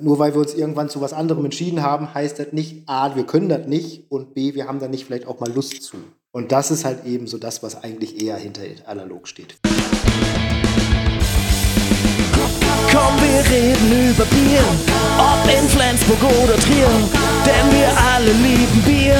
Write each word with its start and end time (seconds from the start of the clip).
nur 0.00 0.18
weil 0.18 0.34
wir 0.34 0.40
uns 0.40 0.54
irgendwann 0.54 0.88
zu 0.88 1.00
was 1.00 1.12
anderem 1.12 1.44
entschieden 1.44 1.82
haben, 1.82 2.12
heißt 2.12 2.38
das 2.38 2.52
nicht, 2.52 2.88
A, 2.88 3.14
wir 3.16 3.24
können 3.24 3.48
das 3.48 3.66
nicht 3.66 4.10
und 4.10 4.34
B, 4.34 4.54
wir 4.54 4.66
haben 4.66 4.80
da 4.80 4.88
nicht 4.88 5.04
vielleicht 5.04 5.26
auch 5.26 5.40
mal 5.40 5.52
Lust 5.52 5.82
zu. 5.82 5.96
Und 6.32 6.52
das 6.52 6.70
ist 6.70 6.84
halt 6.84 7.04
eben 7.06 7.26
so 7.26 7.38
das, 7.38 7.62
was 7.62 7.82
eigentlich 7.82 8.22
eher 8.22 8.36
hinter 8.36 8.62
analog 8.86 9.26
steht. 9.26 9.56
Komm, 12.92 13.14
wir 13.20 13.50
reden 13.50 14.10
über 14.10 14.24
Bier, 14.24 14.64
ob 15.18 15.48
in 15.48 15.68
Flensburg 15.68 16.22
oder 16.42 16.56
Trier, 16.56 16.88
denn 17.46 17.72
wir 17.72 17.88
alle 18.14 18.32
lieben 18.32 18.82
Bier. 18.84 19.16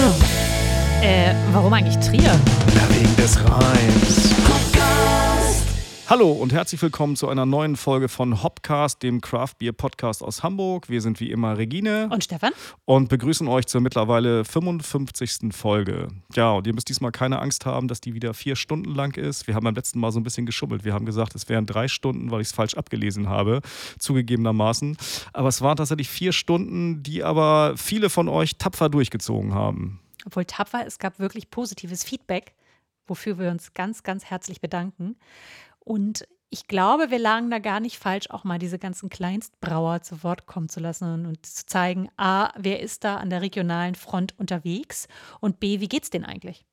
Äh, 1.02 1.34
warum 1.52 1.72
eigentlich 1.72 1.96
Trier? 1.98 2.38
Na, 2.74 2.94
wegen 2.94 3.16
des 3.16 3.38
Reims. 3.38 4.49
Hallo 6.10 6.32
und 6.32 6.52
herzlich 6.52 6.82
willkommen 6.82 7.14
zu 7.14 7.28
einer 7.28 7.46
neuen 7.46 7.76
Folge 7.76 8.08
von 8.08 8.42
Hopcast, 8.42 9.00
dem 9.00 9.20
Craft 9.20 9.54
Beer 9.60 9.70
Podcast 9.70 10.24
aus 10.24 10.42
Hamburg. 10.42 10.88
Wir 10.88 11.02
sind 11.02 11.20
wie 11.20 11.30
immer 11.30 11.56
Regine 11.56 12.08
Und 12.10 12.24
Stefan? 12.24 12.50
und 12.84 13.08
begrüßen 13.08 13.46
euch 13.46 13.68
zur 13.68 13.80
mittlerweile 13.80 14.44
55. 14.44 15.52
Folge. 15.52 16.08
Ja, 16.34 16.50
und 16.50 16.66
ihr 16.66 16.74
müsst 16.74 16.88
diesmal 16.88 17.12
keine 17.12 17.38
Angst 17.38 17.64
haben, 17.64 17.86
dass 17.86 18.00
die 18.00 18.12
wieder 18.12 18.34
vier 18.34 18.56
Stunden 18.56 18.92
lang 18.92 19.16
ist. 19.16 19.46
Wir 19.46 19.54
haben 19.54 19.62
beim 19.62 19.76
letzten 19.76 20.00
Mal 20.00 20.10
so 20.10 20.18
ein 20.18 20.24
bisschen 20.24 20.46
geschummelt. 20.46 20.84
Wir 20.84 20.94
haben 20.94 21.06
gesagt, 21.06 21.36
es 21.36 21.48
wären 21.48 21.64
drei 21.64 21.86
Stunden, 21.86 22.32
weil 22.32 22.40
ich 22.40 22.48
es 22.48 22.52
falsch 22.54 22.74
abgelesen 22.74 23.28
habe, 23.28 23.60
zugegebenermaßen. 24.00 24.96
Aber 25.32 25.46
es 25.46 25.62
waren 25.62 25.76
tatsächlich 25.76 26.08
vier 26.08 26.32
Stunden, 26.32 27.04
die 27.04 27.22
aber 27.22 27.74
viele 27.76 28.10
von 28.10 28.28
euch 28.28 28.58
tapfer 28.58 28.88
durchgezogen 28.88 29.54
haben. 29.54 30.00
Obwohl 30.26 30.44
tapfer, 30.44 30.84
es 30.84 30.98
gab 30.98 31.20
wirklich 31.20 31.50
positives 31.52 32.02
Feedback, 32.02 32.54
wofür 33.06 33.38
wir 33.38 33.52
uns 33.52 33.74
ganz, 33.74 34.02
ganz 34.02 34.24
herzlich 34.24 34.60
bedanken. 34.60 35.14
Und 35.90 36.24
ich 36.50 36.68
glaube, 36.68 37.10
wir 37.10 37.18
lagen 37.18 37.50
da 37.50 37.58
gar 37.58 37.80
nicht 37.80 37.98
falsch, 37.98 38.30
auch 38.30 38.44
mal 38.44 38.60
diese 38.60 38.78
ganzen 38.78 39.08
Kleinstbrauer 39.08 40.02
zu 40.02 40.22
Wort 40.22 40.46
kommen 40.46 40.68
zu 40.68 40.78
lassen 40.78 41.26
und 41.26 41.44
zu 41.44 41.66
zeigen, 41.66 42.08
a, 42.16 42.52
wer 42.56 42.78
ist 42.78 43.02
da 43.02 43.16
an 43.16 43.28
der 43.28 43.42
regionalen 43.42 43.96
Front 43.96 44.38
unterwegs 44.38 45.08
und 45.40 45.58
b, 45.58 45.80
wie 45.80 45.88
geht's 45.88 46.08
denen 46.08 46.24
eigentlich? 46.24 46.64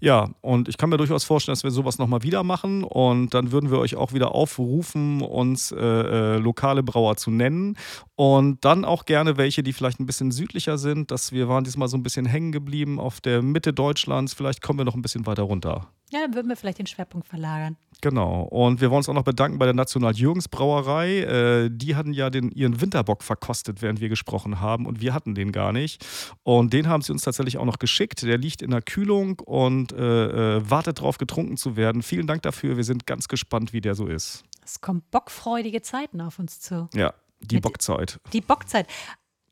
Ja, 0.00 0.30
und 0.40 0.68
ich 0.68 0.78
kann 0.78 0.90
mir 0.90 0.96
durchaus 0.96 1.22
vorstellen, 1.22 1.52
dass 1.52 1.62
wir 1.62 1.70
sowas 1.70 1.98
nochmal 1.98 2.24
wieder 2.24 2.42
machen 2.42 2.82
und 2.82 3.34
dann 3.34 3.52
würden 3.52 3.70
wir 3.70 3.78
euch 3.78 3.94
auch 3.94 4.12
wieder 4.12 4.34
aufrufen, 4.34 5.22
uns 5.22 5.70
äh, 5.70 5.76
äh, 5.78 6.36
lokale 6.38 6.82
Brauer 6.82 7.16
zu 7.16 7.30
nennen 7.30 7.76
und 8.16 8.64
dann 8.64 8.84
auch 8.84 9.04
gerne 9.04 9.36
welche, 9.36 9.62
die 9.62 9.72
vielleicht 9.72 10.00
ein 10.00 10.06
bisschen 10.06 10.32
südlicher 10.32 10.76
sind, 10.76 11.12
dass 11.12 11.30
wir 11.30 11.48
waren 11.48 11.62
diesmal 11.62 11.86
so 11.86 11.96
ein 11.96 12.02
bisschen 12.02 12.26
hängen 12.26 12.50
geblieben 12.50 12.98
auf 12.98 13.20
der 13.20 13.42
Mitte 13.42 13.72
Deutschlands, 13.72 14.34
vielleicht 14.34 14.60
kommen 14.60 14.80
wir 14.80 14.84
noch 14.84 14.96
ein 14.96 15.02
bisschen 15.02 15.24
weiter 15.24 15.44
runter. 15.44 15.92
Ja, 16.12 16.20
dann 16.20 16.34
würden 16.34 16.48
wir 16.48 16.56
vielleicht 16.56 16.78
den 16.78 16.86
Schwerpunkt 16.88 17.28
verlagern. 17.28 17.76
Genau. 18.00 18.42
Und 18.42 18.80
wir 18.80 18.90
wollen 18.90 18.98
uns 18.98 19.08
auch 19.08 19.14
noch 19.14 19.22
bedanken 19.22 19.58
bei 19.58 19.64
der 19.64 19.74
National 19.74 20.12
Jürgens 20.12 20.48
Brauerei. 20.48 21.20
Äh, 21.20 21.70
die 21.72 21.94
hatten 21.94 22.12
ja 22.12 22.30
den, 22.30 22.50
ihren 22.50 22.80
Winterbock 22.80 23.22
verkostet, 23.22 23.80
während 23.80 24.00
wir 24.00 24.08
gesprochen 24.08 24.60
haben. 24.60 24.86
Und 24.86 25.00
wir 25.00 25.14
hatten 25.14 25.34
den 25.36 25.52
gar 25.52 25.72
nicht. 25.72 26.04
Und 26.42 26.72
den 26.72 26.88
haben 26.88 27.02
sie 27.02 27.12
uns 27.12 27.22
tatsächlich 27.22 27.58
auch 27.58 27.64
noch 27.64 27.78
geschickt. 27.78 28.22
Der 28.22 28.38
liegt 28.38 28.60
in 28.60 28.70
der 28.72 28.82
Kühlung 28.82 29.38
und 29.40 29.92
äh, 29.92 30.56
äh, 30.56 30.70
wartet 30.70 30.98
darauf, 30.98 31.18
getrunken 31.18 31.56
zu 31.56 31.76
werden. 31.76 32.02
Vielen 32.02 32.26
Dank 32.26 32.42
dafür. 32.42 32.76
Wir 32.76 32.84
sind 32.84 33.06
ganz 33.06 33.28
gespannt, 33.28 33.72
wie 33.72 33.80
der 33.80 33.94
so 33.94 34.06
ist. 34.06 34.42
Es 34.64 34.80
kommen 34.80 35.02
bockfreudige 35.10 35.80
Zeiten 35.82 36.20
auf 36.20 36.38
uns 36.40 36.60
zu. 36.60 36.88
Ja, 36.94 37.14
die 37.40 37.56
Mit- 37.56 37.62
Bockzeit. 37.62 38.18
Die 38.32 38.40
Bockzeit. 38.40 38.86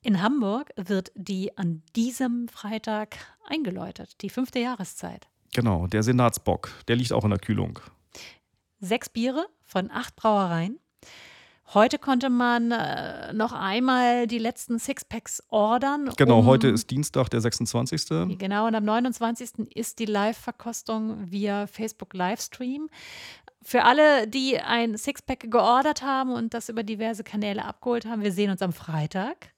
In 0.03 0.23
Hamburg 0.23 0.71
wird 0.77 1.13
die 1.15 1.57
an 1.57 1.83
diesem 1.97 2.49
Freitag 2.49 3.17
eingeläutet, 3.47 4.23
die 4.23 4.31
fünfte 4.31 4.59
Jahreszeit. 4.61 5.29
Genau, 5.55 5.87
der 5.87 6.03
Senatsbock. 6.03 6.71
Der 6.89 6.97
liegt 6.97 7.13
auch 7.13 7.25
in 7.25 7.31
der 7.31 7.39
Kühlung. 7.39 7.79
Sechs 8.81 9.09
Biere 9.09 9.47
von 9.65 9.91
acht 9.91 10.15
Brauereien. 10.17 10.79
Heute 11.75 11.99
konnte 11.99 12.31
man 12.31 12.71
äh, 12.71 13.33
noch 13.35 13.53
einmal 13.53 14.27
die 14.27 14.39
letzten 14.39 14.79
Sixpacks 14.79 15.43
ordern. 15.49 16.11
Genau, 16.17 16.39
um- 16.39 16.47
heute 16.47 16.69
ist 16.69 16.91
Dienstag, 16.91 17.29
der 17.29 17.43
26. 17.43 18.39
Genau, 18.39 18.67
und 18.67 18.75
am 18.75 18.85
29. 18.85 19.67
ist 19.75 19.99
die 19.99 20.07
Live-Verkostung 20.07 21.31
via 21.31 21.67
Facebook 21.67 22.15
Livestream. 22.15 22.89
Für 23.61 23.85
alle, 23.85 24.27
die 24.29 24.59
ein 24.59 24.97
Sixpack 24.97 25.51
geordert 25.51 26.01
haben 26.03 26.31
und 26.33 26.55
das 26.55 26.71
über 26.71 26.83
diverse 26.83 27.23
Kanäle 27.23 27.65
abgeholt 27.67 28.07
haben, 28.07 28.23
wir 28.23 28.33
sehen 28.33 28.51
uns 28.51 28.63
am 28.63 28.73
Freitag. 28.73 29.51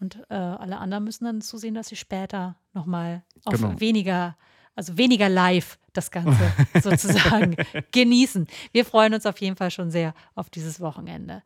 Und 0.00 0.18
äh, 0.30 0.34
alle 0.34 0.78
anderen 0.78 1.04
müssen 1.04 1.24
dann 1.26 1.42
zusehen, 1.42 1.74
dass 1.74 1.88
sie 1.88 1.96
später 1.96 2.56
nochmal 2.72 3.22
auf 3.44 3.52
Genau. 3.60 3.78
weniger, 3.78 4.34
also 4.74 4.96
weniger 4.96 5.28
live 5.28 5.78
das 5.92 6.10
Ganze 6.10 6.52
sozusagen 6.82 7.56
genießen. 7.92 8.46
Wir 8.72 8.84
freuen 8.84 9.14
uns 9.14 9.26
auf 9.26 9.38
jeden 9.40 9.56
Fall 9.56 9.70
schon 9.70 9.90
sehr 9.90 10.14
auf 10.34 10.50
dieses 10.50 10.80
Wochenende. 10.80 11.42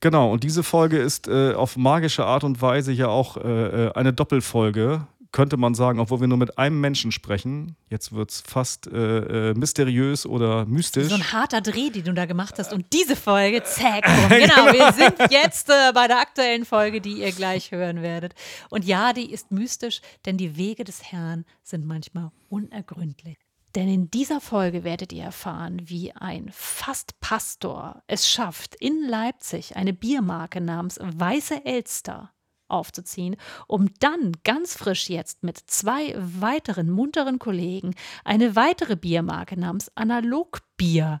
Genau, 0.00 0.32
und 0.32 0.44
diese 0.44 0.62
Folge 0.62 0.98
ist 0.98 1.28
äh, 1.28 1.54
auf 1.54 1.78
magische 1.78 2.26
Art 2.26 2.44
und 2.44 2.60
Weise 2.60 2.92
ja 2.92 3.08
auch 3.08 3.38
äh, 3.38 3.86
äh, 3.86 3.92
eine 3.94 4.12
Doppelfolge, 4.12 5.06
könnte 5.34 5.56
man 5.56 5.74
sagen, 5.74 5.98
obwohl 5.98 6.20
wir 6.20 6.28
nur 6.28 6.38
mit 6.38 6.58
einem 6.58 6.80
Menschen 6.80 7.10
sprechen. 7.10 7.76
Jetzt 7.90 8.12
wird 8.12 8.30
es 8.30 8.40
fast 8.40 8.86
äh, 8.86 9.50
äh, 9.50 9.54
mysteriös 9.54 10.26
oder 10.26 10.64
mystisch. 10.64 11.08
So 11.08 11.16
ein 11.16 11.32
harter 11.32 11.60
Dreh, 11.60 11.90
den 11.90 12.04
du 12.04 12.14
da 12.14 12.24
gemacht 12.24 12.54
hast. 12.56 12.72
Und 12.72 12.86
diese 12.92 13.16
Folge, 13.16 13.64
zack, 13.64 14.04
bumm. 14.28 14.28
genau, 14.28 14.72
wir 14.72 14.92
sind 14.92 15.32
jetzt 15.32 15.68
äh, 15.70 15.92
bei 15.92 16.06
der 16.06 16.20
aktuellen 16.20 16.64
Folge, 16.64 17.00
die 17.00 17.14
ihr 17.14 17.32
gleich 17.32 17.72
hören 17.72 18.00
werdet. 18.00 18.34
Und 18.70 18.84
ja, 18.84 19.12
die 19.12 19.28
ist 19.28 19.50
mystisch, 19.50 20.02
denn 20.24 20.36
die 20.36 20.56
Wege 20.56 20.84
des 20.84 21.02
Herrn 21.02 21.44
sind 21.64 21.84
manchmal 21.84 22.30
unergründlich. 22.48 23.36
Denn 23.74 23.88
in 23.88 24.08
dieser 24.12 24.40
Folge 24.40 24.84
werdet 24.84 25.12
ihr 25.12 25.24
erfahren, 25.24 25.82
wie 25.86 26.12
ein 26.12 26.48
fast 26.52 27.18
Pastor 27.18 28.04
es 28.06 28.30
schafft, 28.30 28.76
in 28.76 29.02
Leipzig 29.08 29.74
eine 29.74 29.92
Biermarke 29.92 30.60
namens 30.60 31.00
Weiße 31.00 31.64
Elster 31.64 32.30
aufzuziehen, 32.68 33.36
um 33.66 33.90
dann 34.00 34.32
ganz 34.44 34.76
frisch 34.76 35.08
jetzt 35.08 35.42
mit 35.42 35.58
zwei 35.66 36.14
weiteren 36.16 36.90
munteren 36.90 37.38
Kollegen 37.38 37.94
eine 38.24 38.56
weitere 38.56 38.96
Biermarke 38.96 39.58
namens 39.58 39.90
Analogbier 39.94 41.20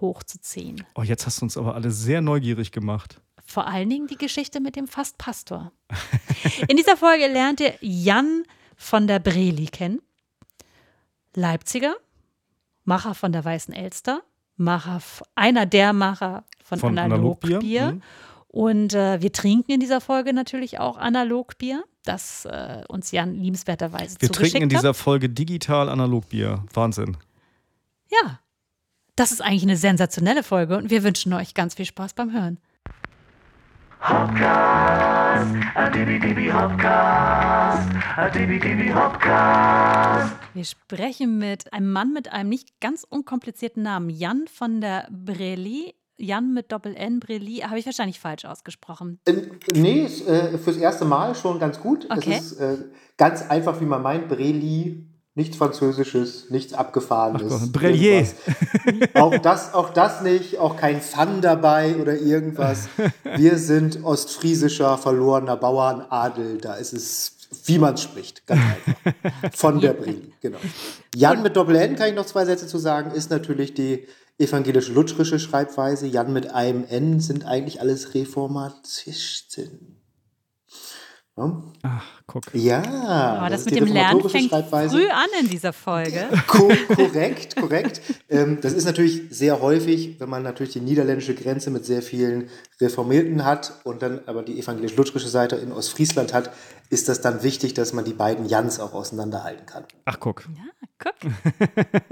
hochzuziehen. 0.00 0.84
oh, 0.94 1.02
jetzt 1.02 1.26
hast 1.26 1.40
du 1.40 1.44
uns 1.44 1.56
aber 1.56 1.74
alle 1.74 1.90
sehr 1.90 2.20
neugierig 2.20 2.72
gemacht. 2.72 3.20
Vor 3.44 3.66
allen 3.66 3.88
Dingen 3.90 4.06
die 4.06 4.16
Geschichte 4.16 4.60
mit 4.60 4.76
dem 4.76 4.86
Fastpastor. 4.86 5.72
In 6.68 6.76
dieser 6.76 6.96
Folge 6.96 7.26
lernt 7.26 7.60
ihr 7.60 7.74
Jan 7.80 8.44
von 8.76 9.06
der 9.06 9.18
Breli 9.18 9.66
kennen. 9.66 10.00
Leipziger, 11.34 11.94
Macher 12.84 13.14
von 13.14 13.32
der 13.32 13.44
Weißen 13.44 13.72
Elster, 13.72 14.22
Macher, 14.56 15.00
einer 15.34 15.66
der 15.66 15.92
Macher 15.92 16.44
von, 16.62 16.78
Von 16.78 16.98
Analogbier. 16.98 17.58
Analogbier, 17.58 17.92
mhm. 17.92 18.02
Und 18.52 18.92
äh, 18.92 19.20
wir 19.22 19.32
trinken 19.32 19.72
in 19.72 19.80
dieser 19.80 20.02
Folge 20.02 20.34
natürlich 20.34 20.78
auch 20.78 20.98
Analogbier, 20.98 21.84
das 22.04 22.44
äh, 22.44 22.82
uns 22.86 23.10
Jan 23.10 23.34
liebenswerterweise 23.34 24.20
Wir 24.20 24.28
zugeschickt 24.28 24.52
trinken 24.52 24.70
in 24.70 24.76
hat. 24.76 24.82
dieser 24.82 24.94
Folge 24.94 25.30
digital 25.30 25.88
Analogbier. 25.88 26.62
Wahnsinn. 26.74 27.16
Ja, 28.10 28.40
das 29.16 29.32
ist 29.32 29.40
eigentlich 29.40 29.62
eine 29.62 29.78
sensationelle 29.78 30.42
Folge 30.42 30.76
und 30.76 30.90
wir 30.90 31.02
wünschen 31.02 31.32
euch 31.32 31.54
ganz 31.54 31.74
viel 31.74 31.86
Spaß 31.86 32.12
beim 32.12 32.32
Hören. 32.34 32.58
Wir 40.54 40.64
sprechen 40.64 41.38
mit 41.38 41.72
einem 41.72 41.90
Mann 41.90 42.12
mit 42.12 42.30
einem 42.30 42.50
nicht 42.50 42.80
ganz 42.80 43.06
unkomplizierten 43.08 43.82
Namen, 43.82 44.10
Jan 44.10 44.44
von 44.52 44.82
der 44.82 45.08
Breli. 45.10 45.94
Jan 46.22 46.54
mit 46.54 46.70
Doppel-N, 46.70 47.20
Breli, 47.20 47.58
habe 47.58 47.78
ich 47.78 47.86
wahrscheinlich 47.86 48.20
falsch 48.20 48.44
ausgesprochen. 48.44 49.18
Äh, 49.24 49.34
nee, 49.74 50.04
ist, 50.04 50.26
äh, 50.28 50.56
fürs 50.56 50.76
erste 50.76 51.04
Mal 51.04 51.34
schon 51.34 51.58
ganz 51.58 51.80
gut. 51.80 52.06
Okay. 52.10 52.36
Es 52.38 52.52
ist 52.52 52.60
äh, 52.60 52.76
ganz 53.16 53.42
einfach, 53.42 53.80
wie 53.80 53.86
man 53.86 54.02
meint. 54.02 54.28
Breli, 54.28 55.04
nichts 55.34 55.56
Französisches, 55.56 56.48
nichts 56.50 56.74
Abgefahrenes. 56.74 57.52
Ach 57.52 57.72
Brelier. 57.72 58.26
Auch 59.14 59.36
das, 59.38 59.74
auch 59.74 59.90
das 59.90 60.22
nicht, 60.22 60.58
auch 60.58 60.76
kein 60.76 61.00
Fun 61.00 61.40
dabei 61.40 61.96
oder 61.96 62.16
irgendwas. 62.16 62.88
Wir 63.36 63.58
sind 63.58 64.04
ostfriesischer, 64.04 64.98
verlorener 64.98 65.56
Bauernadel. 65.56 66.58
Da 66.58 66.74
ist 66.74 66.92
es, 66.92 67.36
wie 67.64 67.78
man 67.78 67.94
es 67.94 68.02
spricht, 68.02 68.46
ganz 68.46 68.60
einfach. 68.60 69.12
Von 69.54 69.80
der 69.80 69.94
Breli, 69.94 70.32
genau. 70.40 70.58
Jan 71.16 71.42
mit 71.42 71.56
Doppel-N, 71.56 71.96
kann 71.96 72.10
ich 72.10 72.14
noch 72.14 72.26
zwei 72.26 72.44
Sätze 72.44 72.68
zu 72.68 72.78
sagen, 72.78 73.10
ist 73.10 73.30
natürlich 73.30 73.74
die 73.74 74.06
evangelisch-lutherische 74.38 75.38
Schreibweise. 75.38 76.06
Jan 76.06 76.32
mit 76.32 76.48
einem 76.50 76.84
N 76.84 77.20
sind 77.20 77.44
eigentlich 77.44 77.80
alles 77.80 78.14
Reformatisten. 78.14 80.00
Ja, 81.36 81.62
Ach, 81.82 82.21
guck. 82.26 82.42
ja 82.54 82.82
Aber 83.38 83.50
das, 83.50 83.60
ist 83.60 83.70
mit 83.70 83.76
dem 83.76 83.86
Lernen 83.92 84.28
fängt 84.28 84.50
Schreibweise. 84.50 84.96
früh 84.96 85.08
an 85.08 85.28
in 85.40 85.48
dieser 85.48 85.72
Folge. 85.72 86.28
Ko 86.46 86.70
korrekt, 86.94 87.56
korrekt. 87.56 88.00
Ähm, 88.28 88.58
das 88.60 88.72
ist 88.72 88.84
natürlich 88.84 89.22
sehr 89.30 89.60
häufig, 89.60 90.20
wenn 90.20 90.28
man 90.28 90.42
natürlich 90.42 90.72
die 90.72 90.80
niederländische 90.80 91.34
Grenze 91.34 91.70
mit 91.70 91.84
sehr 91.84 92.02
vielen 92.02 92.48
Reformierten 92.80 93.44
hat 93.44 93.80
und 93.84 94.02
dann 94.02 94.20
aber 94.26 94.42
die 94.42 94.58
evangelisch-lutherische 94.58 95.28
Seite 95.28 95.56
in 95.56 95.72
Ostfriesland 95.72 96.32
hat, 96.32 96.50
ist 96.90 97.08
das 97.08 97.20
dann 97.22 97.42
wichtig, 97.42 97.72
dass 97.74 97.94
man 97.94 98.04
die 98.04 98.12
beiden 98.12 98.46
Jans 98.46 98.78
auch 98.78 98.92
auseinanderhalten 98.92 99.64
kann. 99.64 99.84
Ach, 100.04 100.20
guck. 100.20 100.44
Guck. 100.98 101.14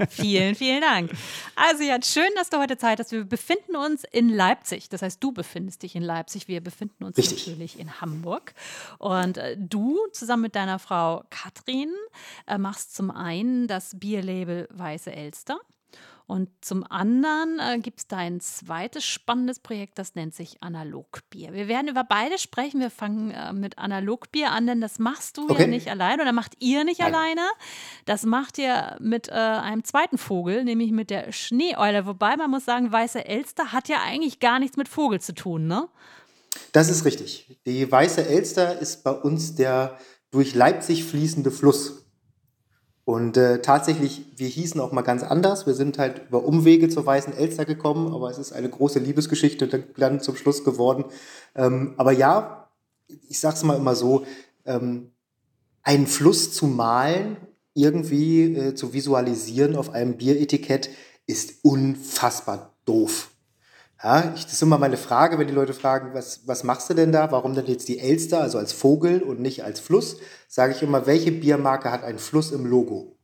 vielen, 0.09 0.55
vielen 0.55 0.81
Dank. 0.81 1.11
Also 1.55 1.83
Jan, 1.83 2.01
schön, 2.01 2.29
dass 2.35 2.49
du 2.49 2.57
heute 2.57 2.77
Zeit 2.77 2.99
hast. 2.99 3.11
Wir 3.11 3.23
befinden 3.23 3.75
uns 3.75 4.03
in 4.11 4.27
Leipzig. 4.27 4.89
Das 4.89 5.01
heißt, 5.01 5.23
du 5.23 5.31
befindest 5.31 5.83
dich 5.83 5.95
in 5.95 6.03
Leipzig. 6.03 6.47
Wir 6.47 6.61
befinden 6.61 7.03
uns 7.03 7.17
Richtig. 7.17 7.47
natürlich 7.47 7.79
in 7.79 8.01
Hamburg. 8.01 8.53
Und 8.97 9.37
äh, 9.37 9.55
du 9.57 9.99
zusammen 10.15 10.43
mit 10.43 10.55
deiner 10.55 10.79
Frau 10.79 11.23
Katrin 11.29 11.91
äh, 12.47 12.57
machst 12.57 12.95
zum 12.95 13.11
einen 13.11 13.67
das 13.67 13.99
Bierlabel 13.99 14.67
Weiße 14.71 15.11
Elster. 15.11 15.59
Und 16.27 16.47
zum 16.63 16.85
anderen 16.89 17.59
äh, 17.59 17.79
gibt 17.79 17.99
es 17.99 18.07
dein 18.07 18.39
zweites 18.39 19.03
spannendes 19.03 19.59
Projekt, 19.59 19.99
das 19.99 20.15
nennt 20.15 20.33
sich 20.33 20.63
Analogbier. 20.63 21.51
Wir 21.51 21.67
werden 21.67 21.89
über 21.89 22.05
beide 22.05 22.37
sprechen. 22.37 22.79
Wir 22.79 22.89
fangen 22.89 23.31
äh, 23.31 23.51
mit 23.51 23.77
Analogbier 23.77 24.51
an, 24.51 24.65
denn 24.65 24.79
das 24.79 24.97
machst 24.97 25.37
du 25.37 25.47
ja 25.47 25.55
Okay. 25.55 25.67
nicht 25.67 25.89
allein 25.89 26.21
oder 26.21 26.31
macht 26.31 26.53
ihr 26.59 26.85
nicht 26.85 27.01
Nein. 27.01 27.13
alleine. 27.13 27.41
Das 28.05 28.23
macht 28.23 28.57
ihr 28.59 28.95
mit 29.01 29.27
äh, 29.27 29.33
einem 29.33 29.83
zweiten 29.83 30.17
Vogel, 30.17 30.63
nämlich 30.63 30.91
mit 30.91 31.09
der 31.09 31.33
Schneeeule. 31.33 32.05
Wobei 32.05 32.37
man 32.37 32.49
muss 32.49 32.63
sagen, 32.63 32.93
Weiße 32.93 33.25
Elster 33.25 33.73
hat 33.73 33.89
ja 33.89 33.97
eigentlich 34.01 34.39
gar 34.39 34.59
nichts 34.59 34.77
mit 34.77 34.87
Vogel 34.87 35.19
zu 35.19 35.35
tun, 35.35 35.67
ne? 35.67 35.89
Das 36.71 36.89
ist 36.89 37.05
richtig. 37.05 37.59
Die 37.65 37.91
Weiße 37.91 38.25
Elster 38.25 38.79
ist 38.79 39.03
bei 39.03 39.11
uns 39.11 39.55
der 39.55 39.97
durch 40.31 40.55
Leipzig 40.55 41.03
fließende 41.03 41.51
Fluss. 41.51 42.05
Und 43.03 43.35
äh, 43.35 43.61
tatsächlich, 43.61 44.25
wir 44.37 44.47
hießen 44.47 44.79
auch 44.79 44.91
mal 44.91 45.01
ganz 45.01 45.23
anders. 45.23 45.65
Wir 45.65 45.73
sind 45.73 45.97
halt 45.97 46.27
über 46.29 46.45
Umwege 46.45 46.87
zur 46.87 47.05
Weißen 47.05 47.33
Elster 47.33 47.65
gekommen, 47.65 48.13
aber 48.13 48.29
es 48.29 48.37
ist 48.37 48.53
eine 48.53 48.69
große 48.69 48.99
Liebesgeschichte 48.99 49.67
dann 49.97 50.21
zum 50.21 50.35
Schluss 50.35 50.63
geworden. 50.63 51.05
Ähm, 51.55 51.95
aber 51.97 52.11
ja, 52.11 52.69
ich 53.27 53.39
sag's 53.39 53.63
mal 53.63 53.75
immer 53.75 53.95
so, 53.95 54.25
ähm, 54.65 55.11
einen 55.83 56.07
Fluss 56.07 56.53
zu 56.53 56.67
malen, 56.67 57.37
irgendwie 57.73 58.55
äh, 58.55 58.75
zu 58.75 58.93
visualisieren 58.93 59.75
auf 59.75 59.89
einem 59.89 60.17
Bieretikett, 60.17 60.89
ist 61.25 61.63
unfassbar 61.63 62.73
doof. 62.85 63.30
Ja, 64.03 64.33
ich, 64.35 64.45
das 64.45 64.53
ist 64.53 64.61
immer 64.61 64.79
meine 64.79 64.97
Frage, 64.97 65.37
wenn 65.37 65.47
die 65.47 65.53
Leute 65.53 65.73
fragen, 65.73 66.13
was, 66.13 66.41
was 66.47 66.63
machst 66.63 66.89
du 66.89 66.95
denn 66.95 67.11
da? 67.11 67.31
Warum 67.31 67.53
denn 67.53 67.67
jetzt 67.67 67.87
die 67.87 67.99
Elster, 67.99 68.41
also 68.41 68.57
als 68.57 68.73
Vogel 68.73 69.21
und 69.21 69.39
nicht 69.39 69.63
als 69.63 69.79
Fluss? 69.79 70.17
Sage 70.47 70.73
ich 70.73 70.81
immer, 70.81 71.05
welche 71.05 71.31
Biermarke 71.31 71.91
hat 71.91 72.03
einen 72.03 72.17
Fluss 72.17 72.51
im 72.51 72.65
Logo? 72.65 73.15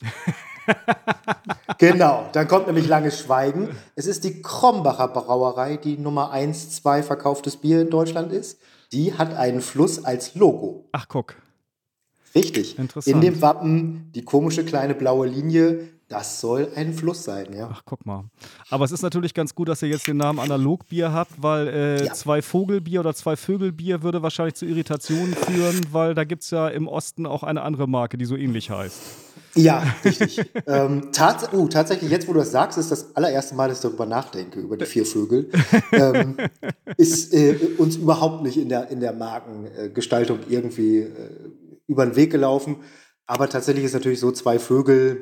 genau, 1.78 2.28
dann 2.32 2.48
kommt 2.48 2.66
nämlich 2.66 2.88
langes 2.88 3.20
Schweigen. 3.20 3.68
Es 3.94 4.06
ist 4.06 4.24
die 4.24 4.40
Krombacher 4.40 5.08
Brauerei, 5.08 5.76
die 5.76 5.98
Nummer 5.98 6.30
1, 6.30 6.76
2 6.76 7.02
verkauftes 7.02 7.58
Bier 7.58 7.82
in 7.82 7.90
Deutschland 7.90 8.32
ist. 8.32 8.58
Die 8.92 9.14
hat 9.14 9.34
einen 9.34 9.60
Fluss 9.60 10.04
als 10.04 10.34
Logo. 10.34 10.88
Ach, 10.92 11.08
guck. 11.08 11.36
Richtig. 12.34 12.78
Interessant. 12.78 13.14
In 13.14 13.20
dem 13.20 13.42
Wappen 13.42 14.10
die 14.14 14.24
komische 14.24 14.64
kleine 14.64 14.94
blaue 14.94 15.26
Linie, 15.26 15.88
das 16.14 16.40
soll 16.40 16.68
ein 16.76 16.92
Fluss 16.94 17.24
sein, 17.24 17.52
ja. 17.52 17.68
Ach, 17.72 17.82
guck 17.84 18.06
mal. 18.06 18.24
Aber 18.70 18.84
es 18.84 18.92
ist 18.92 19.02
natürlich 19.02 19.34
ganz 19.34 19.54
gut, 19.54 19.68
dass 19.68 19.82
ihr 19.82 19.88
jetzt 19.88 20.06
den 20.06 20.16
Namen 20.16 20.38
Analogbier 20.38 21.12
habt, 21.12 21.42
weil 21.42 21.66
äh, 21.68 22.04
Ja. 22.06 22.12
zwei 22.12 22.40
Vogelbier 22.40 23.00
oder 23.00 23.14
zwei 23.14 23.34
Vögelbier 23.34 24.02
würde 24.04 24.22
wahrscheinlich 24.22 24.54
zu 24.54 24.64
Irritationen 24.64 25.34
führen, 25.34 25.80
weil 25.90 26.14
da 26.14 26.22
gibt 26.22 26.44
es 26.44 26.50
ja 26.50 26.68
im 26.68 26.86
Osten 26.86 27.26
auch 27.26 27.42
eine 27.42 27.62
andere 27.62 27.88
Marke, 27.88 28.16
die 28.16 28.26
so 28.26 28.36
ähnlich 28.36 28.70
heißt. 28.70 29.00
Ja, 29.56 29.82
richtig. 30.04 30.40
ähm, 30.66 31.10
tats 31.12 31.52
uh, 31.52 31.66
tatsächlich, 31.68 32.10
jetzt 32.10 32.28
wo 32.28 32.32
du 32.32 32.38
das 32.40 32.52
sagst, 32.52 32.78
ist 32.78 32.90
das 32.90 33.14
allererste 33.16 33.54
Mal, 33.56 33.68
dass 33.68 33.78
ich 33.78 33.82
darüber 33.82 34.06
nachdenke, 34.06 34.60
über 34.60 34.76
die 34.76 34.86
vier 34.86 35.06
Vögel. 35.06 35.50
ähm, 35.92 36.36
ist 36.96 37.32
äh, 37.34 37.56
uns 37.78 37.96
überhaupt 37.96 38.42
nicht 38.44 38.56
in 38.56 38.68
der, 38.68 38.88
in 38.90 39.00
der 39.00 39.12
Markengestaltung 39.12 40.38
irgendwie 40.48 40.98
äh, 40.98 41.10
über 41.86 42.06
den 42.06 42.14
Weg 42.16 42.30
gelaufen. 42.30 42.76
Aber 43.26 43.48
tatsächlich 43.48 43.84
ist 43.84 43.94
natürlich 43.94 44.20
so, 44.20 44.32
zwei 44.32 44.58
Vögel, 44.58 45.20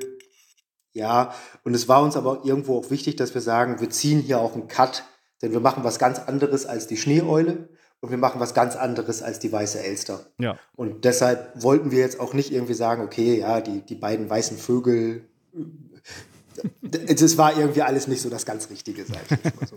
ja, 0.92 1.34
und 1.64 1.74
es 1.74 1.88
war 1.88 2.02
uns 2.02 2.16
aber 2.16 2.42
irgendwo 2.44 2.78
auch 2.78 2.90
wichtig, 2.90 3.16
dass 3.16 3.34
wir 3.34 3.40
sagen, 3.40 3.80
wir 3.80 3.90
ziehen 3.90 4.20
hier 4.20 4.40
auch 4.40 4.54
einen 4.54 4.68
Cut, 4.68 5.04
denn 5.40 5.52
wir 5.52 5.60
machen 5.60 5.84
was 5.84 5.98
ganz 5.98 6.18
anderes 6.18 6.66
als 6.66 6.86
die 6.86 6.96
Schneeeule 6.96 7.68
und 8.00 8.10
wir 8.10 8.18
machen 8.18 8.40
was 8.40 8.52
ganz 8.52 8.76
anderes 8.76 9.22
als 9.22 9.38
die 9.38 9.50
weiße 9.50 9.82
Elster. 9.82 10.26
Ja. 10.38 10.58
Und 10.76 11.04
deshalb 11.04 11.62
wollten 11.62 11.90
wir 11.90 12.00
jetzt 12.00 12.20
auch 12.20 12.34
nicht 12.34 12.52
irgendwie 12.52 12.74
sagen, 12.74 13.02
okay, 13.02 13.38
ja, 13.38 13.60
die, 13.60 13.80
die 13.80 13.94
beiden 13.94 14.28
weißen 14.28 14.58
Vögel, 14.58 15.28
äh, 15.54 17.14
das 17.14 17.38
war 17.38 17.56
irgendwie 17.56 17.82
alles 17.82 18.08
nicht 18.08 18.20
so 18.20 18.28
das 18.28 18.44
ganz 18.44 18.68
Richtige, 18.70 19.04
sag 19.04 19.22
ich 19.24 19.44
jetzt 19.44 19.60
mal 19.60 19.66
so. 19.66 19.76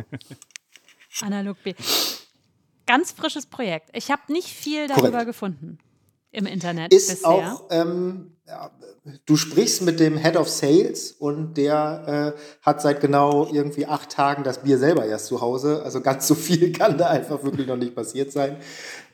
Analogbier. 1.25 1.75
Ganz 2.87 3.11
frisches 3.11 3.45
Projekt. 3.45 3.89
Ich 3.93 4.11
habe 4.11 4.21
nicht 4.31 4.49
viel 4.49 4.87
darüber 4.87 5.11
Korrekt. 5.11 5.27
gefunden 5.27 5.77
im 6.31 6.45
Internet 6.45 6.93
Ist 6.93 7.09
bisher. 7.09 7.29
auch, 7.29 7.67
ähm, 7.71 8.34
du 9.25 9.37
sprichst 9.37 9.81
mit 9.81 9.99
dem 9.99 10.17
Head 10.17 10.37
of 10.37 10.49
Sales 10.49 11.11
und 11.11 11.55
der 11.55 12.35
äh, 12.35 12.39
hat 12.61 12.81
seit 12.81 13.01
genau 13.01 13.47
irgendwie 13.51 13.85
acht 13.85 14.09
Tagen 14.11 14.43
das 14.43 14.59
Bier 14.59 14.77
selber 14.77 15.05
erst 15.05 15.27
zu 15.27 15.41
Hause. 15.41 15.81
Also 15.83 16.01
ganz 16.01 16.27
so 16.27 16.35
viel 16.35 16.71
kann 16.77 16.97
da 16.97 17.09
einfach 17.09 17.43
wirklich 17.43 17.67
noch 17.67 17.77
nicht 17.77 17.95
passiert 17.95 18.31
sein. 18.31 18.57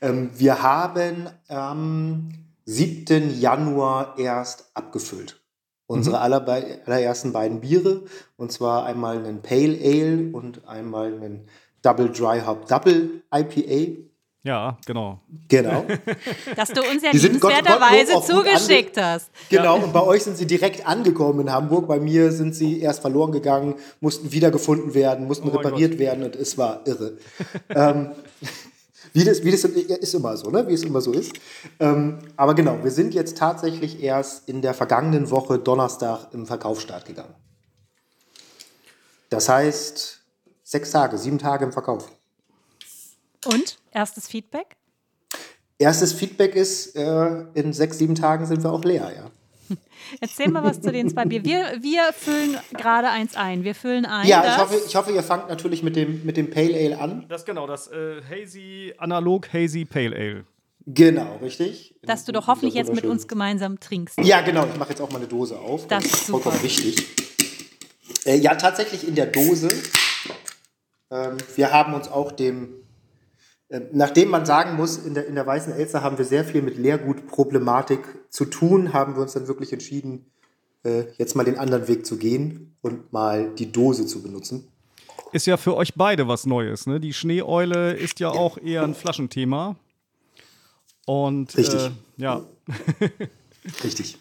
Ähm, 0.00 0.30
wir 0.36 0.62
haben 0.62 1.28
am 1.48 2.30
7. 2.64 3.38
Januar 3.40 4.18
erst 4.18 4.70
abgefüllt. 4.74 5.40
Unsere 5.86 6.20
allerbe- 6.20 6.86
allerersten 6.86 7.32
beiden 7.32 7.60
Biere. 7.60 8.02
Und 8.36 8.52
zwar 8.52 8.86
einmal 8.86 9.18
einen 9.18 9.42
Pale 9.42 9.78
Ale 9.82 10.30
und 10.32 10.66
einmal 10.66 11.12
einen 11.12 11.48
Double 11.82 12.10
Dry 12.10 12.40
Hop 12.46 12.66
Double 12.66 13.22
IPA. 13.34 14.11
Ja, 14.44 14.76
genau. 14.86 15.20
Genau. 15.48 15.84
dass 16.56 16.70
du 16.70 16.80
uns 16.80 17.02
ja 17.04 17.12
liebenswerterweise 17.12 18.20
zugeschickt 18.22 19.00
hast. 19.00 19.30
Genau, 19.48 19.76
und 19.76 19.92
bei 19.92 20.02
euch 20.02 20.24
sind 20.24 20.36
sie 20.36 20.46
direkt 20.46 20.84
angekommen 20.86 21.40
in 21.40 21.52
Hamburg. 21.52 21.86
Bei 21.86 22.00
mir 22.00 22.32
sind 22.32 22.54
sie 22.54 22.80
erst 22.80 23.02
verloren 23.02 23.30
gegangen, 23.30 23.76
mussten 24.00 24.32
wiedergefunden 24.32 24.94
werden, 24.94 25.28
mussten 25.28 25.48
Oh 25.48 25.52
repariert 25.52 25.92
Gott. 25.92 26.00
werden 26.00 26.24
und 26.24 26.34
es 26.34 26.58
war 26.58 26.80
irre. 26.86 27.18
ähm, 27.68 28.10
wie, 29.12 29.24
das, 29.24 29.44
wie 29.44 29.52
das 29.52 29.62
ist 29.62 30.14
immer 30.14 30.36
so, 30.36 30.50
ne? 30.50 30.66
Wie 30.66 30.74
es 30.74 30.82
immer 30.82 31.00
so 31.00 31.12
ist. 31.12 31.32
Ähm, 31.78 32.18
aber 32.36 32.54
genau, 32.54 32.82
wir 32.82 32.90
sind 32.90 33.14
jetzt 33.14 33.38
tatsächlich 33.38 34.02
erst 34.02 34.48
in 34.48 34.60
der 34.60 34.74
vergangenen 34.74 35.30
Woche 35.30 35.60
Donnerstag 35.60 36.32
im 36.32 36.46
Verkaufsstart 36.46 37.04
gegangen. 37.04 37.34
Das 39.30 39.48
heißt, 39.48 40.20
sechs 40.64 40.90
Tage, 40.90 41.16
sieben 41.16 41.38
Tage 41.38 41.64
im 41.64 41.72
Verkauf. 41.72 42.10
Und 43.46 43.78
erstes 43.90 44.28
Feedback? 44.28 44.76
Erstes 45.78 46.12
Feedback 46.12 46.54
ist, 46.54 46.94
äh, 46.96 47.44
in 47.54 47.72
sechs, 47.72 47.98
sieben 47.98 48.14
Tagen 48.14 48.46
sind 48.46 48.62
wir 48.62 48.72
auch 48.72 48.84
leer, 48.84 49.12
ja. 49.16 49.76
Erzähl 50.20 50.48
mal 50.48 50.62
was 50.62 50.80
zu 50.80 50.92
den 50.92 51.08
zwei 51.08 51.24
Bier. 51.24 51.44
Wir, 51.44 51.78
wir 51.80 52.12
füllen 52.12 52.56
gerade 52.72 53.08
eins 53.08 53.34
ein. 53.36 53.64
Wir 53.64 53.74
füllen 53.74 54.04
ein. 54.04 54.28
Ja, 54.28 54.44
ich 54.44 54.58
hoffe, 54.58 54.82
ich 54.86 54.96
hoffe, 54.96 55.12
ihr 55.12 55.22
fangt 55.22 55.48
natürlich 55.48 55.82
mit 55.82 55.96
dem, 55.96 56.24
mit 56.24 56.36
dem 56.36 56.50
Pale 56.50 56.74
Ale 56.74 56.98
an. 56.98 57.26
Das 57.28 57.44
genau, 57.44 57.66
das 57.66 57.88
äh, 57.88 58.20
Hazy, 58.30 58.94
analog 58.98 59.52
Hazy 59.52 59.84
Pale 59.84 60.14
Ale. 60.14 60.44
Genau, 60.86 61.36
richtig. 61.36 61.94
dass 62.02 62.24
du 62.24 62.32
doch 62.32 62.48
hoffentlich 62.48 62.74
jetzt 62.74 62.92
mit 62.92 63.06
uns 63.06 63.28
gemeinsam 63.28 63.78
trinkst. 63.78 64.18
Ja, 64.18 64.40
genau. 64.40 64.66
Ich 64.66 64.76
mache 64.76 64.90
jetzt 64.90 65.00
auch 65.00 65.10
mal 65.10 65.18
eine 65.18 65.28
Dose 65.28 65.58
auf. 65.58 65.86
Das 65.86 66.04
ist 66.04 66.26
super. 66.26 66.42
vollkommen 66.42 66.62
wichtig. 66.64 67.06
Äh, 68.24 68.36
ja, 68.36 68.54
tatsächlich 68.56 69.06
in 69.06 69.14
der 69.14 69.26
Dose. 69.26 69.68
Ähm, 71.10 71.36
wir 71.54 71.72
haben 71.72 71.94
uns 71.94 72.08
auch 72.08 72.32
dem, 72.32 72.74
nachdem 73.92 74.28
man 74.28 74.44
sagen 74.44 74.76
muss, 74.76 74.98
in 74.98 75.14
der, 75.14 75.26
in 75.26 75.34
der 75.34 75.46
Weißen 75.46 75.72
Elster 75.72 76.02
haben 76.02 76.18
wir 76.18 76.24
sehr 76.24 76.44
viel 76.44 76.62
mit 76.62 76.76
Leergutproblematik 76.76 78.00
zu 78.28 78.44
tun, 78.44 78.92
haben 78.92 79.14
wir 79.14 79.22
uns 79.22 79.32
dann 79.32 79.48
wirklich 79.48 79.72
entschieden, 79.72 80.26
äh, 80.84 81.04
jetzt 81.16 81.34
mal 81.36 81.44
den 81.44 81.58
anderen 81.58 81.88
Weg 81.88 82.04
zu 82.04 82.18
gehen 82.18 82.76
und 82.82 83.12
mal 83.12 83.54
die 83.54 83.72
Dose 83.72 84.06
zu 84.06 84.22
benutzen. 84.22 84.68
Ist 85.32 85.46
ja 85.46 85.56
für 85.56 85.76
euch 85.76 85.94
beide 85.94 86.28
was 86.28 86.44
Neues, 86.44 86.86
ne? 86.86 87.00
Die 87.00 87.14
Schneeeule 87.14 87.94
ist 87.94 88.20
ja 88.20 88.28
auch 88.28 88.58
eher 88.58 88.82
ein 88.82 88.94
Flaschenthema. 88.94 89.76
Und 91.06 91.56
Richtig. 91.56 91.86
Äh, 91.86 91.90
ja, 92.18 92.42
Richtig. 93.84 94.18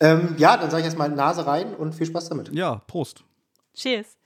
Ähm, 0.00 0.34
ja, 0.38 0.56
dann 0.56 0.70
sage 0.70 0.80
ich 0.80 0.86
erstmal 0.86 1.08
Nase 1.08 1.46
rein 1.46 1.74
und 1.74 1.94
viel 1.94 2.06
Spaß 2.06 2.28
damit. 2.28 2.52
ja, 2.52 2.82
Prost. 2.86 3.24
Cheers. 3.74 4.16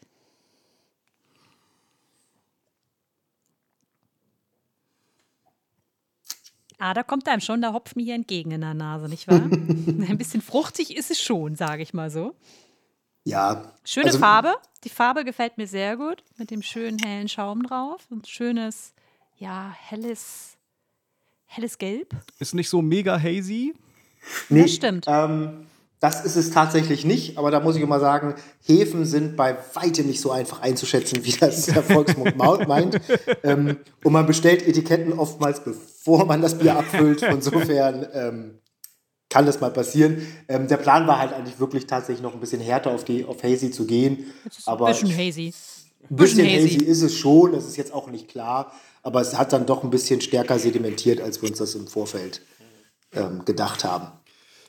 Ah, 6.78 6.94
da 6.94 7.02
kommt 7.02 7.26
einem 7.28 7.40
schon 7.40 7.60
der 7.60 7.72
Hopf 7.72 7.96
mir 7.96 8.04
hier 8.04 8.14
entgegen 8.14 8.52
in 8.52 8.60
der 8.60 8.74
Nase, 8.74 9.08
nicht 9.08 9.26
wahr? 9.28 9.40
Ein 9.50 10.16
bisschen 10.18 10.40
fruchtig 10.40 10.96
ist 10.96 11.10
es 11.10 11.20
schon, 11.20 11.56
sage 11.56 11.82
ich 11.82 11.92
mal 11.92 12.10
so. 12.10 12.34
Ja. 13.24 13.72
Schöne 13.84 14.06
also- 14.06 14.18
Farbe. 14.20 14.54
Die 14.84 14.88
Farbe 14.90 15.24
gefällt 15.24 15.58
mir 15.58 15.66
sehr 15.66 15.96
gut. 15.96 16.22
Mit 16.36 16.52
dem 16.52 16.62
schönen 16.62 16.98
hellen 17.00 17.28
Schaum 17.28 17.64
drauf. 17.64 18.06
Ein 18.12 18.24
schönes, 18.24 18.94
ja, 19.36 19.74
helles, 19.76 20.56
helles 21.46 21.78
Gelb. 21.78 22.14
Ist 22.38 22.54
nicht 22.54 22.68
so 22.68 22.80
mega 22.80 23.20
hazy. 23.20 23.74
Nee, 24.48 24.62
Das 24.62 24.74
stimmt. 24.74 25.06
Ähm, 25.08 25.66
das 26.00 26.24
ist 26.24 26.36
es 26.36 26.50
tatsächlich 26.50 27.04
nicht, 27.04 27.38
aber 27.38 27.50
da 27.50 27.58
muss 27.60 27.74
ich 27.76 27.82
immer 27.82 27.98
sagen, 27.98 28.34
Hefen 28.64 29.04
sind 29.04 29.36
bei 29.36 29.56
weitem 29.74 30.06
nicht 30.06 30.20
so 30.20 30.30
einfach 30.30 30.60
einzuschätzen, 30.62 31.24
wie 31.24 31.32
das 31.32 31.66
der 31.66 31.82
Volksmund 31.82 32.36
meint. 32.68 33.00
Ähm, 33.42 33.78
und 34.04 34.12
man 34.12 34.26
bestellt 34.26 34.66
Etiketten 34.66 35.12
oftmals, 35.12 35.64
bevor 35.64 36.24
man 36.26 36.40
das 36.40 36.56
Bier 36.56 36.76
abfüllt. 36.78 37.22
Insofern 37.22 38.06
ähm, 38.12 38.58
kann 39.28 39.44
das 39.44 39.60
mal 39.60 39.70
passieren. 39.72 40.26
Ähm, 40.48 40.68
der 40.68 40.76
Plan 40.76 41.06
war 41.06 41.18
halt 41.18 41.32
eigentlich 41.32 41.58
wirklich 41.58 41.86
tatsächlich 41.86 42.22
noch 42.22 42.34
ein 42.34 42.40
bisschen 42.40 42.60
härter 42.60 42.90
auf 42.90 43.04
die 43.04 43.24
auf 43.24 43.42
Hazy 43.42 43.70
zu 43.70 43.84
gehen. 43.84 44.32
Aber 44.66 44.86
Ein 44.86 44.92
bisschen 44.92 45.16
hazy. 45.16 45.52
ein 46.10 46.16
bisschen 46.16 46.44
bisschen 46.44 46.46
hazy. 46.46 46.76
hazy. 46.76 46.84
ist 46.84 47.02
es 47.02 47.14
schon, 47.14 47.52
das 47.52 47.66
ist 47.66 47.76
jetzt 47.76 47.92
auch 47.92 48.08
nicht 48.08 48.28
klar, 48.28 48.72
aber 49.02 49.20
es 49.20 49.36
hat 49.36 49.52
dann 49.52 49.66
doch 49.66 49.82
ein 49.82 49.90
bisschen 49.90 50.20
stärker 50.20 50.58
sedimentiert, 50.58 51.20
als 51.20 51.42
wir 51.42 51.48
uns 51.48 51.58
das 51.58 51.74
im 51.74 51.88
Vorfeld 51.88 52.42
ähm, 53.12 53.44
gedacht 53.44 53.84
haben. 53.84 54.08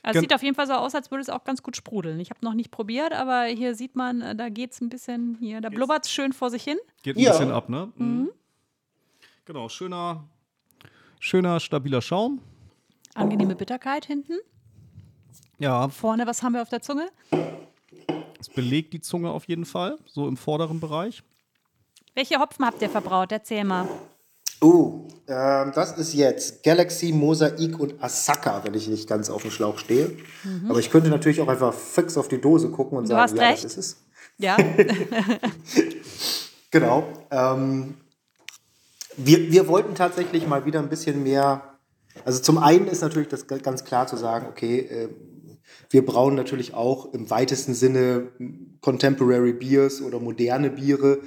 Also 0.02 0.14
Gen- 0.20 0.22
sieht 0.22 0.34
auf 0.34 0.44
jeden 0.44 0.56
Fall 0.56 0.68
so 0.68 0.74
aus, 0.74 0.96
als 0.96 1.12
würde 1.12 1.22
es 1.22 1.30
auch 1.30 1.44
ganz 1.44 1.62
gut 1.62 1.76
sprudeln. 1.76 2.20
Ich 2.20 2.30
habe 2.30 2.40
noch 2.44 2.54
nicht 2.54 2.72
probiert, 2.72 3.14
aber 3.14 3.44
hier 3.44 3.76
sieht 3.76 3.96
man, 3.96 4.22
äh, 4.22 4.36
da 4.36 4.50
geht 4.50 4.72
es 4.72 4.82
ein 4.82 4.90
bisschen, 4.90 5.38
hier, 5.40 5.60
da 5.62 5.70
blubbert 5.70 6.06
es 6.06 6.12
schön 6.12 6.32
vor 6.34 6.50
sich 6.50 6.64
hin. 6.64 6.78
Geht 7.04 7.18
ein 7.18 7.20
Ja. 7.20 7.32
bisschen 7.32 7.52
ab, 7.52 7.68
ne? 7.70 7.92
Mhm. 7.98 8.30
Genau, 9.46 9.68
schöner, 9.68 10.24
schöner, 11.20 11.60
stabiler 11.60 12.02
Schaum. 12.02 12.42
Angenehme 13.16 13.56
Bitterkeit 13.56 14.06
hinten. 14.06 14.34
Ja, 15.58 15.90
Vorne, 15.90 16.26
was 16.28 16.42
haben 16.44 16.54
wir 16.54 16.62
auf 16.62 16.70
der 16.70 16.82
Zunge? 16.82 17.10
es 18.40 18.48
belegt 18.48 18.94
die 18.94 19.02
Zunge 19.02 19.30
auf 19.32 19.46
jeden 19.50 19.66
Fall, 19.66 19.98
so 20.06 20.26
im 20.28 20.38
vorderen 20.38 20.80
Bereich. 20.80 21.24
Welche 22.16 22.40
Hopfen 22.40 22.66
habt 22.66 22.82
ihr 22.82 22.90
verbraut? 22.90 23.32
Erzähl 23.34 23.66
mal. 23.66 23.88
Oh, 24.62 25.08
ähm, 25.28 25.72
das 25.76 25.98
ist 25.98 26.14
jetzt 26.14 26.64
Galaxy, 26.64 27.12
Mosaik 27.12 27.80
und 27.80 28.02
Asaka, 28.04 28.64
wenn 28.64 28.74
ich 28.74 28.88
nicht 28.88 29.08
ganz 29.08 29.30
auf 29.30 29.44
dem 29.44 29.52
Schlauch 29.52 29.78
stehe. 29.78 30.12
Aber 30.68 30.80
ich 30.80 30.90
könnte 30.92 31.10
natürlich 31.10 31.40
auch 31.42 31.48
einfach 31.48 31.74
fix 31.74 32.18
auf 32.18 32.28
die 32.28 32.42
Dose 32.42 32.70
gucken 32.70 32.98
und 32.98 33.06
Du 33.06 33.10
sagen, 33.10 33.22
hast 33.22 33.38
ja, 33.38 33.48
recht. 33.50 33.64
das 33.64 33.78
ist 33.78 33.78
es. 33.78 33.98
Ja, 34.38 34.58
Genau. 36.72 37.08
Ähm, 37.32 37.96
wir, 39.18 39.52
wir 39.52 39.68
wollten 39.68 39.96
tatsächlich 39.96 40.48
mal 40.48 40.66
wieder 40.66 40.80
ein 40.80 40.90
bisschen 40.90 41.24
mehr. 41.24 41.64
Also 42.26 42.42
zum 42.42 42.58
einen 42.58 42.88
ist 42.88 43.02
natürlich 43.02 43.28
das 43.28 43.48
ganz 43.48 43.84
klar 43.84 44.08
zu 44.08 44.18
sagen, 44.18 44.48
okay, 44.50 44.80
äh, 44.80 45.10
wir 45.90 46.06
brauen 46.06 46.36
natürlich 46.36 46.74
auch 46.74 47.14
im 47.14 47.30
weitesten 47.30 47.74
Sinne 47.74 48.28
Contemporary 48.82 49.54
Beers 49.54 50.02
oder 50.02 50.20
moderne 50.20 50.70
Biere. 50.70 51.20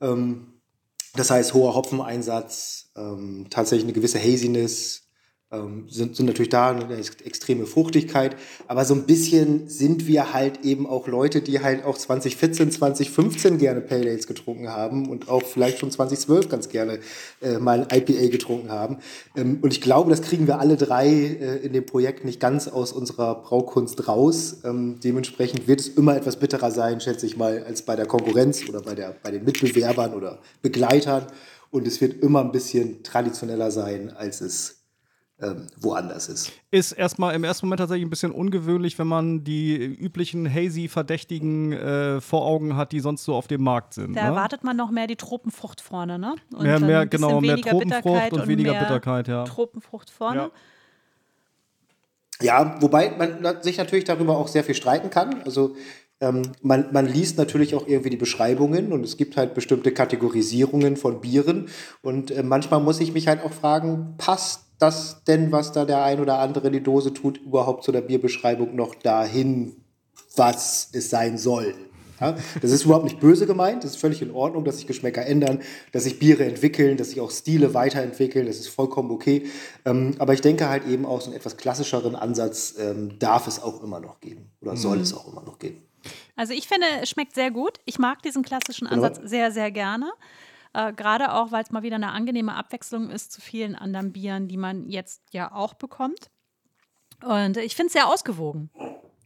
Ähm, 0.00 0.46
das 1.14 1.30
heißt, 1.30 1.54
hoher 1.54 1.74
Hopfeneinsatz, 1.74 2.90
ähm, 2.96 3.46
tatsächlich 3.50 3.84
eine 3.84 3.92
gewisse 3.92 4.20
Haziness, 4.20 5.09
ähm, 5.52 5.86
sind, 5.88 6.14
sind 6.14 6.26
natürlich 6.26 6.50
da, 6.50 6.70
eine 6.70 6.96
ex 6.96 7.16
extreme 7.24 7.66
Fruchtigkeit. 7.66 8.36
Aber 8.68 8.84
so 8.84 8.94
ein 8.94 9.04
bisschen 9.04 9.68
sind 9.68 10.06
wir 10.06 10.32
halt 10.32 10.64
eben 10.64 10.86
auch 10.86 11.08
Leute, 11.08 11.40
die 11.42 11.60
halt 11.60 11.84
auch 11.84 11.98
2014, 11.98 12.70
2015 12.70 13.58
gerne 13.58 13.80
Pale 13.80 14.10
Ales 14.10 14.26
getrunken 14.26 14.68
haben 14.68 15.08
und 15.08 15.28
auch 15.28 15.42
vielleicht 15.42 15.78
schon 15.78 15.90
2012 15.90 16.48
ganz 16.48 16.68
gerne 16.68 17.00
äh, 17.42 17.58
mal 17.58 17.86
ein 17.88 17.98
IPA 17.98 18.28
getrunken 18.28 18.70
haben. 18.70 18.98
Ähm, 19.36 19.58
und 19.60 19.72
ich 19.72 19.80
glaube, 19.80 20.10
das 20.10 20.22
kriegen 20.22 20.46
wir 20.46 20.60
alle 20.60 20.76
drei 20.76 21.08
äh, 21.08 21.56
in 21.58 21.72
dem 21.72 21.84
Projekt 21.84 22.24
nicht 22.24 22.38
ganz 22.38 22.68
aus 22.68 22.92
unserer 22.92 23.42
Braukunst 23.42 24.06
raus. 24.06 24.58
Ähm, 24.64 25.00
dementsprechend 25.02 25.66
wird 25.66 25.80
es 25.80 25.88
immer 25.88 26.16
etwas 26.16 26.36
bitterer 26.38 26.70
sein, 26.70 27.00
schätze 27.00 27.26
ich 27.26 27.36
mal, 27.36 27.64
als 27.64 27.82
bei 27.82 27.96
der 27.96 28.06
Konkurrenz 28.06 28.68
oder 28.68 28.82
bei, 28.82 28.94
der, 28.94 29.16
bei 29.22 29.32
den 29.32 29.44
Mitbewerbern 29.44 30.14
oder 30.14 30.38
Begleitern. 30.62 31.26
Und 31.72 31.86
es 31.86 32.00
wird 32.00 32.22
immer 32.22 32.40
ein 32.40 32.52
bisschen 32.52 33.02
traditioneller 33.02 33.70
sein, 33.70 34.10
als 34.10 34.40
es 34.40 34.79
ähm, 35.42 35.66
woanders 35.78 36.28
ist. 36.28 36.52
Ist 36.70 36.92
erstmal 36.92 37.34
im 37.34 37.44
ersten 37.44 37.66
Moment 37.66 37.80
tatsächlich 37.80 38.06
ein 38.06 38.10
bisschen 38.10 38.32
ungewöhnlich, 38.32 38.98
wenn 38.98 39.06
man 39.06 39.44
die 39.44 39.76
üblichen 39.76 40.52
Hazy-Verdächtigen 40.52 41.72
äh, 41.72 42.20
vor 42.20 42.44
Augen 42.44 42.76
hat, 42.76 42.92
die 42.92 43.00
sonst 43.00 43.24
so 43.24 43.34
auf 43.34 43.46
dem 43.46 43.62
Markt 43.62 43.94
sind. 43.94 44.16
da 44.16 44.22
ne? 44.22 44.28
erwartet 44.28 44.64
man 44.64 44.76
noch 44.76 44.90
mehr 44.90 45.06
die 45.06 45.16
Tropenfrucht 45.16 45.80
vorne, 45.80 46.18
ne? 46.18 46.34
Und 46.52 46.62
Mehr, 46.62 46.80
mehr, 46.80 47.06
genau, 47.06 47.40
mehr 47.40 47.52
weniger 47.52 47.70
Tropenfrucht 47.70 48.02
Bitterkeit 48.02 48.32
und 48.32 48.48
weniger 48.48 48.72
mehr 48.72 48.80
Bitterkeit, 48.80 49.28
ja. 49.28 49.44
Tropenfrucht 49.44 50.10
vorne. 50.10 50.40
Ja. 50.40 50.50
Ja, 52.42 52.76
wobei 52.80 53.10
man 53.10 53.62
sich 53.62 53.76
natürlich 53.76 54.04
darüber 54.04 54.38
auch 54.38 54.48
sehr 54.48 54.64
viel 54.64 54.74
streiten 54.74 55.10
kann. 55.10 55.42
Also 55.42 55.76
ähm, 56.20 56.52
man, 56.62 56.92
man 56.92 57.06
liest 57.06 57.38
natürlich 57.38 57.74
auch 57.74 57.86
irgendwie 57.86 58.10
die 58.10 58.16
Beschreibungen 58.16 58.92
und 58.92 59.04
es 59.04 59.16
gibt 59.16 59.36
halt 59.36 59.54
bestimmte 59.54 59.92
Kategorisierungen 59.92 60.96
von 60.96 61.20
Bieren. 61.20 61.68
Und 62.02 62.30
äh, 62.30 62.42
manchmal 62.42 62.80
muss 62.80 63.00
ich 63.00 63.12
mich 63.12 63.26
halt 63.26 63.42
auch 63.42 63.52
fragen, 63.52 64.14
passt 64.16 64.69
das 64.80 65.22
denn, 65.24 65.52
was 65.52 65.72
da 65.72 65.84
der 65.84 66.02
ein 66.02 66.20
oder 66.20 66.38
andere 66.38 66.68
in 66.68 66.72
die 66.72 66.82
Dose 66.82 67.14
tut, 67.14 67.38
überhaupt 67.38 67.84
zu 67.84 67.92
der 67.92 68.00
Bierbeschreibung 68.00 68.74
noch 68.74 68.94
dahin, 68.94 69.76
was 70.36 70.88
es 70.92 71.10
sein 71.10 71.38
soll? 71.38 71.74
Ja, 72.20 72.36
das 72.60 72.70
ist 72.70 72.84
überhaupt 72.84 73.04
nicht 73.04 73.18
böse 73.18 73.46
gemeint, 73.46 73.82
das 73.82 73.92
ist 73.92 74.00
völlig 74.00 74.20
in 74.20 74.30
Ordnung, 74.30 74.64
dass 74.64 74.76
sich 74.76 74.86
Geschmäcker 74.86 75.24
ändern, 75.24 75.60
dass 75.92 76.04
sich 76.04 76.18
Biere 76.18 76.44
entwickeln, 76.44 76.98
dass 76.98 77.10
sich 77.10 77.20
auch 77.20 77.30
Stile 77.30 77.72
weiterentwickeln, 77.72 78.46
das 78.46 78.58
ist 78.58 78.68
vollkommen 78.68 79.10
okay. 79.10 79.46
Ähm, 79.86 80.14
aber 80.18 80.34
ich 80.34 80.42
denke 80.42 80.68
halt 80.68 80.86
eben 80.86 81.06
auch 81.06 81.22
so 81.22 81.28
einen 81.28 81.36
etwas 81.36 81.56
klassischeren 81.56 82.14
Ansatz 82.14 82.74
ähm, 82.78 83.18
darf 83.18 83.46
es 83.46 83.62
auch 83.62 83.82
immer 83.82 84.00
noch 84.00 84.20
geben 84.20 84.50
oder 84.60 84.76
soll 84.76 85.00
es 85.00 85.14
auch 85.14 85.32
immer 85.32 85.42
noch 85.42 85.58
geben. 85.58 85.82
Also 86.36 86.52
ich 86.52 86.68
finde, 86.68 86.86
es 87.02 87.10
schmeckt 87.10 87.34
sehr 87.34 87.50
gut. 87.50 87.78
Ich 87.84 87.98
mag 87.98 88.22
diesen 88.22 88.42
klassischen 88.42 88.86
Ansatz 88.86 89.20
sehr, 89.24 89.50
sehr 89.50 89.70
gerne. 89.70 90.10
Äh, 90.72 90.92
Gerade 90.92 91.32
auch, 91.34 91.50
weil 91.52 91.62
es 91.64 91.70
mal 91.70 91.82
wieder 91.82 91.96
eine 91.96 92.12
angenehme 92.12 92.54
Abwechslung 92.54 93.10
ist 93.10 93.32
zu 93.32 93.40
vielen 93.40 93.74
anderen 93.74 94.12
Bieren, 94.12 94.48
die 94.48 94.56
man 94.56 94.88
jetzt 94.88 95.22
ja 95.32 95.52
auch 95.52 95.74
bekommt. 95.74 96.30
Und 97.24 97.56
ich 97.56 97.76
finde 97.76 97.88
es 97.88 97.92
sehr 97.92 98.06
ausgewogen 98.08 98.70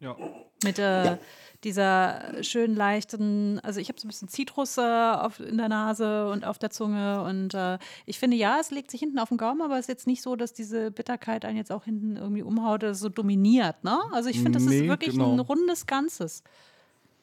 Ja. 0.01 0.17
mit 0.65 0.79
äh, 0.79 1.17
dieser 1.63 2.43
schön 2.43 2.75
leichten, 2.75 3.61
also 3.61 3.79
ich 3.81 3.89
habe 3.89 4.01
so 4.01 4.07
ein 4.07 4.11
bisschen 4.11 4.29
Zitrus 4.29 4.77
äh, 4.79 4.81
auf, 4.83 5.39
in 5.41 5.57
der 5.59 5.69
Nase 5.69 6.29
und 6.29 6.45
auf 6.45 6.59
der 6.59 6.71
Zunge 6.71 7.23
und 7.23 7.55
äh, 7.55 7.79
ich 8.05 8.19
finde, 8.19 8.37
ja, 8.37 8.59
es 8.61 8.71
legt 8.71 8.91
sich 8.91 9.01
hinten 9.01 9.19
auf 9.19 9.29
den 9.31 9.39
Gaumen, 9.39 9.63
aber 9.63 9.75
es 9.75 9.83
ist 9.83 9.89
jetzt 9.89 10.07
nicht 10.07 10.23
so, 10.23 10.35
dass 10.37 10.53
diese 10.53 10.91
Bitterkeit 10.91 11.45
einen 11.45 11.57
jetzt 11.57 11.71
auch 11.73 11.85
hinten 11.85 12.17
irgendwie 12.17 12.43
umhaut 12.43 12.83
oder 12.85 12.95
so 12.95 13.09
dominiert, 13.09 13.83
ne? 13.85 13.99
Also 14.13 14.29
ich 14.29 14.37
finde, 14.43 14.59
das 14.59 14.65
Nee, 14.65 14.81
ist 14.81 14.89
wirklich 14.89 15.13
genau. 15.13 15.33
ein 15.33 15.41
rundes 15.41 15.87
Ganzes. 15.87 16.43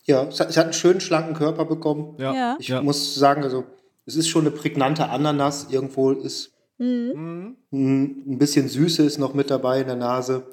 Ja, 0.06 0.24
es 0.24 0.40
hat, 0.40 0.50
es 0.50 0.58
hat 0.58 0.64
einen 0.66 0.74
schönen, 0.74 1.02
schlanken 1.02 1.36
Körper 1.36 1.66
bekommen. 1.66 2.16
Ja. 2.18 2.34
Ja. 2.34 2.56
Ich 2.60 2.70
Ja. 2.70 2.82
muss 2.82 3.14
sagen, 3.14 3.44
also 3.44 3.66
es 4.06 4.16
ist 4.16 4.28
schon 4.30 4.42
eine 4.42 4.52
prägnante 4.52 5.10
Ananas. 5.10 5.68
Irgendwo 5.70 6.12
ist 6.12 6.52
Mhm. 6.78 7.58
ein 7.72 8.38
bisschen 8.40 8.68
Süße 8.68 9.04
ist 9.04 9.20
noch 9.20 9.34
mit 9.36 9.52
dabei 9.52 9.82
in 9.82 9.88
der 9.88 9.96
Nase. 9.96 10.44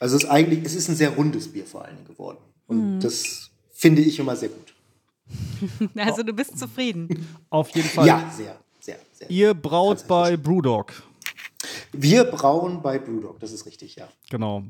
Also 0.00 0.16
es 0.16 0.24
ist 0.24 0.30
eigentlich, 0.30 0.64
es 0.64 0.74
ist 0.74 0.88
ein 0.88 0.96
sehr 0.96 1.10
rundes 1.10 1.52
Bier 1.52 1.66
vor 1.66 1.84
allen 1.84 1.96
Dingen 1.96 2.08
geworden. 2.08 2.38
Und 2.66 2.94
Mhm. 2.96 3.00
das 3.00 3.50
finde 3.72 4.00
ich 4.02 4.18
immer 4.18 4.36
sehr 4.36 4.48
gut. 4.48 4.74
Also 5.96 6.22
du 6.22 6.32
bist 6.32 6.58
zufrieden. 6.58 7.26
Auf 7.50 7.68
jeden 7.70 7.88
Fall. 7.88 8.06
Ja, 8.06 8.32
sehr, 8.34 8.56
sehr, 8.80 8.98
sehr. 9.12 9.30
Ihr 9.30 9.52
braut 9.54 10.06
bei 10.08 10.36
Brewdog. 10.36 10.92
Wir 11.92 12.24
brauen 12.24 12.80
bei 12.82 12.98
Brewdog, 12.98 13.38
das 13.40 13.52
ist 13.52 13.66
richtig, 13.66 13.96
ja. 13.96 14.08
Genau. 14.30 14.64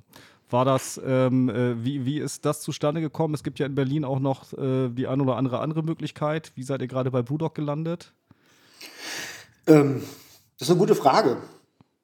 War 0.55 0.65
das, 0.65 1.01
ähm, 1.05 1.49
äh, 1.49 1.85
wie, 1.85 2.07
wie 2.07 2.21
ist 2.21 2.45
das 2.45 2.61
zustande 2.61 3.01
gekommen? 3.01 3.35
Es 3.35 3.43
gibt 3.43 3.59
ja 3.59 3.67
in 3.67 3.75
Berlin 3.75 4.05
auch 4.05 4.21
noch 4.21 4.53
äh, 4.53 4.89
die 4.89 5.09
ein 5.09 5.21
oder 5.21 5.35
andere 5.35 5.59
andere 5.59 5.83
Möglichkeit. 5.83 6.53
Wie 6.55 6.63
seid 6.63 6.81
ihr 6.81 6.87
gerade 6.87 7.11
bei 7.11 7.23
Brewdog 7.23 7.57
gelandet? 7.57 8.13
Ähm, 9.67 10.05
das 10.57 10.69
ist 10.69 10.71
eine 10.71 10.79
gute 10.79 10.95
Frage. 10.95 11.39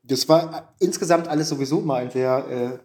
Das 0.02 0.28
war 0.28 0.74
insgesamt 0.80 1.28
alles 1.28 1.48
sowieso 1.48 1.80
mal 1.80 2.10
sehr. 2.10 2.48
Äh, 2.50 2.78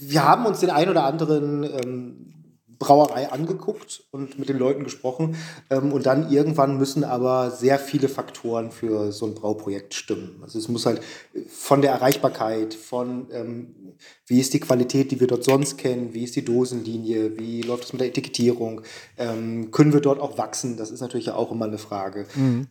wir 0.00 0.24
haben 0.24 0.46
uns 0.46 0.58
den 0.58 0.70
ein 0.70 0.88
oder 0.88 1.04
anderen 1.04 1.62
ähm, 1.62 2.41
Brauerei 2.82 3.30
angeguckt 3.30 4.04
und 4.10 4.38
mit 4.38 4.48
den 4.48 4.58
Leuten 4.58 4.82
gesprochen. 4.82 5.36
Ähm, 5.70 5.92
und 5.92 6.06
dann 6.06 6.32
irgendwann 6.32 6.78
müssen 6.78 7.04
aber 7.04 7.52
sehr 7.52 7.78
viele 7.78 8.08
Faktoren 8.08 8.72
für 8.72 9.12
so 9.12 9.26
ein 9.26 9.34
Brauprojekt 9.34 9.94
stimmen. 9.94 10.40
Also 10.42 10.58
es 10.58 10.68
muss 10.68 10.84
halt 10.84 11.00
von 11.48 11.80
der 11.80 11.92
Erreichbarkeit, 11.92 12.74
von 12.74 13.28
ähm, 13.32 13.94
wie 14.26 14.40
ist 14.40 14.52
die 14.52 14.60
Qualität, 14.60 15.12
die 15.12 15.20
wir 15.20 15.28
dort 15.28 15.44
sonst 15.44 15.78
kennen, 15.78 16.12
wie 16.12 16.24
ist 16.24 16.34
die 16.34 16.44
Dosenlinie, 16.44 17.38
wie 17.38 17.62
läuft 17.62 17.84
es 17.84 17.92
mit 17.92 18.00
der 18.00 18.08
Etikettierung, 18.08 18.80
ähm, 19.16 19.70
können 19.70 19.92
wir 19.92 20.00
dort 20.00 20.18
auch 20.18 20.38
wachsen? 20.38 20.76
Das 20.76 20.90
ist 20.90 21.00
natürlich 21.00 21.30
auch 21.30 21.52
immer 21.52 21.66
eine 21.66 21.78
Frage. 21.78 22.26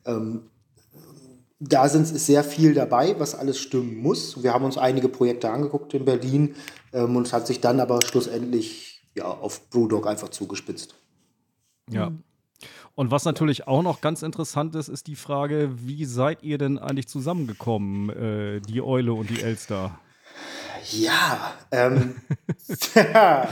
Ähm, 0.05 0.41
da 1.61 1.87
sind, 1.87 2.11
ist 2.11 2.25
sehr 2.25 2.43
viel 2.43 2.73
dabei, 2.73 3.15
was 3.19 3.35
alles 3.35 3.59
stimmen 3.59 3.95
muss. 3.97 4.41
Wir 4.41 4.51
haben 4.53 4.65
uns 4.65 4.79
einige 4.79 5.07
Projekte 5.07 5.51
angeguckt 5.51 5.93
in 5.93 6.05
Berlin 6.05 6.55
ähm, 6.91 7.15
und 7.15 7.27
es 7.27 7.33
hat 7.33 7.45
sich 7.45 7.61
dann 7.61 7.79
aber 7.79 8.01
schlussendlich 8.03 8.90
ja, 9.15 9.25
auf 9.25 9.69
Brewdog 9.69 10.07
einfach 10.07 10.29
zugespitzt. 10.29 10.95
Ja. 11.89 12.11
Und 12.95 13.11
was 13.11 13.25
natürlich 13.25 13.67
auch 13.67 13.81
noch 13.81 14.01
ganz 14.01 14.21
interessant 14.21 14.75
ist, 14.75 14.87
ist 14.87 15.07
die 15.07 15.15
Frage, 15.15 15.71
wie 15.75 16.05
seid 16.05 16.43
ihr 16.43 16.57
denn 16.57 16.77
eigentlich 16.77 17.07
zusammengekommen, 17.07 18.09
äh, 18.09 18.61
die 18.61 18.81
Eule 18.81 19.13
und 19.13 19.29
die 19.29 19.41
Elster? 19.41 19.99
Ja, 20.91 21.53
ähm, 21.71 22.15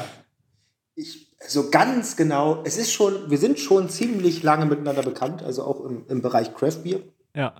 ich, 0.95 1.35
so 1.47 1.69
ganz 1.69 2.15
genau, 2.17 2.61
es 2.65 2.77
ist 2.77 2.91
schon, 2.91 3.29
wir 3.29 3.37
sind 3.37 3.59
schon 3.59 3.89
ziemlich 3.89 4.43
lange 4.43 4.65
miteinander 4.65 5.03
bekannt, 5.03 5.41
also 5.41 5.63
auch 5.63 5.83
im, 5.85 6.05
im 6.07 6.21
Bereich 6.21 6.53
Craft 6.53 6.83
Beer. 6.83 6.99
Ja. 7.33 7.55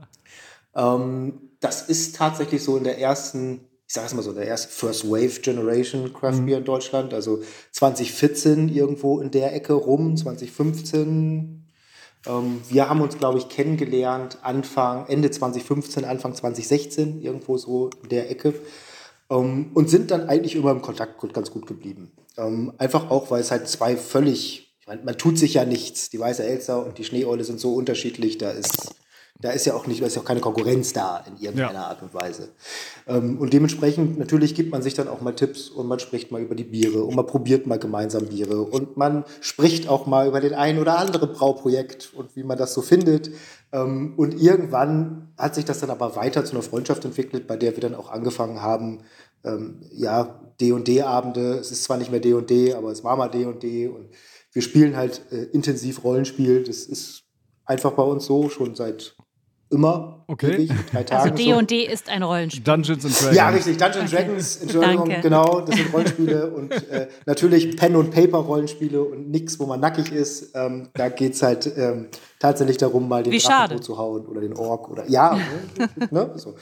Ähm, 0.75 1.49
das 1.59 1.83
ist 1.83 2.15
tatsächlich 2.15 2.63
so 2.63 2.77
in 2.77 2.83
der 2.83 2.99
ersten, 2.99 3.61
ich 3.89 3.95
sage 3.95 4.05
es 4.05 4.13
mal 4.13 4.21
so, 4.21 4.33
der 4.33 4.47
ersten 4.47 4.71
First 4.71 5.09
Wave 5.09 5.41
Generation 5.41 6.13
Craft 6.13 6.45
Beer 6.45 6.59
in 6.59 6.63
Deutschland. 6.63 7.11
Also 7.11 7.41
2014 7.71 8.69
irgendwo 8.69 9.19
in 9.19 9.31
der 9.31 9.55
Ecke 9.55 9.73
rum, 9.73 10.15
2015. 10.15 11.65
Ähm, 12.27 12.61
wir 12.69 12.87
haben 12.87 13.01
uns, 13.01 13.17
glaube 13.17 13.39
ich, 13.39 13.49
kennengelernt 13.49 14.37
Anfang, 14.43 15.07
Ende 15.07 15.31
2015, 15.31 16.05
Anfang 16.05 16.35
2016, 16.35 17.19
irgendwo 17.19 17.57
so 17.57 17.89
in 18.03 18.09
der 18.09 18.29
Ecke. 18.29 18.53
Ähm, 19.31 19.71
und 19.73 19.89
sind 19.89 20.11
dann 20.11 20.29
eigentlich 20.29 20.55
immer 20.55 20.69
im 20.69 20.83
Kontakt 20.83 21.19
ganz 21.33 21.49
gut 21.49 21.65
geblieben. 21.65 22.11
Ähm, 22.37 22.73
einfach 22.77 23.09
auch, 23.09 23.31
weil 23.31 23.41
es 23.41 23.49
halt 23.49 23.67
zwei 23.67 23.97
völlig, 23.97 24.71
ich 24.81 24.87
meine, 24.87 25.01
man 25.01 25.17
tut 25.17 25.39
sich 25.39 25.55
ja 25.55 25.65
nichts. 25.65 26.11
Die 26.11 26.19
Weiße 26.19 26.43
Elster 26.43 26.85
und 26.85 26.99
die 26.99 27.05
Schneeeule 27.05 27.43
sind 27.43 27.59
so 27.59 27.73
unterschiedlich, 27.73 28.37
da 28.37 28.51
ist, 28.51 28.93
da 29.41 29.51
ist 29.51 29.65
ja 29.65 29.73
auch 29.73 29.87
nicht, 29.87 30.01
da 30.01 30.05
ist 30.05 30.15
ja 30.15 30.21
auch 30.21 30.25
keine 30.25 30.41
Konkurrenz 30.41 30.91
da 30.91 31.23
in 31.25 31.41
irgendeiner 31.41 31.73
Ja. 31.73 31.87
Art 31.87 32.01
und 32.01 32.13
Weise. 32.13 32.49
Ähm, 33.07 33.37
und 33.37 33.53
dementsprechend, 33.53 34.19
natürlich 34.19 34.53
gibt 34.53 34.71
man 34.71 34.81
sich 34.81 34.93
dann 34.95 35.07
auch 35.07 35.21
mal 35.21 35.33
Tipps 35.33 35.69
und 35.69 35.87
man 35.87 35.99
spricht 35.99 36.31
mal 36.31 36.41
über 36.41 36.55
die 36.55 36.65
Biere 36.65 37.03
und 37.03 37.15
man 37.15 37.25
probiert 37.25 37.65
mal 37.65 37.79
gemeinsam 37.79 38.25
Biere 38.25 38.61
und 38.61 38.97
man 38.97 39.23
spricht 39.39 39.87
auch 39.87 40.05
mal 40.05 40.27
über 40.27 40.41
den 40.41 40.53
ein 40.53 40.77
oder 40.77 40.97
andere 40.97 41.27
Brauprojekt 41.27 42.11
und 42.13 42.35
wie 42.35 42.43
man 42.43 42.57
das 42.57 42.73
so 42.73 42.81
findet. 42.81 43.31
Ähm, 43.71 44.13
und 44.17 44.41
irgendwann 44.41 45.31
hat 45.37 45.55
sich 45.55 45.63
das 45.63 45.79
dann 45.79 45.89
aber 45.89 46.17
weiter 46.17 46.43
zu 46.43 46.51
einer 46.51 46.63
Freundschaft 46.63 47.05
entwickelt, 47.05 47.47
bei 47.47 47.55
der 47.55 47.75
wir 47.75 47.81
dann 47.81 47.95
auch 47.95 48.09
angefangen 48.09 48.61
haben, 48.61 48.99
ähm, 49.45 49.81
ja, 49.93 50.41
D&D-Abende, 50.59 51.53
es 51.53 51.71
ist 51.71 51.85
zwar 51.85 51.95
nicht 51.97 52.11
mehr 52.11 52.19
D&D, 52.19 52.73
aber 52.73 52.91
es 52.91 53.05
war 53.05 53.15
mal 53.15 53.29
D&D 53.29 53.87
und 53.87 54.09
wir 54.51 54.61
spielen 54.61 54.97
halt 54.97 55.21
äh, 55.31 55.43
intensiv 55.43 56.03
Rollenspiel. 56.03 56.65
Das 56.65 56.79
ist 56.79 57.23
einfach 57.63 57.91
bei 57.91 58.03
uns 58.03 58.25
so, 58.25 58.49
schon 58.49 58.75
seit 58.75 59.15
immer. 59.69 60.23
Okay. 60.27 60.53
ewig, 60.55 60.69
drei 60.91 60.99
Also 60.99 61.05
Tagen 61.29 61.35
D 61.35 61.43
so. 61.51 61.57
und 61.57 61.71
D 61.71 61.85
ist 61.85 62.07
ein 62.09 62.21
Rollenspiel. 62.21 62.63
Dungeons 62.63 63.03
and 63.05 63.19
Dragons. 63.19 63.35
Ja, 63.35 63.49
richtig. 63.49 63.77
Dungeons 63.77 64.11
Dragons, 64.11 64.55
Entschuldigung, 64.57 65.09
Danke. 65.09 65.21
genau, 65.21 65.61
das 65.61 65.75
sind 65.75 65.91
Rollenspiele 65.93 66.47
und 66.55 66.71
äh, 66.91 67.07
natürlich 67.25 67.75
Pen- 67.75 67.95
und 67.95 68.11
Paper-Rollenspiele 68.11 69.01
und 69.01 69.29
nix, 69.31 69.59
wo 69.59 69.65
man 69.65 69.79
nackig 69.79 70.11
ist. 70.11 70.51
Ähm, 70.55 70.89
da 70.93 71.09
geht 71.09 71.33
es 71.33 71.41
halt 71.41 71.71
ähm, 71.75 72.09
tatsächlich 72.37 72.77
darum, 72.77 73.07
mal 73.09 73.23
den 73.23 73.33
Wie 73.33 73.39
Drachen 73.39 73.81
zu 73.81 73.97
hauen 73.97 74.25
oder 74.27 74.41
den 74.41 74.55
Ork 74.55 74.89
oder 74.89 75.07
ja, 75.09 75.39
ne, 75.77 75.89
ne, 76.11 76.31
so. 76.35 76.55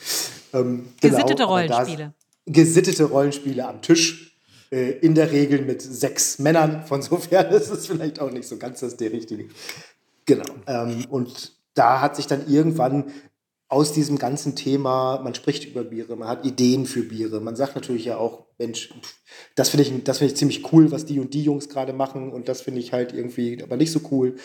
ähm, 0.53 0.85
genau, 1.01 1.15
Gesittete 1.15 1.35
da- 1.35 1.45
Rollenspiele. 1.45 2.13
Gesittete 2.45 3.03
Rollenspiele 3.03 3.67
am 3.67 3.81
Tisch. 3.81 4.33
Äh, 4.69 4.91
in 4.99 5.15
der 5.15 5.31
Regel 5.31 5.61
mit 5.61 5.81
sechs 5.81 6.39
Männern. 6.39 6.83
Von 6.85 7.01
sofern 7.01 7.47
ist 7.53 7.69
es 7.69 7.87
vielleicht 7.87 8.19
auch 8.21 8.31
nicht 8.31 8.47
so 8.47 8.57
ganz 8.57 8.79
das 8.81 8.95
der 8.97 9.11
richtige. 9.13 9.45
Genau. 10.25 10.43
Ähm, 10.67 11.05
und 11.09 11.53
da 11.77 12.01
hat 12.01 12.15
sich 12.15 12.27
dann 12.27 12.47
irgendwann 12.47 13.11
aus 13.69 13.91
diesem 13.91 14.17
ganzen 14.17 14.55
Thema, 14.55 15.19
man 15.21 15.35
spricht 15.35 15.65
über 15.65 15.83
Biere, 15.83 16.15
man 16.15 16.29
hat 16.29 16.45
Ideen 16.45 16.85
für 16.85 17.03
Biere, 17.03 17.41
man 17.41 17.57
sagt 17.57 17.75
natürlich 17.75 18.05
ja 18.05 18.17
auch, 18.17 18.45
Mensch, 18.57 18.93
das 19.55 19.69
finde 19.69 19.83
ich, 19.83 20.03
das 20.03 20.21
ich 20.21 20.35
ziemlich 20.37 20.71
cool, 20.71 20.91
was 20.91 21.05
die 21.05 21.19
und 21.19 21.33
die 21.33 21.43
Jungs 21.43 21.67
gerade 21.67 21.91
machen 21.91 22.31
und 22.31 22.47
das 22.47 22.61
finde 22.61 22.79
ich 22.79 22.93
halt 22.93 23.13
irgendwie 23.13 23.61
aber 23.61 23.75
nicht 23.75 23.91
so 23.91 23.99
cool. 24.09 24.35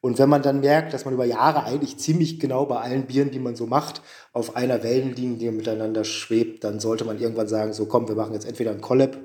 Und 0.00 0.18
wenn 0.18 0.30
man 0.30 0.40
dann 0.40 0.60
merkt, 0.60 0.94
dass 0.94 1.04
man 1.04 1.12
über 1.12 1.26
Jahre 1.26 1.64
eigentlich 1.64 1.98
ziemlich 1.98 2.40
genau 2.40 2.64
bei 2.64 2.80
allen 2.80 3.06
Bieren, 3.06 3.30
die 3.30 3.38
man 3.38 3.54
so 3.54 3.66
macht, 3.66 4.00
auf 4.32 4.56
einer 4.56 4.82
Wellenlinie 4.82 5.52
miteinander 5.52 6.04
schwebt, 6.04 6.64
dann 6.64 6.80
sollte 6.80 7.04
man 7.04 7.20
irgendwann 7.20 7.48
sagen, 7.48 7.74
so 7.74 7.84
komm, 7.84 8.08
wir 8.08 8.14
machen 8.14 8.32
jetzt 8.32 8.46
entweder 8.46 8.70
ein 8.70 8.80
Collab 8.80 9.18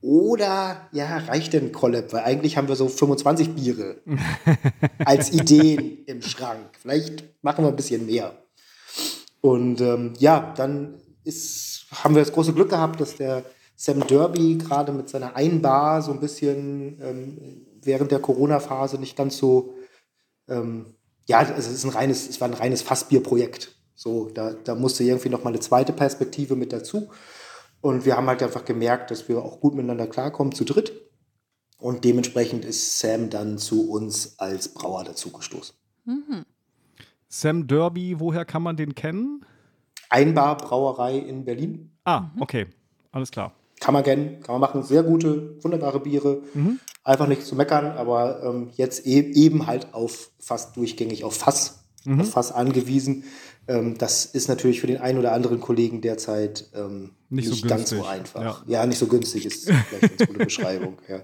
oder 0.00 0.88
ja, 0.92 1.18
reicht 1.18 1.52
denn 1.52 1.72
Collab? 1.72 2.12
Weil 2.12 2.24
eigentlich 2.24 2.56
haben 2.56 2.68
wir 2.68 2.76
so 2.76 2.88
25 2.88 3.54
Biere 3.54 3.96
als 5.04 5.32
Ideen 5.32 6.04
im 6.06 6.22
Schrank. 6.22 6.70
Vielleicht 6.80 7.24
machen 7.42 7.64
wir 7.64 7.70
ein 7.70 7.76
bisschen 7.76 8.06
mehr. 8.06 8.32
Und 9.40 9.80
ähm, 9.80 10.14
ja, 10.18 10.52
dann 10.56 11.00
ist, 11.24 11.86
haben 11.92 12.14
wir 12.14 12.22
das 12.22 12.32
große 12.32 12.52
Glück 12.52 12.70
gehabt, 12.70 13.00
dass 13.00 13.16
der 13.16 13.44
Sam 13.76 14.06
Derby 14.06 14.56
gerade 14.56 14.92
mit 14.92 15.08
seiner 15.08 15.36
Einbar 15.36 16.02
so 16.02 16.12
ein 16.12 16.20
bisschen 16.20 17.00
ähm, 17.00 17.66
während 17.82 18.10
der 18.10 18.18
Corona-Phase 18.18 18.98
nicht 18.98 19.16
ganz 19.16 19.36
so, 19.36 19.74
ähm, 20.48 20.94
ja, 21.26 21.38
also 21.38 21.52
es 21.54 21.68
ist 21.68 21.84
ein 21.84 21.90
reines, 21.90 22.28
es 22.28 22.40
war 22.40 22.48
ein 22.48 22.54
reines 22.54 22.82
Fassbierprojekt. 22.82 23.74
So, 23.94 24.30
da, 24.30 24.52
da 24.52 24.74
musste 24.74 25.04
irgendwie 25.04 25.28
noch 25.28 25.44
mal 25.44 25.50
eine 25.50 25.60
zweite 25.60 25.92
Perspektive 25.92 26.56
mit 26.56 26.72
dazu. 26.72 27.08
Und 27.80 28.04
wir 28.04 28.16
haben 28.16 28.26
halt 28.26 28.42
einfach 28.42 28.64
gemerkt, 28.64 29.10
dass 29.10 29.28
wir 29.28 29.38
auch 29.38 29.60
gut 29.60 29.74
miteinander 29.74 30.06
klarkommen, 30.06 30.52
zu 30.52 30.64
dritt. 30.64 30.92
Und 31.78 32.04
dementsprechend 32.04 32.64
ist 32.64 32.98
Sam 32.98 33.30
dann 33.30 33.58
zu 33.58 33.88
uns 33.90 34.38
als 34.38 34.74
Brauer 34.74 35.04
dazugestoßen. 35.04 35.76
Sam 37.28 37.66
Derby, 37.66 38.18
woher 38.18 38.44
kann 38.44 38.62
man 38.62 38.76
den 38.76 38.94
kennen? 38.94 39.44
Einbar 40.08 40.56
Brauerei 40.56 41.18
in 41.18 41.44
Berlin. 41.44 41.92
Ah, 42.04 42.30
okay. 42.40 42.66
Alles 43.12 43.30
klar. 43.30 43.52
Kann 43.80 43.94
man 43.94 44.02
kennen, 44.02 44.40
kann 44.40 44.54
man 44.54 44.60
machen. 44.60 44.82
Sehr 44.82 45.02
gute, 45.02 45.62
wunderbare 45.62 46.00
Biere. 46.00 46.42
Einfach 47.04 47.28
nicht 47.28 47.44
zu 47.44 47.54
meckern, 47.54 47.86
aber 47.86 48.42
ähm, 48.42 48.70
jetzt 48.74 49.06
e 49.06 49.20
eben 49.20 49.66
halt 49.66 49.94
auf 49.94 50.30
fast 50.40 50.76
durchgängig 50.76 51.24
auf 51.24 51.36
Fass, 51.36 51.84
auf 52.20 52.30
Fass 52.30 52.50
angewiesen. 52.52 53.24
Ähm, 53.68 53.96
das 53.98 54.24
ist 54.24 54.48
natürlich 54.48 54.80
für 54.80 54.86
den 54.86 54.98
einen 54.98 55.18
oder 55.18 55.32
anderen 55.32 55.60
Kollegen 55.60 56.00
derzeit 56.00 56.68
ähm, 56.74 57.10
Nicht 57.28 57.50
nicht, 57.50 57.62
so 57.62 57.68
ganz 57.68 57.90
so 57.90 58.04
einfach. 58.04 58.66
Ja. 58.66 58.86
nicht 58.86 58.98
so 58.98 59.06
günstig 59.06 59.44
ist 59.46 59.64
vielleicht 59.64 59.92
eine 59.92 60.08
ganz 60.08 60.26
gute 60.26 60.44
Beschreibung. 60.44 60.98
Ja. 61.06 61.20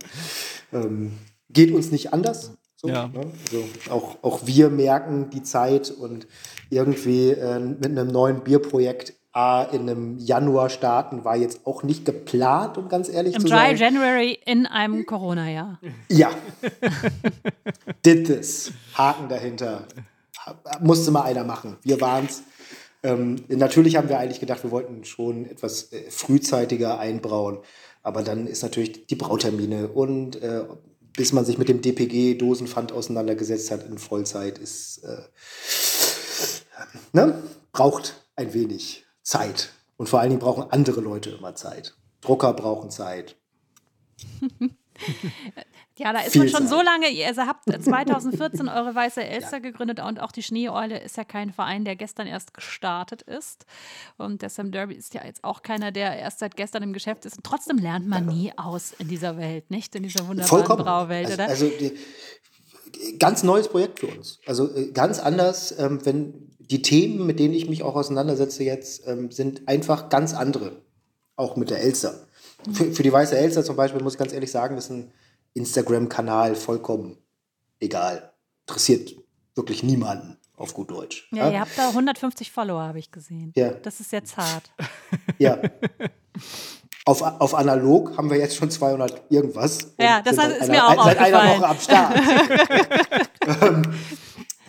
Ähm, 0.73 1.13
geht 1.51 1.73
uns 1.73 1.91
nicht 1.91 2.13
anders. 2.13 2.53
So, 2.77 2.89
Ja. 2.89 3.09
ne? 3.09 3.27
also 3.51 3.65
auch, 3.91 4.23
auch 4.23 4.47
wir 4.47 4.69
merken 4.69 5.31
die 5.31 5.43
Zeit 5.43 5.91
und 5.91 6.27
irgendwie 6.69 7.31
äh, 7.31 7.59
mit 7.59 7.87
einem 7.87 8.09
neuen 8.09 8.45
Bierprojekt 8.45 9.15
A, 9.33 9.65
in 9.65 9.89
einem 9.91 10.19
Januar 10.19 10.69
starten, 10.71 11.25
war 11.25 11.35
jetzt 11.37 11.67
auch 11.67 11.83
nicht 11.83 12.05
geplant, 12.05 12.79
um 12.79 12.89
ganz 12.89 13.09
ehrlich 13.09 13.35
Im 13.35 13.41
zu 13.41 13.49
Dry 13.49 13.57
sein. 13.57 13.77
January 13.79 14.39
in 14.47 14.67
einem 14.67 15.07
Corona-Jahr. 15.07 15.81
Ja. 16.09 16.31
Did 18.07 18.27
this. 18.29 18.71
Haken 18.95 19.29
dahinter. 19.29 19.89
Musste 20.81 21.11
mal 21.11 21.23
einer 21.23 21.45
machen. 21.45 21.77
Wir 21.83 22.01
waren's. 22.01 22.43
Ähm, 23.03 23.45
natürlich 23.49 23.97
haben 23.97 24.09
wir 24.09 24.19
eigentlich 24.19 24.41
gedacht, 24.41 24.65
wir 24.65 24.71
wollten 24.71 25.05
schon 25.05 25.45
etwas 25.45 25.93
äh, 25.93 26.11
frühzeitiger 26.11 26.99
einbrauen. 26.99 27.59
Aber 28.03 28.23
dann 28.23 28.47
ist 28.47 28.63
natürlich 28.63 29.07
die 29.07 29.15
Brautermine 29.15 29.89
und 29.89 30.41
äh, 30.43 30.65
bis 31.17 31.33
man 31.33 31.45
sich 31.45 31.59
mit 31.59 31.69
dem 31.69 31.81
DPG-Dosenpfand 31.81 32.93
auseinandergesetzt 32.93 33.71
hat 33.71 33.87
in 33.87 33.99
Vollzeit, 33.99 34.59
ist 34.59 35.05
äh, 35.05 35.23
ne? 37.13 37.43
braucht 37.73 38.27
ein 38.37 38.53
wenig 38.53 39.05
Zeit. 39.23 39.71
Und 39.97 40.09
vor 40.09 40.21
allen 40.21 40.31
Dingen 40.31 40.41
brauchen 40.41 40.71
andere 40.71 41.01
Leute 41.01 41.31
immer 41.31 41.55
Zeit. 41.55 41.95
Drucker 42.21 42.53
brauchen 42.53 42.91
Zeit. 42.91 43.37
Ja, 45.97 46.13
da 46.13 46.21
ist 46.21 46.35
man 46.35 46.49
schon 46.49 46.67
Zeit. 46.67 46.71
so 46.71 46.83
lange, 46.83 47.09
ihr 47.09 47.27
also 47.27 47.43
habt 47.43 47.65
2014 47.85 48.69
eure 48.69 48.95
Weiße 48.95 49.23
Elster 49.23 49.61
gegründet 49.61 50.01
und 50.01 50.21
auch 50.21 50.33
die 50.33 50.43
Schneeeule 50.43 50.99
ist 50.99 51.17
ja 51.17 51.25
kein 51.25 51.53
Verein, 51.53 51.85
der 51.85 51.95
gestern 51.95 52.27
erst 52.27 52.53
gestartet 52.53 53.23
ist. 53.23 53.65
Und 54.17 54.43
der 54.43 54.51
Sam 54.51 54.73
Derby 54.73 54.95
ist 54.95 55.15
ja 55.15 55.25
jetzt 55.25 55.45
auch 55.45 55.63
keiner, 55.63 55.93
der 55.93 56.19
erst 56.19 56.41
seit 56.41 56.57
gestern 56.57 56.83
im 56.83 56.93
Geschäft 56.93 57.27
ist. 57.27 57.37
Und 57.37 57.45
trotzdem 57.45 57.79
lernt 57.79 58.09
man 58.09 58.27
nie 58.27 58.53
aus 58.57 58.93
in 58.99 59.07
dieser 59.07 59.37
Welt, 59.37 59.71
nicht? 59.71 59.95
In 59.95 60.03
dieser 60.03 60.27
wunderbaren 60.27 60.49
Vollkommen. 60.49 60.85
Brauwelt, 60.85 61.27
also, 61.27 61.35
oder? 61.35 61.49
also 61.49 61.71
ganz 63.19 63.45
neues 63.45 63.69
Projekt 63.69 64.01
für 64.01 64.09
uns. 64.09 64.41
Also 64.47 64.75
äh, 64.75 64.91
ganz 64.91 65.21
anders, 65.21 65.79
ähm, 65.79 66.05
wenn 66.05 66.51
die 66.59 66.83
Themen, 66.83 67.27
mit 67.27 67.39
denen 67.39 67.55
ich 67.55 67.69
mich 67.69 67.83
auch 67.83 67.95
auseinandersetze 67.95 68.65
jetzt, 68.65 69.07
ähm, 69.07 69.31
sind 69.31 69.69
einfach 69.69 70.09
ganz 70.09 70.35
andere. 70.35 70.83
Auch 71.37 71.57
mit 71.57 71.71
der 71.71 71.81
Elster. 71.81 72.27
Für, 72.73 72.93
für 72.93 73.03
die 73.03 73.13
Weiße 73.13 73.37
Elster 73.37 73.65
zum 73.65 73.77
Beispiel 73.77 74.03
muss 74.03 74.15
ich 74.15 74.19
ganz 74.19 74.33
ehrlich 74.33 74.51
sagen, 74.51 74.77
ist 74.77 74.91
ein 74.91 75.13
Instagram-Kanal 75.55 76.55
vollkommen 76.55 77.17
egal. 77.81 78.33
Interessiert 78.67 79.15
wirklich 79.55 79.83
niemanden 79.83 80.39
auf 80.57 80.75
gut 80.75 80.91
Deutsch. 80.91 81.29
ja, 81.33 81.51
ihr 81.51 81.61
habt 81.61 81.77
da 81.77 81.89
150 81.89 82.51
Follower, 82.51 82.83
habe 82.83 82.99
ich 82.99 83.11
gesehen. 83.11 83.53
Ja. 83.57 83.71
Das 83.71 84.01
ist 84.01 84.13
jetzt 84.13 84.37
hart. 84.37 84.71
Ja. 85.39 85.59
Auf, 87.07 87.23
auf 87.23 87.55
analog 87.55 88.17
haben 88.17 88.31
wir 88.31 88.39
jetzt 88.39 88.57
schon 88.57 88.71
200 88.71 89.25
irgendwas. 89.31 89.95
Ja, 89.99 90.23
das 90.23 90.37
seit 90.37 90.53
ist 90.53 90.63
einer, 90.63 90.73
mir 90.73 90.87
auch 90.87 91.05
Seit 91.05 91.19
einer. 91.19 91.57
Woche 91.57 91.69
am 91.69 91.79
Start. 91.79 92.21
ähm, 93.63 93.83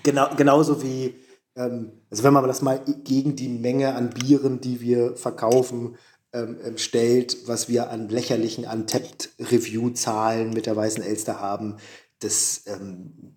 genau, 0.02 0.30
genauso 0.36 0.82
wie, 0.82 1.14
ähm, 1.56 1.92
also 2.10 2.24
wenn 2.24 2.34
man 2.34 2.48
das 2.48 2.62
mal 2.62 2.82
gegen 3.04 3.36
die 3.36 3.48
Menge 3.48 3.94
an 3.94 4.10
Bieren, 4.10 4.60
die 4.60 4.82
wir 4.82 5.16
verkaufen, 5.16 5.98
ähm, 6.36 6.58
ähm, 6.66 6.78
stellt, 6.78 7.48
was 7.48 7.70
wir 7.70 7.90
an 7.90 8.10
lächerlichen 8.10 8.66
Untapped-Review-Zahlen 8.66 10.50
mit 10.52 10.66
der 10.66 10.76
Weißen 10.76 11.02
Elster 11.02 11.40
haben, 11.40 11.78
das, 12.20 12.64
ähm, 12.68 13.34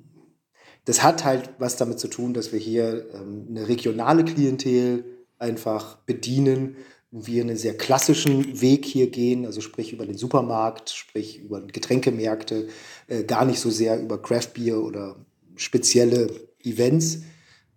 das 0.84 1.02
hat 1.04 1.24
halt 1.24 1.50
was 1.58 1.76
damit 1.76 2.00
zu 2.00 2.08
tun, 2.08 2.34
dass 2.34 2.52
wir 2.52 2.58
hier 2.58 3.06
ähm, 3.14 3.46
eine 3.48 3.68
regionale 3.68 4.24
Klientel 4.24 5.04
einfach 5.38 5.98
bedienen 5.98 6.76
wir 7.10 7.42
einen 7.42 7.56
sehr 7.56 7.76
klassischen 7.76 8.60
Weg 8.60 8.84
hier 8.84 9.10
gehen, 9.10 9.46
also 9.46 9.60
sprich 9.60 9.92
über 9.92 10.04
den 10.04 10.18
Supermarkt, 10.18 10.90
sprich 10.90 11.38
über 11.38 11.62
Getränkemärkte, 11.62 12.68
äh, 13.06 13.24
gar 13.24 13.44
nicht 13.44 13.60
so 13.60 13.70
sehr 13.70 14.00
über 14.00 14.20
Craft 14.20 14.50
Beer 14.54 14.82
oder 14.82 15.16
spezielle 15.56 16.28
Events. 16.62 17.20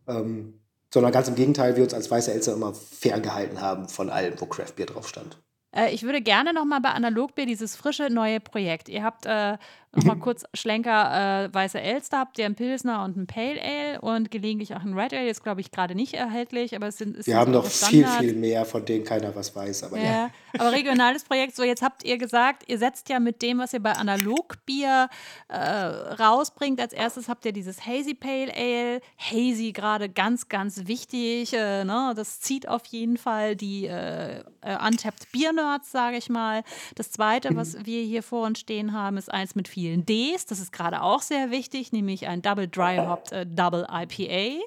Ähm, 0.07 0.60
sondern 0.93 1.11
ganz 1.11 1.27
im 1.27 1.35
Gegenteil, 1.35 1.75
wir 1.75 1.83
uns 1.83 1.93
als 1.93 2.11
weiße 2.11 2.31
Elster 2.33 2.53
immer 2.53 2.73
ferngehalten 2.73 3.61
haben 3.61 3.87
von 3.87 4.09
allem, 4.09 4.39
wo 4.39 4.45
Craft 4.45 4.75
Beer 4.75 4.87
drauf 4.87 5.07
stand. 5.07 5.37
Äh, 5.75 5.93
ich 5.93 6.03
würde 6.03 6.21
gerne 6.21 6.53
noch 6.53 6.65
mal 6.65 6.79
bei 6.81 6.89
Analogbier 6.89 7.45
dieses 7.45 7.75
frische 7.75 8.09
neue 8.09 8.39
Projekt. 8.39 8.89
Ihr 8.89 9.03
habt 9.03 9.25
äh, 9.25 9.57
noch 9.93 10.03
mal 10.05 10.15
kurz 10.15 10.45
Schlenker 10.53 11.45
äh, 11.45 11.53
weiße 11.53 11.79
Elster, 11.79 12.19
habt 12.19 12.39
ihr 12.39 12.45
einen 12.45 12.55
Pilsner 12.55 13.03
und 13.03 13.17
einen 13.17 13.27
Pale 13.27 13.59
Ale 13.61 14.01
und 14.01 14.31
gelegentlich 14.31 14.73
auch 14.73 14.81
einen 14.81 14.97
Red 14.97 15.13
Ale. 15.13 15.29
Ist 15.29 15.43
glaube 15.43 15.61
ich 15.61 15.71
gerade 15.71 15.95
nicht 15.95 16.13
erhältlich, 16.13 16.75
aber 16.75 16.87
es 16.87 16.97
sind 16.97 17.17
es 17.17 17.27
Wir 17.27 17.33
sind 17.33 17.35
haben 17.35 17.51
noch 17.51 17.65
viel, 17.65 18.07
viel 18.07 18.35
mehr, 18.35 18.65
von 18.65 18.85
denen 18.85 19.03
keiner 19.03 19.35
was 19.35 19.53
weiß. 19.55 19.83
Aber 19.83 19.97
ja. 19.97 20.03
Ja, 20.03 20.31
aber 20.57 20.71
regionales 20.71 21.23
Projekt. 21.23 21.55
So, 21.55 21.63
jetzt 21.63 21.81
habt 21.81 22.03
ihr 22.03 22.17
gesagt, 22.17 22.63
ihr 22.67 22.77
setzt 22.77 23.09
ja 23.09 23.19
mit 23.19 23.41
dem, 23.41 23.59
was 23.59 23.73
ihr 23.73 23.81
bei 23.81 23.91
Analogbier 23.91 25.09
äh, 25.49 25.57
rausbringt. 25.57 26.79
Als 26.79 26.93
erstes 26.93 27.27
habt 27.27 27.45
ihr 27.45 27.51
dieses 27.51 27.85
Hazy 27.85 28.13
Pale 28.13 28.53
Ale. 28.55 29.01
Hazy 29.17 29.73
gerade 29.73 30.09
ganz, 30.09 30.47
ganz 30.47 30.87
wichtig. 30.87 31.53
Äh, 31.53 31.83
ne? 31.83 32.13
Das 32.15 32.39
zieht 32.39 32.67
auf 32.67 32.85
jeden 32.85 33.17
Fall 33.17 33.55
die 33.55 33.87
äh, 33.87 34.39
äh, 34.61 34.77
Untapped 34.87 35.31
Beer 35.31 35.53
Nerds, 35.53 35.91
sage 35.91 36.17
ich 36.17 36.29
mal. 36.29 36.63
Das 36.95 37.11
zweite, 37.11 37.55
was 37.55 37.85
wir 37.85 38.03
hier 38.03 38.23
vor 38.23 38.45
uns 38.45 38.59
stehen 38.59 38.93
haben, 38.93 39.17
ist 39.17 39.31
eins 39.31 39.55
mit 39.55 39.67
vielen 39.81 40.05
Ds. 40.05 40.45
Das 40.45 40.59
ist 40.59 40.71
gerade 40.71 41.01
auch 41.01 41.23
sehr 41.23 41.49
wichtig, 41.49 41.91
nämlich 41.91 42.27
ein 42.27 42.43
Double 42.43 42.67
Dry 42.67 42.97
Hopped 42.97 43.31
äh, 43.31 43.47
Double 43.47 43.87
IPA. 43.91 44.61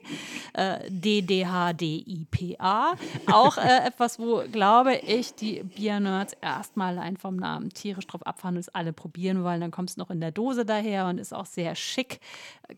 Äh, 0.55 0.91
DDHDIPA. 0.91 2.95
Auch 3.31 3.57
äh, 3.57 3.79
etwas, 3.87 4.19
wo, 4.19 4.43
glaube 4.51 4.97
ich, 4.97 5.35
die 5.35 5.63
Bier-Nerds 5.63 6.37
erstmal 6.41 6.99
allein 6.99 7.17
vom 7.17 7.37
Namen 7.37 7.71
tierisch 7.71 8.09
drauf 8.09 8.27
abfahren 8.27 8.57
und 8.57 8.61
es 8.61 8.69
alle 8.69 8.93
probieren 8.93 9.45
wollen. 9.45 9.61
Dann 9.61 9.71
kommt 9.71 9.91
es 9.91 9.97
noch 9.97 10.11
in 10.11 10.21
der 10.21 10.33
Dose 10.33 10.65
daher 10.65 11.07
und 11.07 11.19
ist 11.19 11.33
auch 11.33 11.47
sehr 11.47 11.77
schick 11.77 12.19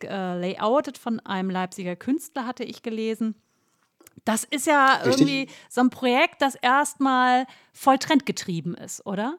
äh, 0.02 0.38
layoutet 0.38 0.98
von 0.98 1.20
einem 1.20 1.48
Leipziger 1.48 1.96
Künstler, 1.96 2.46
hatte 2.46 2.64
ich 2.64 2.82
gelesen. 2.82 3.34
Das 4.26 4.44
ist 4.44 4.66
ja 4.66 4.96
Richtig. 4.96 5.12
irgendwie 5.12 5.48
so 5.70 5.80
ein 5.80 5.90
Projekt, 5.90 6.42
das 6.42 6.56
erstmal 6.56 7.46
voll 7.72 7.98
trendgetrieben 7.98 8.74
ist, 8.74 9.06
oder? 9.06 9.38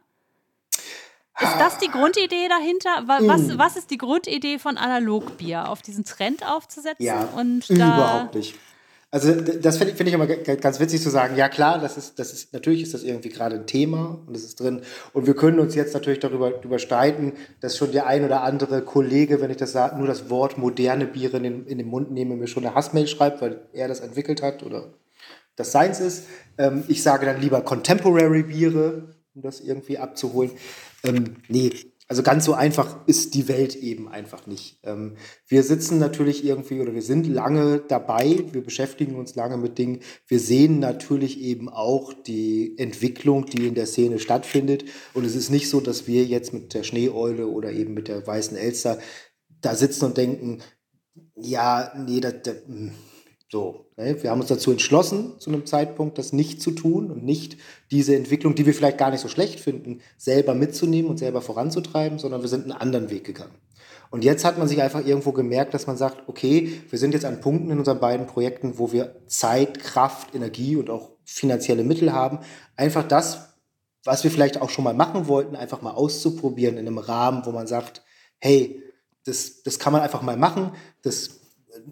Ist 1.41 1.55
das 1.59 1.77
die 1.77 1.89
Grundidee 1.89 2.47
dahinter? 2.49 3.07
Wa- 3.07 3.19
Mm. 3.21 3.27
Was, 3.27 3.57
was 3.57 3.77
ist 3.77 3.91
die 3.91 3.97
Grundidee 3.97 4.57
von 4.59 4.77
Analogbier? 4.77 5.69
Auf 5.69 5.81
diesen 5.81 6.03
Trend 6.05 6.43
aufzusetzen? 6.49 7.05
Ja, 7.05 7.27
und 7.35 7.69
überhaupt 7.69 8.35
nicht. 8.35 8.55
Also 9.09 9.31
das 9.33 9.77
finde 9.77 9.91
ich, 9.91 9.97
find 9.97 10.09
ich 10.09 10.15
immer 10.15 10.27
ganz 10.27 10.81
witzig 10.81 11.01
zu 11.01 11.09
sagen, 11.09 11.37
ja 11.37 11.47
klar, 11.47 11.79
das 11.79 11.95
ist, 11.97 12.19
das 12.19 12.33
ist, 12.33 12.51
natürlich 12.51 12.81
ist 12.83 12.93
das 12.93 13.03
irgendwie 13.03 13.29
gerade 13.29 13.55
ein 13.55 13.65
Thema 13.65 14.19
und 14.27 14.35
das 14.35 14.43
ist 14.43 14.59
drin. 14.59 14.81
Und 15.13 15.25
wir 15.27 15.33
können 15.33 15.59
uns 15.59 15.75
jetzt 15.75 15.93
natürlich 15.93 16.19
darüber, 16.19 16.51
darüber 16.51 16.77
streiten, 16.77 17.31
dass 17.61 17.77
schon 17.77 17.93
der 17.93 18.07
ein 18.07 18.25
oder 18.25 18.43
andere 18.43 18.81
Kollege, 18.81 19.39
wenn 19.39 19.49
ich 19.49 19.55
das 19.57 19.71
sage, 19.71 19.97
nur 19.97 20.07
das 20.07 20.29
Wort 20.29 20.57
moderne 20.57 21.05
Biere 21.05 21.37
in 21.37 21.43
den, 21.43 21.65
in 21.67 21.77
den 21.77 21.87
Mund 21.87 22.11
nehme, 22.11 22.35
mir 22.35 22.47
schon 22.47 22.65
eine 22.65 22.75
Hassmail 22.75 23.07
schreibt, 23.07 23.41
weil 23.41 23.61
er 23.71 23.87
das 23.87 24.01
entwickelt 24.01 24.41
hat 24.41 24.61
oder 24.63 24.89
das 25.55 25.71
seins 25.71 26.01
ist. 26.01 26.25
Ähm, 26.57 26.83
ich 26.89 27.01
sage 27.01 27.25
dann 27.25 27.39
lieber 27.39 27.61
Contemporary 27.61 28.43
Biere, 28.43 29.15
um 29.33 29.41
das 29.41 29.61
irgendwie 29.61 29.99
abzuholen. 29.99 30.51
Ähm, 31.07 31.37
nee, 31.47 31.71
also 32.09 32.23
ganz 32.23 32.45
so 32.45 32.53
einfach 32.53 33.05
ist 33.05 33.33
die 33.33 33.49
Welt 33.49 33.75
eben 33.75 34.07
einfach 34.07 34.47
nicht. 34.47 34.79
Ähm, 34.83 35.17
wir 35.47 35.63
sitzen 35.63 35.99
natürlich 35.99 36.45
irgendwie 36.45 36.79
oder 36.79 36.93
wir 36.93 37.01
sind 37.01 37.27
lange 37.27 37.79
dabei, 37.79 38.45
wir 38.51 38.63
beschäftigen 38.63 39.15
uns 39.15 39.35
lange 39.35 39.57
mit 39.57 39.77
Dingen. 39.77 39.99
Wir 40.25 40.39
sehen 40.39 40.79
natürlich 40.79 41.41
eben 41.41 41.67
auch 41.67 42.13
die 42.13 42.77
Entwicklung, 42.77 43.45
die 43.45 43.67
in 43.67 43.75
der 43.75 43.87
Szene 43.87 44.19
stattfindet. 44.19 44.85
Und 45.13 45.25
es 45.25 45.35
ist 45.35 45.49
nicht 45.49 45.69
so, 45.69 45.81
dass 45.81 46.07
wir 46.07 46.23
jetzt 46.23 46.53
mit 46.53 46.73
der 46.73 46.83
Schneeeule 46.83 47.47
oder 47.47 47.71
eben 47.73 47.93
mit 47.93 48.07
der 48.07 48.25
weißen 48.25 48.55
Elster 48.55 48.99
da 49.59 49.75
sitzen 49.75 50.05
und 50.05 50.17
denken, 50.17 50.61
ja, 51.35 51.91
nee, 51.97 52.21
das, 52.21 52.35
das, 52.43 52.55
hm, 52.67 52.93
so. 53.49 53.86
Ne? 53.97 54.21
Wir 54.21 54.29
haben 54.29 54.39
uns 54.39 54.49
dazu 54.49 54.71
entschlossen, 54.71 55.39
zu 55.39 55.49
einem 55.49 55.65
Zeitpunkt 55.65 56.17
das 56.17 56.31
nicht 56.31 56.61
zu 56.61 56.71
tun 56.71 57.11
und 57.11 57.23
nicht 57.23 57.57
diese 57.91 58.15
Entwicklung, 58.15 58.55
die 58.55 58.65
wir 58.65 58.73
vielleicht 58.73 58.97
gar 58.97 59.11
nicht 59.11 59.21
so 59.21 59.27
schlecht 59.27 59.59
finden, 59.59 60.01
selber 60.17 60.53
mitzunehmen 60.53 61.09
und 61.09 61.17
selber 61.17 61.41
voranzutreiben, 61.41 62.19
sondern 62.19 62.41
wir 62.41 62.49
sind 62.49 62.63
einen 62.63 62.71
anderen 62.71 63.09
Weg 63.09 63.25
gegangen. 63.25 63.55
Und 64.09 64.23
jetzt 64.23 64.45
hat 64.45 64.57
man 64.57 64.69
sich 64.69 64.81
einfach 64.81 65.05
irgendwo 65.05 65.33
gemerkt, 65.33 65.73
dass 65.73 65.87
man 65.87 65.97
sagt, 65.97 66.29
okay, 66.29 66.81
wir 66.89 66.97
sind 66.97 67.13
jetzt 67.13 67.25
an 67.25 67.41
Punkten 67.41 67.71
in 67.71 67.79
unseren 67.79 67.99
beiden 67.99 68.25
Projekten, 68.25 68.77
wo 68.77 68.93
wir 68.93 69.17
Zeit, 69.27 69.79
Kraft, 69.79 70.33
Energie 70.33 70.77
und 70.77 70.89
auch 70.89 71.09
finanzielle 71.25 71.83
Mittel 71.83 72.13
haben, 72.13 72.39
einfach 72.77 73.05
das, 73.05 73.49
was 74.05 74.23
wir 74.23 74.31
vielleicht 74.31 74.61
auch 74.61 74.69
schon 74.69 74.85
mal 74.85 74.93
machen 74.93 75.27
wollten, 75.27 75.57
einfach 75.57 75.81
mal 75.81 75.91
auszuprobieren 75.91 76.77
in 76.77 76.87
einem 76.87 76.99
Rahmen, 76.99 77.45
wo 77.45 77.51
man 77.51 77.67
sagt, 77.67 78.01
hey, 78.39 78.81
das, 79.25 79.63
das 79.63 79.77
kann 79.77 79.91
man 79.91 80.03
einfach 80.03 80.21
mal 80.21 80.37
machen, 80.37 80.71
das 81.01 81.41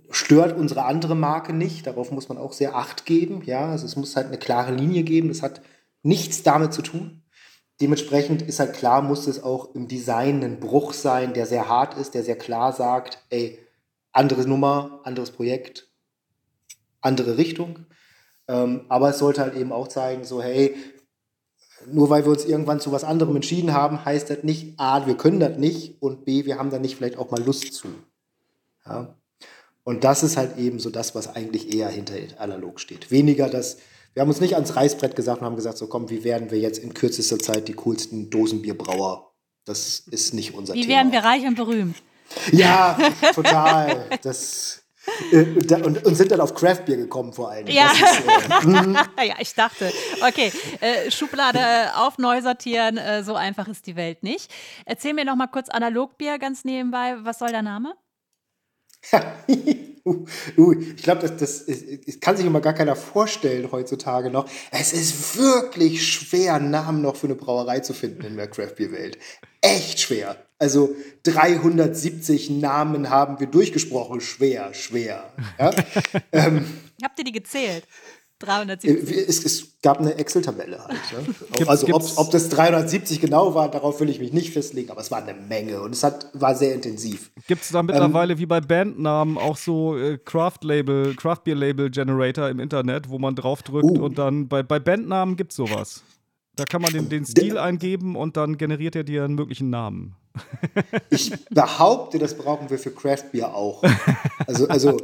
stört 0.10 0.58
unsere 0.58 0.86
andere 0.86 1.16
Marke 1.16 1.54
nicht, 1.54 1.88
darauf 1.88 2.12
muss 2.12 2.30
man 2.30 2.38
auch 2.38 2.54
sehr 2.54 2.76
Acht 2.76 3.06
geben, 3.06 3.42
ja, 3.46 3.70
also 3.70 3.86
es 3.86 3.96
muss 3.96 4.16
halt 4.16 4.28
eine 4.28 4.38
klare 4.38 4.74
Linie 4.74 5.04
geben, 5.04 5.30
das 5.30 5.42
hat 5.42 5.62
nichts 6.04 6.44
damit 6.44 6.74
zu 6.74 6.82
tun. 6.82 7.24
Dementsprechend 7.82 8.42
ist 8.42 8.60
halt 8.60 8.74
klar, 8.74 9.02
muss 9.02 9.28
es 9.28 9.44
auch 9.44 9.76
im 9.76 9.88
Design 9.88 10.44
ein 10.44 10.60
Bruch 10.60 10.94
sein, 10.94 11.34
der 11.34 11.46
sehr 11.46 11.68
hart 11.68 11.98
ist, 11.98 12.14
der 12.14 12.24
sehr 12.24 12.38
klar 12.38 12.72
sagt, 12.72 13.20
ey, 13.30 13.60
andere 14.14 14.48
Nummer, 14.48 15.02
anderes 15.04 15.32
Projekt, 15.32 15.90
andere 17.02 17.38
Richtung. 17.38 17.86
Ähm, 18.48 18.86
aber 18.88 19.10
es 19.10 19.20
sollte 19.20 19.42
halt 19.42 19.56
eben 19.56 19.74
auch 19.74 19.90
zeigen, 19.90 20.24
so, 20.24 20.42
hey, 20.42 20.76
nur 21.88 22.10
weil 22.10 22.24
wir 22.24 22.32
uns 22.32 22.46
irgendwann 22.46 22.80
zu 22.80 22.92
was 22.92 23.04
anderem 23.04 23.36
entschieden 23.36 23.74
haben, 23.74 24.06
heißt 24.06 24.30
das 24.30 24.44
nicht, 24.44 24.80
A, 24.80 25.06
wir 25.06 25.18
können 25.18 25.40
das 25.40 25.58
nicht 25.58 26.02
und 26.02 26.24
B, 26.24 26.46
wir 26.46 26.58
haben 26.58 26.70
da 26.70 26.80
nicht 26.80 26.96
vielleicht 26.96 27.18
auch 27.18 27.32
mal 27.32 27.44
Lust 27.44 27.74
zu. 27.74 27.90
Ja? 28.86 29.16
Und 29.86 30.04
das 30.04 30.24
ist 30.24 30.36
halt 30.36 30.58
eben 30.58 30.80
so 30.80 30.90
das, 30.90 31.14
was 31.14 31.36
eigentlich 31.36 31.74
eher 31.74 31.88
hinter 31.90 32.16
analog 32.40 32.80
steht. 32.80 33.12
Weniger 33.12 33.50
das, 33.50 33.78
wir 34.14 34.22
haben 34.22 34.30
uns 34.30 34.42
nicht 34.42 34.56
ans 34.56 34.76
Reißbrett 34.76 35.16
gesagt 35.16 35.42
und 35.42 35.46
haben 35.46 35.56
gesagt, 35.56 35.78
so 35.78 35.86
komm, 35.88 36.10
wie 36.10 36.24
werden 36.24 36.50
wir 36.50 36.60
jetzt 36.60 36.80
in 36.80 36.96
kürzester 36.96 37.38
Zeit 37.38 37.68
die 37.68 37.74
coolsten 37.74 38.32
Dosenbierbrauer? 38.32 39.32
Das 39.64 40.00
ist 40.00 40.34
nicht 40.34 40.56
unser 40.56 40.74
wie 40.74 40.82
Thema. 40.82 40.96
werden 40.96 41.12
wir 41.12 41.20
reich 41.20 41.46
und 41.46 41.56
berühmt? 41.56 41.98
Ja, 42.52 42.98
total. 43.36 44.10
Das, 44.24 44.84
äh, 45.32 45.44
und, 45.84 46.04
und, 46.04 46.16
sind 46.16 46.32
dann 46.32 46.42
auf 46.42 46.56
Craftbier 46.56 46.98
gekommen 46.98 47.32
vor 47.34 47.52
allem. 47.52 47.68
Ja. 47.68 47.92
Ist, 47.92 48.24
äh, 49.18 49.28
ja, 49.28 49.36
ich 49.38 49.54
dachte. 49.54 49.92
Okay, 50.28 50.52
äh, 50.82 51.12
Schublade 51.12 51.96
auf, 51.96 52.18
neu 52.18 52.42
sortieren, 52.42 52.98
äh, 52.98 53.24
so 53.24 53.36
einfach 53.36 53.68
ist 53.68 53.86
die 53.86 53.96
Welt 53.96 54.24
nicht. 54.24 54.52
Erzähl 54.86 55.14
mir 55.14 55.26
noch 55.26 55.36
mal 55.36 55.48
kurz 55.48 55.70
Analogbier 55.70 56.40
ganz 56.40 56.66
nebenbei. 56.66 57.18
Was 57.22 57.38
soll 57.38 57.50
der 57.50 57.62
Name? 57.62 57.94
uh, 60.06 60.26
uh, 60.58 60.74
ich 60.74 61.04
glaube, 61.04 61.22
das, 61.22 61.38
das, 61.38 61.62
ist- 61.62 62.08
das 62.08 62.20
kann 62.20 62.38
sich 62.38 62.46
immer 62.46 62.62
gar 62.62 62.74
keiner 62.74 62.96
vorstellen 62.96 63.72
heutzutage 63.72 64.30
noch. 64.30 64.50
Es 64.72 64.94
ist 64.94 65.38
wirklich 65.38 66.08
schwer, 66.08 66.56
einen 66.56 66.72
Namen 66.72 67.02
noch 67.02 67.16
für 67.16 67.28
eine 67.28 67.36
Brauerei 67.36 67.80
zu 67.80 67.94
finden 67.94 68.24
in 68.24 68.38
der 68.38 68.48
Craftbeer-Welt. 68.48 69.18
Echt 69.62 70.00
schwer. 70.00 70.38
Also 70.60 70.96
370 71.24 72.50
Namen 72.50 73.10
haben 73.10 73.40
wir 73.40 73.48
durchgesprochen. 73.48 74.22
Schwer, 74.22 74.74
schwer. 74.74 75.32
Ja? 75.60 75.72
Habt 77.04 77.20
ihr 77.20 77.26
die 77.26 77.32
gezählt? 77.34 77.86
Äh, 78.42 78.46
370. 78.46 79.08
wir- 79.10 79.30
Es, 79.30 79.44
es 79.46 79.80
gab 79.82 80.00
eine 80.00 80.16
Excel-Tabelle 80.16 80.84
halt. 80.84 80.98
Ne? 81.14 81.36
Also 81.68 81.88
ob, 81.94 82.04
ob 82.18 82.32
das 82.32 82.50
370 82.50 83.22
genau 83.22 83.56
war, 83.56 83.70
darauf 83.72 84.00
will 84.02 84.10
ich 84.10 84.20
mich 84.20 84.34
nicht 84.34 84.52
festlegen, 84.52 84.90
aber 84.92 85.00
es 85.02 85.10
war 85.12 85.24
eine 85.24 85.34
Menge 85.40 85.82
und 85.82 85.94
es 85.94 86.04
hat, 86.04 86.30
war 86.34 86.54
sehr 86.56 86.74
intensiv. 86.76 87.32
Gibt 87.48 87.64
es 87.64 87.70
da 87.70 87.82
mittlerweile 87.82 88.38
wie 88.38 88.46
bei 88.46 88.60
Bandnamen 88.62 89.38
auch 89.38 89.56
so 89.58 89.98
äh, 89.98 90.18
Craft-Label, 90.18 91.16
Craft-Beer-Label-Generator 91.16 92.50
im 92.50 92.60
Internet, 92.60 93.10
wo 93.10 93.20
man 93.20 93.36
draufdrückt 93.36 93.86
Uh. 93.86 94.04
und 94.06 94.18
dann 94.18 94.48
bei, 94.48 94.64
bei 94.64 94.80
Bandnamen 94.80 95.36
gibt 95.38 95.52
es 95.52 95.58
sowas. 95.58 96.04
Da 96.56 96.64
kann 96.66 96.82
man 96.82 96.92
den, 96.94 97.10
den 97.10 97.26
Stil 97.26 97.58
eingeben 97.58 98.16
und 98.16 98.38
dann 98.38 98.58
generiert 98.58 98.96
er 98.96 99.04
dir 99.04 99.24
einen 99.26 99.36
möglichen 99.36 99.70
Namen. 99.70 100.16
Ich 101.10 101.32
behaupte, 101.50 102.20
das 102.20 102.36
brauchen 102.36 102.70
wir 102.70 102.78
für 102.78 102.92
Craft 102.92 103.32
Beer 103.32 103.56
auch. 103.56 103.84
Also, 104.48 104.68
also 104.68 104.98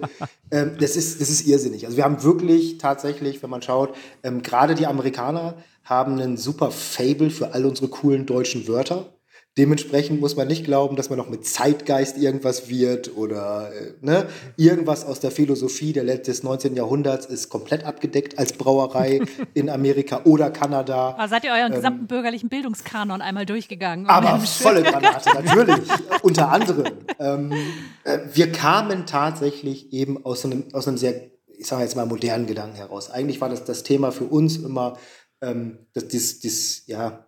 ähm, 0.51 0.75
das, 0.79 0.95
ist, 0.95 1.21
das 1.21 1.29
ist 1.29 1.47
irrsinnig. 1.47 1.85
Also 1.85 1.97
wir 1.97 2.03
haben 2.03 2.21
wirklich 2.23 2.77
tatsächlich, 2.77 3.41
wenn 3.41 3.49
man 3.49 3.61
schaut, 3.61 3.95
ähm, 4.23 4.41
gerade 4.41 4.75
die 4.75 4.85
Amerikaner 4.85 5.55
haben 5.83 6.19
einen 6.19 6.37
super 6.37 6.71
Fable 6.71 7.29
für 7.29 7.53
all 7.53 7.65
unsere 7.65 7.87
coolen 7.87 8.25
deutschen 8.25 8.67
Wörter. 8.67 9.05
Dementsprechend 9.57 10.21
muss 10.21 10.37
man 10.37 10.47
nicht 10.47 10.63
glauben, 10.63 10.95
dass 10.95 11.09
man 11.09 11.19
noch 11.19 11.29
mit 11.29 11.45
Zeitgeist 11.45 12.17
irgendwas 12.17 12.69
wird 12.69 13.17
oder 13.17 13.69
äh, 13.73 13.93
ne? 13.99 14.27
irgendwas 14.55 15.03
aus 15.03 15.19
der 15.19 15.29
Philosophie 15.29 15.91
der 15.91 16.05
des 16.05 16.43
19. 16.43 16.73
Jahrhunderts 16.77 17.25
ist 17.25 17.49
komplett 17.49 17.83
abgedeckt 17.83 18.39
als 18.39 18.53
Brauerei 18.53 19.19
in 19.53 19.69
Amerika 19.69 20.21
oder 20.23 20.51
Kanada. 20.51 21.15
Aber 21.17 21.27
seid 21.27 21.43
ihr 21.43 21.51
euren 21.51 21.73
gesamten 21.73 22.07
bürgerlichen 22.07 22.47
Bildungskanon 22.47 23.21
einmal 23.21 23.45
durchgegangen? 23.45 24.05
Ähm. 24.05 24.09
Aber 24.09 24.39
volle 24.39 24.83
Granate, 24.83 25.29
natürlich. 25.33 25.85
Unter 26.21 26.49
anderem. 26.49 26.93
Ähm, 27.19 27.51
äh, 28.05 28.19
wir 28.33 28.53
kamen 28.53 29.05
tatsächlich 29.05 29.91
eben 29.91 30.23
aus 30.23 30.45
einem, 30.45 30.63
aus 30.71 30.87
einem 30.87 30.97
sehr, 30.97 31.29
ich 31.57 31.67
sage 31.67 31.83
jetzt 31.83 31.97
mal, 31.97 32.05
modernen 32.05 32.47
Gedanken 32.47 32.77
heraus. 32.77 33.11
Eigentlich 33.11 33.41
war 33.41 33.49
das 33.49 33.65
das 33.65 33.83
Thema 33.83 34.13
für 34.13 34.23
uns 34.23 34.55
immer 34.55 34.97
ähm, 35.41 35.79
das, 35.93 36.07
das, 36.07 36.39
das, 36.39 36.83
ja, 36.85 37.27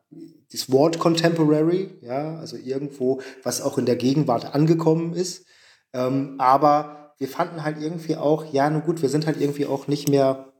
das 0.51 0.71
Wort 0.71 0.99
Contemporary, 0.99 1.89
ja, 2.01 2.37
also 2.37 2.57
irgendwo, 2.57 3.21
was 3.41 3.61
auch 3.61 3.77
in 3.77 3.85
der 3.85 3.95
Gegenwart 3.95 4.53
angekommen 4.53 5.13
ist. 5.13 5.45
Ähm, 5.93 6.35
aber 6.37 7.13
wir 7.17 7.27
fanden 7.27 7.63
halt 7.63 7.81
irgendwie 7.81 8.15
auch, 8.15 8.51
ja, 8.51 8.69
nun 8.69 8.83
gut, 8.83 9.01
wir 9.01 9.09
sind 9.09 9.25
halt 9.25 9.39
irgendwie 9.39 9.65
auch 9.65 9.87
nicht 9.87 10.09
mehr 10.09 10.53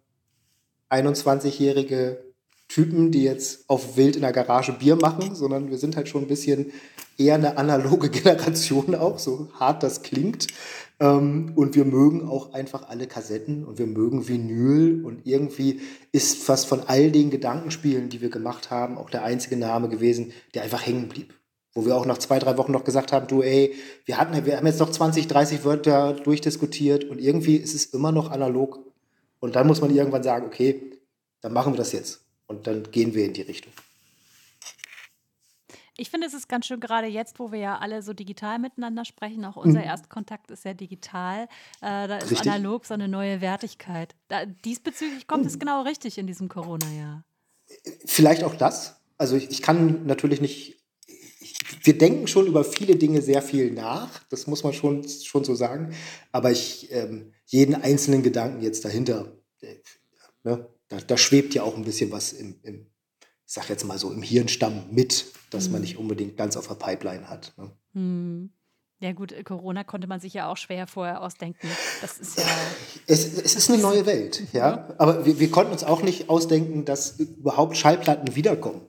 21-jährige 0.90 2.24
Typen, 2.68 3.12
die 3.12 3.24
jetzt 3.24 3.70
auf 3.70 3.98
wild 3.98 4.16
in 4.16 4.22
der 4.22 4.32
Garage 4.32 4.74
Bier 4.74 4.96
machen, 4.96 5.36
sondern 5.36 5.70
wir 5.70 5.78
sind 5.78 5.96
halt 5.96 6.08
schon 6.08 6.24
ein 6.24 6.28
bisschen 6.28 6.72
eher 7.18 7.36
eine 7.36 7.58
analoge 7.58 8.10
Generation 8.12 8.96
auch, 8.96 9.20
so 9.20 9.50
hart 9.60 9.84
das 9.84 10.02
klingt. 10.02 10.48
Ähm, 11.00 11.54
und 11.56 11.76
wir 11.76 11.86
mögen 11.86 12.28
auch 12.28 12.54
einfach 12.54 12.90
alle 12.90 13.08
Kassetten 13.08 13.66
und 13.66 13.80
wir 13.80 13.88
mögen 13.88 14.28
Vinyl 14.28 15.04
und 15.04 15.26
irgendwie 15.26 15.82
ist 16.12 16.44
fast 16.44 16.68
von 16.68 16.82
all 16.82 17.12
den 17.12 17.30
Gedankenspielen, 17.30 18.10
die 18.10 18.22
wir 18.22 18.30
gemacht 18.30 18.72
haben, 18.72 18.98
auch 18.98 19.10
der 19.10 19.24
einzige 19.24 19.58
Name 19.58 19.90
gewesen, 19.90 20.34
der 20.54 20.64
einfach 20.64 20.86
hängen 20.86 21.10
blieb. 21.10 21.34
Wo 21.74 21.86
wir 21.86 21.96
auch 21.96 22.06
nach 22.06 22.20
zwei, 22.20 22.38
drei 22.38 22.58
Wochen 22.58 22.72
noch 22.72 22.84
gesagt 22.84 23.12
haben, 23.12 23.28
du 23.28 23.42
ey, 23.42 23.74
wir 24.06 24.20
hatten, 24.20 24.46
wir 24.46 24.58
haben 24.58 24.68
jetzt 24.68 24.80
noch 24.80 24.92
20, 24.92 25.28
30 25.28 25.66
Wörter 25.66 26.14
durchdiskutiert 26.14 27.06
und 27.06 27.20
irgendwie 27.20 27.56
ist 27.56 27.74
es 27.74 27.86
immer 27.86 28.12
noch 28.12 28.30
analog. 28.30 28.80
Und 29.40 29.56
dann 29.56 29.66
muss 29.66 29.82
man 29.82 29.94
irgendwann 29.94 30.24
sagen, 30.24 30.46
okay, 30.46 30.92
dann 31.42 31.52
machen 31.52 31.74
wir 31.74 31.78
das 31.78 31.92
jetzt. 31.92 32.22
Und 32.48 32.68
dann 32.68 32.84
gehen 32.92 33.16
wir 33.16 33.26
in 33.26 33.34
die 33.34 33.42
Richtung. 33.42 33.74
Ich 35.98 36.10
finde, 36.10 36.26
es 36.26 36.34
ist 36.34 36.50
ganz 36.50 36.66
schön, 36.66 36.80
gerade 36.80 37.08
jetzt, 37.08 37.38
wo 37.40 37.52
wir 37.52 37.60
ja 37.60 37.78
alle 37.78 38.02
so 38.02 38.14
digital 38.14 38.58
miteinander 38.58 39.06
sprechen, 39.06 39.46
auch 39.46 39.56
unser 39.58 39.80
Mhm. 39.80 39.86
Erstkontakt 39.86 40.50
ist 40.50 40.66
ja 40.66 40.74
digital. 40.74 41.44
Äh, 41.82 42.08
da 42.08 42.18
ist 42.18 42.32
Richtig. 42.32 42.50
analog 42.52 42.86
so 42.86 42.96
eine 42.96 43.08
neue 43.08 43.42
Wertigkeit. 43.42 44.16
Da, 44.28 44.46
diesbezüglich 44.46 45.28
kommt 45.28 45.44
Mhm. 45.44 45.50
es 45.50 45.60
genau 45.60 45.84
richtig 45.84 46.18
in 46.18 46.26
diesem 46.26 46.50
Corona-Jahr. 46.50 47.24
Vielleicht 48.06 48.44
auch 48.44 48.56
das. 48.56 48.96
Also 49.18 49.36
ich, 49.36 49.50
ich 49.52 49.62
kann 49.62 50.06
natürlich 50.06 50.42
nicht. 50.42 50.84
Ich, 51.40 51.56
wir 51.86 51.98
denken 51.98 52.28
schon 52.28 52.48
über 52.48 52.64
viele 52.64 52.96
Dinge 52.96 53.22
sehr 53.22 53.42
viel 53.42 53.72
nach. 53.72 54.24
Das 54.30 54.48
muss 54.48 54.64
man 54.64 54.74
schon, 54.74 55.08
schon 55.08 55.44
so 55.44 55.54
sagen. 55.54 55.94
Aber 56.32 56.52
ich 56.52 56.92
ähm, 56.92 57.34
jeden 57.46 57.76
einzelnen 57.76 58.24
Gedanken 58.24 58.62
jetzt 58.64 58.84
dahinter, 58.84 59.32
äh, 59.62 59.76
ne, 60.44 60.68
da, 60.88 60.98
da 60.98 61.18
schwebt 61.18 61.54
ja 61.54 61.64
auch 61.64 61.76
ein 61.76 61.84
bisschen 61.84 62.12
was 62.12 62.34
im, 62.34 62.60
im, 62.64 62.88
ich 63.46 63.54
sag 63.54 63.70
jetzt 63.70 63.86
mal 63.86 63.98
so, 64.00 64.12
im 64.12 64.24
Hirnstamm 64.24 64.86
mit, 64.90 65.26
das 65.54 65.70
man 65.70 65.82
nicht 65.82 65.98
unbedingt 65.98 66.38
ganz 66.38 66.58
auf 66.58 66.68
der 66.68 66.76
Pipeline 66.76 67.30
hat. 67.30 67.54
Ne? 67.58 67.72
Hm. 67.94 68.52
Ja 69.00 69.12
gut, 69.12 69.34
äh, 69.34 69.44
Corona 69.44 69.84
konnte 69.84 70.08
man 70.08 70.22
sich 70.22 70.34
ja 70.34 70.50
auch 70.50 70.56
schwer 70.56 70.88
vorher 70.88 71.22
ausdenken. 71.22 71.68
Das 72.02 72.20
ist 72.20 72.38
ja, 72.38 72.46
Es, 73.08 73.26
es 73.38 73.56
ist 73.56 73.70
eine 73.70 73.82
neue 73.82 74.06
Welt, 74.06 74.44
ja. 74.54 74.88
Aber 74.98 75.26
wir, 75.26 75.40
wir 75.40 75.52
konnten 75.52 75.74
uns 75.74 75.84
auch 75.84 76.02
nicht 76.02 76.30
ausdenken, 76.30 76.86
dass 76.86 77.20
überhaupt 77.20 77.76
Schallplatten 77.76 78.36
wiederkommen. 78.36 78.82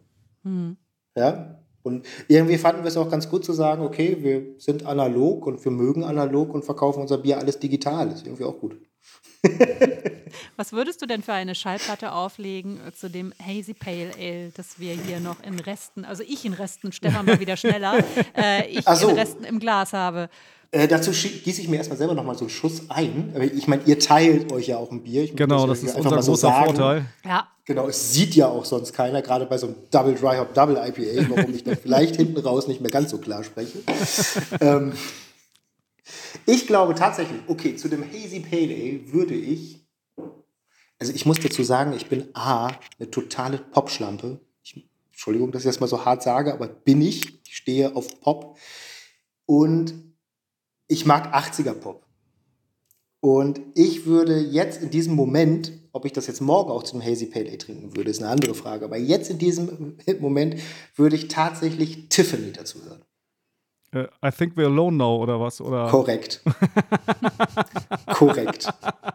Ja. 1.17 1.61
Und 1.83 2.07
irgendwie 2.29 2.59
fanden 2.59 2.83
wir 2.83 2.89
es 2.89 2.97
auch 2.97 3.11
ganz 3.11 3.29
gut 3.29 3.45
zu 3.45 3.53
sagen, 3.53 3.83
okay, 3.83 4.19
wir 4.21 4.59
sind 4.59 4.87
analog 4.87 5.47
und 5.47 5.63
wir 5.65 5.73
mögen 5.73 6.05
analog 6.05 6.55
und 6.55 6.65
verkaufen 6.65 7.03
unser 7.03 7.19
Bier 7.19 7.39
alles 7.39 7.59
digital. 7.59 8.11
Ist 8.11 8.25
irgendwie 8.25 8.45
auch 8.45 8.59
gut. 8.59 8.77
was 10.57 10.73
würdest 10.73 11.03
du 11.03 11.07
denn 11.07 11.23
für 11.23 11.33
eine 11.33 11.55
Schallplatte 11.55 12.13
auflegen 12.13 12.81
äh, 12.87 12.93
zu 12.93 13.11
dem 13.11 13.33
Hazy 13.45 13.75
Pale 13.75 14.11
Ale, 14.19 14.53
das 14.57 14.79
wir 14.79 14.95
hier 14.95 15.21
noch 15.21 15.43
in 15.43 15.59
Resten, 15.61 16.05
also 16.05 16.23
ich 16.23 16.45
in 16.45 16.55
Resten, 16.55 16.93
Stefan 16.93 17.27
mal 17.27 17.41
wieder 17.41 17.57
schneller, 17.57 17.99
äh, 18.37 18.67
ich 18.69 18.85
so. 18.85 19.09
in 19.09 19.17
Resten 19.17 19.45
im 19.45 19.59
Glas 19.59 19.93
habe. 19.93 20.29
Äh, 20.71 20.89
dazu 20.89 21.13
gieße 21.13 21.61
ich 21.61 21.69
mir 21.69 21.77
erstmal 21.77 21.99
selber 21.99 22.15
nochmal 22.15 22.35
so 22.35 22.45
einen 22.45 22.51
Schuss 22.51 22.83
ein. 22.89 23.33
Aber 23.35 23.45
Ich 23.45 23.69
meine, 23.69 23.83
ihr 23.85 23.99
teilt 23.99 24.51
euch 24.51 24.67
ja 24.67 24.79
auch 24.79 24.91
ein 24.91 25.05
Bier. 25.05 25.23
Ich 25.23 25.37
Genau, 25.37 25.67
das 25.67 25.81
das 25.81 25.91
ist 25.91 25.97
einfach 25.97 26.11
unser 26.11 26.17
mal 26.17 26.23
so 26.23 26.33
großer 26.33 26.49
sagen. 26.49 26.65
Vorteil. 26.65 27.05
Ja, 27.25 27.49
Genau, 27.67 27.89
es 27.89 28.13
sieht 28.13 28.35
ja 28.35 28.49
auch 28.49 28.67
sonst 28.67 28.93
keiner, 28.93 29.23
gerade 29.23 29.47
bei 29.47 29.57
so 29.57 29.69
einem 29.69 29.77
Double 29.91 30.15
Dry 30.15 30.37
Hop 30.37 30.53
Double 30.53 30.77
IPA, 30.77 31.31
warum 31.31 31.55
ich 31.55 31.65
dann 31.65 31.79
vielleicht 31.79 32.17
hinten 32.17 32.39
raus 32.41 32.69
nicht 32.69 32.83
mehr 32.83 32.91
ganz 32.91 33.11
so 33.11 33.17
klar 33.17 33.43
spreche. 33.43 33.79
ähm, 34.61 34.93
ich 36.47 36.67
glaube 36.67 36.95
tatsächlich, 36.95 37.41
okay, 37.47 37.77
zu 37.77 37.89
dem 37.89 38.05
Hazy 38.05 38.41
Pale 38.41 38.75
Ale 38.75 39.13
würde 39.13 39.35
ich, 39.35 39.87
also 40.99 41.13
ich 41.13 41.27
muss 41.27 41.41
dazu 41.41 41.63
sagen, 41.63 41.93
ich 41.93 42.07
bin 42.07 42.29
A, 42.35 42.69
eine 42.99 43.11
totale 43.11 43.59
Popschlampe. 43.59 44.41
Ich, 44.63 44.89
Entschuldigung, 45.11 45.53
dass 45.53 45.63
ich 45.63 45.69
das 45.69 45.81
mal 45.81 45.87
so 45.87 46.05
hart 46.05 46.23
sage, 46.23 46.53
aber 46.53 46.69
bin 46.69 47.03
ich. 47.03 47.41
Ich 47.47 47.57
stehe 47.57 47.95
auf 47.97 48.21
Pop. 48.21 48.59
Und 49.47 49.95
ich 50.87 51.07
mag 51.07 51.35
80er 51.35 51.75
Pop. 51.75 52.07
Und 53.21 53.61
ich 53.75 54.05
würde 54.05 54.39
jetzt 54.39 54.83
in 54.83 54.91
diesem 54.91 55.15
Moment, 55.15 55.73
ob 55.93 56.05
ich 56.05 56.13
das 56.13 56.27
jetzt 56.27 56.43
morgen 56.43 56.71
auch 56.71 56.83
zum 56.83 57.03
Hazy 57.03 57.27
Pale 57.27 57.49
Ale 57.49 57.59
trinken 57.59 57.97
würde, 57.97 58.11
ist 58.11 58.23
eine 58.23 58.31
andere 58.31 58.55
Frage. 58.55 58.85
Aber 58.85 58.99
jetzt 58.99 59.31
in 59.31 59.39
diesem 59.39 59.97
Moment 60.21 60.61
würde 60.95 61.17
ich 61.17 61.29
tatsächlich 61.29 62.09
Tiffany 62.11 62.53
dazu 62.53 62.85
hören. 62.85 63.03
Äh, 63.95 64.09
I 64.23 64.31
think 64.31 64.57
we're 64.57 64.67
alone 64.67 64.97
now 64.97 65.17
oder 65.23 65.41
was? 65.41 65.61
Oder? 65.61 65.89
Korrekt. 65.89 66.43
Korrekt. 68.13 68.69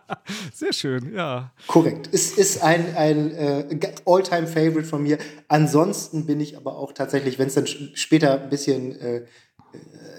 Sehr 0.53 0.73
schön, 0.73 1.13
ja. 1.13 1.51
Korrekt. 1.67 2.09
Es 2.11 2.37
ist 2.37 2.63
ein, 2.63 2.95
ein 2.95 3.31
äh, 3.31 3.93
All-Time-Favorite 4.05 4.85
von 4.85 5.03
mir. 5.03 5.17
Ansonsten 5.47 6.25
bin 6.25 6.39
ich 6.39 6.55
aber 6.55 6.77
auch 6.77 6.93
tatsächlich, 6.93 7.37
wenn 7.39 7.47
es 7.47 7.55
dann 7.55 7.67
später 7.67 8.41
ein 8.41 8.49
bisschen, 8.49 8.97
äh, 8.99 9.17
äh, 9.17 9.25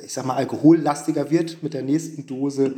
ich 0.05 0.13
sag 0.13 0.27
mal, 0.27 0.35
alkohollastiger 0.35 1.31
wird 1.31 1.63
mit 1.63 1.75
der 1.75 1.83
nächsten 1.83 2.27
Dose, 2.27 2.77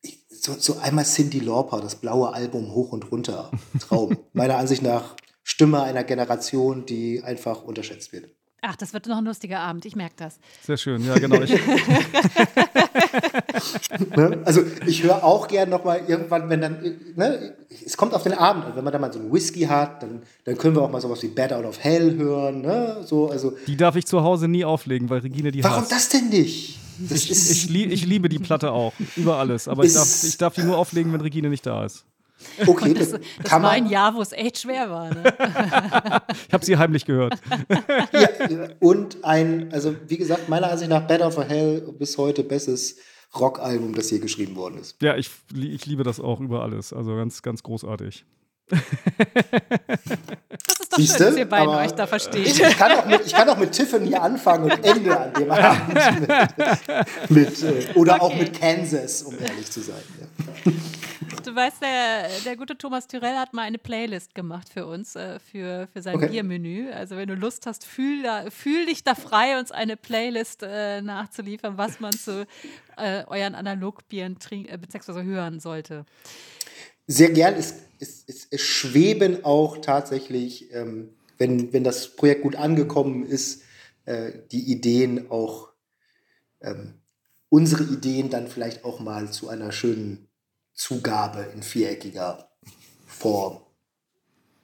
ich, 0.00 0.24
so, 0.30 0.54
so 0.54 0.78
einmal 0.78 1.04
Cindy 1.04 1.40
Lauper, 1.40 1.80
das 1.80 1.96
blaue 1.96 2.32
Album 2.32 2.72
hoch 2.72 2.92
und 2.92 3.10
runter. 3.12 3.50
Traum. 3.80 4.16
Meiner 4.32 4.56
Ansicht 4.56 4.82
nach 4.82 5.16
Stimme 5.42 5.82
einer 5.82 6.04
Generation, 6.04 6.86
die 6.86 7.22
einfach 7.22 7.62
unterschätzt 7.62 8.12
wird. 8.12 8.35
Ach, 8.66 8.76
das 8.76 8.92
wird 8.92 9.06
noch 9.06 9.18
ein 9.18 9.24
lustiger 9.24 9.60
Abend, 9.60 9.84
ich 9.84 9.96
merke 9.96 10.14
das. 10.18 10.38
Sehr 10.62 10.76
schön, 10.76 11.04
ja, 11.04 11.14
genau. 11.18 11.40
Ich, 11.42 11.52
Ne? 14.16 14.42
Also 14.44 14.62
ich 14.86 15.02
höre 15.02 15.24
auch 15.24 15.48
gern 15.48 15.70
noch 15.70 15.84
mal 15.84 16.00
irgendwann, 16.06 16.48
wenn 16.48 16.60
dann, 16.60 16.76
ne, 17.16 17.54
es 17.84 17.96
kommt 17.96 18.14
auf 18.14 18.22
den 18.22 18.32
Abend 18.32 18.64
an, 18.64 18.76
wenn 18.76 18.84
man 18.84 18.92
dann 18.92 19.00
mal 19.00 19.12
so 19.12 19.18
einen 19.18 19.32
Whisky 19.32 19.62
hat, 19.62 20.02
dann, 20.02 20.22
dann 20.44 20.56
können 20.58 20.74
wir 20.76 20.82
auch 20.82 20.90
mal 20.90 21.00
sowas 21.00 21.22
wie 21.22 21.28
Bad 21.28 21.52
Out 21.52 21.64
of 21.64 21.82
Hell 21.82 22.16
hören, 22.16 22.62
ne? 22.62 22.98
So, 23.04 23.30
also 23.30 23.56
die 23.66 23.76
darf 23.76 23.96
ich 23.96 24.06
zu 24.06 24.22
Hause 24.22 24.48
nie 24.48 24.64
auflegen, 24.64 25.08
weil 25.10 25.20
Regine 25.20 25.50
die 25.50 25.62
warum 25.64 25.82
hasst. 25.82 25.92
das 25.92 26.08
denn 26.08 26.28
nicht? 26.28 26.78
Das 26.98 27.24
Ich, 27.24 27.30
ist, 27.30 27.50
ich, 27.50 27.68
lieb, 27.68 27.90
ich 27.92 28.06
liebe 28.06 28.28
die 28.28 28.38
Platte 28.38 28.72
auch, 28.72 28.92
über 29.16 29.36
alles. 29.36 29.68
Aber 29.68 29.84
ich 29.84 29.92
darf, 29.92 30.24
ich 30.24 30.36
darf 30.38 30.54
die 30.54 30.62
nur 30.62 30.78
auflegen, 30.78 31.12
wenn 31.12 31.20
Regine 31.20 31.48
nicht 31.50 31.66
da 31.66 31.84
ist. 31.84 32.04
okay, 32.66 32.94
das, 32.94 33.10
Das 33.10 33.22
kann 33.44 33.62
war 33.62 33.70
ein. 33.70 33.86
Jahr, 33.86 34.14
wo 34.14 34.22
es 34.22 34.32
echt 34.32 34.58
schwer 34.58 34.90
war. 34.90 35.10
Ne? 35.14 35.22
Ich 36.48 36.52
habe 36.52 36.64
sie 36.64 36.76
heimlich 36.76 37.04
gehört. 37.04 37.34
Ja, 38.12 38.28
und 38.80 39.24
ein, 39.24 39.72
also 39.72 39.94
wie 40.06 40.16
gesagt, 40.16 40.48
meiner 40.48 40.70
Ansicht 40.70 40.90
nach 40.90 41.06
Bad 41.06 41.22
Out 41.22 41.36
of 41.36 41.48
Hell 41.48 41.80
bis 41.98 42.16
heute 42.18 42.42
bestes 42.42 42.96
Rockalbum, 43.38 43.94
das 43.94 44.10
je 44.10 44.18
geschrieben 44.18 44.56
worden 44.56 44.78
ist. 44.78 45.00
Ja, 45.02 45.16
ich, 45.16 45.30
ich 45.54 45.84
liebe 45.86 46.02
das 46.04 46.20
auch 46.20 46.40
über 46.40 46.62
alles. 46.62 46.92
Also 46.92 47.14
ganz, 47.16 47.42
ganz 47.42 47.62
großartig. 47.62 48.24
Das 48.68 48.80
ist 50.80 50.92
doch 50.92 50.98
Siehste? 50.98 51.16
schön, 51.18 51.26
dass 51.28 51.36
ihr 51.36 51.48
beiden 51.48 51.68
Aber- 51.68 51.82
euch 51.82 51.92
da 51.92 52.06
versteht. 52.06 52.46
Ich, 52.46 52.60
ich, 52.60 52.76
kann 52.76 52.92
auch 52.92 53.06
mit, 53.06 53.24
ich 53.26 53.32
kann 53.32 53.48
auch 53.48 53.56
mit 53.58 53.72
Tiffany 53.72 54.14
anfangen 54.14 54.64
und 54.70 54.84
Ende 54.84 55.18
an 55.18 55.32
dem 55.34 55.50
Abend 55.50 55.94
mit, 57.28 57.30
mit 57.30 57.62
äh, 57.62 57.92
oder 57.94 58.20
auch 58.22 58.26
Okay. 58.30 58.38
mit 58.40 58.58
Kansas, 58.60 59.22
um 59.22 59.38
ehrlich 59.38 59.70
zu 59.70 59.80
sein. 59.80 60.02
Ja. 60.66 60.72
Du 61.44 61.54
weißt, 61.54 61.80
der, 61.80 62.28
der 62.44 62.56
gute 62.56 62.76
Thomas 62.76 63.06
Tyrell 63.06 63.36
hat 63.36 63.52
mal 63.54 63.62
eine 63.62 63.78
Playlist 63.78 64.34
gemacht 64.34 64.68
für 64.72 64.86
uns, 64.86 65.14
äh, 65.14 65.38
für, 65.38 65.86
für 65.92 66.02
sein 66.02 66.16
Okay. 66.16 66.28
Biermenü. 66.28 66.90
Also 66.90 67.16
wenn 67.16 67.28
du 67.28 67.34
Lust 67.34 67.66
hast, 67.66 67.84
fühl, 67.86 68.22
da, 68.24 68.50
fühl 68.50 68.86
dich 68.86 69.04
da 69.04 69.14
frei, 69.14 69.58
uns 69.58 69.70
eine 69.70 69.96
Playlist 69.96 70.62
äh, 70.64 71.02
nachzuliefern, 71.02 71.78
was 71.78 72.00
man 72.00 72.12
zu 72.12 72.46
äh, 72.96 73.24
euren 73.26 73.54
Analogbieren 73.54 74.38
trink- 74.38 74.68
äh, 74.72 74.76
beziehungsweise 74.76 75.22
hören 75.22 75.60
sollte. 75.60 76.04
Sehr 77.06 77.30
gern. 77.30 77.54
Es, 77.54 77.74
es, 77.98 78.24
es, 78.26 78.46
es 78.50 78.60
schweben 78.60 79.44
auch 79.44 79.78
tatsächlich, 79.78 80.72
ähm, 80.72 81.10
wenn, 81.38 81.72
wenn 81.72 81.84
das 81.84 82.16
Projekt 82.16 82.42
gut 82.42 82.56
angekommen 82.56 83.26
ist, 83.26 83.62
äh, 84.04 84.32
die 84.52 84.70
Ideen 84.70 85.30
auch, 85.30 85.70
ähm, 86.60 86.94
unsere 87.48 87.84
Ideen 87.84 88.30
dann 88.30 88.48
vielleicht 88.48 88.84
auch 88.84 89.00
mal 89.00 89.30
zu 89.30 89.48
einer 89.48 89.72
schönen 89.72 90.28
Zugabe 90.72 91.42
in 91.54 91.62
viereckiger 91.62 92.50
Form, 93.06 93.60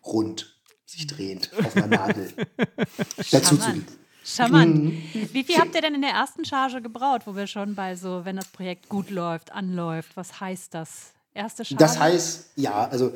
rund, 0.05 0.61
sich 0.85 1.07
drehend, 1.07 1.51
auf 1.65 1.77
einer 1.77 1.87
Nadel 1.87 2.33
dazu 3.31 3.57
zu 3.57 3.71
liegen. 3.71 3.87
Charmant. 4.25 4.77
Mhm. 4.77 5.29
Wie 5.33 5.43
viel 5.43 5.57
habt 5.59 5.75
ihr 5.75 5.81
denn 5.81 5.95
in 5.95 6.03
der 6.03 6.13
ersten 6.13 6.45
Charge 6.45 6.81
gebraut, 6.81 7.23
wo 7.25 7.35
wir 7.35 7.47
schon 7.47 7.75
bei 7.75 7.97
so, 7.97 8.25
wenn 8.25 8.37
das 8.37 8.47
Projekt 8.49 8.89
gut 8.89 9.11
läuft, 9.11 9.51
anläuft? 9.53 10.17
Was 10.17 10.41
heißt 10.41 10.75
das? 10.75 11.13
Erste 11.35 11.65
Charge? 11.65 11.79
Das 11.79 11.99
heißt, 11.99 12.51
ja, 12.57 12.89
also 12.89 13.13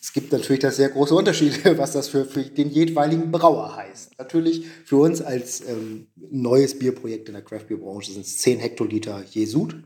es 0.00 0.12
gibt 0.12 0.32
natürlich 0.32 0.60
da 0.60 0.70
sehr 0.70 0.90
große 0.90 1.14
Unterschiede, 1.14 1.78
was 1.78 1.92
das 1.92 2.08
für, 2.08 2.26
für 2.26 2.42
den 2.42 2.70
jeweiligen 2.70 3.32
Brauer 3.32 3.74
heißt. 3.74 4.18
Natürlich 4.18 4.66
für 4.84 4.96
uns 4.96 5.22
als 5.22 5.62
ähm, 5.62 6.08
neues 6.16 6.78
Bierprojekt 6.78 7.28
in 7.28 7.34
der 7.34 7.42
Craft-Bier-Branche 7.42 8.12
sind 8.12 8.26
es 8.26 8.38
10 8.38 8.58
Hektoliter 8.58 9.22
je 9.30 9.46
Sud. 9.46 9.82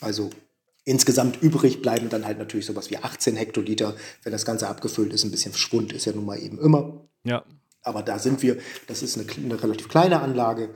Also 0.00 0.30
insgesamt 0.84 1.42
übrig 1.42 1.80
bleiben 1.80 2.10
dann 2.10 2.26
halt 2.26 2.38
natürlich 2.38 2.66
sowas 2.66 2.90
wie 2.90 2.98
18 2.98 3.36
Hektoliter, 3.36 3.96
wenn 4.22 4.32
das 4.32 4.44
Ganze 4.44 4.68
abgefüllt 4.68 5.12
ist. 5.12 5.24
Ein 5.24 5.30
bisschen 5.30 5.54
Schwund 5.54 5.92
ist 5.92 6.04
ja 6.04 6.12
nun 6.12 6.26
mal 6.26 6.38
eben 6.38 6.58
immer. 6.58 7.08
Ja. 7.24 7.44
Aber 7.82 8.02
da 8.02 8.18
sind 8.18 8.42
wir, 8.42 8.58
das 8.88 9.02
ist 9.02 9.18
eine, 9.18 9.26
eine 9.42 9.62
relativ 9.62 9.88
kleine 9.88 10.20
Anlage. 10.20 10.74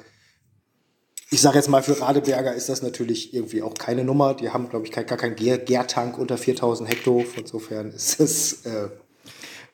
Ich 1.34 1.40
sage 1.40 1.56
jetzt 1.56 1.68
mal, 1.68 1.82
für 1.82 2.00
Radeberger 2.00 2.54
ist 2.54 2.68
das 2.68 2.80
natürlich 2.80 3.34
irgendwie 3.34 3.60
auch 3.60 3.74
keine 3.74 4.04
Nummer. 4.04 4.34
Die 4.34 4.50
haben, 4.50 4.68
glaube 4.68 4.86
ich, 4.86 4.92
gar 4.92 5.02
keinen 5.04 5.34
Gärtank 5.34 6.16
unter 6.16 6.38
4000 6.38 6.88
Hektar. 6.88 7.22
Insofern 7.36 7.90
ist 7.90 8.20
es, 8.20 8.64
äh, 8.64 8.88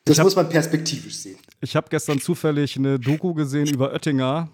das 0.07 0.19
hab- 0.19 0.25
muss 0.25 0.37
man 0.37 0.49
perspektivisch 0.49 1.17
sehen. 1.17 1.37
Ich 1.61 1.77
habe 1.77 1.89
gestern 1.91 2.19
zufällig 2.19 2.79
eine 2.79 2.99
Doku 2.99 3.35
gesehen 3.35 3.67
über 3.67 3.93
Oettinger. 3.93 4.49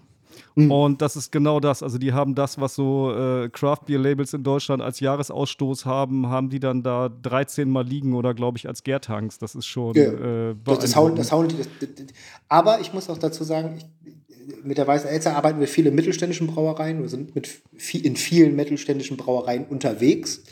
Und 0.55 1.01
das 1.03 1.15
ist 1.15 1.31
genau 1.31 1.59
das. 1.59 1.81
Also 1.83 1.97
die 1.99 2.11
haben 2.13 2.33
das, 2.35 2.59
was 2.59 2.75
so 2.75 3.13
äh, 3.13 3.47
Craft 3.49 3.81
Beer 3.85 3.99
Labels 3.99 4.33
in 4.33 4.43
Deutschland 4.43 4.81
als 4.81 4.99
Jahresausstoß 4.99 5.85
haben, 5.85 6.27
haben 6.29 6.49
die 6.49 6.59
dann 6.59 6.81
da 6.83 7.09
13 7.09 7.69
Mal 7.69 7.85
liegen 7.85 8.13
oder 8.15 8.33
glaube 8.33 8.57
ich 8.57 8.67
als 8.67 8.83
Gärtanks. 8.83 9.37
Das 9.37 9.55
ist 9.55 9.67
schon 9.67 9.95
Ja. 9.95 10.03
äh, 10.49 10.55
Das, 10.65 10.79
das 10.79 10.95
hauen, 10.95 11.15
das 11.15 11.31
hauen 11.31 11.47
die, 11.47 11.57
das, 11.57 11.67
das, 11.79 11.89
das- 11.95 12.07
aber 12.49 12.81
ich 12.81 12.91
muss 12.91 13.07
auch 13.09 13.17
dazu 13.19 13.43
sagen, 13.43 13.77
ich, 13.77 14.15
mit 14.63 14.77
der 14.77 14.87
Weißen 14.87 15.09
Elster 15.09 15.35
arbeiten 15.35 15.59
wir 15.59 15.67
viele 15.67 15.91
mittelständischen 15.91 16.47
Brauereien. 16.47 17.01
Wir 17.01 17.09
sind 17.09 17.35
mit, 17.35 17.61
in 17.93 18.15
vielen 18.15 18.55
mittelständischen 18.55 19.17
Brauereien 19.17 19.65
unterwegs. 19.65 20.43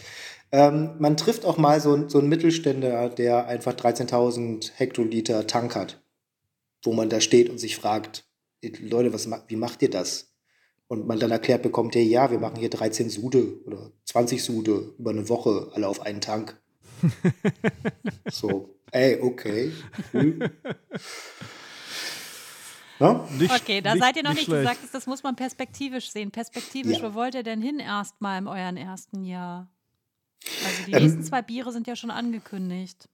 Ähm, 0.51 0.91
man 0.99 1.17
trifft 1.17 1.45
auch 1.45 1.57
mal 1.57 1.79
so, 1.81 1.93
einen- 1.93 2.09
so 2.09 2.19
einen 2.19 2.29
Mittelständler, 2.29 3.09
der 3.09 3.47
einfach 3.47 3.73
13.000 3.73 4.71
Hektoliter 4.75 5.47
Tank 5.47 5.75
hat, 5.75 6.01
wo 6.83 6.93
man 6.93 7.09
da 7.09 7.19
steht 7.21 7.49
und 7.49 7.57
sich 7.57 7.75
fragt, 7.75 8.25
Leute, 8.79 9.13
was, 9.13 9.29
wie 9.47 9.55
macht 9.55 9.81
ihr 9.81 9.89
das? 9.89 10.31
Und 10.87 11.07
man 11.07 11.19
dann 11.19 11.31
erklärt 11.31 11.63
bekommt, 11.63 11.95
hey, 11.95 12.03
ja, 12.03 12.29
wir 12.31 12.39
machen 12.39 12.57
hier 12.59 12.69
13 12.69 13.09
Sude 13.09 13.59
oder 13.65 13.91
20 14.05 14.43
Sude 14.43 14.93
über 14.99 15.09
eine 15.11 15.29
Woche, 15.29 15.71
alle 15.73 15.87
auf 15.87 16.01
einen 16.01 16.21
Tank. 16.21 16.59
so, 18.31 18.75
ey, 18.91 19.19
okay. 19.21 19.71
Cool. 20.13 20.39
Na? 22.99 23.27
Nicht- 23.37 23.53
Okay, 23.53 23.81
da 23.81 23.95
seid 23.97 24.15
ihr 24.17 24.23
noch 24.23 24.33
nicht, 24.33 24.47
du 24.47 24.51
schlecht. 24.51 24.67
sagtest, 24.69 24.93
das 24.93 25.05
muss 25.07 25.23
man 25.23 25.35
perspektivisch 25.35 26.09
sehen. 26.11 26.31
Perspektivisch, 26.31 26.99
Ja. 26.99 27.03
wo 27.09 27.13
wollt 27.15 27.35
ihr 27.35 27.43
denn 27.43 27.61
hin 27.61 27.79
erstmal 27.79 28.37
im 28.39 28.47
euren 28.47 28.77
ersten 28.77 29.23
Jahr? 29.23 29.67
Also 30.65 30.83
die 30.87 30.91
Ähm, 30.93 31.03
nächsten 31.03 31.23
zwei 31.23 31.41
Biere 31.41 31.71
sind 31.71 31.87
ja 31.87 31.95
schon 31.95 32.11
angekündigt. 32.11 33.09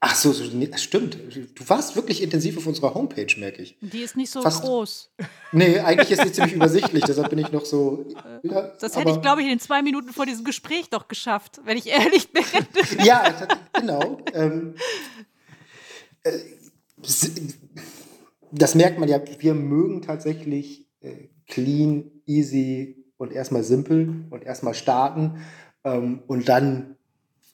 Ach 0.00 0.14
so, 0.14 0.32
so, 0.32 0.44
nee, 0.44 0.66
das 0.66 0.82
stimmt. 0.82 1.16
Du 1.54 1.68
warst 1.68 1.96
wirklich 1.96 2.22
intensiv 2.22 2.58
auf 2.58 2.66
unserer 2.66 2.92
Homepage, 2.92 3.26
merke 3.38 3.62
ich. 3.62 3.76
Die 3.80 4.00
ist 4.00 4.16
nicht 4.16 4.30
so 4.30 4.42
Fast- 4.42 4.62
groß. 4.62 5.10
Nee, 5.52 5.78
eigentlich 5.78 6.10
ist 6.10 6.22
sie 6.22 6.32
ziemlich 6.32 6.54
übersichtlich, 6.54 7.04
deshalb 7.04 7.30
bin 7.30 7.38
ich 7.38 7.50
noch 7.52 7.64
so. 7.64 8.04
Ja, 8.42 8.62
Das 8.80 8.96
hätte 8.96 9.12
ich, 9.12 9.22
glaube 9.22 9.40
ich, 9.40 9.46
in 9.46 9.54
den 9.54 9.60
zwei 9.60 9.80
Minuten 9.80 10.12
vor 10.12 10.26
diesem 10.26 10.44
Gespräch 10.44 10.90
doch 10.90 11.08
geschafft, 11.08 11.60
wenn 11.64 11.78
ich 11.78 11.86
ehrlich 11.86 12.30
bin. 12.32 12.44
Ja, 13.02 13.46
genau. 13.72 14.18
Ähm, 14.34 14.74
äh, 16.24 16.38
das 18.54 18.74
merkt 18.74 18.98
man 18.98 19.08
ja, 19.08 19.20
wir 19.38 19.54
mögen 19.54 20.02
tatsächlich 20.02 20.88
äh, 21.00 21.28
clean, 21.46 22.10
easy 22.26 23.04
und 23.16 23.32
erstmal 23.32 23.64
simpel 23.64 24.26
und 24.30 24.44
erstmal 24.44 24.74
starten 24.74 25.38
ähm, 25.84 26.22
und 26.26 26.48
dann, 26.48 26.96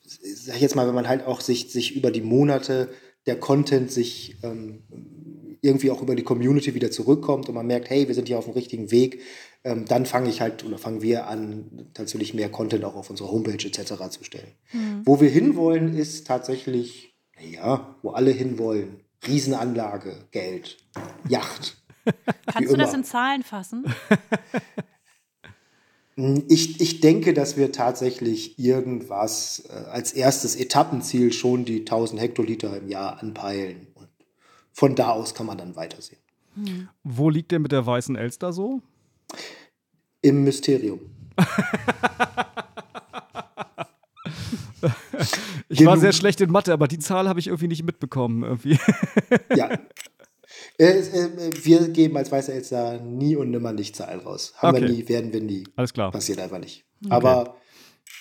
sag 0.04 0.56
ich 0.56 0.62
jetzt 0.62 0.76
mal, 0.76 0.86
wenn 0.86 0.94
man 0.94 1.08
halt 1.08 1.26
auch 1.26 1.40
sich, 1.40 1.72
sich 1.72 1.96
über 1.96 2.10
die 2.10 2.22
Monate 2.22 2.90
der 3.26 3.38
Content 3.38 3.90
sich 3.90 4.36
ähm, 4.42 4.82
irgendwie 5.62 5.90
auch 5.90 6.00
über 6.00 6.14
die 6.14 6.22
Community 6.22 6.74
wieder 6.74 6.90
zurückkommt 6.90 7.48
und 7.48 7.54
man 7.54 7.66
merkt, 7.66 7.90
hey, 7.90 8.08
wir 8.08 8.14
sind 8.14 8.28
hier 8.28 8.38
auf 8.38 8.46
dem 8.46 8.54
richtigen 8.54 8.90
Weg, 8.90 9.20
ähm, 9.62 9.84
dann 9.86 10.06
fange 10.06 10.30
ich 10.30 10.40
halt 10.40 10.64
oder 10.64 10.78
fangen 10.78 11.02
wir 11.02 11.26
an, 11.26 11.90
tatsächlich 11.92 12.32
mehr 12.32 12.48
Content 12.48 12.84
auch 12.84 12.96
auf 12.96 13.10
unsere 13.10 13.30
Homepage 13.30 13.66
etc. 13.66 14.08
zu 14.10 14.24
stellen. 14.24 14.52
Wo 15.04 15.20
wir 15.20 15.28
hinwollen, 15.28 15.94
ist 15.94 16.26
tatsächlich, 16.26 17.14
ja, 17.38 17.96
wo 18.02 18.10
alle 18.10 18.30
hinwollen. 18.30 19.00
Riesenanlage, 19.26 20.26
Geld, 20.30 20.78
Yacht. 21.28 21.76
Kannst 22.46 22.72
du 22.72 22.76
das 22.76 22.94
in 22.94 23.04
Zahlen 23.04 23.42
fassen? 23.42 23.84
Ich, 26.48 26.80
ich 26.80 27.00
denke, 27.00 27.32
dass 27.32 27.56
wir 27.56 27.72
tatsächlich 27.72 28.58
irgendwas 28.58 29.64
äh, 29.70 29.72
als 29.72 30.12
erstes 30.12 30.54
Etappenziel 30.54 31.32
schon 31.32 31.64
die 31.64 31.80
1000 31.80 32.20
Hektoliter 32.20 32.76
im 32.76 32.88
Jahr 32.88 33.22
anpeilen. 33.22 33.86
Und 33.94 34.08
von 34.72 34.94
da 34.94 35.10
aus 35.10 35.34
kann 35.34 35.46
man 35.46 35.56
dann 35.56 35.76
weitersehen. 35.76 36.20
Wo 37.04 37.30
liegt 37.30 37.52
der 37.52 37.58
mit 37.58 37.72
der 37.72 37.86
weißen 37.86 38.16
Elster 38.16 38.52
so? 38.52 38.82
Im 40.20 40.44
Mysterium. 40.44 41.00
Ich 45.72 45.84
war 45.86 45.96
sehr 45.96 46.12
schlecht 46.12 46.40
in 46.40 46.50
Mathe, 46.50 46.72
aber 46.72 46.88
die 46.88 46.98
Zahl 46.98 47.28
habe 47.28 47.38
ich 47.40 47.46
irgendwie 47.46 47.68
nicht 47.68 47.84
mitbekommen. 47.84 48.42
Irgendwie. 48.42 48.78
Ja. 49.56 49.70
Äh, 50.78 50.84
äh, 50.98 51.50
wir 51.62 51.88
geben 51.88 52.16
als 52.16 52.32
Weiße 52.32 52.52
Elster 52.52 53.00
nie 53.00 53.36
und 53.36 53.50
nimmer 53.50 53.72
nicht 53.72 53.94
Zahlen 53.94 54.20
raus. 54.20 54.52
Haben 54.56 54.78
wir 54.78 54.82
Okay. 54.84 54.92
nie, 54.92 55.08
werden 55.08 55.32
wir 55.32 55.40
nie. 55.40 55.64
Alles 55.76 55.92
klar. 55.92 56.10
Passiert 56.10 56.40
einfach 56.40 56.58
nicht. 56.58 56.84
Aber 57.08 57.56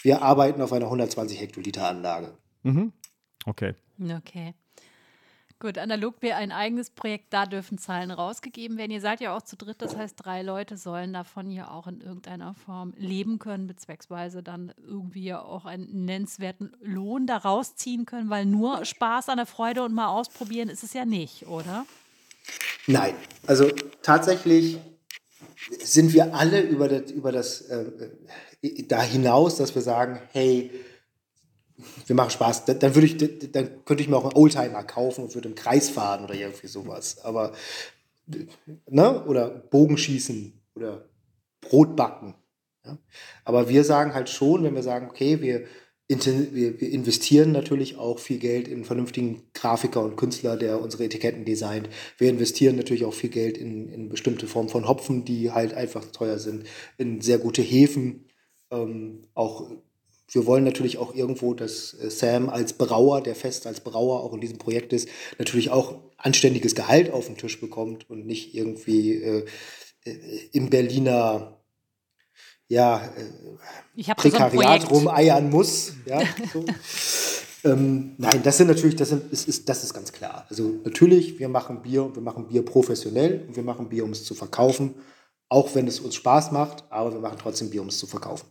wir 0.04 0.22
arbeiten 0.22 0.62
auf 0.62 0.72
einer 0.72 0.86
120 0.86 1.40
Hektoliter 1.42 1.88
Anlage. 1.90 2.38
Mhm. 2.64 2.94
Okay. 3.46 3.74
Okay. 4.00 4.54
Gut, 5.62 5.78
analog 5.78 6.22
wäre 6.22 6.38
ein 6.38 6.54
eigenes 6.54 6.89
Projekt, 6.89 7.34
da 7.34 7.45
dürfen 7.45 7.78
Zahlen 7.78 8.12
rausgegeben 8.12 8.78
werden. 8.78 8.91
Ihr 8.91 9.02
seid 9.02 9.19
ja 9.19 9.36
auch 9.36 9.41
zu 9.41 9.58
dritt, 9.58 9.82
das 9.82 9.98
heißt, 9.98 10.15
drei 10.17 10.41
Leute 10.41 10.78
sollen 10.78 11.12
davon 11.12 11.52
ja 11.52 11.69
auch 11.69 11.86
in 11.88 12.00
irgendeiner 12.00 12.54
Form 12.54 12.93
leben 12.98 13.39
können, 13.39 13.67
beziehungsweise 13.67 14.41
dann 14.41 14.72
irgendwie 14.88 15.26
ja 15.26 15.41
auch 15.41 15.65
einen 15.65 16.06
nennenswerten 16.06 16.72
Lohn 16.82 17.28
daraus 17.28 17.76
ziehen 17.76 18.06
können, 18.06 18.30
weil 18.30 18.45
nur 18.45 18.86
Spaß 18.86 19.28
an 19.28 19.36
der 19.36 19.45
Freude 19.45 19.84
und 19.84 19.93
mal 19.93 20.08
ausprobieren 20.08 20.69
ist 20.69 20.84
es 20.84 20.93
ja 20.93 21.04
nicht, 21.04 21.48
oder? 21.48 21.86
Nein, 22.88 23.15
also 23.45 23.69
tatsächlich 24.02 24.78
sind 25.84 26.13
wir 26.13 26.34
alle 26.36 26.62
über 26.62 26.88
das, 26.88 27.12
über 27.12 27.34
das 27.34 27.62
äh, 27.63 27.86
äh, 28.62 28.84
da 28.84 29.02
hinaus, 29.02 29.58
dass 29.58 29.76
wir 29.76 29.82
sagen, 29.82 30.22
hey, 30.32 30.72
wir 32.10 32.15
machen 32.15 32.32
Spaß. 32.32 32.65
Dann, 32.65 32.80
dann 32.80 32.95
würde 32.95 33.08
ich, 33.08 33.17
dann 33.52 33.86
könnte 33.86 34.04
ich 34.04 34.10
mir 34.10 34.17
auch 34.17 34.26
einen 34.26 34.36
Oldtimer 34.36 34.84
kaufen 34.84 35.24
und 35.24 35.36
würde 35.36 35.48
im 35.48 35.56
Kreis 35.56 35.89
fahren 35.89 36.24
oder 36.24 36.34
irgendwie 36.34 36.67
sowas. 36.67 37.24
Aber 37.24 37.54
ne, 38.88 39.26
oder 39.26 39.50
Bogenschießen 39.50 40.54
oder 40.76 41.06
Brot 41.62 41.95
backen. 41.95 42.36
Ja? 42.86 42.98
Aber 43.45 43.69
wir 43.69 43.84
sagen 43.84 44.13
halt 44.13 44.30
schon, 44.30 44.63
wenn 44.63 44.76
wir 44.76 44.84
sagen, 44.84 45.10
okay, 45.10 45.41
wir, 45.41 45.65
wir, 46.08 46.82
wir 46.82 46.89
investieren 46.89 47.52
natürlich 47.52 47.98
auch 47.98 48.17
viel 48.17 48.39
Geld 48.39 48.67
in 48.67 48.76
einen 48.76 48.86
vernünftigen 48.86 49.43
Grafiker 49.54 50.02
und 50.02 50.15
Künstler, 50.15 50.58
der 50.58 50.82
unsere 50.82 51.04
Etiketten 51.04 51.45
designt. 51.45 51.89
Wir 52.17 52.30
investieren 52.30 52.76
natürlich 52.76 53.06
auch 53.06 53.13
viel 53.13 53.30
Geld 53.30 53.58
in, 53.58 53.88
in 53.89 54.10
bestimmte 54.10 54.48
Formen 54.48 54.69
von 54.69 54.88
Hopfen, 54.88 55.26
die 55.26 55.52
halt 55.52 55.76
einfach 55.76 56.06
teuer 56.06 56.39
sind, 56.39 56.65
in 56.98 57.22
sehr 57.22 57.38
gute 57.38 57.62
Hefen. 57.62 58.26
Ähm, 58.72 59.28
auch 59.36 59.69
wir 60.32 60.46
wollen 60.46 60.63
natürlich 60.63 60.98
auch 60.98 61.13
irgendwo, 61.13 61.54
dass 61.54 61.94
äh, 61.94 62.10
Sam 62.10 62.50
als 62.50 62.74
Brauer, 62.74 63.22
der 63.22 63.36
fest 63.36 63.68
als 63.68 63.82
Brauer 63.82 64.24
auch 64.24 64.34
in 64.34 64.42
diesem 64.42 64.58
Projekt 64.58 64.94
ist, 64.94 65.10
natürlich 65.38 65.70
auch 65.72 65.96
anständiges 66.18 66.76
Gehalt 66.76 67.12
auf 67.12 67.28
den 67.28 67.38
Tisch 67.38 67.60
bekommt 67.60 68.10
und 68.10 68.26
nicht 68.26 68.54
irgendwie 68.56 69.15
äh, 69.15 69.46
äh, 70.06 70.12
im 70.52 70.70
Berliner 70.70 71.56
ja, 72.68 73.04
äh, 73.98 74.04
so 74.04 74.13
Prekariat 74.13 74.54
Projekt. 74.54 74.92
rumeiern 74.92 75.50
muss. 75.50 75.94
Ja, 76.06 76.22
so. 76.54 76.63
ähm, 77.63 78.13
nein, 78.18 78.42
das 78.44 78.58
sind 78.58 78.68
natürlich, 78.68 78.96
das, 78.96 79.10
sind, 79.10 79.32
ist, 79.34 79.48
ist, 79.48 79.68
das 79.68 79.84
ist 79.84 79.94
ganz 79.94 80.12
klar. 80.12 80.46
Also 80.50 80.76
natürlich, 80.84 81.39
wir 81.39 81.50
machen 81.50 81.82
Bier 81.82 82.04
und 82.04 82.15
wir 82.15 82.22
machen 82.22 82.48
Bier 82.48 82.63
professionell 82.63 83.46
und 83.48 83.56
wir 83.56 83.63
machen 83.63 83.89
Bier, 83.89 84.04
um 84.04 84.12
es 84.12 84.24
zu 84.24 84.36
verkaufen, 84.36 84.94
auch 85.50 85.74
wenn 85.74 85.88
es 85.88 86.00
uns 86.00 86.13
Spaß 86.13 86.52
macht, 86.52 86.84
aber 86.92 87.12
wir 87.12 87.20
machen 87.20 87.38
trotzdem 87.42 87.72
Bier, 87.72 87.82
um 87.82 87.88
es 87.88 87.98
zu 87.98 88.06
verkaufen. 88.06 88.46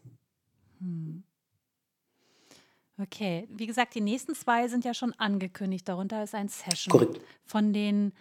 Okay, 3.00 3.46
wie 3.50 3.66
gesagt, 3.66 3.94
die 3.94 4.00
nächsten 4.00 4.34
zwei 4.34 4.66
sind 4.68 4.84
ja 4.84 4.92
schon 4.92 5.12
angekündigt. 5.14 5.88
Darunter 5.88 6.22
ist 6.22 6.34
ein 6.34 6.48
Session. 6.48 6.90
Korrekt. 6.90 7.20
Von 7.44 7.72
den 7.72 8.12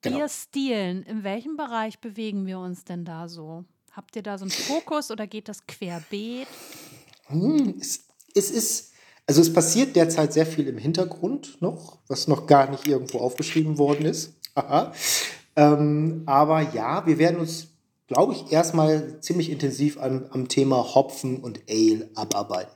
Genau. 0.00 0.18
Bierstilen, 0.18 1.02
in 1.04 1.22
welchem 1.22 1.56
Bereich 1.56 1.98
bewegen 2.00 2.46
wir 2.46 2.58
uns 2.58 2.84
denn 2.84 3.04
da 3.04 3.28
so? 3.28 3.64
Habt 3.92 4.16
ihr 4.16 4.22
da 4.22 4.38
so 4.38 4.44
einen 4.44 4.50
Fokus 4.50 5.10
oder 5.10 5.26
geht 5.26 5.48
das 5.48 5.66
querbeet? 5.66 6.48
Hm, 7.26 7.76
es, 7.78 8.06
es 8.34 8.50
ist, 8.50 8.92
also 9.26 9.42
es 9.42 9.52
passiert 9.52 9.94
derzeit 9.94 10.32
sehr 10.32 10.46
viel 10.46 10.66
im 10.66 10.78
Hintergrund 10.78 11.60
noch, 11.60 11.98
was 12.08 12.26
noch 12.26 12.46
gar 12.46 12.70
nicht 12.70 12.88
irgendwo 12.88 13.18
aufgeschrieben 13.18 13.78
worden 13.78 14.06
ist. 14.06 14.34
Aha. 14.54 14.92
Ähm, 15.54 16.22
aber 16.26 16.62
ja, 16.72 17.06
wir 17.06 17.18
werden 17.18 17.38
uns, 17.38 17.68
glaube 18.06 18.32
ich, 18.32 18.50
erstmal 18.50 19.20
ziemlich 19.20 19.50
intensiv 19.50 20.00
am, 20.00 20.26
am 20.30 20.48
Thema 20.48 20.94
Hopfen 20.94 21.40
und 21.40 21.60
Ale 21.68 22.10
abarbeiten. 22.14 22.72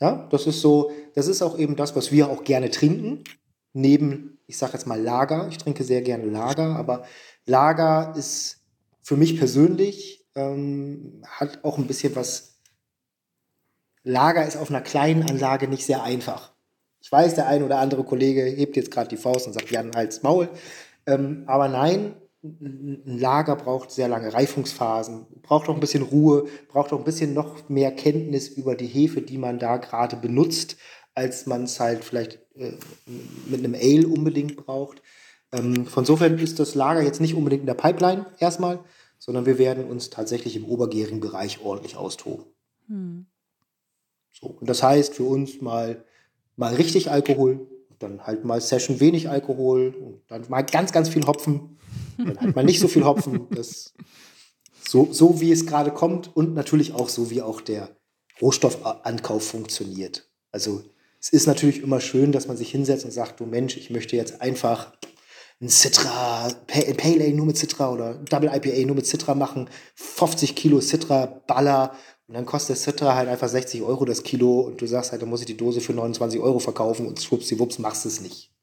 Ja, 0.00 0.26
das 0.30 0.46
ist 0.46 0.60
so, 0.60 0.90
das 1.14 1.28
ist 1.28 1.42
auch 1.42 1.58
eben 1.58 1.76
das, 1.76 1.94
was 1.96 2.12
wir 2.12 2.28
auch 2.28 2.44
gerne 2.44 2.70
trinken. 2.70 3.24
Neben, 3.72 4.38
ich 4.46 4.58
sage 4.58 4.74
jetzt 4.74 4.86
mal 4.86 5.00
Lager. 5.00 5.48
Ich 5.48 5.58
trinke 5.58 5.84
sehr 5.84 6.02
gerne 6.02 6.26
Lager, 6.26 6.76
aber 6.76 7.04
Lager 7.46 8.14
ist 8.16 8.62
für 9.02 9.16
mich 9.16 9.38
persönlich, 9.38 10.26
ähm, 10.34 11.22
hat 11.26 11.62
auch 11.64 11.78
ein 11.78 11.86
bisschen 11.86 12.16
was. 12.16 12.60
Lager 14.02 14.46
ist 14.46 14.56
auf 14.56 14.70
einer 14.70 14.80
kleinen 14.80 15.28
Anlage 15.28 15.68
nicht 15.68 15.86
sehr 15.86 16.02
einfach. 16.02 16.52
Ich 17.00 17.10
weiß, 17.10 17.34
der 17.34 17.46
ein 17.48 17.62
oder 17.62 17.78
andere 17.78 18.04
Kollege 18.04 18.42
hebt 18.42 18.76
jetzt 18.76 18.90
gerade 18.90 19.08
die 19.08 19.16
Faust 19.16 19.46
und 19.46 19.52
sagt, 19.52 19.70
Jan, 19.70 19.92
halt's 19.94 20.22
Maul. 20.22 20.48
Ähm, 21.06 21.44
aber 21.46 21.68
nein, 21.68 22.14
ein 22.44 23.18
Lager 23.18 23.56
braucht 23.56 23.90
sehr 23.90 24.08
lange 24.08 24.32
Reifungsphasen, 24.32 25.26
braucht 25.42 25.68
auch 25.68 25.74
ein 25.74 25.80
bisschen 25.80 26.02
Ruhe, 26.02 26.46
braucht 26.68 26.92
auch 26.92 26.98
ein 26.98 27.04
bisschen 27.04 27.32
noch 27.32 27.68
mehr 27.68 27.90
Kenntnis 27.92 28.48
über 28.48 28.74
die 28.74 28.86
Hefe, 28.86 29.22
die 29.22 29.38
man 29.38 29.58
da 29.58 29.78
gerade 29.78 30.16
benutzt, 30.16 30.76
als 31.14 31.46
man 31.46 31.64
es 31.64 31.80
halt 31.80 32.04
vielleicht 32.04 32.38
äh, 32.56 32.72
mit 33.46 33.64
einem 33.64 33.74
Ale 33.74 34.06
unbedingt 34.06 34.56
braucht. 34.56 35.00
Ähm, 35.52 35.86
von 35.86 36.02
insofern 36.02 36.38
ist 36.38 36.58
das 36.58 36.74
Lager 36.74 37.02
jetzt 37.02 37.20
nicht 37.20 37.34
unbedingt 37.34 37.62
in 37.62 37.66
der 37.66 37.74
Pipeline 37.74 38.26
erstmal, 38.38 38.80
sondern 39.18 39.46
wir 39.46 39.58
werden 39.58 39.84
uns 39.84 40.10
tatsächlich 40.10 40.54
im 40.56 40.66
obergärigen 40.66 41.20
Bereich 41.20 41.62
ordentlich 41.62 41.96
austoben. 41.96 42.44
Hm. 42.88 43.26
So, 44.32 44.48
und 44.48 44.68
das 44.68 44.82
heißt 44.82 45.14
für 45.14 45.24
uns 45.24 45.62
mal, 45.62 46.04
mal 46.56 46.74
richtig 46.74 47.10
Alkohol, 47.10 47.66
dann 47.98 48.26
halt 48.26 48.44
mal 48.44 48.60
Session 48.60 49.00
wenig 49.00 49.30
Alkohol 49.30 49.94
und 49.98 50.22
dann 50.28 50.44
mal 50.48 50.62
ganz, 50.62 50.92
ganz 50.92 51.08
viel 51.08 51.26
Hopfen, 51.26 51.78
dann 52.18 52.38
halt 52.38 52.56
mal 52.56 52.64
nicht 52.64 52.80
so 52.80 52.88
viel 52.88 53.04
Hopfen. 53.04 53.46
Das, 53.50 53.94
so, 54.86 55.08
so 55.10 55.40
wie 55.40 55.52
es 55.52 55.66
gerade 55.66 55.90
kommt 55.90 56.36
und 56.36 56.54
natürlich 56.54 56.92
auch 56.92 57.08
so, 57.08 57.30
wie 57.30 57.42
auch 57.42 57.60
der 57.60 57.96
Rohstoffankauf 58.40 59.46
funktioniert. 59.46 60.28
Also 60.50 60.82
es 61.20 61.30
ist 61.30 61.46
natürlich 61.46 61.82
immer 61.82 62.00
schön, 62.00 62.32
dass 62.32 62.48
man 62.48 62.56
sich 62.56 62.70
hinsetzt 62.70 63.04
und 63.04 63.10
sagt, 63.10 63.40
du 63.40 63.46
Mensch, 63.46 63.76
ich 63.76 63.90
möchte 63.90 64.16
jetzt 64.16 64.40
einfach 64.40 64.92
ein 65.60 65.68
Citra, 65.68 66.50
Pale 66.66 67.24
Ale 67.24 67.32
nur 67.32 67.46
mit 67.46 67.56
Citra 67.56 67.90
oder 67.90 68.14
Double 68.14 68.50
IPA 68.52 68.86
nur 68.86 68.96
mit 68.96 69.06
Citra 69.06 69.34
machen, 69.34 69.70
50 69.94 70.54
Kilo 70.54 70.80
Citra, 70.80 71.26
Baller 71.46 71.96
und 72.26 72.34
dann 72.34 72.46
kostet 72.46 72.78
Citra 72.78 73.14
halt 73.14 73.28
einfach 73.28 73.48
60 73.48 73.82
Euro 73.82 74.04
das 74.04 74.22
Kilo 74.22 74.60
und 74.60 74.80
du 74.80 74.86
sagst 74.86 75.12
halt, 75.12 75.22
dann 75.22 75.28
muss 75.28 75.40
ich 75.40 75.46
die 75.46 75.56
Dose 75.56 75.80
für 75.80 75.92
29 75.92 76.40
Euro 76.40 76.58
verkaufen 76.58 77.06
und 77.06 77.22
schwuppsdiwupps 77.22 77.78
machst 77.78 78.06
es 78.06 78.20
nicht. 78.20 78.53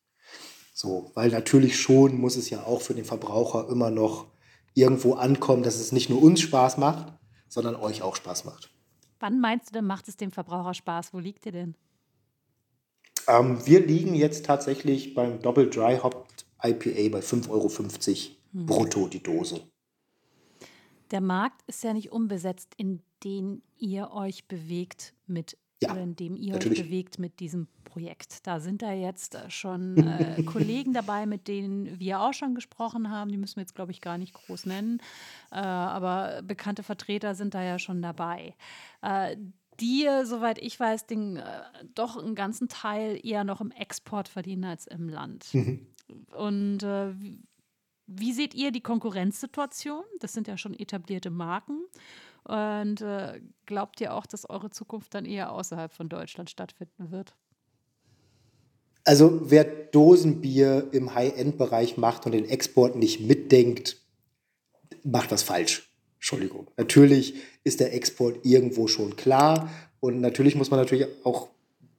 So, 0.81 1.11
weil 1.13 1.29
natürlich 1.29 1.79
schon 1.79 2.19
muss 2.19 2.35
es 2.35 2.49
ja 2.49 2.63
auch 2.63 2.81
für 2.81 2.95
den 2.95 3.05
Verbraucher 3.05 3.69
immer 3.69 3.91
noch 3.91 4.25
irgendwo 4.73 5.13
ankommen, 5.13 5.61
dass 5.61 5.75
es 5.75 5.91
nicht 5.91 6.09
nur 6.09 6.19
uns 6.19 6.41
Spaß 6.41 6.79
macht, 6.79 7.13
sondern 7.47 7.75
euch 7.75 8.01
auch 8.01 8.15
Spaß 8.15 8.45
macht. 8.45 8.71
Wann 9.19 9.39
meinst 9.39 9.69
du 9.69 9.73
denn, 9.73 9.85
macht 9.85 10.07
es 10.07 10.17
dem 10.17 10.31
Verbraucher 10.31 10.73
Spaß? 10.73 11.13
Wo 11.13 11.19
liegt 11.19 11.45
ihr 11.45 11.51
denn? 11.51 11.75
Ähm, 13.27 13.63
wir 13.63 13.85
liegen 13.85 14.15
jetzt 14.15 14.43
tatsächlich 14.43 15.13
beim 15.13 15.39
Double 15.43 15.69
Dry 15.69 15.99
Hop 16.01 16.25
IPA 16.63 17.09
bei 17.11 17.19
5,50 17.19 17.49
Euro 17.51 17.69
hm. 18.53 18.65
brutto 18.65 19.07
die 19.07 19.21
Dose. 19.21 19.61
Der 21.11 21.21
Markt 21.21 21.61
ist 21.67 21.83
ja 21.83 21.93
nicht 21.93 22.11
unbesetzt, 22.11 22.73
in 22.77 23.03
den 23.23 23.61
ihr 23.77 24.09
euch 24.13 24.47
bewegt 24.47 25.13
mit 25.27 25.59
ja, 25.81 25.91
oder 25.91 26.01
in 26.01 26.15
dem 26.15 26.35
ihr 26.35 26.53
natürlich. 26.53 26.79
euch 26.79 26.85
bewegt 26.85 27.19
mit 27.19 27.39
diesem 27.39 27.67
Projekt. 27.83 28.45
Da 28.47 28.59
sind 28.59 28.81
da 28.81 28.93
jetzt 28.93 29.35
äh, 29.35 29.49
schon 29.49 29.97
äh, 30.07 30.43
Kollegen 30.43 30.93
dabei, 30.93 31.25
mit 31.25 31.47
denen 31.47 31.99
wir 31.99 32.21
auch 32.21 32.33
schon 32.33 32.55
gesprochen 32.55 33.09
haben. 33.09 33.31
Die 33.31 33.37
müssen 33.37 33.57
wir 33.57 33.61
jetzt, 33.61 33.75
glaube 33.75 33.91
ich, 33.91 34.01
gar 34.01 34.17
nicht 34.17 34.33
groß 34.33 34.65
nennen. 34.65 34.99
Äh, 35.51 35.57
aber 35.57 36.41
bekannte 36.43 36.83
Vertreter 36.83 37.35
sind 37.35 37.53
da 37.53 37.63
ja 37.63 37.79
schon 37.79 38.01
dabei. 38.01 38.55
Äh, 39.01 39.37
die, 39.79 40.07
soweit 40.23 40.59
ich 40.59 40.79
weiß, 40.79 41.07
den, 41.07 41.37
äh, 41.37 41.43
doch 41.95 42.17
einen 42.17 42.35
ganzen 42.35 42.67
Teil 42.67 43.19
eher 43.23 43.43
noch 43.43 43.61
im 43.61 43.71
Export 43.71 44.27
verdienen 44.27 44.65
als 44.65 44.85
im 44.85 45.09
Land. 45.09 45.53
Mhm. 45.53 45.87
Und 46.37 46.83
äh, 46.83 47.13
wie 48.05 48.33
seht 48.33 48.53
ihr 48.53 48.71
die 48.71 48.81
Konkurrenzsituation? 48.81 50.03
Das 50.19 50.33
sind 50.33 50.47
ja 50.47 50.57
schon 50.57 50.73
etablierte 50.73 51.31
Marken. 51.31 51.79
Und 52.43 53.01
äh, 53.01 53.39
glaubt 53.65 54.01
ihr 54.01 54.13
auch, 54.13 54.25
dass 54.25 54.49
eure 54.49 54.69
Zukunft 54.69 55.13
dann 55.13 55.25
eher 55.25 55.51
außerhalb 55.51 55.91
von 55.91 56.09
Deutschland 56.09 56.49
stattfinden 56.49 57.11
wird? 57.11 57.35
Also 59.03 59.41
wer 59.49 59.63
Dosenbier 59.63 60.89
im 60.91 61.15
High-End-Bereich 61.15 61.97
macht 61.97 62.25
und 62.25 62.33
den 62.33 62.45
Export 62.45 62.95
nicht 62.95 63.19
mitdenkt, 63.19 63.97
macht 65.03 65.31
was 65.31 65.43
falsch. 65.43 65.91
Entschuldigung. 66.15 66.69
Natürlich 66.77 67.35
ist 67.63 67.79
der 67.79 67.93
Export 67.93 68.45
irgendwo 68.45 68.87
schon 68.87 69.15
klar 69.15 69.71
und 69.99 70.21
natürlich 70.21 70.55
muss 70.55 70.69
man 70.69 70.79
natürlich 70.79 71.07
auch 71.23 71.47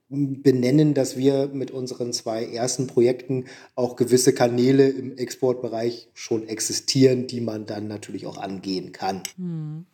benennen, 0.09 0.93
dass 0.93 1.17
wir 1.17 1.47
mit 1.47 1.71
unseren 1.71 2.13
zwei 2.13 2.45
ersten 2.45 2.87
Projekten 2.87 3.45
auch 3.75 3.95
gewisse 3.95 4.33
Kanäle 4.33 4.87
im 4.89 5.17
Exportbereich 5.17 6.09
schon 6.13 6.47
existieren, 6.47 7.27
die 7.27 7.41
man 7.41 7.65
dann 7.65 7.87
natürlich 7.87 8.27
auch 8.27 8.37
angehen 8.37 8.91
kann. 8.91 9.23
Mhm. 9.37 9.85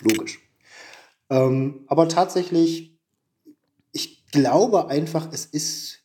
Logisch. 0.00 0.40
Ähm, 1.30 1.84
aber 1.86 2.08
tatsächlich, 2.08 2.98
ich 3.92 4.26
glaube 4.26 4.88
einfach, 4.88 5.28
es 5.32 5.46
ist 5.46 6.00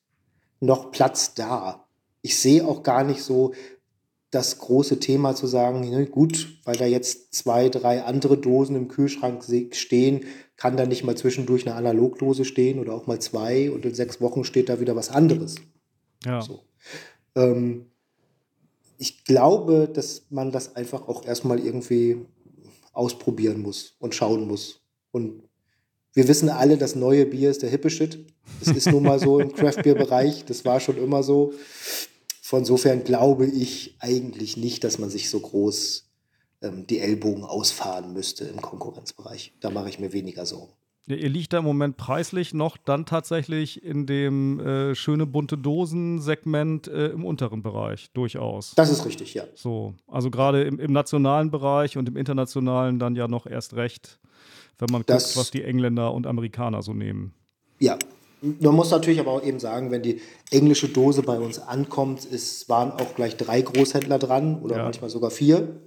noch 0.59 0.91
Platz 0.91 1.33
da. 1.33 1.87
Ich 2.21 2.37
sehe 2.37 2.65
auch 2.65 2.83
gar 2.83 3.03
nicht 3.03 3.21
so 3.23 3.53
das 4.31 4.57
große 4.57 4.99
Thema 4.99 5.35
zu 5.35 5.47
sagen, 5.47 5.89
ne, 5.89 6.05
gut, 6.05 6.59
weil 6.65 6.75
da 6.75 6.85
jetzt 6.85 7.33
zwei, 7.33 7.69
drei 7.69 8.03
andere 8.03 8.37
Dosen 8.37 8.75
im 8.75 8.87
Kühlschrank 8.89 9.43
stehen, 9.71 10.25
kann 10.57 10.75
da 10.75 10.85
nicht 10.85 11.03
mal 11.03 11.15
zwischendurch 11.15 11.65
eine 11.65 11.75
Analogdose 11.75 12.43
stehen 12.43 12.79
oder 12.79 12.93
auch 12.93 13.07
mal 13.07 13.19
zwei 13.19 13.71
und 13.71 13.85
in 13.85 13.93
sechs 13.93 14.19
Wochen 14.19 14.43
steht 14.43 14.69
da 14.69 14.79
wieder 14.79 14.95
was 14.95 15.09
anderes. 15.09 15.55
Ja. 16.25 16.41
So. 16.41 16.63
Ähm, 17.35 17.85
ich 18.97 19.23
glaube, 19.23 19.89
dass 19.91 20.25
man 20.29 20.51
das 20.51 20.75
einfach 20.75 21.07
auch 21.07 21.25
erstmal 21.25 21.59
irgendwie 21.59 22.25
ausprobieren 22.97 23.61
muss 23.61 23.95
und 23.99 24.15
schauen 24.15 24.47
muss. 24.47 24.81
Und 25.11 25.43
wir 26.13 26.27
wissen 26.27 26.49
alle, 26.49 26.77
das 26.77 26.95
neue 26.95 27.25
Bier 27.25 27.51
ist 27.51 27.61
der 27.61 27.69
hippe 27.69 27.89
Shit. 27.89 28.25
Das 28.59 28.75
ist 28.75 28.91
nun 28.91 29.03
mal 29.03 29.19
so 29.19 29.39
im 29.39 29.53
Craft-Bier-Bereich. 29.55 30.45
Das 30.45 30.65
war 30.65 30.79
schon 30.79 30.97
immer 30.97 31.21
so. 31.21 31.53
Von 32.41 32.59
insofern 32.59 33.03
glaube 33.03 33.45
ich 33.45 33.95
eigentlich 33.99 34.57
nicht, 34.57 34.83
dass 34.83 34.97
man 34.97 35.09
sich 35.09 35.29
so 35.29 35.39
groß 35.39 36.09
ähm, 36.61 36.87
die 36.87 36.99
Ellbogen 36.99 37.43
ausfahren 37.43 38.13
müsste 38.13 38.45
im 38.45 38.61
Konkurrenzbereich. 38.61 39.53
Da 39.59 39.69
mache 39.69 39.89
ich 39.89 39.99
mir 39.99 40.13
weniger 40.13 40.45
Sorgen. 40.45 40.73
Ihr 41.07 41.29
liegt 41.29 41.53
da 41.53 41.59
im 41.59 41.63
Moment 41.63 41.95
preislich 41.95 42.53
noch 42.53 42.75
dann 42.75 43.05
tatsächlich 43.05 43.81
in 43.81 44.05
dem 44.05 44.59
äh, 44.59 44.93
schöne 44.93 45.25
bunte 45.25 45.57
Dosen-Segment 45.57 46.89
äh, 46.89 47.07
im 47.07 47.23
unteren 47.23 47.61
Bereich, 47.61 48.11
durchaus. 48.11 48.73
Das 48.75 48.91
ist 48.91 49.05
richtig, 49.05 49.33
ja. 49.33 49.45
So, 49.55 49.93
also 50.07 50.29
gerade 50.29 50.63
im, 50.63 50.79
im, 50.79 50.91
nationalen 50.91 51.49
Bereich 51.49 51.97
und 51.97 52.09
im 52.09 52.17
internationalen 52.17 52.99
dann 52.99 53.15
ja 53.15 53.29
noch 53.29 53.45
erst 53.45 53.75
recht, 53.75 54.19
wenn 54.79 54.89
man 54.91 55.03
das, 55.05 55.27
guckt, 55.27 55.37
was 55.37 55.51
die 55.51 55.63
Engländer 55.63 56.13
und 56.13 56.27
Amerikaner 56.27 56.81
so 56.81 56.91
nehmen. 56.91 57.33
Ja, 57.79 57.97
man 58.41 58.75
muss 58.75 58.91
natürlich 58.91 59.21
aber 59.21 59.31
auch 59.31 59.43
eben 59.43 59.59
sagen, 59.59 59.91
wenn 59.91 60.03
die 60.03 60.21
englische 60.51 60.89
Dose 60.89 61.23
bei 61.23 61.39
uns 61.39 61.59
ankommt, 61.59 62.27
es 62.29 62.67
waren 62.67 62.91
auch 62.91 63.15
gleich 63.15 63.37
drei 63.37 63.61
Großhändler 63.61 64.19
dran 64.19 64.61
oder 64.61 64.77
ja. 64.77 64.83
manchmal 64.83 65.09
sogar 65.09 65.31
vier. 65.31 65.79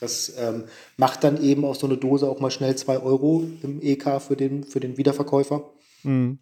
Das 0.00 0.32
ähm, 0.38 0.64
macht 0.96 1.24
dann 1.24 1.42
eben 1.42 1.64
auch 1.64 1.74
so 1.74 1.86
eine 1.86 1.96
Dose 1.96 2.28
auch 2.28 2.40
mal 2.40 2.50
schnell 2.50 2.74
zwei 2.76 2.98
Euro 2.98 3.44
im 3.62 3.80
EK 3.82 4.20
für 4.20 4.36
den, 4.36 4.64
für 4.64 4.80
den 4.80 4.96
Wiederverkäufer. 4.96 5.70
Mhm. 6.02 6.38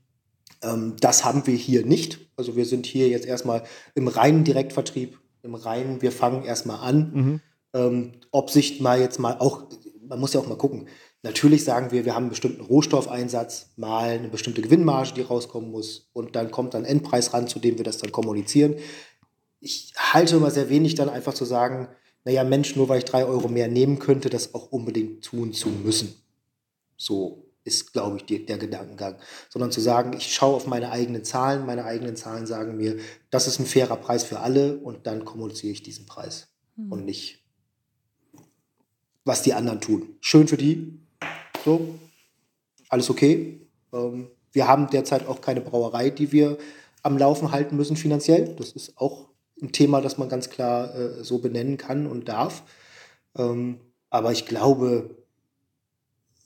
Ähm, 0.63 0.95
das 1.01 1.25
haben 1.25 1.47
wir 1.47 1.55
hier 1.55 1.85
nicht. 1.85 2.31
Also 2.37 2.57
wir 2.57 2.65
sind 2.65 2.87
hier 2.87 3.09
jetzt 3.09 3.27
erstmal 3.27 3.65
im 3.95 4.09
reinen 4.09 4.45
Direktvertrieb, 4.45 5.19
im 5.43 5.55
reinen, 5.55 6.03
wir 6.03 6.13
fangen 6.13 6.45
erstmal 6.45 6.81
an. 6.81 7.11
Mhm. 7.13 7.41
Ähm, 7.75 8.13
ob 8.31 8.51
sich 8.51 8.81
mal 8.81 9.01
jetzt 9.01 9.19
mal 9.19 9.37
auch, 9.39 9.69
man 10.07 10.21
muss 10.21 10.33
ja 10.33 10.41
auch 10.41 10.49
mal 10.49 10.57
gucken. 10.57 10.89
Natürlich 11.23 11.65
sagen 11.65 11.91
wir, 11.91 12.05
wir 12.05 12.15
haben 12.15 12.25
einen 12.25 12.31
bestimmten 12.31 12.63
Rohstoffeinsatz, 12.63 13.73
mal 13.77 14.11
eine 14.11 14.29
bestimmte 14.29 14.63
Gewinnmarge, 14.63 15.15
die 15.15 15.23
rauskommen 15.23 15.71
muss. 15.71 16.09
Und 16.13 16.37
dann 16.37 16.53
kommt 16.53 16.75
dann 16.75 16.85
Endpreis 16.85 17.33
ran, 17.35 17.49
zu 17.49 17.59
dem 17.59 17.77
wir 17.77 17.85
das 17.85 17.99
dann 17.99 18.13
kommunizieren. 18.13 18.77
Ich 19.61 19.93
halte 19.97 20.37
immer 20.37 20.53
sehr 20.53 20.71
wenig 20.71 20.95
dann 20.95 21.09
einfach 21.09 21.35
zu 21.35 21.45
sagen, 21.45 21.89
naja, 22.25 22.45
Mensch, 22.45 22.77
nur 22.77 22.89
weil 22.89 22.99
ich 22.99 23.05
drei 23.05 23.25
Euro 23.25 23.49
mehr 23.49 23.69
nehmen 23.69 23.99
könnte, 23.99 24.29
das 24.29 24.55
auch 24.55 24.71
unbedingt 24.71 25.25
tun 25.25 25.53
zu 25.53 25.69
müssen. 25.69 26.15
So 26.97 27.49
ist, 27.65 27.93
glaube 27.93 28.17
ich, 28.17 28.25
die, 28.25 28.45
der 28.45 28.59
Gedankengang. 28.59 29.17
Sondern 29.51 29.71
zu 29.71 29.81
sagen, 29.81 30.15
ich 30.17 30.33
schaue 30.33 30.57
auf 30.57 30.67
meine 30.67 30.91
eigenen 30.91 31.25
Zahlen, 31.25 31.67
meine 31.67 31.85
eigenen 31.85 32.17
Zahlen 32.17 32.47
sagen 32.47 32.77
mir, 32.77 32.99
das 33.31 33.47
ist 33.47 33.59
ein 33.59 33.67
fairer 33.67 33.97
Preis 33.97 34.25
für 34.25 34.41
alle 34.41 34.79
und 34.79 35.07
dann 35.07 35.25
kommuniziere 35.25 35.73
ich 35.73 35.83
diesen 35.83 36.07
Preis. 36.07 36.49
Mhm. 36.77 36.93
Und 36.93 37.05
nicht, 37.05 37.45
was 39.25 39.43
die 39.43 39.55
anderen 39.55 39.81
tun. 39.81 40.17
Schön 40.21 40.49
für 40.49 40.57
die. 40.57 40.99
So, 41.65 41.95
alles 42.89 43.11
okay. 43.11 43.61
Ähm, 43.93 44.29
wir 44.53 44.67
haben 44.67 44.89
derzeit 44.91 45.27
auch 45.27 45.41
keine 45.41 45.61
Brauerei, 45.61 46.11
die 46.11 46.33
wir 46.33 46.59
am 47.03 47.19
Laufen 47.19 47.53
halten 47.53 47.77
müssen 47.77 47.97
finanziell. 47.97 48.55
Das 48.57 48.73
ist 48.73 48.99
auch 48.99 49.28
ein 49.63 49.73
Thema, 49.73 50.01
das 50.01 50.19
man 50.19 50.29
ganz 50.29 50.51
klar 50.51 50.95
äh, 50.95 51.25
so 51.25 51.39
benennen 51.39 51.77
kann 51.77 52.07
und 52.07 52.29
darf. 52.29 52.63
Ähm, 53.37 53.81
aber 54.11 54.33
ich 54.33 54.47
glaube, 54.47 55.17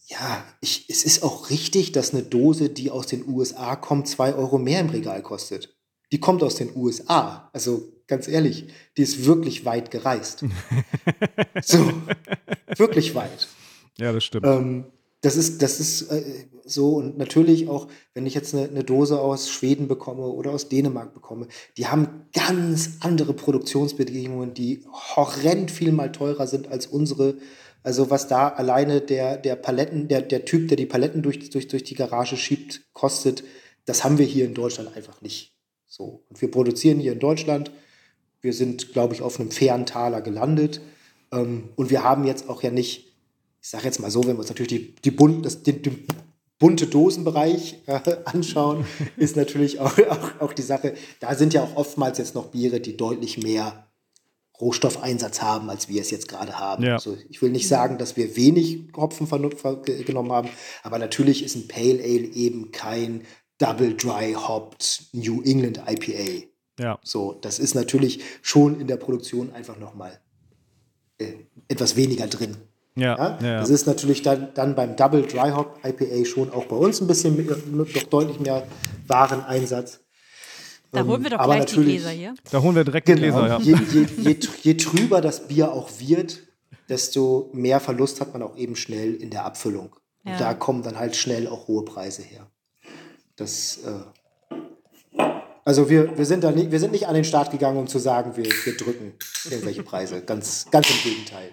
ja, 0.07 0.45
ich, 0.61 0.87
es 0.89 1.05
ist 1.05 1.23
auch 1.23 1.51
richtig, 1.51 1.93
dass 1.93 2.13
eine 2.13 2.23
Dose, 2.23 2.69
die 2.69 2.91
aus 2.91 3.07
den 3.07 3.27
USA 3.27 3.77
kommt, 3.77 4.09
zwei 4.09 4.35
Euro 4.35 4.59
mehr 4.59 4.81
im 4.81 4.91
Regal 4.91 5.23
kostet. 5.23 5.77
Die 6.11 6.21
kommt 6.21 6.43
aus 6.43 6.57
den 6.57 6.77
USA. 6.77 7.49
Also 7.53 7.89
ganz 8.07 8.29
ehrlich, 8.29 8.67
die 8.97 9.03
ist 9.03 9.25
wirklich 9.25 9.65
weit 9.65 9.91
gereist. 9.91 10.45
so, 11.63 11.93
wirklich 12.77 13.15
weit. 13.15 13.49
Ja, 13.99 14.13
das 14.13 14.25
stimmt. 14.25 14.47
Ähm, 14.47 14.85
das 15.23 15.37
ist, 15.37 15.63
das 15.63 15.81
ist 15.81 16.11
äh, 16.11 16.23
so 16.65 16.97
und 16.97 17.17
natürlich 17.17 17.69
auch, 17.69 17.87
wenn 18.13 18.27
ich 18.27 18.35
jetzt 18.35 18.55
eine, 18.55 18.69
eine, 18.69 18.85
Dose 18.85 19.21
aus 19.21 19.49
Schweden 19.49 19.89
bekomme 19.89 20.27
oder 20.27 20.51
aus 20.51 20.69
Dänemark 20.69 21.15
bekomme, 21.15 21.47
die 21.77 21.87
haben 21.87 22.27
ganz 22.33 22.99
andere 23.01 23.33
Produktionsbedingungen, 23.33 24.53
die 24.53 24.85
horrend 24.93 25.71
viel 25.71 25.93
mal 25.93 26.13
teurer 26.13 26.47
sind 26.47 26.69
als 26.69 26.87
unsere. 26.87 27.37
Also 27.85 28.11
was 28.11 28.27
da 28.27 28.49
alleine 28.49 29.01
der, 29.01 29.37
der 29.37 29.57
Paletten, 29.57 30.09
der, 30.09 30.23
der 30.23 30.45
Typ, 30.45 30.69
der 30.69 30.77
die 30.77 30.87
Paletten 30.87 31.23
durch, 31.23 31.51
durch, 31.51 31.69
durch 31.69 31.85
die 31.85 31.95
Garage 31.95 32.37
schiebt, 32.37 32.83
kostet, 32.93 33.45
das 33.85 34.05
haben 34.05 34.19
wir 34.19 34.27
hier 34.27 34.45
in 34.45 34.55
Deutschland 34.55 34.97
einfach 34.97 35.21
nicht. 35.21 35.53
So. 35.87 36.25
Und 36.29 36.41
wir 36.41 36.51
produzieren 36.51 36.99
hier 36.99 37.13
in 37.13 37.19
Deutschland. 37.19 37.71
Wir 38.41 38.53
sind, 38.53 38.93
glaube 38.93 39.15
ich, 39.15 39.23
auf 39.23 39.39
einem 39.39 39.51
fairen 39.51 39.87
Taler 39.87 40.21
gelandet. 40.21 40.81
Ähm, 41.33 41.69
und 41.77 41.91
wir 41.91 42.03
haben 42.03 42.25
jetzt 42.25 42.49
auch 42.49 42.63
ja 42.63 42.71
nicht 42.71 43.12
ich 43.63 43.69
sage 43.69 43.85
jetzt 43.85 44.01
mal 44.01 44.11
so, 44.11 44.25
wenn 44.25 44.35
wir 44.35 44.41
uns 44.41 44.49
natürlich 44.49 44.73
die, 44.73 44.95
die 44.97 45.11
bunt, 45.13 45.47
das, 45.47 45.63
den, 45.63 45.83
den 45.83 46.05
bunte 46.59 46.87
Dosenbereich 46.89 47.83
äh, 47.87 48.17
anschauen, 48.25 48.85
ist 49.17 49.37
natürlich 49.37 49.79
auch, 49.79 49.97
auch, 49.99 50.41
auch 50.41 50.53
die 50.53 50.63
Sache, 50.63 50.95
da 51.21 51.35
sind 51.35 51.55
ja 51.55 51.63
auch 51.63 51.77
oftmals 51.77 52.19
jetzt 52.19 52.35
noch 52.35 52.47
Biere, 52.47 52.81
die 52.81 52.97
deutlich 52.97 53.39
mehr 53.39 53.87
Rohstoffeinsatz 54.61 55.43
haben, 55.43 55.71
als 55.71 55.89
wir 55.89 56.01
es 56.01 56.11
jetzt 56.11 56.29
gerade 56.29 56.59
haben. 56.59 56.85
Ja. 56.85 56.95
Also 56.95 57.17
ich 57.29 57.41
will 57.41 57.51
nicht 57.51 57.67
sagen, 57.67 57.99
dass 57.99 58.17
wir 58.17 58.37
wenig 58.37 58.89
Hopfen 58.97 59.29
genommen 59.29 60.33
haben, 60.33 60.49
aber 60.83 60.99
natürlich 60.99 61.45
ist 61.45 61.57
ein 61.57 61.69
Pale 61.69 62.01
Ale 62.03 62.27
eben 62.35 62.71
kein 62.73 63.23
Double 63.59 63.95
Dry 63.97 64.35
Hopped 64.35 65.07
New 65.13 65.43
England 65.43 65.81
IPA. 65.89 66.47
Ja. 66.81 66.99
So, 67.03 67.33
das 67.41 67.59
ist 67.59 67.75
natürlich 67.75 68.23
schon 68.41 68.81
in 68.81 68.89
der 68.89 68.97
Produktion 68.97 69.53
einfach 69.53 69.79
nochmal 69.79 70.21
äh, 71.19 71.33
etwas 71.69 71.97
weniger 71.97 72.27
drin. 72.27 72.57
Ja, 72.95 73.17
ja, 73.17 73.39
ja, 73.41 73.61
Das 73.61 73.71
ist 73.71 73.87
natürlich 73.87 74.23
dann, 74.23 74.49
dann 74.55 74.75
beim 74.75 74.97
Double 74.97 75.23
Dry 75.23 75.51
Hop 75.51 75.79
IPA 75.83 76.27
schon 76.27 76.53
auch 76.53 76.67
bei 76.67 76.77
uns 76.77 77.01
ein 77.01 77.07
bisschen 77.07 77.37
mit, 77.37 77.49
doch 77.51 78.03
deutlich 78.05 78.39
mehr 78.39 78.67
Wareneinsatz. 79.07 80.01
Da 80.91 81.05
holen 81.07 81.23
wir 81.23 81.31
doch 81.31 81.39
Aber 81.39 81.57
gleich 81.57 81.71
die 81.71 81.81
Gläser 81.81 82.11
hier. 82.11 82.35
Da 82.51 82.61
holen 82.61 82.77
wir 82.77 82.85
direkt 82.85 83.07
genau, 83.07 83.17
die 83.17 83.23
Gläser, 83.23 83.47
ja. 83.47 83.59
Je, 83.59 83.77
je, 83.93 84.07
je, 84.19 84.37
je 84.63 84.75
trüber 84.75 85.23
das 85.23 85.49
Bier 85.49 85.73
auch 85.73 85.89
wird, 85.99 86.41
desto 86.91 87.49
mehr 87.55 87.81
Verlust 87.81 88.21
hat 88.21 88.35
man 88.35 88.43
auch 88.43 88.57
eben 88.59 88.77
schnell 88.77 89.15
in 89.15 89.31
der 89.31 89.47
Abfüllung. 89.47 89.97
Ja. 90.25 90.33
Und 90.33 90.41
da 90.41 90.53
kommen 90.53 90.83
dann 90.83 90.99
halt 90.99 91.17
schnell 91.17 91.49
auch 91.49 91.69
hohe 91.69 91.87
Preise 91.87 92.23
her. 92.23 92.47
Das, 93.37 93.79
äh, 93.87 94.49
also 95.65 95.89
wir, 95.89 96.19
wir, 96.19 96.27
sind 96.27 96.45
da 96.45 96.51
nicht, 96.51 96.71
wir 96.71 96.79
sind 96.79 96.93
nicht 96.93 97.07
an 97.07 97.15
den 97.15 97.25
Start 97.25 97.51
gegangen, 97.51 97.79
um 97.79 97.87
zu 97.87 97.99
sagen, 97.99 98.37
wir, 98.37 98.45
wir 98.45 98.77
drücken 98.77 99.15
irgendwelche 99.49 99.83
Preise. 99.83 100.21
Ganz, 100.21 100.67
ganz 100.71 100.91
im 100.91 101.11
Gegenteil. 101.11 101.51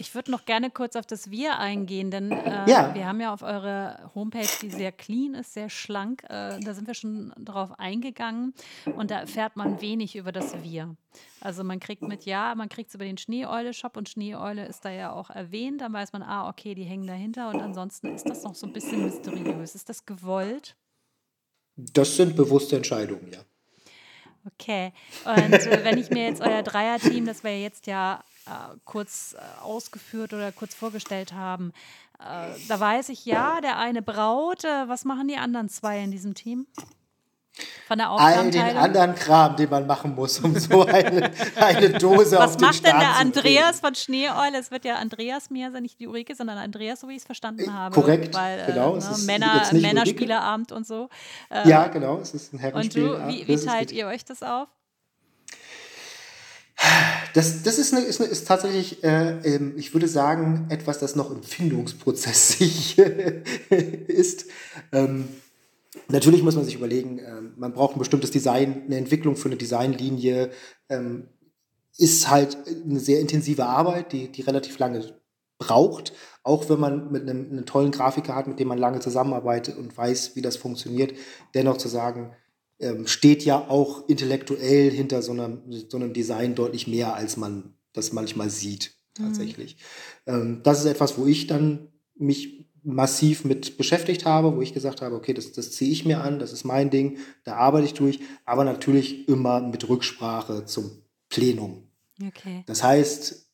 Ich 0.00 0.14
würde 0.14 0.30
noch 0.30 0.46
gerne 0.46 0.70
kurz 0.70 0.96
auf 0.96 1.04
das 1.04 1.30
Wir 1.30 1.58
eingehen, 1.58 2.10
denn 2.10 2.32
äh, 2.32 2.64
ja. 2.66 2.94
wir 2.94 3.06
haben 3.06 3.20
ja 3.20 3.34
auf 3.34 3.42
eure 3.42 4.10
Homepage, 4.14 4.48
die 4.62 4.70
sehr 4.70 4.92
clean 4.92 5.34
ist, 5.34 5.52
sehr 5.52 5.68
schlank. 5.68 6.22
Äh, 6.24 6.58
da 6.58 6.72
sind 6.72 6.86
wir 6.86 6.94
schon 6.94 7.34
drauf 7.36 7.78
eingegangen 7.78 8.54
und 8.96 9.10
da 9.10 9.20
erfährt 9.20 9.56
man 9.56 9.82
wenig 9.82 10.16
über 10.16 10.32
das 10.32 10.62
Wir. 10.62 10.96
Also 11.42 11.64
man 11.64 11.80
kriegt 11.80 12.00
mit, 12.00 12.24
ja, 12.24 12.54
man 12.54 12.70
kriegt 12.70 12.88
es 12.88 12.94
über 12.94 13.04
den 13.04 13.18
Schneeeule-Shop 13.18 13.98
und 13.98 14.08
Schneeeule 14.08 14.64
ist 14.64 14.86
da 14.86 14.90
ja 14.90 15.12
auch 15.12 15.28
erwähnt. 15.28 15.82
Dann 15.82 15.92
weiß 15.92 16.14
man, 16.14 16.22
ah, 16.22 16.48
okay, 16.48 16.74
die 16.74 16.84
hängen 16.84 17.06
dahinter 17.06 17.50
und 17.50 17.60
ansonsten 17.60 18.14
ist 18.14 18.26
das 18.26 18.42
noch 18.42 18.54
so 18.54 18.66
ein 18.66 18.72
bisschen 18.72 19.04
mysteriös. 19.04 19.74
Ist 19.74 19.90
das 19.90 20.06
gewollt? 20.06 20.76
Das 21.76 22.16
sind 22.16 22.36
bewusste 22.36 22.76
Entscheidungen, 22.76 23.30
ja. 23.30 23.40
Okay. 24.46 24.94
Und 25.26 25.52
äh, 25.52 25.84
wenn 25.84 25.98
ich 25.98 26.08
mir 26.08 26.24
jetzt 26.24 26.40
euer 26.40 26.62
Dreierteam, 26.62 27.26
das 27.26 27.44
wir 27.44 27.60
jetzt 27.60 27.86
ja 27.86 28.24
äh, 28.46 28.76
kurz 28.84 29.34
äh, 29.34 29.62
ausgeführt 29.62 30.32
oder 30.32 30.52
kurz 30.52 30.74
vorgestellt 30.74 31.32
haben. 31.32 31.72
Äh, 32.18 32.58
da 32.68 32.80
weiß 32.80 33.08
ich 33.08 33.24
ja, 33.24 33.60
der 33.60 33.78
eine 33.78 34.02
braut. 34.02 34.64
Äh, 34.64 34.88
was 34.88 35.04
machen 35.04 35.28
die 35.28 35.36
anderen 35.36 35.68
zwei 35.68 36.00
in 36.00 36.10
diesem 36.10 36.34
Team? 36.34 36.66
Von 37.88 37.98
der 37.98 38.10
All 38.10 38.50
den 38.50 38.76
anderen 38.76 39.14
Kram, 39.14 39.56
den 39.56 39.68
man 39.68 39.86
machen 39.86 40.14
muss, 40.14 40.38
um 40.38 40.56
so 40.58 40.86
eine, 40.86 41.30
eine 41.56 41.90
Dose 41.90 42.38
Was 42.38 42.52
auf 42.52 42.56
den 42.56 42.66
macht 42.66 42.86
denn 42.86 42.98
der 42.98 43.16
Andreas 43.16 43.80
von 43.80 43.94
Schneeeule? 43.94 44.58
Es 44.58 44.70
wird 44.70 44.84
ja 44.84 44.94
Andreas 44.96 45.50
mehr, 45.50 45.68
nicht 45.80 45.98
die 45.98 46.06
Ulrike, 46.06 46.34
sondern 46.34 46.58
Andreas, 46.58 47.00
so 47.00 47.08
wie 47.08 47.12
ich 47.12 47.18
es 47.18 47.24
verstanden 47.24 47.64
äh, 47.64 47.68
habe. 47.68 47.94
Korrekt, 47.94 48.34
weil, 48.34 48.64
genau. 48.66 48.96
Ne, 48.96 49.16
Männer, 49.26 49.68
Männerspielerabend 49.72 50.72
und 50.72 50.86
so. 50.86 51.08
Ähm, 51.50 51.68
ja, 51.68 51.88
genau, 51.88 52.18
es 52.18 52.32
ist 52.34 52.52
ein 52.54 52.58
Herrenspielabend. 52.58 53.20
Und 53.20 53.38
du, 53.38 53.46
wie, 53.46 53.48
wie 53.48 53.64
teilt 53.64 53.90
ihr 53.90 54.06
euch 54.06 54.24
das 54.24 54.42
auf? 54.42 54.68
Das, 57.34 57.62
das 57.62 57.78
ist, 57.78 57.94
eine, 57.94 58.04
ist, 58.04 58.20
eine, 58.20 58.28
ist 58.28 58.48
tatsächlich, 58.48 59.04
äh, 59.04 59.38
ähm, 59.44 59.74
ich 59.76 59.92
würde 59.94 60.08
sagen, 60.08 60.66
etwas, 60.70 60.98
das 60.98 61.14
noch 61.14 61.30
im 61.30 61.42
Findungsprozess 61.42 62.56
ist. 62.60 64.46
Ähm, 64.90 65.28
natürlich 66.08 66.42
muss 66.42 66.56
man 66.56 66.64
sich 66.64 66.74
überlegen, 66.74 67.18
äh, 67.18 67.40
man 67.56 67.72
braucht 67.72 67.94
ein 67.94 68.00
bestimmtes 68.00 68.30
Design, 68.30 68.82
eine 68.86 68.96
Entwicklung 68.96 69.36
für 69.36 69.48
eine 69.48 69.56
Designlinie. 69.56 70.50
Ähm, 70.88 71.28
ist 71.98 72.30
halt 72.30 72.56
eine 72.84 72.98
sehr 72.98 73.20
intensive 73.20 73.66
Arbeit, 73.66 74.12
die, 74.12 74.32
die 74.32 74.42
relativ 74.42 74.78
lange 74.78 75.04
braucht, 75.58 76.14
auch 76.42 76.68
wenn 76.70 76.80
man 76.80 77.12
mit 77.12 77.28
einem, 77.28 77.50
einem 77.50 77.66
tollen 77.66 77.90
Grafiker 77.90 78.34
hat, 78.34 78.48
mit 78.48 78.58
dem 78.58 78.68
man 78.68 78.78
lange 78.78 79.00
zusammenarbeitet 79.00 79.76
und 79.76 79.96
weiß, 79.96 80.34
wie 80.34 80.42
das 80.42 80.56
funktioniert, 80.56 81.12
dennoch 81.54 81.76
zu 81.76 81.88
sagen, 81.88 82.34
ähm, 82.80 83.06
steht 83.06 83.44
ja 83.44 83.68
auch 83.68 84.08
intellektuell 84.08 84.90
hinter 84.90 85.22
so 85.22 85.32
einem, 85.32 85.62
so 85.88 85.96
einem 85.96 86.12
Design 86.12 86.54
deutlich 86.54 86.86
mehr, 86.86 87.14
als 87.14 87.36
man 87.36 87.74
das 87.92 88.12
manchmal 88.12 88.50
sieht, 88.50 88.94
tatsächlich. 89.14 89.76
Mhm. 90.26 90.32
Ähm, 90.34 90.60
das 90.62 90.80
ist 90.80 90.86
etwas, 90.86 91.18
wo 91.18 91.26
ich 91.26 91.46
dann 91.46 91.88
mich 92.14 92.66
massiv 92.82 93.44
mit 93.44 93.76
beschäftigt 93.76 94.24
habe, 94.24 94.56
wo 94.56 94.62
ich 94.62 94.72
gesagt 94.72 95.02
habe, 95.02 95.14
okay, 95.14 95.34
das, 95.34 95.52
das 95.52 95.72
ziehe 95.72 95.92
ich 95.92 96.06
mir 96.06 96.22
an, 96.22 96.38
das 96.38 96.52
ist 96.52 96.64
mein 96.64 96.88
Ding, 96.88 97.18
da 97.44 97.56
arbeite 97.56 97.86
ich 97.86 97.94
durch, 97.94 98.20
aber 98.46 98.64
natürlich 98.64 99.28
immer 99.28 99.60
mit 99.60 99.88
Rücksprache 99.88 100.64
zum 100.64 101.02
Plenum. 101.28 101.88
Okay. 102.26 102.64
Das 102.66 102.82
heißt, 102.82 103.46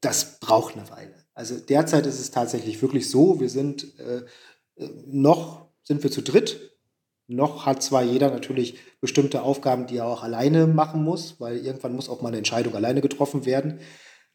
das 0.00 0.40
braucht 0.40 0.76
eine 0.76 0.90
Weile. 0.90 1.14
Also 1.34 1.58
derzeit 1.58 2.06
ist 2.06 2.20
es 2.20 2.30
tatsächlich 2.30 2.82
wirklich 2.82 3.08
so, 3.08 3.40
wir 3.40 3.48
sind 3.48 3.98
äh, 3.98 4.24
äh 4.76 4.88
noch 5.06 5.68
sind 5.82 6.02
wir 6.02 6.10
zu 6.10 6.22
dritt 6.22 6.73
noch 7.26 7.66
hat 7.66 7.82
zwar 7.82 8.02
jeder 8.02 8.30
natürlich 8.30 8.78
bestimmte 9.00 9.42
Aufgaben, 9.42 9.86
die 9.86 9.96
er 9.96 10.06
auch 10.06 10.22
alleine 10.22 10.66
machen 10.66 11.02
muss, 11.02 11.40
weil 11.40 11.58
irgendwann 11.58 11.94
muss 11.94 12.08
auch 12.08 12.20
mal 12.22 12.28
eine 12.28 12.38
Entscheidung 12.38 12.74
alleine 12.74 13.00
getroffen 13.00 13.46
werden. 13.46 13.80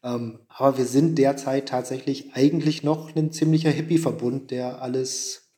Ähm, 0.02 0.40
aber 0.48 0.78
wir 0.78 0.86
sind 0.86 1.16
derzeit 1.18 1.68
tatsächlich 1.68 2.34
eigentlich 2.34 2.82
noch 2.82 3.14
ein 3.14 3.32
ziemlicher 3.32 3.70
Hippie-Verbund, 3.70 4.50
der 4.50 4.82
alles 4.82 5.52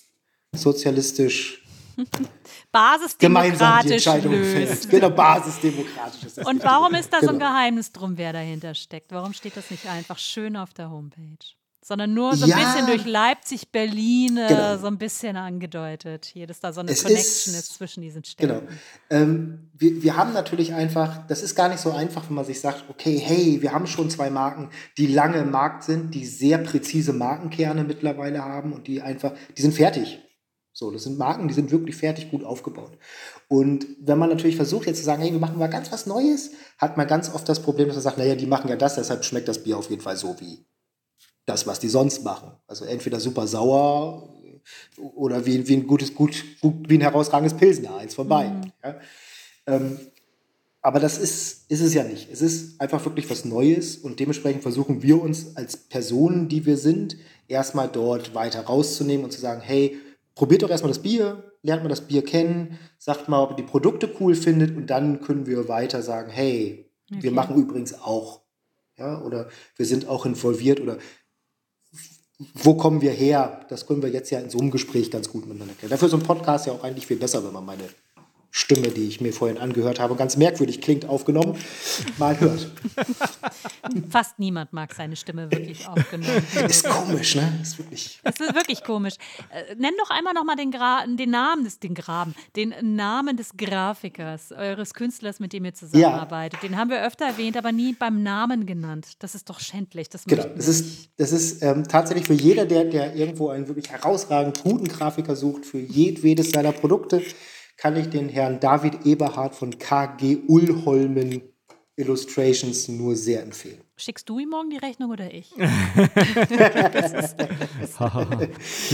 sozialistisch 0.55 1.65
basisdemokratisch 2.73 4.05
löst. 4.07 4.91
Genau, 4.91 5.11
basisdemokratisch 5.11 6.25
ist 6.25 6.39
das. 6.39 6.47
Und 6.47 6.63
warum 6.65 6.95
ist 6.95 7.13
da 7.13 7.21
so 7.21 7.29
ein 7.29 7.39
genau. 7.39 7.51
Geheimnis 7.51 7.93
drum, 7.93 8.17
wer 8.17 8.33
dahinter 8.33 8.75
steckt? 8.75 9.13
Warum 9.13 9.33
steht 9.33 9.57
das 9.57 9.71
nicht 9.71 9.87
einfach 9.87 10.19
schön 10.19 10.57
auf 10.57 10.75
der 10.75 10.91
Homepage? 10.91 11.39
Sondern 11.85 12.15
nur 12.15 12.37
so 12.37 12.45
ein 12.45 12.51
ja. 12.51 12.57
bisschen 12.57 12.87
durch 12.87 13.05
Leipzig, 13.05 13.73
Berlin 13.73 14.37
äh, 14.37 14.47
genau. 14.47 14.79
so 14.79 14.87
ein 14.87 14.99
bisschen 14.99 15.37
angedeutet. 15.37 16.27
Hier, 16.27 16.47
dass 16.47 16.61
da 16.61 16.73
so 16.73 16.81
eine 16.81 16.93
es 16.93 17.03
Connection 17.03 17.55
ist, 17.55 17.61
ist, 17.61 17.75
zwischen 17.75 18.03
diesen 18.03 18.23
Städten. 18.23 18.61
Genau. 18.61 18.73
Ähm, 19.11 19.71
wir, 19.75 20.01
wir 20.01 20.17
haben 20.17 20.33
natürlich 20.33 20.75
einfach, 20.75 21.27
das 21.27 21.43
ist 21.43 21.57
gar 21.57 21.69
nicht 21.69 21.81
so 21.81 21.91
einfach, 21.91 22.29
wenn 22.29 22.37
man 22.37 22.45
sich 22.45 22.61
sagt, 22.61 22.85
okay, 22.89 23.19
hey, 23.19 23.61
wir 23.63 23.73
haben 23.73 23.89
schon 23.89 24.11
zwei 24.11 24.31
Marken, 24.31 24.71
die 24.97 25.09
lange 25.09 25.39
im 25.39 25.51
Markt 25.51 25.83
sind, 25.83 26.15
die 26.15 26.25
sehr 26.25 26.59
präzise 26.59 27.13
Markenkerne 27.13 27.83
mittlerweile 27.83 28.45
haben 28.45 28.73
und 28.73 28.87
die 28.87 29.03
einfach, 29.03 29.33
die 29.57 29.63
sind 29.63 29.75
fertig. 29.75 30.21
So, 30.75 30.91
das 30.91 31.03
sind 31.03 31.19
Marken, 31.19 31.49
die 31.49 31.55
sind 31.55 31.71
wirklich 31.73 31.97
fertig 31.97 32.31
gut 32.31 32.45
aufgebaut. 32.45 32.97
Und 33.49 33.87
wenn 34.01 34.19
man 34.19 34.31
natürlich 34.31 34.57
versucht, 34.57 34.87
jetzt 34.87 34.99
zu 35.01 35.05
sagen, 35.05 35.21
hey, 35.21 35.33
wir 35.33 35.41
machen 35.41 35.59
mal 35.59 35.69
ganz 35.69 35.91
was 35.91 36.07
Neues, 36.07 36.53
hat 36.79 36.97
man 36.97 37.09
ganz 37.09 37.35
oft 37.35 37.47
das 37.49 37.61
Problem, 37.61 37.89
dass 37.89 37.97
man 37.97 38.05
sagt, 38.05 38.19
naja, 38.19 38.37
die 38.37 38.47
machen 38.47 38.71
ja 38.71 38.77
das, 38.77 38.95
deshalb 38.95 39.25
schmeckt 39.25 39.49
das 39.49 39.65
Bier 39.65 39.77
auf 39.77 39.91
jeden 39.91 40.01
Fall 40.01 40.17
so 40.17 40.37
wie 40.41 40.65
das, 41.47 41.67
was 41.67 41.81
die 41.81 41.89
sonst 41.89 42.25
machen. 42.25 42.53
Also 42.67 42.85
entweder 42.85 43.21
super 43.21 43.47
sauer 43.47 44.29
oder 44.97 45.45
wie, 45.45 45.67
wie 45.67 45.77
ein 45.77 45.87
gutes, 45.87 46.15
gut, 46.15 46.45
gut, 46.61 46.89
wie 46.89 46.99
ein 46.99 47.01
herausragendes 47.01 47.57
Pilsner, 47.57 47.97
eins 47.97 48.15
von 48.15 48.29
beiden. 48.29 48.61
Mhm. 48.61 48.73
Ja. 48.85 49.01
Ähm, 49.67 49.99
aber 50.81 50.99
das 50.99 51.19
ist, 51.19 51.71
ist 51.71 51.81
es 51.81 51.95
ja 51.95 52.03
nicht. 52.03 52.29
Es 52.31 52.43
ist 52.43 52.81
einfach 52.81 53.05
wirklich 53.05 53.31
was 53.31 53.45
Neues 53.45 53.97
und 53.97 54.19
dementsprechend 54.19 54.63
versuchen 54.63 55.03
wir 55.03 55.23
uns 55.23 55.57
als 55.57 55.77
Personen, 55.77 56.49
die 56.49 56.67
wir 56.67 56.77
sind, 56.77 57.17
erstmal 57.47 57.89
dort 57.89 58.35
weiter 58.35 58.63
rauszunehmen 58.63 59.25
und 59.25 59.31
zu 59.31 59.41
sagen, 59.41 59.61
hey, 59.61 59.97
probiert 60.35 60.63
doch 60.63 60.71
erstmal 60.71 60.91
das 60.91 61.03
Bier, 61.03 61.53
lernt 61.63 61.85
mal 61.85 61.89
das 61.89 62.01
Bier 62.01 62.25
kennen, 62.25 62.79
sagt 62.99 63.29
mal, 63.29 63.43
ob 63.43 63.51
ihr 63.51 63.57
die 63.57 63.63
Produkte 63.63 64.13
cool 64.19 64.35
findet 64.35 64.77
und 64.77 64.89
dann 64.89 65.21
können 65.21 65.47
wir 65.47 65.69
weiter 65.69 66.03
sagen, 66.03 66.31
hey, 66.31 66.91
okay. 67.11 67.23
wir 67.23 67.31
machen 67.31 67.57
übrigens 67.57 67.95
auch. 67.95 68.43
Ja, 68.99 69.23
oder 69.23 69.49
wir 69.77 69.87
sind 69.87 70.07
auch 70.07 70.27
involviert 70.27 70.81
oder 70.81 70.99
wo 72.55 72.75
kommen 72.75 73.01
wir 73.01 73.13
her? 73.13 73.61
Das 73.69 73.87
können 73.87 74.03
wir 74.03 74.11
jetzt 74.11 74.31
ja 74.31 74.41
in 74.41 74.51
so 74.51 74.59
einem 74.59 74.71
Gespräch 74.71 75.11
ganz 75.11 75.29
gut 75.29 75.47
miteinander 75.47 75.75
klären. 75.75 75.91
Dafür 75.91 76.09
ist 76.09 76.15
ein 76.15 76.23
Podcast 76.23 76.67
ja 76.67 76.73
auch 76.73 76.83
eigentlich 76.85 77.07
viel 77.07 77.17
besser, 77.17 77.45
wenn 77.45 77.53
man 77.53 77.65
meine 77.65 77.85
Stimme, 78.55 78.89
die 78.89 79.09
ich 79.09 79.23
mir 79.23 79.33
vorhin 79.33 79.57
angehört 79.57 79.99
habe, 79.99 80.15
ganz 80.15 80.37
merkwürdig 80.37 80.83
klingt, 80.83 81.07
aufgenommen, 81.07 81.57
mal 82.19 82.39
hört. 82.39 82.71
Fast 84.11 84.39
niemand 84.39 84.75
mag 84.75 84.93
seine 84.95 85.17
Stimme 85.17 85.51
wirklich 85.51 85.89
aufgenommen. 85.89 86.45
Ist 86.69 86.87
komisch, 86.87 87.35
ne? 87.35 87.61
Ist 87.63 87.79
wirklich. 87.79 88.21
Es 88.23 88.41
ist 88.41 88.55
wirklich 88.55 88.85
komisch. 88.85 89.15
Äh, 89.49 89.75
nenn 89.77 89.95
doch 89.99 90.11
einmal 90.11 90.35
nochmal 90.35 90.57
den, 90.57 90.71
Gra 90.71 91.07
den 91.07 91.31
Namen 91.31 91.65
des, 91.65 91.79
den 91.79 91.95
Graben, 91.95 92.35
den 92.55 92.75
Namen 92.95 93.39
des 93.39 93.57
Grafikers, 93.57 94.53
eures 94.53 94.93
Künstlers, 94.93 95.41
mit 95.41 95.55
dem 95.55 95.65
ihr 95.65 95.73
zusammenarbeitet. 95.73 96.63
Den 96.63 96.77
haben 96.77 96.91
wir 96.91 97.03
öfter 97.03 97.25
erwähnt, 97.25 97.57
aber 97.57 97.73
nie 97.73 97.95
beim 97.95 98.23
Namen 98.23 98.67
genannt. 98.67 99.13
Das 99.21 99.35
ist 99.35 99.49
doch 99.49 99.61
schändlich. 99.61 100.11
Das 100.11 100.27
Genau, 100.27 100.45
das 100.55 100.69
ist, 100.69 101.09
das 101.17 101.33
ist 101.33 101.63
ähm, 101.63 101.89
tatsächlich 101.89 102.27
für 102.27 102.35
jeder, 102.35 102.67
der, 102.67 102.85
der 102.85 103.17
irgendwo 103.17 103.49
einen 103.49 103.67
wirklich 103.67 103.91
herausragend 103.91 104.63
guten 104.63 104.89
Grafiker 104.89 105.37
sucht, 105.37 105.65
für 105.65 105.79
jedwedes 105.79 106.51
seiner 106.51 106.73
Produkte, 106.73 107.23
kann 107.83 107.97
ich 107.97 108.11
den 108.11 108.29
Herrn 108.29 108.61
David 108.61 109.05
Eberhard 109.07 109.57
von 109.57 109.77
KG 109.77 110.39
Ullholmen 110.47 111.43
Illustrations 111.97 112.87
nur 112.87 113.17
sehr 113.17 113.43
empfehlen. 113.43 113.81
Schickst 113.97 114.29
du 114.29 114.39
ihm 114.39 114.51
morgen 114.51 114.71
die 114.71 114.77
Rechnung 114.77 115.11
oder 115.11 115.35
ich? 115.35 115.51
Wir 115.59 115.67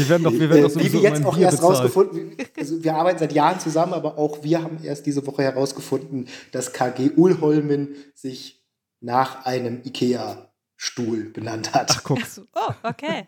werden 0.09 0.24
doch, 0.24 0.32
wir 0.32 0.49
werden 0.49 0.62
doch 0.62 0.70
Äh, 0.70 0.84
wie 0.84 0.89
sowieso 0.89 1.03
wir 1.03 1.03
jetzt 1.03 1.22
auch 1.26 1.34
Bier 1.36 1.45
erst 1.45 1.59
bezahlt. 1.59 1.76
rausgefunden, 1.80 2.36
also 2.57 2.82
wir 2.82 2.95
arbeiten 2.95 3.18
seit 3.18 3.34
Jahren 3.34 3.61
zusammen, 3.61 3.93
aber 3.93 4.16
auch 4.16 4.43
wir 4.43 4.62
haben 4.62 4.82
erst 4.82 5.05
diese 5.05 5.26
Woche 5.26 5.43
herausgefunden, 5.43 6.26
dass 6.53 6.72
KG 6.72 7.11
Ullholmen 7.14 7.95
sich 8.14 8.64
nach 9.01 9.45
einem 9.45 9.82
IKEA-Stuhl 9.84 11.24
benannt 11.24 11.74
hat. 11.74 11.91
Ach, 11.91 12.03
guck. 12.05 12.20
Oh, 12.55 12.72
okay. 12.84 13.26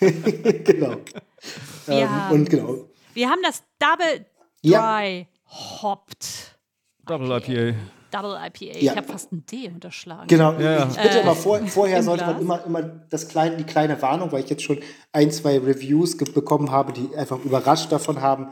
genau. 0.64 0.96
Wir, 1.84 1.94
Ähm, 1.94 2.08
haben, 2.08 2.34
und 2.34 2.48
genau. 2.48 2.88
wir 3.12 3.28
haben 3.28 3.42
das 3.42 3.62
Double 3.78 4.24
Ja. 4.64 4.98
Dry 5.00 5.26
Hopped 5.82 6.56
Double 7.06 7.30
IPA. 7.30 7.76
Double 8.10 8.36
IPA. 8.46 8.78
Ja. 8.78 8.92
Ich 8.92 8.96
habe 8.96 9.06
fast 9.08 9.32
ein 9.32 9.44
D 9.46 9.68
unterschlagen. 9.68 10.26
Genau, 10.28 10.52
Ja, 10.58 10.88
ich 10.88 10.96
bitte 10.96 11.18
Äh, 11.18 11.22
aber 11.22 11.34
vor, 11.34 11.58
vorher 11.66 11.98
im 11.98 12.04
sollte 12.04 12.24
man 12.24 12.34
Glas? 12.36 12.42
immer, 12.44 12.64
immer 12.66 12.82
das 13.10 13.28
kleine, 13.28 13.56
die 13.56 13.64
kleine 13.64 14.00
Warnung, 14.00 14.30
weil 14.32 14.44
ich 14.44 14.50
jetzt 14.50 14.62
schon 14.62 14.78
ein, 15.12 15.30
zwei 15.32 15.58
Reviews 15.58 16.16
bekommen 16.16 16.70
habe, 16.70 16.92
die 16.92 17.14
einfach 17.16 17.38
überrascht 17.44 17.90
davon 17.92 18.20
haben. 18.22 18.50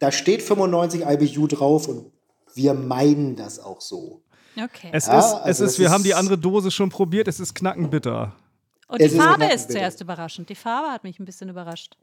Da 0.00 0.10
steht 0.12 0.42
95 0.42 1.02
IBU 1.06 1.46
drauf 1.46 1.88
und 1.88 2.10
wir 2.54 2.74
meinen 2.74 3.36
das 3.36 3.58
auch 3.60 3.80
so. 3.80 4.20
Okay. 4.56 4.90
Es 4.92 5.06
Ja, 5.06 5.18
ist, 5.18 5.24
es 5.26 5.32
also 5.34 5.64
ist, 5.64 5.72
das 5.74 5.78
wir 5.78 5.90
haben 5.90 6.02
die 6.04 6.10
ist- 6.10 6.16
andere 6.16 6.36
Dose 6.38 6.70
schon 6.70 6.90
probiert, 6.90 7.26
es 7.28 7.40
ist 7.40 7.54
knackenbitter. 7.54 8.32
Und 8.88 9.00
die 9.00 9.04
es 9.06 9.12
ist 9.12 9.18
Farbe 9.18 9.44
ist 9.44 9.50
Nackenbilder. 9.50 9.72
zuerst 9.80 10.00
überraschend. 10.00 10.48
Die 10.50 10.54
Farbe 10.54 10.88
hat 10.92 11.04
mich 11.04 11.18
ein 11.18 11.24
bisschen 11.24 11.48
überrascht. 11.48 11.96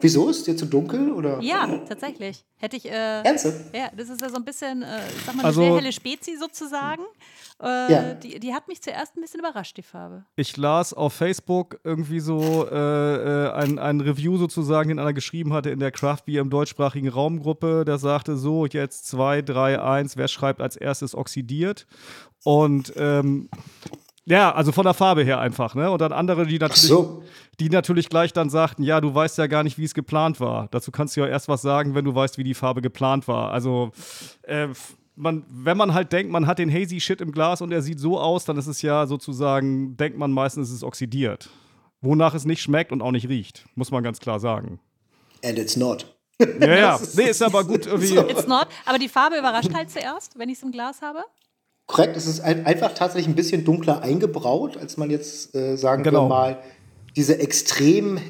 Wieso? 0.00 0.28
Ist 0.28 0.46
dir 0.46 0.56
zu 0.56 0.66
dunkel? 0.66 1.10
Oder? 1.12 1.40
Ja, 1.40 1.66
tatsächlich. 1.88 2.44
Hätte 2.56 2.76
ich. 2.76 2.86
Äh, 2.86 3.22
Ernsthaft? 3.22 3.74
ja, 3.74 3.88
das 3.96 4.08
ist 4.08 4.20
ja 4.20 4.28
so 4.28 4.36
ein 4.36 4.44
bisschen, 4.44 4.82
äh, 4.82 4.98
ich 5.08 5.24
sag 5.24 5.34
mal, 5.34 5.40
eine 5.40 5.44
Also- 5.48 5.60
sehr 5.60 5.74
helle 5.74 5.92
Spezi 5.92 6.36
sozusagen. 6.38 7.02
Äh, 7.60 7.92
Ja. 7.92 8.14
die, 8.14 8.38
die 8.38 8.54
hat 8.54 8.68
mich 8.68 8.80
zuerst 8.80 9.16
ein 9.16 9.20
bisschen 9.20 9.40
überrascht, 9.40 9.76
die 9.76 9.82
Farbe. 9.82 10.24
Ich 10.36 10.56
las 10.56 10.94
auf 10.94 11.12
Facebook 11.14 11.80
irgendwie 11.82 12.20
so 12.20 12.66
äh, 12.70 12.76
äh, 13.46 13.50
ein, 13.52 13.80
ein 13.80 14.00
Review 14.00 14.36
sozusagen, 14.36 14.88
den 14.90 15.00
einer 15.00 15.12
geschrieben 15.12 15.52
hatte 15.52 15.70
in 15.70 15.80
der 15.80 15.90
Craft 15.90 16.22
Beer 16.26 16.42
im 16.42 16.50
deutschsprachigen 16.50 17.08
Raumgruppe. 17.08 17.84
Der 17.84 17.98
sagte 17.98 18.36
so, 18.36 18.66
jetzt 18.66 19.08
2, 19.08 19.42
3, 19.42 19.82
1, 19.82 20.16
wer 20.16 20.28
schreibt 20.28 20.60
als 20.60 20.76
erstes 20.76 21.16
oxidiert? 21.16 21.86
Und 22.44 22.92
ähm, 22.96 23.48
ja, 24.28 24.54
also 24.54 24.72
von 24.72 24.84
der 24.84 24.94
Farbe 24.94 25.22
her 25.24 25.40
einfach, 25.40 25.74
ne? 25.74 25.90
Und 25.90 26.00
dann 26.00 26.12
andere, 26.12 26.46
die 26.46 26.58
natürlich, 26.58 26.82
so. 26.82 27.22
die 27.60 27.70
natürlich 27.70 28.08
gleich 28.08 28.32
dann 28.32 28.50
sagten, 28.50 28.82
ja, 28.82 29.00
du 29.00 29.14
weißt 29.14 29.38
ja 29.38 29.46
gar 29.46 29.62
nicht, 29.62 29.78
wie 29.78 29.84
es 29.84 29.94
geplant 29.94 30.38
war. 30.38 30.68
Dazu 30.70 30.90
kannst 30.90 31.16
du 31.16 31.20
ja 31.20 31.26
erst 31.26 31.48
was 31.48 31.62
sagen, 31.62 31.94
wenn 31.94 32.04
du 32.04 32.14
weißt, 32.14 32.36
wie 32.36 32.44
die 32.44 32.54
Farbe 32.54 32.82
geplant 32.82 33.26
war. 33.26 33.50
Also 33.50 33.90
äh, 34.42 34.68
man, 35.16 35.44
wenn 35.48 35.76
man 35.76 35.94
halt 35.94 36.12
denkt, 36.12 36.30
man 36.30 36.46
hat 36.46 36.58
den 36.58 36.72
hazy 36.72 37.00
Shit 37.00 37.20
im 37.20 37.32
Glas 37.32 37.62
und 37.62 37.72
er 37.72 37.82
sieht 37.82 38.00
so 38.00 38.20
aus, 38.20 38.44
dann 38.44 38.56
ist 38.58 38.66
es 38.66 38.82
ja 38.82 39.06
sozusagen, 39.06 39.96
denkt 39.96 40.18
man 40.18 40.30
meistens, 40.30 40.68
es 40.68 40.76
ist 40.76 40.84
oxidiert. 40.84 41.48
Wonach 42.00 42.34
es 42.34 42.44
nicht 42.44 42.62
schmeckt 42.62 42.92
und 42.92 43.02
auch 43.02 43.10
nicht 43.10 43.28
riecht, 43.28 43.64
muss 43.74 43.90
man 43.90 44.04
ganz 44.04 44.20
klar 44.20 44.38
sagen. 44.38 44.78
And 45.44 45.58
it's 45.58 45.76
not. 45.76 46.14
Ja, 46.40 46.76
ja, 46.76 47.00
nee, 47.14 47.30
ist 47.30 47.42
aber 47.42 47.64
gut 47.64 47.86
irgendwie. 47.86 48.16
It's 48.16 48.46
not. 48.46 48.68
Aber 48.84 48.98
die 48.98 49.08
Farbe 49.08 49.38
überrascht 49.38 49.74
halt 49.74 49.90
zuerst, 49.90 50.38
wenn 50.38 50.48
ich 50.48 50.58
es 50.58 50.62
im 50.62 50.70
Glas 50.70 51.02
habe. 51.02 51.24
Korrekt, 51.88 52.16
es 52.18 52.26
ist 52.26 52.40
ein, 52.40 52.66
einfach 52.66 52.92
tatsächlich 52.92 53.26
ein 53.28 53.34
bisschen 53.34 53.64
dunkler 53.64 54.02
eingebraut, 54.02 54.76
als 54.76 54.98
man 54.98 55.10
jetzt 55.10 55.54
äh, 55.54 55.76
sagen 55.76 56.02
Genau. 56.04 56.24
wir 56.24 56.28
mal, 56.28 56.58
diese 57.16 57.38
extrem. 57.40 58.20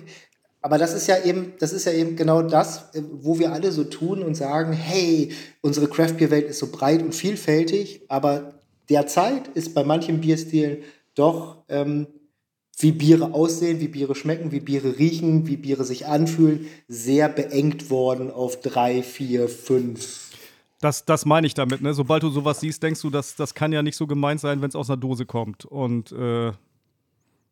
Aber 0.63 0.79
das 0.79 0.95
ist 0.95 1.09
ja 1.09 1.23
eben, 1.25 1.55
das 1.59 1.73
ist 1.73 1.85
ja 1.85 1.93
eben 1.93 2.15
genau 2.15 2.41
das, 2.43 2.95
äh, 2.95 3.03
wo 3.13 3.39
wir 3.41 3.53
alle 3.53 3.73
so 3.73 3.83
tun 3.83 4.23
und 4.23 4.37
sagen, 4.37 4.73
hey, 4.73 5.33
unsere 5.61 5.89
Craft 5.89 6.15
Beer 6.19 6.31
Welt 6.31 6.49
ist 6.49 6.61
so 6.61 6.69
breit 6.71 7.03
und 7.03 7.15
vielfältig, 7.17 8.03
aber 8.09 8.55
derzeit 8.89 9.49
ist 9.55 9.75
bei 9.75 9.83
manchen 9.83 10.21
Bierstilen 10.21 10.79
doch 11.17 11.65
ähm, 11.69 12.07
wie 12.79 12.93
Biere 12.93 13.35
aussehen, 13.35 13.81
wie 13.81 13.89
Biere 13.89 14.15
schmecken, 14.15 14.53
wie 14.53 14.61
Biere 14.61 14.99
riechen, 15.01 15.49
wie 15.49 15.57
Biere 15.57 15.85
sich 15.85 16.07
anfühlen, 16.07 16.69
sehr 16.87 17.29
beengt 17.29 17.91
worden 17.91 18.31
auf 18.31 18.61
drei, 18.61 19.03
vier, 19.03 19.49
fünf. 19.49 20.28
Das, 20.81 21.05
das 21.05 21.27
meine 21.27 21.47
ich 21.47 21.55
damit, 21.55 21.81
ne? 21.83 21.93
Sobald 21.93 22.23
du 22.23 22.31
sowas 22.31 22.61
siehst, 22.61 22.83
denkst 22.83 23.03
du, 23.03 23.11
das, 23.11 23.35
das 23.35 23.55
kann 23.55 23.73
ja 23.73 23.83
nicht 23.83 23.97
so 23.97 24.07
gemeint 24.07 24.41
sein, 24.41 24.63
wenn 24.63 24.69
es 24.69 24.77
aus 24.77 24.89
einer 24.89 24.97
Dose 24.97 25.27
kommt. 25.27 25.65
Und 25.65 26.13
äh, 26.13 26.53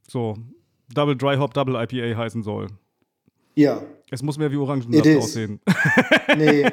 so, 0.09 0.37
Double 0.95 1.17
Dry 1.17 1.37
Hop, 1.37 1.53
Double 1.55 1.75
IPA 1.75 2.17
heißen 2.17 2.43
soll. 2.43 2.69
Ja, 3.57 3.83
Es 4.11 4.23
muss 4.23 4.37
mehr 4.39 4.53
wie 4.53 4.57
Orangensaft 4.57 5.17
aussehen. 5.17 5.61
Nee, 6.37 6.67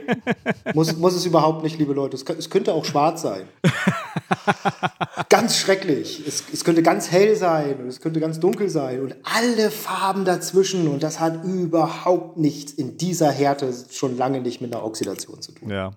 muss, 0.73 0.95
muss 0.97 1.15
es 1.15 1.25
überhaupt 1.25 1.63
nicht, 1.63 1.79
liebe 1.79 1.93
Leute. 1.93 2.15
Es, 2.17 2.23
es 2.23 2.49
könnte 2.49 2.73
auch 2.73 2.83
schwarz 2.83 3.21
sein. 3.21 3.47
ganz 5.29 5.57
schrecklich. 5.57 6.23
Es, 6.27 6.43
es 6.51 6.63
könnte 6.63 6.83
ganz 6.83 7.11
hell 7.11 7.35
sein 7.35 7.77
und 7.81 7.87
es 7.87 7.99
könnte 8.01 8.19
ganz 8.19 8.39
dunkel 8.39 8.69
sein 8.69 9.01
und 9.01 9.15
alle 9.23 9.71
Farben 9.71 10.25
dazwischen. 10.25 10.87
Und 10.87 11.03
das 11.03 11.19
hat 11.19 11.43
überhaupt 11.43 12.37
nichts 12.37 12.71
in 12.71 12.97
dieser 12.97 13.31
Härte 13.31 13.73
schon 13.91 14.17
lange 14.17 14.41
nicht 14.41 14.61
mit 14.61 14.73
einer 14.73 14.83
Oxidation 14.83 15.41
zu 15.41 15.51
tun. 15.53 15.69
Ja. 15.69 15.91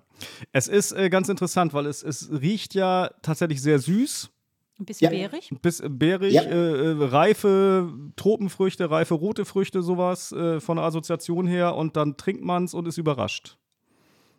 Es 0.51 0.67
ist 0.67 0.91
äh, 0.93 1.09
ganz 1.09 1.29
interessant, 1.29 1.73
weil 1.73 1.85
es, 1.85 2.03
es 2.03 2.29
riecht 2.31 2.73
ja 2.73 3.11
tatsächlich 3.21 3.61
sehr 3.61 3.79
süß, 3.79 4.29
Ein 4.79 4.85
bisschen 4.85 5.11
Ja. 5.13 5.27
beerig. 5.29 5.51
bis 5.61 5.81
beerig, 5.87 6.33
Ja. 6.33 6.41
äh, 6.43 6.91
äh, 6.91 6.95
reife 7.05 7.91
Tropenfrüchte, 8.15 8.89
reife 8.89 9.13
rote 9.13 9.45
Früchte, 9.45 9.81
sowas 9.83 10.31
äh, 10.31 10.59
von 10.59 10.77
der 10.77 10.85
Assoziation 10.85 11.45
her. 11.47 11.75
Und 11.75 11.95
dann 11.97 12.17
trinkt 12.17 12.43
man 12.43 12.63
es 12.65 12.73
und 12.73 12.87
ist 12.87 12.97
überrascht. 12.97 13.57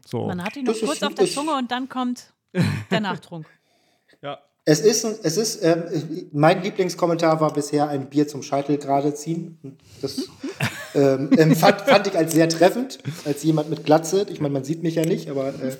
So. 0.05 0.27
Man 0.27 0.43
hat 0.43 0.57
ihn 0.57 0.65
noch 0.65 0.79
kurz 0.81 1.03
auf 1.03 1.15
der 1.15 1.27
Zunge 1.27 1.55
und 1.55 1.71
dann 1.71 1.89
kommt 1.89 2.33
der 2.91 3.01
Nachtrunk. 3.01 3.47
Ja. 4.23 4.39
Es 4.65 4.81
ist, 4.81 5.05
es 5.05 5.39
ist 5.39 5.65
ähm, 5.65 5.85
mein 6.31 6.63
Lieblingskommentar 6.63 7.41
war 7.41 7.53
bisher 7.55 7.89
ein 7.89 8.11
Bier 8.11 8.29
zum 8.29 8.43
Scheitel 8.43 8.77
gerade 8.77 9.15
ziehen. 9.15 9.79
Das 10.03 10.29
ähm, 10.95 11.31
ähm, 11.39 11.57
fand, 11.57 11.81
fand 11.83 12.07
ich 12.07 12.17
als 12.17 12.33
sehr 12.33 12.49
treffend, 12.51 12.99
als 13.25 13.43
jemand 13.45 13.71
mit 13.71 13.85
Glatze. 13.85 14.27
Ich 14.29 14.41
meine, 14.41 14.53
man 14.53 14.65
sieht 14.65 14.83
mich 14.83 14.97
ja 14.97 15.07
nicht, 15.07 15.31
aber 15.31 15.49
äh, 15.49 15.77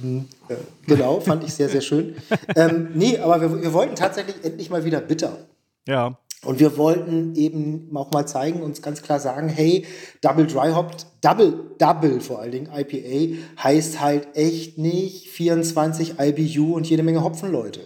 hm, 0.00 0.28
äh, 0.48 0.54
genau, 0.86 1.20
fand 1.20 1.44
ich 1.44 1.54
sehr, 1.54 1.68
sehr 1.68 1.80
schön. 1.80 2.16
Ähm, 2.56 2.88
nee, 2.94 3.18
aber 3.18 3.40
wir, 3.40 3.62
wir 3.62 3.72
wollten 3.72 3.94
tatsächlich 3.94 4.42
endlich 4.42 4.70
mal 4.70 4.84
wieder 4.84 5.00
bitter. 5.00 5.46
Ja. 5.86 6.18
Und 6.44 6.60
wir 6.60 6.76
wollten 6.76 7.34
eben 7.34 7.90
auch 7.96 8.12
mal 8.12 8.24
zeigen, 8.26 8.62
uns 8.62 8.80
ganz 8.80 9.02
klar 9.02 9.18
sagen, 9.18 9.48
hey, 9.48 9.84
Double 10.20 10.46
Dry 10.46 10.70
Hop, 10.72 10.92
Double, 11.20 11.72
Double 11.78 12.20
vor 12.20 12.38
allen 12.38 12.52
Dingen, 12.52 12.70
IPA, 12.72 13.36
heißt 13.62 14.00
halt 14.00 14.28
echt 14.36 14.78
nicht 14.78 15.28
24 15.30 16.14
IBU 16.20 16.74
und 16.76 16.88
jede 16.88 17.02
Menge 17.02 17.24
Hopfenleute, 17.24 17.80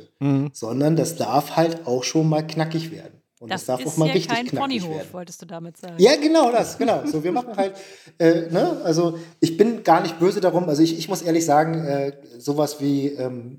sondern 0.52 0.96
das 0.96 1.16
darf 1.16 1.56
halt 1.56 1.86
auch 1.86 2.04
schon 2.04 2.28
mal 2.28 2.46
knackig 2.46 2.90
werden. 2.90 3.22
Und 3.40 3.50
das, 3.50 3.62
Das 3.62 3.66
darf 3.66 3.80
ist 3.80 3.86
auch 3.88 3.96
mal 3.96 4.04
richtig 4.04 4.28
kein 4.28 4.46
knackig 4.46 4.82
Ponyhof, 4.82 4.96
werden. 4.98 5.08
wolltest 5.12 5.42
du 5.42 5.46
damit 5.46 5.76
sagen. 5.76 5.94
Ja, 5.98 6.14
genau 6.14 6.52
das, 6.52 6.78
genau. 6.78 7.02
So, 7.06 7.24
wir 7.24 7.32
machen 7.32 7.56
halt, 7.56 7.72
äh, 8.18 8.42
ne, 8.52 8.80
also 8.84 9.18
ich 9.40 9.56
bin 9.56 9.82
gar 9.82 10.00
nicht 10.00 10.20
böse 10.20 10.40
darum. 10.40 10.68
Also 10.68 10.80
ich, 10.82 10.96
ich 10.96 11.08
muss 11.08 11.22
ehrlich 11.22 11.44
sagen, 11.44 11.84
äh, 11.84 12.12
sowas 12.38 12.80
wie 12.80 13.08
ähm, 13.08 13.58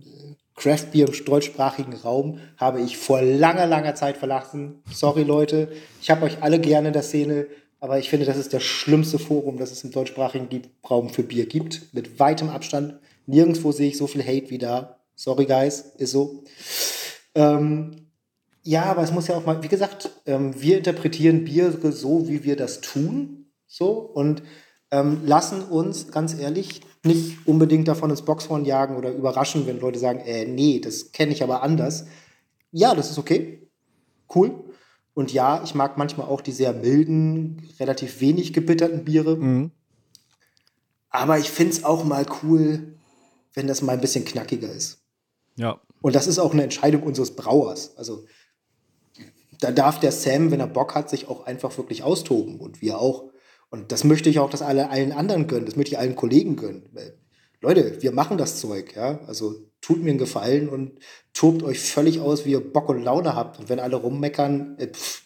Craft 0.56 0.91
Beer 0.91 1.08
im 1.08 1.26
deutschsprachigen 1.26 1.93
Raum 1.93 2.39
habe 2.58 2.82
ich 2.82 2.97
vor 2.97 3.22
langer, 3.22 3.66
langer 3.66 3.95
Zeit 3.95 4.18
verlassen. 4.18 4.84
Sorry, 4.91 5.24
Leute. 5.24 5.70
Ich 6.01 6.10
habe 6.12 6.26
euch 6.26 6.41
alle 6.41 6.60
gerne 6.60 6.89
in 6.89 6.93
der 6.93 7.04
Szene, 7.04 7.47
aber 7.80 7.99
ich 7.99 8.10
finde, 8.10 8.26
das 8.26 8.38
ist 8.38 8.54
das 8.54 8.64
schlimmste 8.64 9.20
Forum, 9.20 9.58
das 9.58 9.72
es 9.72 9.84
im 9.84 9.91
deutschsprachigen 9.91 10.47
Raum 10.89 11.10
für 11.10 11.24
Bier 11.24 11.47
gibt. 11.47 11.93
Mit 11.93 12.20
weitem 12.20 12.49
Abstand. 12.49 12.99
Nirgendwo 13.26 13.72
sehe 13.72 13.89
ich 13.89 13.97
so 13.97 14.08
viel 14.08 14.24
Hate 14.24 14.49
wie 14.49 14.58
da. 14.58 14.99
Sorry, 15.16 15.45
guys, 15.45 15.93
ist 15.97 16.12
so. 16.12 16.43
Ähm, 17.36 18.08
ja, 18.64 18.84
aber 18.86 19.04
es 19.04 19.12
muss 19.12 19.28
ja 19.28 19.36
auch 19.36 19.45
mal, 19.45 19.62
wie 19.62 19.68
gesagt, 19.68 20.10
ähm, 20.26 20.54
wir 20.62 20.78
interpretieren 20.78 21.43
Biere 21.43 21.91
so, 21.91 22.28
wie 22.28 22.43
wir 22.43 22.56
das 22.56 22.82
tun, 22.82 23.47
so 23.68 23.89
und 23.91 24.43
ähm, 24.93 25.25
lassen 25.25 25.63
uns 25.63 26.11
ganz 26.11 26.35
ehrlich 26.35 26.81
nicht 27.03 27.47
unbedingt 27.47 27.87
davon 27.87 28.11
ins 28.11 28.21
Boxhorn 28.21 28.63
jagen 28.63 28.95
oder 28.95 29.11
überraschen, 29.11 29.65
wenn 29.65 29.79
Leute 29.79 29.97
sagen, 29.97 30.19
äh, 30.19 30.45
nee, 30.45 30.79
das 30.79 31.11
kenne 31.11 31.33
ich 31.33 31.41
aber 31.41 31.63
anders. 31.63 32.05
Ja, 32.71 32.93
das 32.93 33.09
ist 33.09 33.17
okay, 33.17 33.67
cool. 34.35 34.63
Und 35.15 35.33
ja, 35.33 35.63
ich 35.63 35.73
mag 35.73 35.97
manchmal 35.97 36.27
auch 36.27 36.41
die 36.41 36.51
sehr 36.51 36.73
milden, 36.73 37.67
relativ 37.79 38.21
wenig 38.21 38.53
gebitterten 38.53 39.03
Biere. 39.03 39.71
Aber 41.09 41.37
ich 41.39 41.49
finde 41.49 41.73
es 41.73 41.83
auch 41.83 42.03
mal 42.03 42.25
cool, 42.41 42.95
wenn 43.53 43.67
das 43.67 43.81
mal 43.81 43.93
ein 43.93 44.01
bisschen 44.01 44.25
knackiger 44.25 44.71
ist. 44.71 45.03
Ja. 45.55 45.79
Und 46.01 46.15
das 46.15 46.27
ist 46.27 46.39
auch 46.39 46.53
eine 46.53 46.63
Entscheidung 46.63 47.03
unseres 47.03 47.35
Brauers. 47.35 47.97
Also 47.97 48.25
da 49.59 49.71
darf 49.71 49.99
der 49.99 50.11
Sam, 50.11 50.51
wenn 50.51 50.59
er 50.59 50.67
Bock 50.67 50.95
hat, 50.95 51.09
sich 51.09 51.27
auch 51.27 51.45
einfach 51.45 51.77
wirklich 51.77 52.03
austoben 52.03 52.59
und 52.59 52.81
wir 52.81 52.99
auch. 52.99 53.32
Und 53.74 53.91
das 53.91 54.03
möchte 54.03 54.30
ich 54.30 54.38
auch, 54.38 54.51
dass 54.51 54.61
alle 54.61 54.91
allen 54.91 55.11
anderen 55.11 55.47
gönnen. 55.47 55.65
Das 55.65 55.76
möchte 55.76 55.93
ich 55.93 55.97
allen 55.97 56.15
Kollegen 56.15 56.57
gönnen. 56.57 56.84
Leute, 57.59 57.99
wir 58.03 58.11
machen 58.11 58.38
das 58.38 58.59
Zeug, 58.61 58.95
ja. 58.95 59.19
Also 59.26 59.55
tut 59.82 59.97
mir 59.97 60.11
einen 60.11 60.19
Gefallen 60.19 60.69
und 60.69 60.99
tobt 61.34 61.63
euch 61.63 61.80
völlig 61.80 62.19
aus, 62.19 62.45
wie 62.45 62.51
ihr 62.51 62.59
Bock 62.59 62.88
und 62.89 63.01
Laune 63.01 63.36
habt. 63.36 63.57
Und 63.57 63.69
wenn 63.69 63.80
alle 63.80 63.95
rummeckern, 63.95 64.78
äh, 64.78 64.89
pff, 64.89 65.24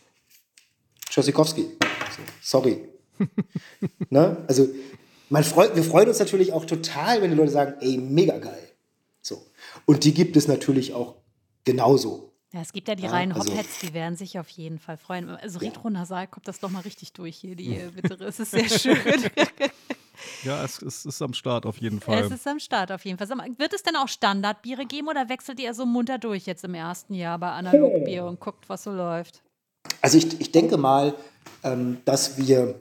Tschüssikowski. 1.10 1.72
Sorry. 2.42 2.88
ne? 4.10 4.38
Also 4.48 4.70
man 5.28 5.44
freut, 5.44 5.76
wir 5.76 5.84
freuen 5.84 6.08
uns 6.08 6.20
natürlich 6.20 6.54
auch 6.54 6.64
total, 6.64 7.22
wenn 7.22 7.32
die 7.32 7.36
Leute 7.36 7.52
sagen, 7.52 7.74
ey, 7.82 7.98
mega 7.98 8.38
geil. 8.38 8.72
So. 9.22 9.46
Und 9.86 10.06
die 10.06 10.14
gibt 10.14 10.38
es 10.38 10.48
natürlich 10.48 10.94
auch 10.94 11.16
genauso. 11.66 12.32
Ja, 12.54 12.62
es 12.62 12.72
gibt 12.72 12.88
ja 12.88 12.96
die 12.96 13.04
Ja, 13.04 13.12
reinen 13.12 13.34
also- 13.34 13.52
Hopheads, 13.52 13.80
die 13.80 13.94
werden 13.94 14.16
sich 14.16 14.40
auf 14.40 14.50
jeden 14.50 14.80
Fall 14.80 14.98
freuen. 14.98 15.30
Also 15.30 15.60
Retro-Nasal 15.60 16.28
kommt 16.28 16.48
das 16.48 16.60
doch 16.60 16.70
mal 16.70 16.82
richtig 16.82 17.14
durch 17.14 17.36
hier, 17.38 17.56
die 17.56 17.76
äh, 17.78 17.92
Bittere. 17.92 18.26
Es 18.26 18.40
ist 18.40 18.52
sehr 18.52 18.70
schön. 18.70 18.98
Ja, 20.44 20.64
es, 20.64 20.82
es 20.82 21.06
ist 21.06 21.22
am 21.22 21.34
Start 21.34 21.66
auf 21.66 21.78
jeden 21.78 22.00
Fall. 22.00 22.24
es 22.24 22.32
ist 22.32 22.48
am 22.48 22.60
Start 22.60 22.92
auf 22.92 23.06
jeden 23.06 23.18
Fall. 23.18 23.28
Wird 23.58 23.74
es 23.74 23.84
denn 23.84 23.96
auch 23.96 24.08
Standardbiere 24.08 24.86
geben 24.86 25.08
oder 25.08 25.30
wechselt 25.30 25.60
ihr 25.60 25.74
so 25.74 25.86
munter 25.86 26.18
durch 26.18 26.46
jetzt 26.46 26.64
im 26.64 26.74
ersten 26.74 27.14
Jahr 27.14 27.38
bei 27.38 27.52
Analogbier 27.52 28.26
und 28.26 28.40
guckt, 28.40 28.68
was 28.68 28.84
so 28.84 28.92
läuft? 28.92 29.44
Also 30.02 30.18
ich, 30.18 30.40
ich 30.42 30.52
denke 30.52 30.78
mal, 30.78 31.14
ähm, 31.64 32.02
dass 32.06 32.38
wir 32.38 32.80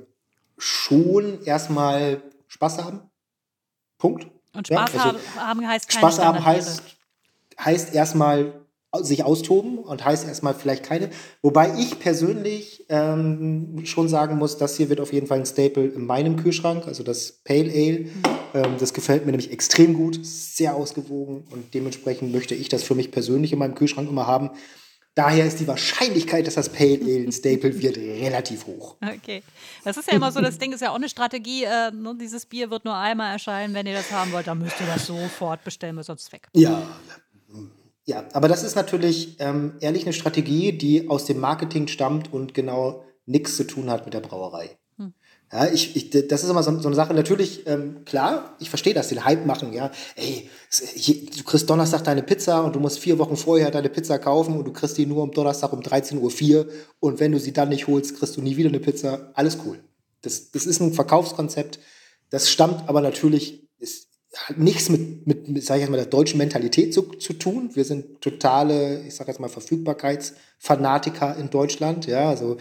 schon 0.59 1.43
erstmal 1.45 2.23
Spaß 2.49 2.83
haben. 2.83 3.01
Punkt. 3.99 4.27
Und 4.55 4.69
Ja, 4.69 4.87
Spaß 4.89 5.01
also 5.07 5.19
haben, 5.37 5.69
heißt 5.69 5.89
keine 5.89 6.01
Spaß 6.01 6.19
haben 6.25 6.45
heißt, 6.45 6.83
heißt 7.59 7.95
erstmal 7.95 8.66
sich 9.01 9.25
austoben 9.25 9.79
und 9.79 10.05
heißt 10.05 10.27
erstmal 10.27 10.55
vielleicht 10.55 10.83
keine. 10.83 11.11
Wobei 11.43 11.75
ich 11.79 11.99
persönlich 11.99 12.87
ähm, 12.89 13.83
schon 13.85 14.09
sagen 14.09 14.37
muss, 14.37 14.59
das 14.59 14.77
hier 14.77 14.89
wird 14.89 15.01
auf 15.01 15.13
jeden 15.13 15.27
Fall 15.27 15.39
ein 15.39 15.47
Staple 15.47 15.87
in 15.87 16.07
meinem 16.07 16.37
Kühlschrank, 16.37 16.87
also 16.87 17.03
das 17.03 17.33
Pale 17.45 17.71
Ale. 17.71 17.99
Mhm. 18.01 18.11
Ähm, 18.55 18.75
das 18.79 18.95
gefällt 18.95 19.27
mir 19.27 19.33
nämlich 19.33 19.53
extrem 19.53 19.95
gut, 19.95 20.25
sehr 20.25 20.75
ausgewogen 20.75 21.45
und 21.51 21.75
dementsprechend 21.75 22.33
möchte 22.33 22.55
ich 22.55 22.69
das 22.69 22.83
für 22.83 22.95
mich 22.95 23.11
persönlich 23.11 23.53
in 23.53 23.59
meinem 23.59 23.75
Kühlschrank 23.75 24.09
immer 24.09 24.27
haben. 24.27 24.51
Daher 25.17 25.47
ist 25.47 25.61
die 25.61 25.67
Wahrscheinlichkeit, 25.67 26.47
dass 26.47 26.57
das 26.57 26.69
Pale 26.69 27.01
Ale 27.01 27.25
ein 27.25 27.33
Staple 27.33 27.81
wird, 27.81 27.97
relativ 27.97 28.67
hoch. 28.67 28.97
Okay. 29.01 29.43
Das 29.83 29.97
ist 29.97 30.09
ja 30.09 30.15
immer 30.15 30.31
so, 30.31 30.43
das 30.43 30.59
Ding 30.59 30.75
ist 30.75 30.83
ja 30.83 30.91
auch 30.91 30.97
eine 30.97 31.09
Strategie. 31.09 31.65
Äh, 31.65 31.91
ne, 31.91 32.15
dieses 32.21 32.45
Bier 32.45 32.71
wird 32.71 32.85
nur 32.85 32.95
einmal 32.95 33.33
erscheinen. 33.33 33.73
Wenn 33.73 33.87
ihr 33.87 33.95
das 33.95 34.13
haben 34.13 34.31
wollt, 34.33 34.47
dann 34.47 34.59
müsst 34.59 34.79
ihr 34.79 34.87
das 34.87 35.07
sofort 35.07 35.65
bestellen, 35.65 35.97
weil 35.97 36.05
sonst 36.05 36.31
weg. 36.33 36.49
Ja. 36.53 36.87
Ja, 38.07 38.25
aber 38.33 38.49
das 38.49 38.63
ist 38.63 38.77
natürlich 38.77 39.37
ähm, 39.41 39.75
ehrlich 39.81 40.05
eine 40.05 40.13
Strategie, 40.13 40.73
die 40.73 41.09
aus 41.09 41.25
dem 41.25 41.41
Marketing 41.41 41.89
stammt 41.89 42.33
und 42.33 42.55
genau 42.55 43.05
nichts 43.27 43.57
zu 43.57 43.65
tun 43.65 43.91
hat 43.91 44.05
mit 44.05 44.15
der 44.15 44.21
Brauerei. 44.21 44.79
Ja, 45.53 45.67
ich, 45.67 45.95
ich, 45.95 46.11
das 46.11 46.43
ist 46.43 46.51
immer 46.51 46.65
so, 46.65 46.77
so 46.81 46.89
eine 46.89 46.97
Sache. 46.97 47.15
Natürlich, 47.15 47.67
ähm, 47.69 48.05
klar, 48.05 48.57
ich 48.59 48.69
verstehe 48.69 48.95
das, 48.95 49.09
den 49.09 49.25
Hype 49.25 49.47
machen, 49.47 49.73
ja. 49.73 49.93
Ey, 50.17 50.51
du 51.37 51.45
kriegst 51.45 51.71
Donnerstag 51.71 52.03
deine 52.03 52.25
Pizza 52.25 52.65
und 52.65 52.75
du 52.75 52.81
musst 52.81 52.99
vier 52.99 53.19
Wochen 53.19 53.37
vorher 53.37 53.71
deine 53.71 53.89
Pizza 53.89 54.19
kaufen 54.19 54.57
und 54.57 54.65
du 54.65 54.73
kriegst 54.73 54.99
die 54.99 55.07
nur 55.07 55.23
am 55.23 55.31
Donnerstag 55.31 55.73
um 55.73 55.81
13.04 55.81 56.57
Uhr 56.57 56.67
und 56.99 57.21
wenn 57.21 57.31
du 57.31 57.39
sie 57.39 57.53
dann 57.53 57.69
nicht 57.69 57.87
holst, 57.87 58.19
kriegst 58.19 58.37
du 58.37 58.43
nie 58.43 58.57
wieder 58.57 58.71
eine 58.71 58.81
Pizza. 58.81 59.31
Alles 59.35 59.59
cool. 59.65 59.79
Das, 60.23 60.51
das 60.51 60.67
ist 60.67 60.81
ein 60.81 60.93
Verkaufskonzept. 60.93 61.79
Das 62.31 62.51
stammt 62.51 62.89
aber 62.89 63.01
natürlich, 63.01 63.66
hat 64.37 64.59
nichts 64.59 64.89
mit, 64.89 65.27
mit, 65.27 65.49
mit 65.49 65.65
sag 65.65 65.77
ich 65.77 65.83
jetzt 65.83 65.91
mal, 65.91 65.97
der 65.97 66.07
deutschen 66.07 66.39
Mentalität 66.39 66.93
zu, 66.93 67.03
zu 67.03 67.33
tun. 67.33 67.71
Wir 67.75 67.85
sind 67.85 68.21
totale, 68.21 69.03
ich 69.07 69.15
sag 69.15 69.29
jetzt 69.29 69.41
mal, 69.41 69.49
Verfügbarkeitsfanatiker 69.49 71.37
in 71.37 71.51
Deutschland. 71.51 72.07
Ja, 72.07 72.29
also 72.29 72.57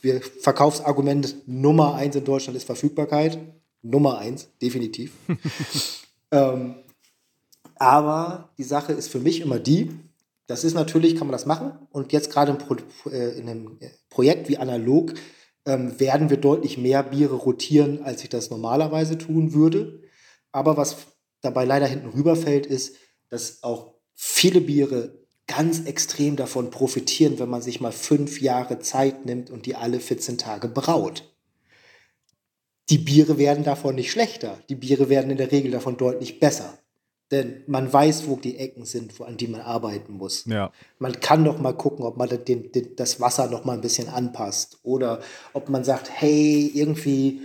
wir 0.00 0.20
Verkaufsargument 0.20 1.36
Nummer 1.46 1.94
eins 1.94 2.16
in 2.16 2.24
Deutschland 2.24 2.56
ist 2.56 2.64
Verfügbarkeit. 2.64 3.38
Nummer 3.82 4.18
eins, 4.18 4.48
definitiv. 4.60 5.12
ähm, 6.30 6.76
aber 7.76 8.50
die 8.58 8.64
Sache 8.64 8.92
ist 8.92 9.08
für 9.08 9.20
mich 9.20 9.40
immer 9.40 9.58
die, 9.58 9.90
das 10.46 10.64
ist 10.64 10.74
natürlich, 10.74 11.14
kann 11.14 11.28
man 11.28 11.32
das 11.32 11.46
machen. 11.46 11.72
Und 11.92 12.12
jetzt 12.12 12.32
gerade 12.32 12.58
äh, 13.10 13.38
in 13.38 13.48
einem 13.48 13.78
Projekt 14.08 14.48
wie 14.48 14.58
Analog 14.58 15.14
ähm, 15.64 15.98
werden 16.00 16.28
wir 16.28 16.38
deutlich 16.38 16.76
mehr 16.76 17.02
Biere 17.04 17.36
rotieren, 17.36 18.02
als 18.02 18.22
ich 18.22 18.30
das 18.30 18.50
normalerweise 18.50 19.16
tun 19.16 19.54
würde. 19.54 20.02
Aber 20.50 20.76
was 20.76 20.96
dabei 21.40 21.64
leider 21.64 21.86
hinten 21.86 22.08
rüberfällt, 22.08 22.66
ist, 22.66 22.96
dass 23.28 23.62
auch 23.62 23.94
viele 24.14 24.60
Biere 24.60 25.20
ganz 25.46 25.84
extrem 25.86 26.36
davon 26.36 26.70
profitieren, 26.70 27.38
wenn 27.38 27.48
man 27.48 27.62
sich 27.62 27.80
mal 27.80 27.92
fünf 27.92 28.40
Jahre 28.40 28.78
Zeit 28.78 29.26
nimmt 29.26 29.50
und 29.50 29.66
die 29.66 29.74
alle 29.74 29.98
14 29.98 30.38
Tage 30.38 30.68
braut. 30.68 31.34
Die 32.88 32.98
Biere 32.98 33.38
werden 33.38 33.64
davon 33.64 33.94
nicht 33.94 34.10
schlechter. 34.10 34.58
Die 34.68 34.74
Biere 34.74 35.08
werden 35.08 35.30
in 35.30 35.36
der 35.36 35.50
Regel 35.52 35.70
davon 35.70 35.96
deutlich 35.96 36.40
besser. 36.40 36.78
Denn 37.30 37.62
man 37.68 37.92
weiß, 37.92 38.26
wo 38.26 38.36
die 38.36 38.56
Ecken 38.58 38.84
sind, 38.84 39.18
wo, 39.18 39.24
an 39.24 39.36
die 39.36 39.46
man 39.46 39.60
arbeiten 39.60 40.14
muss. 40.14 40.44
Ja. 40.46 40.72
Man 40.98 41.20
kann 41.20 41.44
doch 41.44 41.58
mal 41.58 41.72
gucken, 41.72 42.04
ob 42.04 42.16
man 42.16 42.28
den, 42.28 42.72
den, 42.72 42.96
das 42.96 43.20
Wasser 43.20 43.48
noch 43.48 43.64
mal 43.64 43.74
ein 43.74 43.80
bisschen 43.80 44.08
anpasst. 44.08 44.78
Oder 44.82 45.20
ob 45.52 45.68
man 45.68 45.84
sagt, 45.84 46.10
hey, 46.12 46.70
irgendwie 46.74 47.40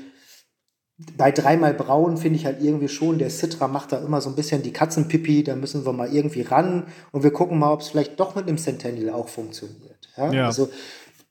bei 0.98 1.32
dreimal 1.32 1.74
braun 1.74 2.18
finde 2.18 2.40
ich 2.40 2.46
halt 2.46 2.62
irgendwie 2.62 2.88
schon, 2.88 3.20
der 3.20 3.30
Citra 3.30 3.68
macht 3.68 3.92
da 3.92 3.98
immer 3.98 4.22
so 4.22 4.30
ein 4.30 4.36
bisschen 4.36 4.64
die 4.64 4.72
Katzenpipi, 4.72 5.44
da 5.44 5.56
müssen 5.56 5.86
wir 5.86 5.92
mal 5.92 6.14
irgendwie 6.14 6.42
ran 6.42 6.88
und 7.12 7.24
wir 7.24 7.32
gucken 7.32 7.60
mal, 7.60 7.74
ob 7.74 7.82
es 7.82 7.90
vielleicht 7.90 8.20
doch 8.20 8.36
mit 8.36 8.48
dem 8.48 8.58
Centennial 8.58 9.14
auch 9.14 9.28
funktioniert. 9.28 10.10
Ja? 10.16 10.32
Ja. 10.32 10.46
Also 10.46 10.70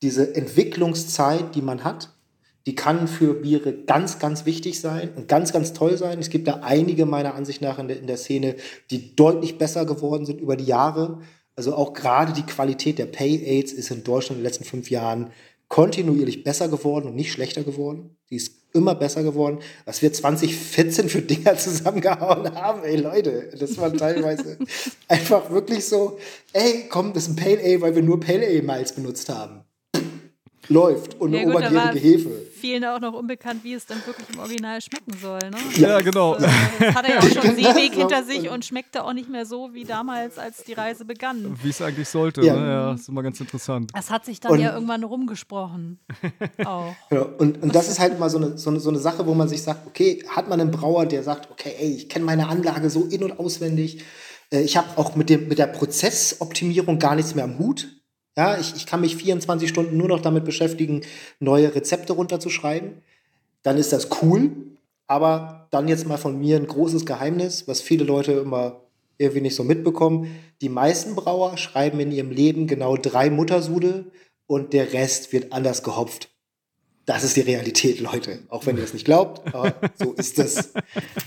diese 0.03 0.35
Entwicklungszeit, 0.35 1.55
die 1.55 1.62
man 1.62 1.83
hat, 1.83 2.11
die 2.67 2.75
kann 2.75 3.09
für 3.09 3.35
Biere 3.35 3.73
ganz, 3.73 4.19
ganz 4.19 4.45
wichtig 4.47 4.81
sein 4.81 5.11
und 5.17 5.29
ganz, 5.29 5.53
ganz 5.53 5.73
toll 5.73 5.97
sein. 5.97 6.19
Es 6.19 6.31
gibt 6.31 6.49
da 6.49 6.61
einige 6.62 7.07
meiner 7.07 7.35
Ansicht 7.35 7.62
nach 7.62 7.79
in 7.79 7.89
der, 7.89 7.99
in 7.99 8.07
der 8.07 8.17
Szene, 8.17 8.57
die 8.91 9.17
deutlich 9.17 9.59
besser 9.59 9.85
geworden 9.87 10.27
sind 10.27 10.41
über 10.41 10.57
die 10.57 10.65
Jahre. 10.65 11.21
Also 11.57 11.75
auch 11.75 11.93
gerade 11.93 12.33
die 12.33 12.43
Qualität 12.43 12.99
der 12.99 13.07
Pay 13.07 13.45
Aids 13.45 13.73
ist 13.73 13.91
in 13.91 14.03
Deutschland 14.03 14.39
in 14.39 14.43
den 14.43 14.51
letzten 14.51 14.65
fünf 14.65 14.91
Jahren 14.91 15.31
kontinuierlich 15.69 16.45
besser 16.45 16.69
geworden 16.69 17.09
und 17.09 17.15
nicht 17.15 17.33
schlechter 17.33 17.65
geworden. 17.65 18.17
Die 18.31 18.37
ist 18.37 18.64
immer 18.75 18.95
besser 18.95 19.22
geworden. 19.22 19.59
Was 19.87 20.03
wir 20.03 20.12
2014 20.12 21.09
für 21.09 21.22
Dinger 21.22 21.57
zusammengehauen 21.57 22.55
haben, 22.55 22.85
ey 22.85 22.97
Leute, 22.97 23.51
das 23.59 23.79
war 23.79 23.93
teilweise 23.93 24.59
einfach 25.09 25.51
wirklich 25.51 25.87
so, 25.87 26.18
ey, 26.53 26.87
komm, 26.91 27.12
das 27.14 27.25
ist 27.25 27.31
ein 27.31 27.37
Pale 27.37 27.61
Ale, 27.61 27.81
weil 27.81 27.95
wir 27.95 28.03
nur 28.03 28.20
Pale 28.20 28.47
Ale 28.47 28.62
Malz 28.62 28.93
benutzt 28.93 29.29
haben. 29.29 29.62
Läuft 30.68 31.20
und 31.20 31.33
Ja, 31.33 31.41
eine 31.41 31.53
gut, 31.53 31.57
obergärige 31.57 31.99
Hefe. 31.99 32.31
Vielen 32.65 32.85
auch 32.87 32.99
noch 32.99 33.12
unbekannt, 33.12 33.62
wie 33.62 33.75
es 33.75 33.85
dann 33.85 33.99
wirklich 34.07 34.27
im 34.33 34.39
Original 34.39 34.81
schmecken 34.81 35.12
soll. 35.21 35.39
Ne? 35.51 35.59
Ja, 35.77 36.01
genau. 36.01 36.35
Das, 36.37 36.45
äh, 36.45 36.49
das 36.81 36.95
hat 36.95 37.07
er 37.07 37.15
ja 37.17 37.21
auch 37.21 37.23
schon 37.43 37.43
Genau 37.57 37.75
Seeweg 37.75 37.93
hinter 37.95 38.23
sich 38.25 38.49
und 38.49 38.65
schmeckte 38.65 39.05
auch 39.05 39.12
nicht 39.12 39.29
mehr 39.29 39.45
so 39.45 39.75
wie 39.75 39.85
damals, 39.85 40.39
als 40.39 40.65
die 40.65 40.73
Reise 40.73 41.05
begann. 41.05 41.59
Wie 41.62 41.69
es 41.69 41.83
eigentlich 41.83 42.09
sollte. 42.09 42.41
Ja. 42.41 42.57
Ne? 42.57 42.67
ja, 42.67 42.93
ist 42.95 43.07
immer 43.11 43.23
ganz 43.23 43.39
interessant. 43.39 43.91
Das 43.95 44.11
hat 44.11 44.25
sich 44.25 44.41
dann 44.41 44.53
Und- 44.53 44.61
ja 44.61 44.73
irgendwann 44.73 45.05
rumgesprochen. 45.05 45.99
Auch. 46.65 46.95
Ja, 47.11 47.21
und, 47.23 47.62
und 47.62 47.75
das 47.75 47.89
ist 47.89 47.99
halt 47.99 48.15
immer 48.17 48.31
so 48.31 48.39
eine, 48.39 48.57
so, 48.57 48.71
eine, 48.71 48.81
so 48.81 48.89
eine 48.89 48.99
Sache, 48.99 49.27
wo 49.27 49.35
man 49.35 49.47
sich 49.49 49.62
sagt, 49.62 49.87
okay, 49.87 50.25
hat 50.29 50.49
man 50.49 50.59
einen 50.59 50.71
Brauer, 50.71 51.05
der 51.05 51.23
sagt, 51.23 51.51
okay, 51.51 51.75
ey, 51.79 51.95
ich 51.97 52.09
kenne 52.09 52.25
meine 52.25 52.49
Anlage 52.49 52.89
so 52.89 53.05
in- 53.05 53.25
und 53.25 53.39
auswendig. 53.39 54.03
Äh, 54.51 54.62
Ich 54.62 54.79
habe 54.79 54.89
auch 54.97 55.17
mit, 55.17 55.29
dem, 55.29 55.49
mit 55.49 55.59
der 55.59 55.67
Prozessoptimierung 55.67 56.99
gar 56.99 57.15
nichts 57.15 57.35
mehr 57.35 57.45
am 57.45 57.59
Hut. 57.59 57.89
Ja, 58.37 58.59
ich, 58.59 58.74
ich 58.74 58.87
kann 58.87 59.01
mich 59.01 59.16
24 59.16 59.68
Stunden 59.68 59.97
nur 59.97 60.09
noch 60.09 60.20
damit 60.20 60.45
beschäftigen, 60.45 61.03
neue 61.39 61.74
Rezepte 61.74 62.12
runterzuschreiben. 62.12 63.03
Dann 63.62 63.78
ist 63.78 63.93
das 63.93 64.09
cool. 64.22 64.53
Aber 65.07 65.68
dann 65.70 65.89
jetzt 65.89 66.07
mal 66.07 66.16
von 66.16 66.39
mir 66.39 66.57
ein 66.57 66.66
großes 66.66 67.05
Geheimnis, 67.05 67.68
was 67.68 67.80
viele 67.80 68.05
Leute 68.05 68.32
immer 68.32 68.80
irgendwie 69.18 69.43
nicht 69.43 69.55
so 69.55 69.64
mitbekommen. 69.64 70.35
Die 70.61 70.68
meisten 70.68 71.14
Brauer 71.14 71.57
schreiben 71.57 72.01
in 72.01 72.11
ihrem 72.11 72.30
Leben 72.30 72.66
genau 72.66 72.97
drei 72.97 73.30
Muttersude 73.30 74.07
und 74.47 74.72
der 74.72 74.93
Rest 74.93 75.32
wird 75.32 75.53
anders 75.53 75.82
gehopft. 75.82 76.30
Das 77.07 77.22
ist 77.22 77.37
die 77.37 77.43
Realität, 77.43 78.01
Leute. 78.01 78.41
Auch 78.49 78.64
wenn 78.66 78.76
ihr 78.76 78.82
das 78.82 78.95
nicht 78.95 79.05
glaubt, 79.05 79.55
aber 79.55 79.74
so 79.99 80.12
ist 80.14 80.39
es. 80.39 80.72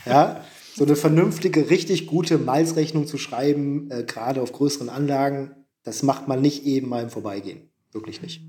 Ja, 0.05 0.43
so 0.75 0.85
eine 0.85 0.95
vernünftige, 0.95 1.69
richtig 1.69 2.07
gute 2.07 2.37
Malzrechnung 2.37 3.07
zu 3.07 3.17
schreiben, 3.17 3.89
äh, 3.91 4.03
gerade 4.03 4.41
auf 4.41 4.51
größeren 4.51 4.89
Anlagen, 4.89 5.51
das 5.87 6.03
macht 6.03 6.27
man 6.27 6.41
nicht 6.41 6.65
eben 6.65 6.89
mal 6.89 7.01
im 7.01 7.09
Vorbeigehen. 7.09 7.69
Wirklich 7.93 8.21
nicht. 8.21 8.41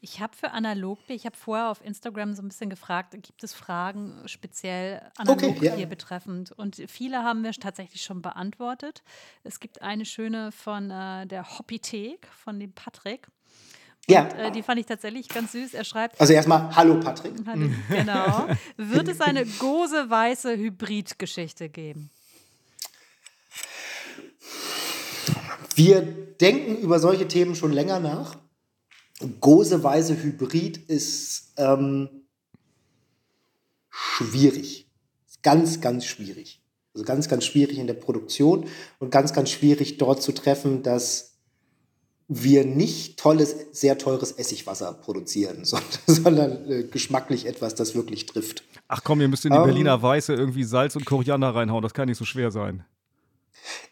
Ich 0.00 0.20
habe 0.20 0.36
für 0.36 0.50
Analogbier, 0.50 1.14
ich 1.14 1.26
habe 1.26 1.36
vorher 1.36 1.70
auf 1.70 1.80
Instagram 1.84 2.34
so 2.34 2.42
ein 2.42 2.48
bisschen 2.48 2.70
gefragt, 2.70 3.12
gibt 3.22 3.44
es 3.44 3.54
Fragen 3.54 4.20
speziell 4.26 5.00
Analogbier 5.16 5.78
ja. 5.78 5.86
betreffend? 5.86 6.50
Und 6.50 6.82
viele 6.88 7.22
haben 7.22 7.44
wir 7.44 7.52
tatsächlich 7.52 8.02
schon 8.02 8.20
beantwortet. 8.20 9.04
Es 9.44 9.60
gibt 9.60 9.80
eine 9.80 10.04
schöne 10.06 10.50
von 10.50 10.90
äh, 10.90 11.24
der 11.28 11.56
Hoppithek, 11.56 12.26
von 12.26 12.58
dem 12.58 12.72
Patrick. 12.72 13.28
Ja. 14.08 14.24
Und, 14.24 14.32
äh, 14.32 14.50
die 14.50 14.64
fand 14.64 14.80
ich 14.80 14.86
tatsächlich 14.86 15.28
ganz 15.28 15.52
süß. 15.52 15.74
Er 15.74 15.84
schreibt, 15.84 16.20
Also 16.20 16.32
erstmal, 16.32 16.74
hallo 16.74 16.98
Patrick. 16.98 17.34
Hallo, 17.46 17.70
genau, 17.88 18.48
wird 18.76 19.06
es 19.06 19.20
eine 19.20 19.46
gose-weiße 19.46 20.56
Hybrid-Geschichte 20.56 21.68
geben? 21.68 22.10
Wir 25.84 26.02
denken 26.02 26.76
über 26.76 27.00
solche 27.00 27.26
Themen 27.26 27.56
schon 27.56 27.72
länger 27.72 27.98
nach. 27.98 28.36
Goseweise 29.40 30.16
Hybrid 30.22 30.76
ist 30.76 31.54
ähm, 31.56 32.08
schwierig. 33.90 34.88
Ganz, 35.42 35.80
ganz 35.80 36.04
schwierig. 36.04 36.62
Also 36.94 37.04
ganz, 37.04 37.28
ganz 37.28 37.44
schwierig 37.44 37.78
in 37.78 37.88
der 37.88 37.94
Produktion 37.94 38.66
und 39.00 39.10
ganz, 39.10 39.32
ganz 39.32 39.50
schwierig 39.50 39.98
dort 39.98 40.22
zu 40.22 40.30
treffen, 40.30 40.84
dass 40.84 41.40
wir 42.28 42.64
nicht 42.64 43.18
tolles, 43.18 43.56
sehr 43.72 43.98
teures 43.98 44.30
Essigwasser 44.30 44.92
produzieren, 44.92 45.64
sondern, 45.64 45.88
sondern 46.06 46.70
äh, 46.70 46.84
geschmacklich 46.84 47.46
etwas, 47.46 47.74
das 47.74 47.96
wirklich 47.96 48.26
trifft. 48.26 48.62
Ach 48.86 49.02
komm, 49.02 49.20
ihr 49.20 49.26
müsst 49.26 49.44
in 49.46 49.50
die 49.50 49.58
Ähm. 49.58 49.64
Berliner 49.64 50.00
Weiße 50.00 50.32
irgendwie 50.32 50.62
Salz 50.62 50.94
und 50.94 51.06
Koriander 51.06 51.52
reinhauen. 51.52 51.82
Das 51.82 51.92
kann 51.92 52.08
nicht 52.08 52.18
so 52.18 52.24
schwer 52.24 52.52
sein. 52.52 52.84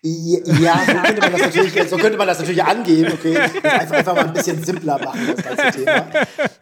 Ja, 0.03 0.81
so 0.87 0.93
könnte 0.93 1.21
man 1.21 1.33
das 1.33 1.41
natürlich, 1.43 1.89
so 1.89 1.97
könnte 1.99 2.19
man 2.19 2.27
das 2.27 2.39
natürlich 2.39 2.65
angehen, 2.65 3.13
okay. 3.13 3.37
Einfach, 3.63 3.97
einfach 3.97 4.15
mal 4.15 4.27
ein 4.27 4.33
bisschen 4.33 4.63
simpler 4.65 4.99
machen, 4.99 5.35
das 5.37 5.45
ganze 5.45 5.79
Thema. 5.79 6.07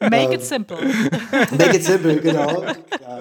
Make 0.00 0.34
it 0.34 0.44
simple. 0.44 0.78
Make 1.56 1.76
it 1.76 1.84
simple, 1.84 2.16
genau. 2.16 2.64
Ja. 2.64 3.18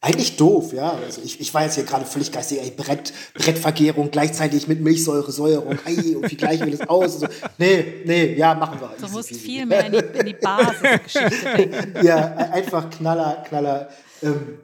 Eigentlich 0.00 0.36
doof, 0.36 0.72
ja. 0.72 0.98
Also 1.04 1.22
ich, 1.24 1.40
ich 1.40 1.54
war 1.54 1.62
jetzt 1.62 1.76
hier 1.76 1.84
gerade 1.84 2.04
völlig 2.04 2.30
geistig, 2.30 2.60
ey, 2.60 2.70
Brett, 2.72 3.12
Brettvergärung 3.34 4.10
gleichzeitig 4.10 4.68
mit 4.68 4.80
Milchsäure, 4.80 5.30
Säuerung, 5.30 5.78
ey, 5.84 6.16
und 6.16 6.30
wie 6.30 6.36
gleichen 6.36 6.66
wir 6.66 6.76
das 6.76 6.88
aus? 6.88 7.20
So. 7.20 7.28
Nee, 7.58 8.02
nee, 8.04 8.34
ja, 8.34 8.54
machen 8.54 8.80
wir. 8.80 8.90
Du 9.00 9.10
musst 9.12 9.30
viel 9.30 9.66
mehr 9.66 9.86
in 9.86 9.92
die, 9.92 9.98
in 9.98 10.26
die 10.26 10.34
Basisgeschichte 10.34 11.56
denken. 11.56 12.06
Ja, 12.06 12.34
einfach 12.34 12.90
Knaller, 12.90 13.44
Knaller. 13.48 13.88
Ähm, 14.22 14.58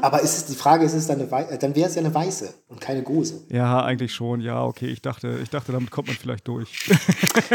aber 0.00 0.20
ist 0.20 0.36
es, 0.36 0.44
die 0.46 0.54
Frage 0.54 0.84
ist, 0.84 0.92
ist 0.92 1.02
es 1.02 1.06
dann, 1.08 1.20
äh, 1.20 1.58
dann 1.58 1.74
wäre 1.74 1.88
es 1.88 1.96
ja 1.96 2.02
eine 2.02 2.14
weiße 2.14 2.54
und 2.68 2.80
keine 2.80 3.02
Gose. 3.02 3.42
Ja, 3.48 3.84
eigentlich 3.84 4.14
schon. 4.14 4.40
Ja, 4.40 4.64
okay. 4.64 4.86
Ich 4.86 5.02
dachte, 5.02 5.40
ich 5.42 5.50
dachte, 5.50 5.72
damit 5.72 5.90
kommt 5.90 6.08
man 6.08 6.16
vielleicht 6.16 6.46
durch. 6.48 6.90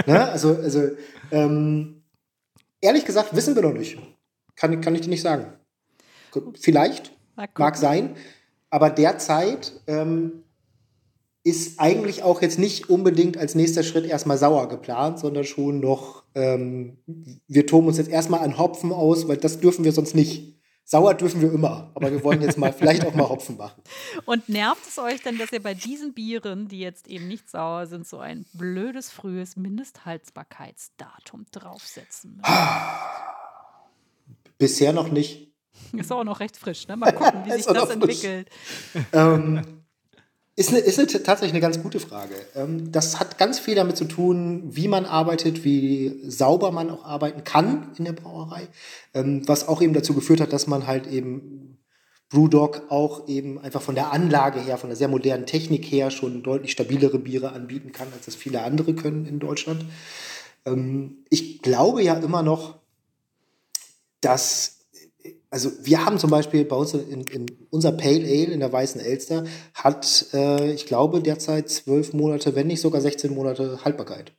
Ne? 0.05 0.29
Also, 0.29 0.55
also 0.55 0.89
ähm, 1.31 2.03
ehrlich 2.81 3.05
gesagt, 3.05 3.35
wissen 3.35 3.55
wir 3.55 3.61
noch 3.61 3.73
nicht. 3.73 3.97
Kann, 4.55 4.79
kann 4.81 4.95
ich 4.95 5.01
dir 5.01 5.09
nicht 5.09 5.21
sagen. 5.21 5.53
Vielleicht, 6.59 7.11
gucken. 7.35 7.51
mag 7.57 7.77
sein, 7.77 8.15
aber 8.69 8.89
derzeit 8.89 9.73
ähm, 9.87 10.43
ist 11.43 11.79
eigentlich 11.79 12.23
auch 12.23 12.41
jetzt 12.41 12.59
nicht 12.59 12.89
unbedingt 12.89 13.37
als 13.37 13.55
nächster 13.55 13.83
Schritt 13.83 14.05
erstmal 14.05 14.37
sauer 14.37 14.67
geplant, 14.67 15.19
sondern 15.19 15.45
schon 15.45 15.79
noch, 15.79 16.23
ähm, 16.35 16.97
wir 17.47 17.65
toben 17.65 17.87
uns 17.87 17.97
jetzt 17.97 18.09
erstmal 18.09 18.41
an 18.41 18.57
Hopfen 18.57 18.91
aus, 18.91 19.27
weil 19.27 19.37
das 19.37 19.59
dürfen 19.59 19.85
wir 19.85 19.93
sonst 19.93 20.13
nicht. 20.13 20.56
Sauer 20.89 21.15
dürfen 21.15 21.41
wir 21.41 21.51
immer, 21.51 21.91
aber 21.95 22.09
wir 22.09 22.23
wollen 22.23 22.41
jetzt 22.41 22.57
mal 22.57 22.71
vielleicht 22.77 23.05
auch 23.05 23.13
mal 23.13 23.27
Hopfen 23.27 23.57
machen. 23.57 23.81
Und 24.23 24.47
nervt 24.47 24.87
es 24.87 24.97
euch 24.97 25.21
denn, 25.21 25.37
dass 25.37 25.51
ihr 25.51 25.61
bei 25.61 25.73
diesen 25.73 26.13
Bieren, 26.13 26.69
die 26.69 26.79
jetzt 26.79 27.09
eben 27.09 27.27
nicht 27.27 27.49
sauer 27.49 27.87
sind, 27.87 28.07
so 28.07 28.19
ein 28.19 28.45
blödes 28.53 29.11
frühes 29.11 29.57
Mindesthaltbarkeitsdatum 29.57 31.45
draufsetzen 31.51 32.37
müsst? 32.37 32.49
Bisher 34.57 34.93
noch 34.93 35.11
nicht. 35.11 35.51
Ist 35.91 36.09
auch 36.09 36.23
noch 36.23 36.39
recht 36.39 36.55
frisch, 36.55 36.87
ne? 36.87 36.95
Mal 36.95 37.11
gucken, 37.11 37.43
wie 37.43 37.51
sich 37.57 37.65
das 37.65 37.83
frisch. 37.83 37.93
entwickelt. 37.93 38.49
Ähm, 39.11 39.76
ist 40.57 40.69
eine, 40.69 40.79
ist 40.79 40.97
eine, 40.97 41.07
tatsächlich 41.07 41.51
eine 41.51 41.61
ganz 41.61 41.81
gute 41.83 41.99
Frage. 41.99 42.33
Ähm, 42.55 42.91
das 42.91 43.19
hat 43.19 43.37
ganz 43.37 43.59
viel 43.59 43.75
damit 43.75 43.95
zu 43.95 44.05
tun, 44.05 44.63
wie 44.65 44.87
man 44.87 45.05
arbeitet, 45.05 45.63
wie 45.63 46.19
sauber 46.25 46.71
man 46.71 46.89
auch 46.89 47.05
arbeiten 47.05 47.43
kann 47.43 47.91
in 47.99 48.05
der 48.05 48.13
Brauerei. 48.13 48.67
Ähm, 49.13 49.47
was 49.47 49.67
auch 49.67 49.83
eben 49.83 49.93
dazu 49.93 50.15
geführt 50.15 50.41
hat, 50.41 50.51
dass 50.51 50.65
man 50.65 50.87
halt 50.87 51.05
eben 51.05 51.77
Brewdog 52.29 52.87
auch 52.89 53.27
eben 53.27 53.59
einfach 53.59 53.83
von 53.83 53.93
der 53.93 54.11
Anlage 54.11 54.59
her, 54.59 54.79
von 54.79 54.89
der 54.89 54.97
sehr 54.97 55.07
modernen 55.07 55.45
Technik 55.45 55.85
her 55.85 56.09
schon 56.09 56.41
deutlich 56.41 56.71
stabilere 56.71 57.19
Biere 57.19 57.51
anbieten 57.51 57.91
kann, 57.91 58.07
als 58.13 58.25
das 58.25 58.33
viele 58.33 58.63
andere 58.63 58.95
können 58.95 59.27
in 59.27 59.37
Deutschland. 59.37 59.85
Ähm, 60.65 61.19
ich 61.29 61.61
glaube 61.61 62.01
ja 62.01 62.15
immer 62.15 62.41
noch, 62.41 62.79
dass 64.21 64.76
also 65.49 65.71
wir 65.81 66.05
haben 66.05 66.19
zum 66.19 66.29
Beispiel 66.29 66.65
bei 66.65 66.75
uns 66.75 66.93
in, 66.93 67.21
in 67.21 67.45
unser 67.69 67.91
Pale 67.91 68.25
Ale 68.25 68.53
in 68.53 68.59
der 68.59 68.71
Weißen 68.71 68.99
Elster 68.99 69.45
hat, 69.73 70.27
äh, 70.33 70.73
ich 70.73 70.85
glaube, 70.85 71.21
derzeit 71.21 71.69
zwölf 71.69 72.13
Monate, 72.13 72.55
wenn 72.55 72.67
nicht 72.67 72.81
sogar 72.81 73.01
16 73.01 73.33
Monate 73.33 73.83
Haltbarkeit. 73.85 74.33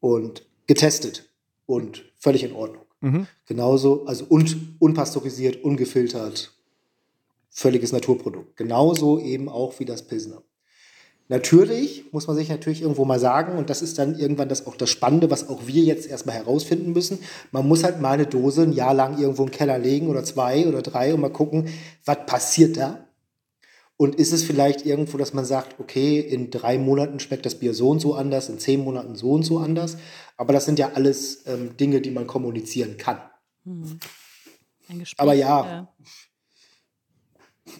Und 0.00 0.46
getestet 0.66 1.28
und 1.66 2.04
völlig 2.18 2.44
in 2.44 2.52
Ordnung. 2.52 2.84
Mhm. 3.00 3.26
Genauso, 3.46 4.06
also 4.06 4.24
und 4.28 4.76
unpasteurisiert, 4.78 5.62
ungefiltert, 5.62 6.52
völliges 7.50 7.92
Naturprodukt. 7.92 8.56
Genauso 8.56 9.18
eben 9.18 9.48
auch 9.48 9.78
wie 9.78 9.84
das 9.84 10.06
Pilsner. 10.06 10.42
Natürlich 11.28 12.04
muss 12.12 12.28
man 12.28 12.36
sich 12.36 12.48
natürlich 12.48 12.82
irgendwo 12.82 13.04
mal 13.04 13.18
sagen, 13.18 13.58
und 13.58 13.68
das 13.68 13.82
ist 13.82 13.98
dann 13.98 14.16
irgendwann 14.16 14.48
das 14.48 14.66
auch 14.66 14.76
das 14.76 14.90
Spannende, 14.90 15.30
was 15.30 15.48
auch 15.48 15.66
wir 15.66 15.82
jetzt 15.82 16.08
erstmal 16.08 16.36
herausfinden 16.36 16.92
müssen. 16.92 17.18
Man 17.50 17.66
muss 17.66 17.82
halt 17.82 18.00
mal 18.00 18.12
eine 18.12 18.26
Dose 18.26 18.62
ein 18.62 18.72
Jahr 18.72 18.94
lang 18.94 19.18
irgendwo 19.18 19.42
im 19.42 19.50
Keller 19.50 19.78
legen 19.78 20.08
oder 20.08 20.22
zwei 20.22 20.66
oder 20.66 20.82
drei 20.82 21.12
und 21.12 21.20
mal 21.20 21.32
gucken, 21.32 21.68
was 22.04 22.18
passiert 22.26 22.76
da? 22.76 23.06
Und 23.96 24.16
ist 24.16 24.32
es 24.32 24.44
vielleicht 24.44 24.84
irgendwo, 24.84 25.16
dass 25.16 25.32
man 25.32 25.46
sagt, 25.46 25.80
okay, 25.80 26.20
in 26.20 26.50
drei 26.50 26.78
Monaten 26.78 27.18
schmeckt 27.18 27.46
das 27.46 27.54
Bier 27.54 27.72
so 27.72 27.88
und 27.88 28.00
so 28.00 28.14
anders, 28.14 28.48
in 28.48 28.58
zehn 28.58 28.84
Monaten 28.84 29.16
so 29.16 29.32
und 29.32 29.42
so 29.42 29.58
anders. 29.58 29.96
Aber 30.36 30.52
das 30.52 30.66
sind 30.66 30.78
ja 30.78 30.92
alles 30.94 31.44
ähm, 31.46 31.76
Dinge, 31.78 32.02
die 32.02 32.10
man 32.10 32.26
kommunizieren 32.26 32.98
kann. 32.98 33.18
Gespräch, 34.88 35.14
Aber 35.18 35.32
ja. 35.32 35.88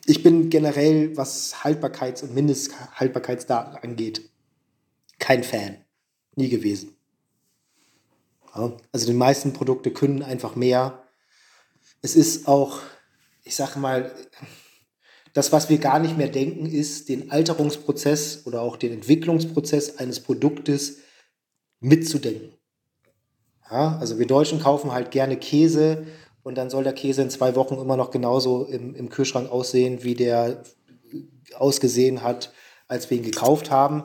Ich 0.07 0.23
bin 0.23 0.51
generell, 0.51 1.17
was 1.17 1.65
Haltbarkeits- 1.65 2.23
und 2.23 2.35
Mindesthaltbarkeitsdaten 2.35 3.77
angeht, 3.77 4.31
kein 5.19 5.45
Fan. 5.45 5.79
Nie 6.35 6.49
gewesen. 6.49 6.97
Ja, 8.55 8.77
also 8.93 9.07
die 9.07 9.13
meisten 9.13 9.53
Produkte 9.53 9.91
können 9.91 10.23
einfach 10.23 10.57
mehr. 10.57 11.03
Es 12.03 12.17
ist 12.17 12.47
auch, 12.49 12.81
ich 13.45 13.57
sage 13.57 13.79
mal, 13.79 14.15
das, 15.33 15.53
was 15.53 15.69
wir 15.69 15.79
gar 15.79 15.99
nicht 15.99 16.17
mehr 16.17 16.29
denken, 16.29 16.67
ist, 16.67 17.09
den 17.09 17.31
Alterungsprozess 17.31 18.47
oder 18.47 18.63
auch 18.63 18.77
den 18.77 18.93
Entwicklungsprozess 18.93 19.99
eines 19.99 20.21
Produktes 20.21 20.99
mitzudenken. 21.81 22.55
Ja, 23.71 23.99
also 23.99 24.19
wir 24.19 24.27
Deutschen 24.27 24.61
kaufen 24.61 24.93
halt 24.93 25.11
gerne 25.11 25.37
Käse 25.37 26.07
und 26.47 26.55
dann 26.55 26.71
soll 26.71 26.85
der 26.85 26.93
Käse 26.93 27.23
in 27.23 27.31
zwei 27.31 27.57
Wochen 27.57 27.75
immer 27.75 27.97
noch 27.97 28.13
genauso 28.13 28.67
im, 28.67 28.95
im 28.95 29.09
Kühlschrank 29.09 29.51
aussehen, 29.51 30.05
wie 30.05 30.15
der 30.15 30.63
ausgesehen 31.57 32.23
hat, 32.23 32.53
als 32.87 33.11
wir 33.11 33.17
ihn 33.17 33.25
gekauft 33.25 33.73
haben. 33.73 34.05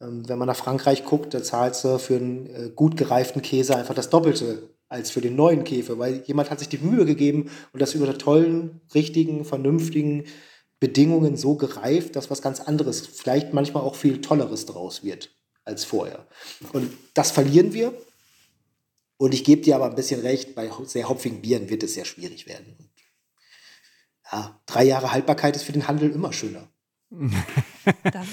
Ähm, 0.00 0.28
wenn 0.28 0.38
man 0.38 0.48
nach 0.48 0.56
Frankreich 0.56 1.04
guckt, 1.04 1.34
da 1.34 1.40
zahlst 1.40 1.84
du 1.84 2.00
für 2.00 2.16
einen 2.16 2.46
äh, 2.46 2.70
gut 2.74 2.96
gereiften 2.96 3.42
Käse 3.42 3.76
einfach 3.76 3.94
das 3.94 4.10
Doppelte 4.10 4.70
als 4.88 5.12
für 5.12 5.20
den 5.20 5.36
neuen 5.36 5.62
Käfer, 5.62 6.00
weil 6.00 6.24
jemand 6.26 6.50
hat 6.50 6.58
sich 6.58 6.68
die 6.68 6.78
Mühe 6.78 7.04
gegeben 7.04 7.48
und 7.72 7.80
das 7.80 7.94
über 7.94 8.18
tollen, 8.18 8.80
richtigen, 8.92 9.44
vernünftigen 9.44 10.24
Bedingungen 10.80 11.36
so 11.36 11.54
gereift, 11.54 12.16
dass 12.16 12.28
was 12.28 12.42
ganz 12.42 12.58
anderes, 12.58 13.06
vielleicht 13.06 13.54
manchmal 13.54 13.84
auch 13.84 13.94
viel 13.94 14.20
Tolleres 14.20 14.66
draus 14.66 15.04
wird 15.04 15.30
als 15.64 15.84
vorher. 15.84 16.26
Und 16.72 16.90
das 17.14 17.30
verlieren 17.30 17.72
wir. 17.72 17.94
Und 19.18 19.34
ich 19.34 19.44
gebe 19.44 19.62
dir 19.62 19.74
aber 19.74 19.86
ein 19.86 19.96
bisschen 19.96 20.20
recht, 20.20 20.54
bei 20.54 20.70
sehr 20.84 21.08
hopfigen 21.08 21.42
Bieren 21.42 21.68
wird 21.68 21.82
es 21.82 21.94
sehr 21.94 22.04
schwierig 22.04 22.46
werden. 22.46 22.76
Ja, 24.30 24.60
drei 24.66 24.84
Jahre 24.84 25.12
Haltbarkeit 25.12 25.56
ist 25.56 25.64
für 25.64 25.72
den 25.72 25.88
Handel 25.88 26.10
immer 26.10 26.32
schöner. 26.32 26.68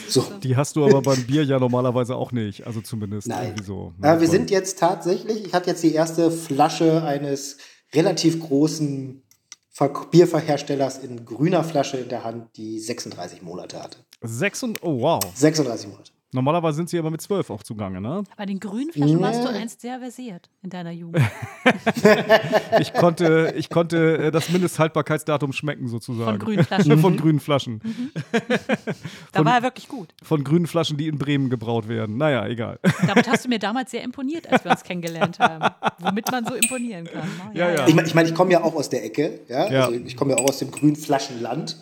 So. 0.09 0.21
Die 0.43 0.57
hast 0.57 0.75
du 0.75 0.83
aber 0.83 1.01
beim 1.01 1.23
Bier 1.23 1.45
ja 1.45 1.57
normalerweise 1.59 2.17
auch 2.17 2.33
nicht. 2.33 2.67
Also 2.67 2.81
zumindest 2.81 3.27
Nein. 3.27 3.47
irgendwie 3.47 3.63
so. 3.63 3.93
Ja, 4.03 4.19
wir 4.19 4.27
sind 4.27 4.51
jetzt 4.51 4.79
tatsächlich, 4.79 5.45
ich 5.45 5.53
hatte 5.53 5.69
jetzt 5.69 5.81
die 5.81 5.93
erste 5.93 6.29
Flasche 6.29 7.01
eines 7.03 7.57
relativ 7.93 8.37
großen 8.41 9.23
Ver 9.69 10.07
Bierherstellers 10.11 10.97
in 10.97 11.23
grüner 11.25 11.63
Flasche 11.63 11.97
in 11.97 12.09
der 12.09 12.25
Hand, 12.25 12.57
die 12.57 12.79
36 12.79 13.41
Monate 13.41 13.81
hatte. 13.81 13.99
Sechs 14.21 14.61
und, 14.63 14.83
oh 14.83 14.99
wow. 14.99 15.21
36 15.33 15.89
Monate. 15.89 16.11
Normalerweise 16.33 16.75
sind 16.77 16.89
sie 16.89 16.99
aber 16.99 17.11
mit 17.11 17.21
zwölf 17.21 17.49
auch 17.49 17.63
zugange, 17.63 18.01
ne? 18.01 18.23
Bei 18.35 18.45
den 18.45 18.59
grünen 18.59 18.91
Flaschen 18.91 19.21
warst 19.21 19.43
du 19.43 19.47
einst 19.49 19.79
sehr 19.81 19.99
versiert 19.99 20.49
in 20.63 20.69
deiner 20.69 20.91
Jugend. 20.91 21.23
Ich 22.79 22.93
konnte, 22.93 23.53
ich 23.57 23.69
konnte 23.69 24.17
äh, 24.17 24.31
das 24.31 24.49
Mindesthaltbarkeitsdatum 24.49 25.53
schmecken 25.53 25.87
sozusagen. 25.87 26.31
Von 26.31 26.39
grünen 26.39 26.63
Flaschen. 26.63 26.99
Von 27.05 27.17
grünen 27.17 27.39
Flaschen. 27.39 27.81
Da 29.31 29.43
war 29.43 29.57
er 29.57 29.63
wirklich 29.63 29.87
gut. 29.87 30.09
Von 30.23 30.43
grünen 30.43 30.67
Flaschen, 30.67 30.97
die 30.97 31.07
in 31.07 31.17
Bremen 31.17 31.49
gebraut 31.49 31.87
werden. 31.87 32.17
Naja, 32.17 32.45
egal. 32.47 32.79
Damit 33.07 33.27
hast 33.29 33.45
du 33.45 33.49
mir 33.49 33.59
damals 33.59 33.91
sehr 33.91 34.03
imponiert, 34.03 34.51
als 34.51 34.63
wir 34.63 34.71
uns 34.71 34.83
kennengelernt 34.83 35.39
haben. 35.39 35.73
Womit 35.99 36.31
man 36.31 36.45
so 36.45 36.53
imponieren 36.53 37.05
kann. 37.05 37.23
ne? 37.53 37.59
Ja, 37.59 37.71
ja. 37.71 37.87
Ich 37.87 37.95
meine, 37.95 38.07
ich, 38.07 38.15
mein, 38.15 38.25
ich 38.27 38.35
komme 38.35 38.51
ja 38.51 38.63
auch 38.63 38.75
aus 38.75 38.89
der 38.89 39.03
Ecke, 39.03 39.41
ja. 39.47 39.69
Ja. 39.71 39.85
Also 39.85 39.99
ich 39.99 40.15
komme 40.15 40.31
ja 40.31 40.37
auch 40.37 40.47
aus 40.49 40.59
dem 40.59 40.71
grünen 40.71 40.95
Flaschenland. 40.95 41.77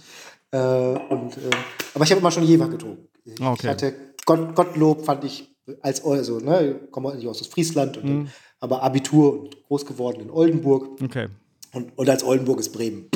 Äh, 0.52 0.58
und, 0.58 1.38
äh, 1.38 1.50
aber 1.94 2.04
ich 2.06 2.12
habe 2.12 2.20
immer 2.22 2.32
schon 2.32 2.44
Jever 2.44 2.68
getrunken. 2.70 3.08
Ich 3.26 3.40
Okay. 3.42 3.68
hatte 3.68 3.94
Gott, 4.26 4.56
Gottlob 4.56 5.06
fand 5.06 5.24
ich 5.24 5.50
als 5.82 6.04
also, 6.04 6.40
ne, 6.40 6.76
komme 6.92 7.12
eigentlich 7.12 7.28
aus 7.28 7.46
Friesland, 7.48 7.98
und 7.98 8.04
Mhm. 8.06 8.28
aber 8.60 8.84
Abitur 8.84 9.40
und 9.40 9.64
groß 9.68 9.86
geworden 9.86 10.22
in 10.22 10.30
Oldenburg. 10.30 11.02
Okay. 11.02 11.28
Und, 11.74 11.98
und 11.98 12.10
als 12.10 12.24
Oldenburg 12.24 12.60
ist 12.60 12.70
Bremen. 12.74 13.10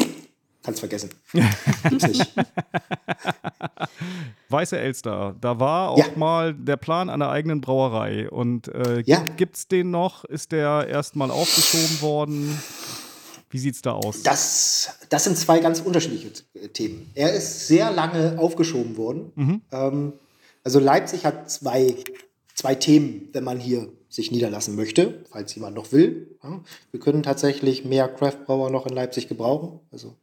Kannst 0.63 0.79
vergessen. 0.79 1.09
Gibt's 1.89 2.07
nicht. 2.07 2.33
Weiße 4.49 4.77
Elster, 4.77 5.35
da 5.39 5.59
war 5.59 5.89
auch 5.91 5.97
Ja. 5.97 6.05
mal 6.15 6.53
der 6.53 6.77
Plan 6.77 7.09
einer 7.09 7.29
eigenen 7.29 7.61
Brauerei. 7.61 8.29
Und 8.29 8.67
äh, 8.69 9.01
Ja. 9.05 9.23
gibt's 9.35 9.67
den 9.67 9.91
noch? 9.91 10.23
Ist 10.25 10.51
der 10.51 10.87
erstmal 10.87 11.31
aufgeschoben 11.31 12.01
worden? 12.01 12.57
Wie 13.49 13.59
sieht's 13.59 13.81
da 13.81 13.93
aus? 13.93 14.23
Das, 14.23 14.97
das 15.09 15.23
sind 15.25 15.37
zwei 15.37 15.59
ganz 15.59 15.79
unterschiedliche 15.79 16.31
Themen. 16.73 17.11
Er 17.15 17.33
ist 17.33 17.67
sehr 17.67 17.91
lange 17.91 18.37
aufgeschoben 18.39 18.97
worden. 18.97 19.61
Ähm, 19.71 20.13
also 20.67 20.81
Leipzig 20.81 21.23
hat 21.23 21.49
zwei, 21.49 21.95
zwei 22.53 22.75
Themen, 22.75 23.29
wenn 23.31 23.45
man 23.45 23.57
hier 23.57 23.87
sich 24.09 24.31
niederlassen 24.31 24.75
möchte, 24.75 25.23
falls 25.31 25.55
jemand 25.55 25.77
noch 25.77 25.93
will. 25.93 26.37
Wir 26.91 26.99
können 26.99 27.23
tatsächlich 27.23 27.85
mehr 27.85 28.09
Craftbrauer 28.09 28.69
noch 28.69 28.85
in 28.85 28.93
Leipzig 28.93 29.29
gebrauchen. 29.29 29.79
Also 29.93 30.17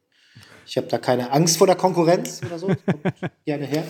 ich 0.66 0.76
habe 0.76 0.86
da 0.88 0.98
keine 0.98 1.32
Angst 1.32 1.56
vor 1.56 1.66
der 1.66 1.76
Konkurrenz 1.76 2.42
oder 2.44 2.58
so. 2.58 2.68
Gerne 3.46 3.64
her. 3.64 3.84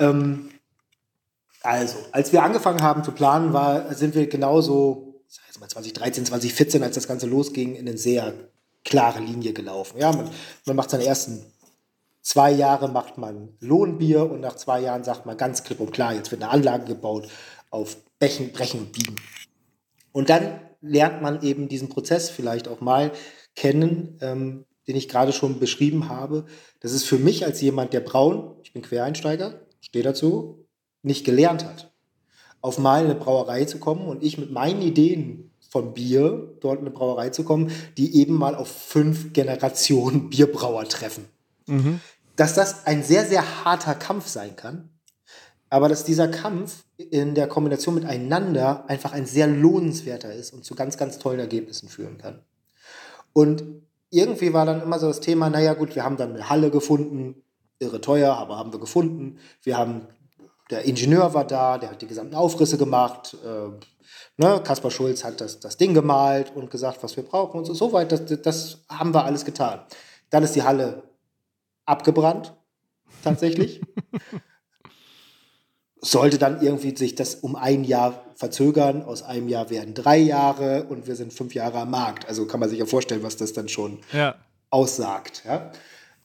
Ähm, 0.00 0.50
also, 1.62 1.98
als 2.10 2.32
wir 2.32 2.42
angefangen 2.42 2.82
haben 2.82 3.04
zu 3.04 3.12
planen, 3.12 3.52
war, 3.52 3.94
sind 3.94 4.16
wir 4.16 4.26
genauso, 4.26 5.22
ich 5.28 5.36
sag 5.36 5.46
jetzt 5.46 5.60
mal 5.60 5.68
2013, 5.68 6.26
2014, 6.26 6.82
als 6.82 6.96
das 6.96 7.06
Ganze 7.06 7.28
losging, 7.28 7.76
in 7.76 7.86
eine 7.86 7.96
sehr 7.96 8.34
klare 8.84 9.20
Linie 9.20 9.52
gelaufen. 9.52 9.98
Ja, 9.98 10.10
man, 10.10 10.30
man 10.66 10.74
macht 10.74 10.90
seine 10.90 11.04
ersten 11.04 11.46
zwei 12.24 12.50
Jahre 12.50 12.88
macht 12.88 13.18
man 13.18 13.50
Lohnbier 13.60 14.28
und 14.28 14.40
nach 14.40 14.56
zwei 14.56 14.80
Jahren 14.80 15.04
sagt 15.04 15.26
man 15.26 15.36
ganz 15.36 15.62
klipp 15.62 15.78
und 15.78 15.92
klar, 15.92 16.14
jetzt 16.14 16.32
wird 16.32 16.42
eine 16.42 16.50
Anlage 16.50 16.86
gebaut 16.86 17.28
auf 17.70 17.96
Brechen, 18.18 18.50
Brechen 18.52 18.80
und 18.80 18.92
Biegen. 18.92 19.16
Und 20.10 20.30
dann 20.30 20.60
lernt 20.80 21.22
man 21.22 21.42
eben 21.42 21.68
diesen 21.68 21.88
Prozess 21.88 22.30
vielleicht 22.30 22.66
auch 22.66 22.80
mal 22.80 23.12
kennen, 23.54 24.18
ähm, 24.20 24.64
den 24.88 24.96
ich 24.96 25.08
gerade 25.08 25.32
schon 25.32 25.60
beschrieben 25.60 26.08
habe. 26.08 26.46
Das 26.80 26.92
ist 26.92 27.04
für 27.04 27.18
mich 27.18 27.44
als 27.44 27.60
jemand, 27.60 27.92
der 27.92 28.00
braun, 28.00 28.56
ich 28.62 28.72
bin 28.72 28.82
Quereinsteiger, 28.82 29.60
stehe 29.80 30.04
dazu, 30.04 30.66
nicht 31.02 31.24
gelernt 31.24 31.64
hat, 31.64 31.92
auf 32.60 32.78
mal 32.78 33.04
in 33.04 33.10
eine 33.10 33.20
Brauerei 33.20 33.66
zu 33.66 33.78
kommen 33.78 34.06
und 34.06 34.22
ich 34.22 34.38
mit 34.38 34.50
meinen 34.50 34.82
Ideen 34.82 35.50
von 35.68 35.92
Bier 35.92 36.56
dort 36.60 36.80
in 36.80 36.86
eine 36.86 36.94
Brauerei 36.94 37.30
zu 37.30 37.44
kommen, 37.44 37.70
die 37.98 38.16
eben 38.16 38.34
mal 38.34 38.54
auf 38.54 38.68
fünf 38.68 39.32
Generationen 39.32 40.30
Bierbrauer 40.30 40.84
treffen. 40.84 41.26
Dass 42.36 42.54
das 42.54 42.86
ein 42.86 43.02
sehr, 43.02 43.24
sehr 43.26 43.64
harter 43.64 43.94
Kampf 43.94 44.26
sein 44.26 44.56
kann, 44.56 44.90
aber 45.70 45.88
dass 45.88 46.04
dieser 46.04 46.28
Kampf 46.28 46.84
in 46.96 47.34
der 47.34 47.48
Kombination 47.48 47.96
miteinander 47.96 48.84
einfach 48.88 49.12
ein 49.12 49.26
sehr 49.26 49.46
lohnenswerter 49.46 50.32
ist 50.32 50.52
und 50.52 50.64
zu 50.64 50.74
ganz, 50.74 50.96
ganz 50.96 51.18
tollen 51.18 51.40
Ergebnissen 51.40 51.88
führen 51.88 52.18
kann. 52.18 52.42
Und 53.32 53.64
irgendwie 54.10 54.52
war 54.52 54.66
dann 54.66 54.80
immer 54.80 54.98
so 54.98 55.08
das 55.08 55.20
Thema, 55.20 55.50
naja 55.50 55.74
gut, 55.74 55.96
wir 55.96 56.04
haben 56.04 56.16
dann 56.16 56.34
eine 56.34 56.48
Halle 56.48 56.70
gefunden, 56.70 57.42
irre 57.80 58.00
teuer, 58.00 58.34
aber 58.34 58.56
haben 58.56 58.72
wir 58.72 58.78
gefunden. 58.78 59.38
Wir 59.62 59.76
haben, 59.76 60.06
der 60.70 60.84
Ingenieur 60.84 61.34
war 61.34 61.44
da, 61.44 61.78
der 61.78 61.90
hat 61.90 62.02
die 62.02 62.06
gesamten 62.06 62.36
Aufrisse 62.36 62.78
gemacht. 62.78 63.36
Äh, 63.44 63.70
ne, 64.36 64.60
Kaspar 64.62 64.90
Schulz 64.90 65.24
hat 65.24 65.40
das, 65.40 65.58
das 65.58 65.76
Ding 65.76 65.94
gemalt 65.94 66.52
und 66.54 66.70
gesagt, 66.70 67.02
was 67.02 67.16
wir 67.16 67.24
brauchen 67.24 67.58
und 67.58 67.64
so. 67.64 67.74
Soweit, 67.74 68.12
das, 68.12 68.24
das 68.42 68.78
haben 68.88 69.12
wir 69.12 69.24
alles 69.24 69.44
getan. 69.44 69.80
Dann 70.30 70.44
ist 70.44 70.54
die 70.54 70.62
Halle 70.62 71.02
abgebrannt, 71.86 72.54
tatsächlich. 73.22 73.80
Sollte 76.00 76.38
dann 76.38 76.60
irgendwie 76.60 76.94
sich 76.94 77.14
das 77.14 77.36
um 77.36 77.56
ein 77.56 77.82
Jahr 77.82 78.24
verzögern. 78.34 79.02
Aus 79.02 79.22
einem 79.22 79.48
Jahr 79.48 79.70
werden 79.70 79.94
drei 79.94 80.18
Jahre 80.18 80.84
und 80.84 81.06
wir 81.06 81.16
sind 81.16 81.32
fünf 81.32 81.54
Jahre 81.54 81.78
am 81.78 81.90
Markt. 81.90 82.28
Also 82.28 82.46
kann 82.46 82.60
man 82.60 82.68
sich 82.68 82.78
ja 82.78 82.84
vorstellen, 82.84 83.22
was 83.22 83.38
das 83.38 83.54
dann 83.54 83.68
schon 83.68 84.00
Ja. 84.12 84.34
aussagt. 84.68 85.42
Ja? 85.46 85.72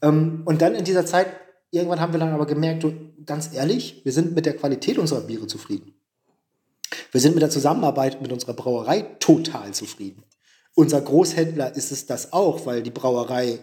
Ähm, 0.02 0.42
und 0.46 0.62
dann 0.62 0.76
in 0.76 0.84
dieser 0.84 1.06
Zeit, 1.06 1.28
irgendwann 1.72 2.02
haben 2.02 2.12
wir 2.12 2.20
dann 2.20 2.34
aber 2.34 2.46
gemerkt, 2.46 2.86
ganz 3.26 3.54
ehrlich, 3.54 4.02
wir 4.04 4.12
sind 4.12 4.36
mit 4.36 4.46
der 4.46 4.58
Qualität 4.58 4.98
unserer 4.98 5.22
Biere 5.22 5.48
zufrieden. 5.48 5.94
Wir 7.12 7.22
sind 7.22 7.36
mit 7.36 7.42
der 7.42 7.50
Zusammenarbeit 7.50 8.22
mit 8.22 8.34
unserer 8.34 8.54
Brauerei 8.54 9.04
total 9.20 9.74
zufrieden. 9.74 10.24
Unser 10.76 11.00
Großhändler 11.00 11.74
ist 11.76 11.92
es 11.94 12.06
das 12.06 12.34
auch, 12.34 12.66
weil 12.66 12.84
die 12.84 12.92
Brauerei 12.92 13.60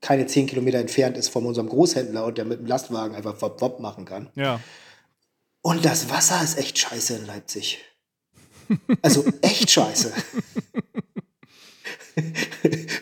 keine 0.00 0.26
zehn 0.26 0.46
Kilometer 0.46 0.78
entfernt 0.78 1.16
ist 1.16 1.28
von 1.28 1.44
unserem 1.46 1.68
Großhändler 1.68 2.24
und 2.24 2.38
der 2.38 2.44
mit 2.44 2.60
dem 2.60 2.66
Lastwagen 2.66 3.14
einfach 3.14 3.40
wop, 3.42 3.60
wop 3.60 3.80
machen 3.80 4.04
kann. 4.04 4.30
Ja. 4.34 4.60
Und 5.62 5.84
das 5.84 6.08
Wasser 6.10 6.42
ist 6.42 6.58
echt 6.58 6.78
scheiße 6.78 7.16
in 7.16 7.26
Leipzig. 7.26 7.84
Also 9.02 9.24
echt 9.42 9.70
scheiße. 9.70 10.12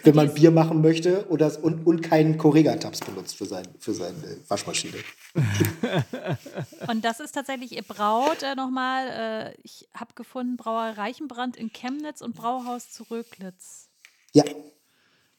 Wenn 0.03 0.15
man 0.15 0.33
Bier 0.33 0.51
machen 0.51 0.81
möchte 0.81 1.29
oder, 1.29 1.53
und, 1.63 1.87
und 1.87 2.01
keinen 2.03 2.39
Correga-Tabs 2.39 3.01
benutzt 3.01 3.37
für, 3.37 3.47
sein, 3.47 3.67
für 3.79 3.93
seine 3.93 4.39
Waschmaschine. 4.49 4.95
Und 6.89 7.05
das 7.05 7.21
ist 7.21 7.33
tatsächlich, 7.33 7.73
ihr 7.73 7.83
braut 7.83 8.43
äh, 8.43 8.55
nochmal, 8.55 9.09
äh, 9.09 9.55
ich 9.63 9.89
habe 9.95 10.15
gefunden, 10.15 10.57
Brauer 10.57 10.95
Reichenbrand 10.97 11.57
in 11.57 11.73
Chemnitz 11.73 12.23
und 12.23 12.35
Brauhaus 12.37 12.91
zu 12.91 13.03
Röglitz. 13.11 13.89
Ja, 14.33 14.45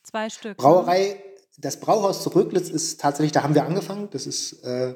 Zwei 0.03 0.29
Stück. 0.29 0.57
ne? 0.57 0.63
Brauerei, 0.63 1.21
das 1.61 1.79
Brauhaus 1.79 2.23
zu 2.23 2.29
Röglitz 2.29 2.69
ist 2.69 3.01
tatsächlich, 3.01 3.31
da 3.31 3.43
haben 3.43 3.55
wir 3.55 3.65
angefangen. 3.65 4.07
Das 4.11 4.25
ist, 4.25 4.63
äh, 4.63 4.95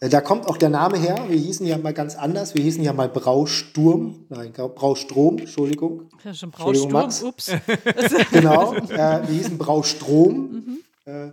da 0.00 0.20
kommt 0.20 0.46
auch 0.46 0.56
der 0.56 0.68
Name 0.68 0.98
her. 0.98 1.16
Wir 1.28 1.38
hießen 1.38 1.66
ja 1.66 1.78
mal 1.78 1.94
ganz 1.94 2.16
anders. 2.16 2.54
Wir 2.54 2.62
hießen 2.62 2.82
ja 2.82 2.92
mal 2.92 3.08
Brausturm. 3.08 4.26
Nein, 4.28 4.52
Braustrom, 4.52 5.38
Entschuldigung. 5.38 6.08
Ja, 6.24 6.34
schon 6.34 6.50
Entschuldigung, 6.50 6.92
Max. 6.92 7.22
ups. 7.22 7.52
Genau, 8.32 8.74
äh, 8.74 8.88
wir 8.88 9.34
hießen 9.34 9.58
Braustrom. 9.58 10.78
Äh, 11.04 11.30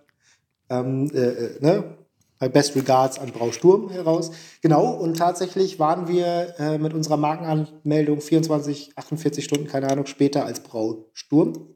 ähm, 0.70 1.10
äh, 1.14 1.18
äh, 1.18 1.60
ne? 1.62 1.95
Bei 2.39 2.47
Best 2.47 2.74
Regards 2.76 3.20
an 3.20 3.32
Brausturm 3.32 3.89
heraus. 3.89 4.32
Genau, 4.62 4.93
und 4.93 5.18
tatsächlich 5.18 5.78
waren 5.78 6.08
wir 6.08 6.56
äh, 6.58 6.78
mit 6.78 6.93
unserer 6.93 7.18
Markenanmeldung 7.18 8.22
24, 8.22 8.93
48 8.95 9.43
Stunden, 9.43 9.68
keine 9.68 9.89
Ahnung, 9.89 10.06
später 10.06 10.45
als 10.45 10.62
Brausturm. 10.62 11.76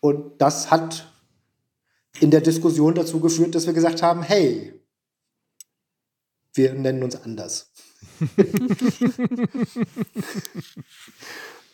Und 0.00 0.40
das 0.40 0.72
hat 0.72 1.06
in 2.20 2.30
der 2.30 2.40
Diskussion 2.40 2.94
dazu 2.94 3.20
geführt, 3.20 3.54
dass 3.54 3.66
wir 3.66 3.72
gesagt 3.72 4.02
haben, 4.02 4.22
hey, 4.22 4.72
wir 6.54 6.72
nennen 6.74 7.02
uns 7.02 7.16
anders. 7.16 7.70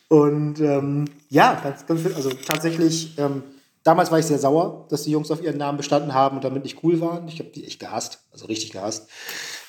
Und 0.08 0.60
ähm, 0.60 1.06
ja, 1.30 1.58
ganz, 1.62 1.86
ganz, 1.86 2.04
also 2.14 2.30
tatsächlich, 2.30 3.16
ähm, 3.18 3.42
damals 3.82 4.10
war 4.10 4.18
ich 4.18 4.26
sehr 4.26 4.38
sauer, 4.38 4.86
dass 4.90 5.04
die 5.04 5.10
Jungs 5.10 5.30
auf 5.30 5.42
ihren 5.42 5.56
Namen 5.56 5.78
bestanden 5.78 6.12
haben 6.12 6.36
und 6.36 6.44
damit 6.44 6.64
nicht 6.64 6.84
cool 6.84 7.00
waren. 7.00 7.28
Ich 7.28 7.38
habe 7.38 7.48
die 7.48 7.64
echt 7.64 7.80
gehasst, 7.80 8.18
also 8.30 8.44
richtig 8.44 8.72
gehasst. 8.72 9.08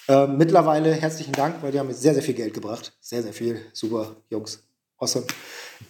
Ähm, 0.10 0.38
mittlerweile 0.38 0.94
herzlichen 0.94 1.32
Dank, 1.32 1.64
weil 1.64 1.72
die 1.72 1.80
haben 1.80 1.88
mir 1.88 1.94
sehr, 1.94 2.14
sehr 2.14 2.24
viel 2.24 2.34
Geld 2.34 2.54
gebracht. 2.54 2.92
Sehr, 3.00 3.24
sehr 3.24 3.32
viel. 3.32 3.62
Super, 3.72 4.18
Jungs. 4.30 4.62
Awesome. 5.04 5.26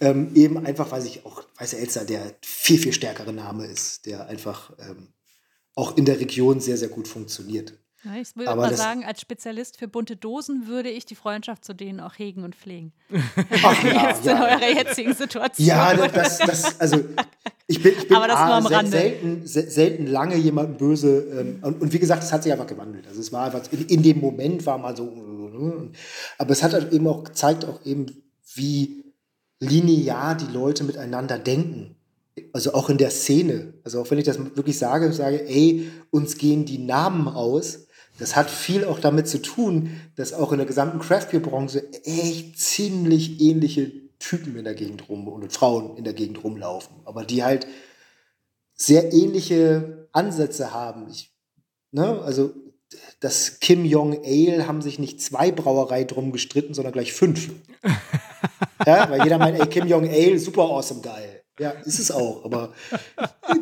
Ähm, 0.00 0.30
eben 0.34 0.64
einfach, 0.66 0.90
weil 0.90 1.04
ich 1.06 1.24
auch, 1.24 1.42
Weiße 1.58 1.78
Elster 1.78 2.04
der 2.04 2.34
viel, 2.42 2.78
viel 2.78 2.92
stärkere 2.92 3.32
Name 3.32 3.66
ist, 3.66 4.06
der 4.06 4.26
einfach 4.26 4.72
ähm, 4.80 5.08
auch 5.76 5.96
in 5.96 6.04
der 6.04 6.18
Region 6.18 6.58
sehr, 6.60 6.76
sehr 6.76 6.88
gut 6.88 7.06
funktioniert. 7.06 7.74
Ja, 8.04 8.16
ich 8.20 8.36
würde 8.36 8.50
Aber 8.50 8.62
mal 8.62 8.74
sagen, 8.76 9.02
als 9.04 9.20
Spezialist 9.22 9.78
für 9.78 9.88
bunte 9.88 10.14
Dosen 10.16 10.66
würde 10.66 10.90
ich 10.90 11.06
die 11.06 11.14
Freundschaft 11.14 11.64
zu 11.64 11.72
denen 11.74 12.00
auch 12.00 12.18
hegen 12.18 12.42
und 12.44 12.54
pflegen. 12.54 12.92
Ach 13.62 13.84
ja, 13.84 14.08
Jetzt 14.10 14.26
in 14.26 14.30
ja. 14.36 14.44
eurer 14.44 14.68
jetzigen 14.68 15.14
Situation. 15.14 15.66
Ja, 15.66 15.94
das, 16.08 16.38
das, 16.38 16.80
also 16.80 16.98
ich 17.66 17.82
bin, 17.82 17.92
ich 17.96 18.06
bin 18.08 18.16
Aber 18.16 18.26
das 18.26 18.36
A, 18.36 18.46
nur 18.46 18.54
am 18.56 18.66
Rande. 18.66 18.90
selten, 18.90 19.46
se- 19.46 19.70
selten 19.70 20.06
lange 20.06 20.36
jemandem 20.36 20.76
böse. 20.76 21.20
Ähm, 21.40 21.58
und, 21.62 21.80
und 21.80 21.92
wie 21.94 21.98
gesagt, 21.98 22.22
es 22.24 22.30
hat 22.32 22.42
sich 22.42 22.52
einfach 22.52 22.66
gewandelt. 22.66 23.06
Also 23.06 23.20
es 23.20 23.32
war 23.32 23.46
einfach, 23.46 23.62
in, 23.72 23.86
in 23.86 24.02
dem 24.02 24.20
Moment 24.20 24.66
war 24.66 24.76
mal 24.76 24.94
so, 24.94 25.88
aber 26.36 26.50
es 26.50 26.62
hat 26.62 26.74
halt 26.74 26.92
eben 26.92 27.06
auch 27.06 27.24
gezeigt, 27.24 27.64
auch 27.64 27.86
eben, 27.86 28.06
wie 28.54 29.03
linear 29.60 30.34
die 30.34 30.52
Leute 30.52 30.84
miteinander 30.84 31.38
denken. 31.38 31.96
Also 32.52 32.74
auch 32.74 32.90
in 32.90 32.98
der 32.98 33.10
Szene. 33.10 33.74
Also 33.84 34.00
auch 34.00 34.10
wenn 34.10 34.18
ich 34.18 34.24
das 34.24 34.38
wirklich 34.38 34.78
sage, 34.78 35.12
sage, 35.12 35.46
ey, 35.46 35.90
uns 36.10 36.36
gehen 36.36 36.64
die 36.64 36.78
Namen 36.78 37.28
aus. 37.28 37.86
Das 38.18 38.36
hat 38.36 38.50
viel 38.50 38.84
auch 38.84 39.00
damit 39.00 39.28
zu 39.28 39.42
tun, 39.42 39.90
dass 40.16 40.32
auch 40.32 40.52
in 40.52 40.58
der 40.58 40.66
gesamten 40.66 40.98
Craft-Bier-Branche 40.98 41.84
echt 42.04 42.58
ziemlich 42.58 43.40
ähnliche 43.40 43.90
Typen 44.18 44.56
in 44.56 44.64
der 44.64 44.74
Gegend 44.74 45.08
rum 45.08 45.28
und 45.28 45.52
Frauen 45.52 45.96
in 45.96 46.04
der 46.04 46.12
Gegend 46.12 46.42
rumlaufen. 46.42 46.96
Aber 47.04 47.24
die 47.24 47.42
halt 47.42 47.66
sehr 48.74 49.12
ähnliche 49.12 50.08
Ansätze 50.12 50.72
haben. 50.72 51.08
Ich, 51.10 51.32
ne, 51.92 52.20
also 52.22 52.54
das 53.20 53.60
Kim 53.60 53.84
Jong 53.84 54.24
Ale 54.24 54.66
haben 54.66 54.82
sich 54.82 54.98
nicht 54.98 55.20
zwei 55.20 55.50
Brauerei 55.50 56.04
drum 56.04 56.32
gestritten, 56.32 56.74
sondern 56.74 56.92
gleich 56.92 57.12
fünf. 57.12 57.50
ja, 58.86 59.08
weil 59.10 59.22
jeder 59.22 59.38
meint, 59.38 59.58
ey, 59.58 59.66
Kim 59.66 59.86
Jong 59.86 60.08
Ale, 60.08 60.38
super 60.38 60.62
awesome 60.62 61.00
geil. 61.00 61.42
Ja, 61.58 61.70
ist 61.70 62.00
es 62.00 62.10
auch. 62.10 62.44
Aber 62.44 62.72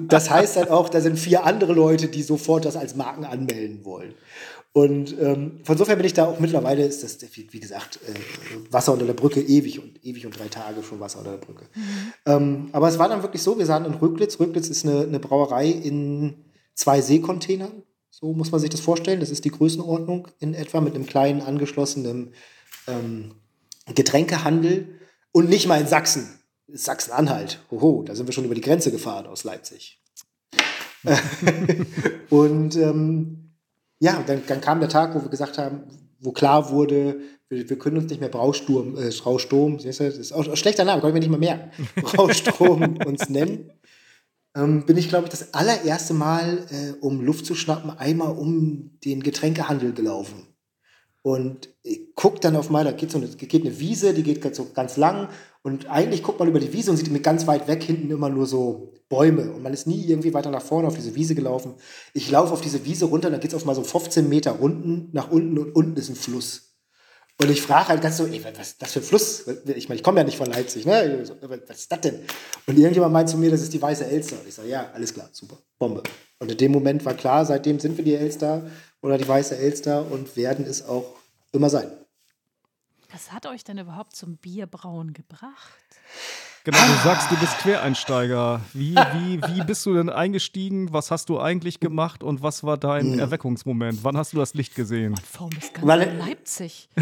das 0.09 0.31
heißt 0.31 0.57
halt 0.57 0.71
auch, 0.71 0.89
da 0.89 1.01
sind 1.01 1.19
vier 1.19 1.45
andere 1.45 1.75
Leute, 1.75 2.09
die 2.09 2.23
sofort 2.23 2.65
das 2.65 2.77
als 2.77 2.97
Marken 2.97 3.25
anmelden 3.25 3.85
wollen. 3.85 4.15
Und 4.75 5.15
ähm, 5.21 5.61
von 5.65 5.75
insofern 5.75 5.99
bin 5.99 6.07
ich 6.07 6.15
da 6.15 6.25
auch 6.25 6.41
mittlerweile, 6.41 6.87
ist 6.87 7.03
das, 7.03 7.19
wie, 7.37 7.53
wie 7.53 7.61
gesagt, 7.61 8.01
äh, 8.09 8.73
Wasser 8.73 8.95
unter 8.95 9.05
der 9.05 9.13
Brücke 9.13 9.43
ewig 9.43 9.83
und 9.83 10.03
ewig 10.03 10.25
und 10.25 10.39
drei 10.39 10.49
Tage 10.49 10.83
schon 10.83 10.99
Wasser 10.99 11.19
unter 11.19 11.33
der 11.33 11.45
Brücke. 11.45 11.67
Ähm, 12.25 12.71
aber 12.73 12.89
es 12.89 12.99
war 12.99 13.11
dann 13.11 13.23
wirklich 13.23 13.43
so, 13.43 13.59
wir 13.59 13.67
sahen 13.67 13.85
in 13.85 13.93
Röglitz. 13.93 14.41
Röglitz 14.41 14.69
ist 14.69 14.87
eine, 14.87 15.03
eine 15.03 15.21
Brauerei 15.21 15.69
in 15.69 16.47
zwei 16.75 17.03
Seekontainern. 17.03 17.83
So 18.09 18.33
muss 18.33 18.51
man 18.51 18.63
sich 18.63 18.71
das 18.71 18.81
vorstellen. 18.81 19.21
Das 19.21 19.31
ist 19.31 19.45
die 19.45 19.51
Größenordnung 19.51 20.29
in 20.39 20.55
etwa 20.55 20.81
mit 20.81 20.95
einem 20.95 21.05
kleinen 21.05 21.43
angeschlossenen 21.43 22.33
ähm, 22.89 23.35
Getränkehandel 23.95 25.01
und 25.33 25.49
nicht 25.49 25.67
mal 25.67 25.81
in 25.81 25.87
Sachsen. 25.87 26.39
Sachsen-Anhalt. 26.69 27.61
Hoho, 27.71 28.03
da 28.03 28.15
sind 28.15 28.27
wir 28.27 28.33
schon 28.33 28.45
über 28.45 28.55
die 28.55 28.61
Grenze 28.61 28.91
gefahren 28.91 29.27
aus 29.27 29.45
Leipzig. 29.45 30.01
und 32.31 32.77
ähm, 32.77 33.53
ja, 33.99 34.23
dann, 34.27 34.43
dann, 34.47 34.61
kam 34.61 34.81
der 34.81 34.89
Tag, 34.89 35.15
wo 35.15 35.23
wir 35.23 35.29
gesagt 35.29 35.59
haben, 35.59 35.83
wo 36.21 36.33
klar 36.33 36.71
wurde, 36.71 37.21
wir, 37.49 37.69
wir 37.69 37.79
können 37.79 37.99
uns 37.99 38.11
nicht 38.11 38.21
mehr 38.21 38.29
Brausturm, 38.29 38.97
äh, 38.97 39.11
Brausturm, 39.11 39.79
das 39.79 39.99
ist 39.99 40.33
auch 40.33 40.47
ein 40.47 40.57
schlechter 40.57 40.85
Name, 40.85 41.01
kann 41.01 41.11
ich 41.11 41.15
mir 41.15 41.21
nicht 41.21 41.31
mehr 41.31 41.39
merken, 41.39 41.71
Braustrom 41.97 42.97
uns 43.05 43.29
nennen. 43.29 43.73
Ähm, 44.55 44.85
bin 44.85 44.99
ich, 44.99 45.09
glaube 45.09 45.25
ich, 45.25 45.31
das 45.31 45.55
allererste 45.55 46.15
Mal, 46.15 46.67
äh, 46.71 46.93
um 47.01 47.21
Luft 47.21 47.47
zu 47.47 47.55
schnappen, 47.55 47.91
einmal 47.91 48.37
um 48.37 48.99
den 49.05 49.23
Getränkehandel 49.23 49.93
gelaufen. 49.93 50.47
Und 51.23 51.69
ich 51.85 52.15
guck 52.17 52.41
dann 52.41 52.57
auf 52.57 52.69
mal, 52.69 52.85
da 52.85 52.91
geht 52.93 53.13
so 53.13 53.19
eine, 53.19 53.29
geht 53.29 53.65
eine 53.65 53.79
Wiese, 53.79 54.13
die 54.13 54.25
geht 54.25 54.55
so 54.55 54.67
ganz 54.75 54.97
lang. 54.97 55.29
Und 55.63 55.89
eigentlich 55.89 56.25
guckt 56.25 56.41
man 56.41 56.49
über 56.49 56.59
die 56.59 56.73
Wiese 56.73 56.91
und 56.91 56.97
sieht 56.97 57.11
mit 57.13 57.23
ganz 57.23 57.47
weit 57.47 57.69
weg 57.69 57.83
hinten 57.85 58.11
immer 58.11 58.29
nur 58.29 58.47
so 58.47 58.93
Bäume. 59.09 59.53
Und 59.53 59.63
man 59.63 59.73
ist 59.73 59.87
nie 59.87 60.05
irgendwie 60.05 60.35
weiter 60.35 60.51
nach 60.51 60.63
vorne 60.63 60.89
auf 60.89 60.97
diese 60.97 61.15
Wiese 61.15 61.37
gelaufen. 61.37 61.75
Ich 62.13 62.29
laufe 62.31 62.53
auf 62.53 62.61
diese 62.61 62.85
Wiese 62.85 63.05
runter, 63.05 63.31
da 63.31 63.39
geht 63.39 63.51
es 63.53 63.55
auf 63.55 63.65
mal 63.65 63.77
so 63.77 63.85
15 63.85 64.29
Meter 64.29 64.61
unten, 64.61 65.11
nach 65.13 65.31
unten 65.31 65.59
und 65.59 65.77
unten 65.77 65.97
ist 65.97 66.09
ein 66.09 66.17
Fluss. 66.17 66.73
Und 67.41 67.51
ich 67.51 67.63
frage 67.63 67.89
halt 67.89 68.03
ganz 68.03 68.19
so, 68.19 68.27
ey, 68.27 68.41
was 68.45 68.69
ist 68.69 68.83
das 68.83 68.93
für 68.93 69.01
ein 69.01 69.05
Fluss? 69.05 69.47
Ich 69.67 69.89
meine, 69.89 69.97
ich 69.97 70.05
komme 70.05 70.21
ja 70.21 70.25
nicht 70.25 70.37
von 70.37 70.47
Leipzig, 70.47 70.87
ne? 70.87 71.25
Was 71.67 71.81
ist 71.81 71.91
das 71.91 72.01
denn? 72.01 72.21
Und 72.67 72.79
irgendjemand 72.79 73.13
meint 73.13 73.29
zu 73.29 73.37
mir, 73.37 73.51
das 73.51 73.63
ist 73.63 73.73
die 73.73 73.83
Weiße 73.83 74.07
Elster. 74.07 74.37
Und 74.41 74.49
ich 74.49 74.55
sage, 74.55 74.69
ja, 74.69 74.91
alles 74.93 75.15
klar, 75.15 75.29
super, 75.33 75.59
Bombe. 75.79 76.03
Und 76.39 76.51
in 76.51 76.57
dem 76.57 76.73
Moment 76.73 77.05
war 77.05 77.15
klar, 77.15 77.45
seitdem 77.45 77.81
sind 77.81 77.97
wir 77.97 78.05
die 78.05 78.15
Elster 78.15 78.65
oder 79.03 79.19
die 79.19 79.29
Weiße 79.29 79.57
Elster 79.59 80.11
und 80.11 80.37
werden 80.37 80.65
es 80.65 80.87
auch 80.87 81.05
immer 81.53 81.69
sein. 81.69 81.91
Was 83.13 83.31
hat 83.31 83.45
euch 83.47 83.63
denn 83.63 83.77
überhaupt 83.79 84.17
zum 84.17 84.37
Bierbrauen 84.39 85.13
gebracht? 85.13 85.53
Genau, 86.65 86.79
du 86.79 86.95
sagst, 87.03 87.29
du 87.29 87.37
bist 87.37 87.59
Quereinsteiger. 87.59 88.61
Wie, 88.73 88.95
wie, 88.95 89.43
wie 89.43 89.65
bist 89.65 89.85
du 89.85 89.95
denn 89.95 90.09
eingestiegen? 90.09 90.93
Was 90.93 91.11
hast 91.11 91.29
du 91.29 91.41
eigentlich 91.41 91.81
gemacht 91.81 92.23
und 92.23 92.41
was 92.41 92.63
war 92.63 92.79
dein 92.79 93.19
Erweckungsmoment? 93.19 94.05
Wann 94.05 94.17
hast 94.17 94.33
du 94.33 94.37
das 94.39 94.55
Licht 94.55 94.77
gesehen? 94.77 95.17
Warum 95.33 95.51
bist 95.51 95.75
ganz 95.75 95.85
Weil- 95.87 96.03
in 96.03 96.19
Leipzig? 96.19 96.89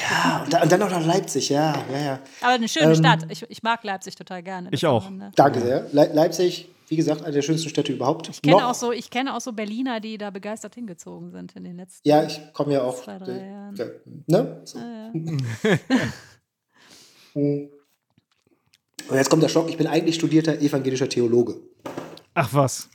Ja, 0.00 0.42
und, 0.44 0.52
da, 0.52 0.62
und 0.62 0.72
dann 0.72 0.80
noch 0.80 0.90
nach 0.90 1.04
Leipzig, 1.04 1.48
ja, 1.50 1.74
ja, 1.92 1.98
ja. 1.98 2.18
Aber 2.40 2.52
eine 2.54 2.68
schöne 2.68 2.94
Stadt. 2.96 3.26
Ich, 3.28 3.42
ich 3.48 3.62
mag 3.62 3.82
Leipzig 3.84 4.14
total 4.14 4.42
gerne. 4.42 4.68
Ich 4.72 4.86
auch. 4.86 5.02
ist 5.04 5.08
eine- 5.08 5.32
Danke 5.36 5.60
sehr. 5.60 5.86
Le 5.92 6.10
Leipzig, 6.14 6.68
wie 6.88 6.96
gesagt, 6.96 7.22
eine 7.22 7.32
der 7.32 7.42
schönsten 7.42 7.68
Städte 7.68 7.92
überhaupt. 7.92 8.28
Ich 8.28 8.42
kenne, 8.42 8.56
Noch- 8.56 8.70
auch 8.70 8.74
so, 8.74 8.92
ich 8.92 9.10
kenne 9.10 9.34
auch 9.36 9.40
so 9.40 9.52
Berliner, 9.52 10.00
die 10.00 10.18
da 10.18 10.30
begeistert 10.30 10.74
hingezogen 10.74 11.30
sind 11.30 11.54
in 11.56 11.64
den 11.64 11.76
letzten 11.76 12.06
Ja, 12.08 12.24
ich 12.24 12.40
komme 12.52 12.74
ja 12.74 12.82
auch. 12.82 13.02
Zwei, 13.02 13.18
drei 13.18 13.32
äh, 13.32 13.50
Jahren. 13.50 13.78
äh, 13.78 13.90
ne? 14.26 14.62
So. 14.64 14.78
Und 19.08 19.16
jetzt 19.16 19.28
kommt 19.30 19.42
der 19.42 19.48
Schock, 19.48 19.68
ich 19.68 19.76
bin 19.76 19.86
eigentlich 19.86 20.14
studierter 20.14 20.58
evangelischer 20.60 21.08
Theologe. 21.08 21.56
Ach 22.34 22.48
was. 22.52 22.88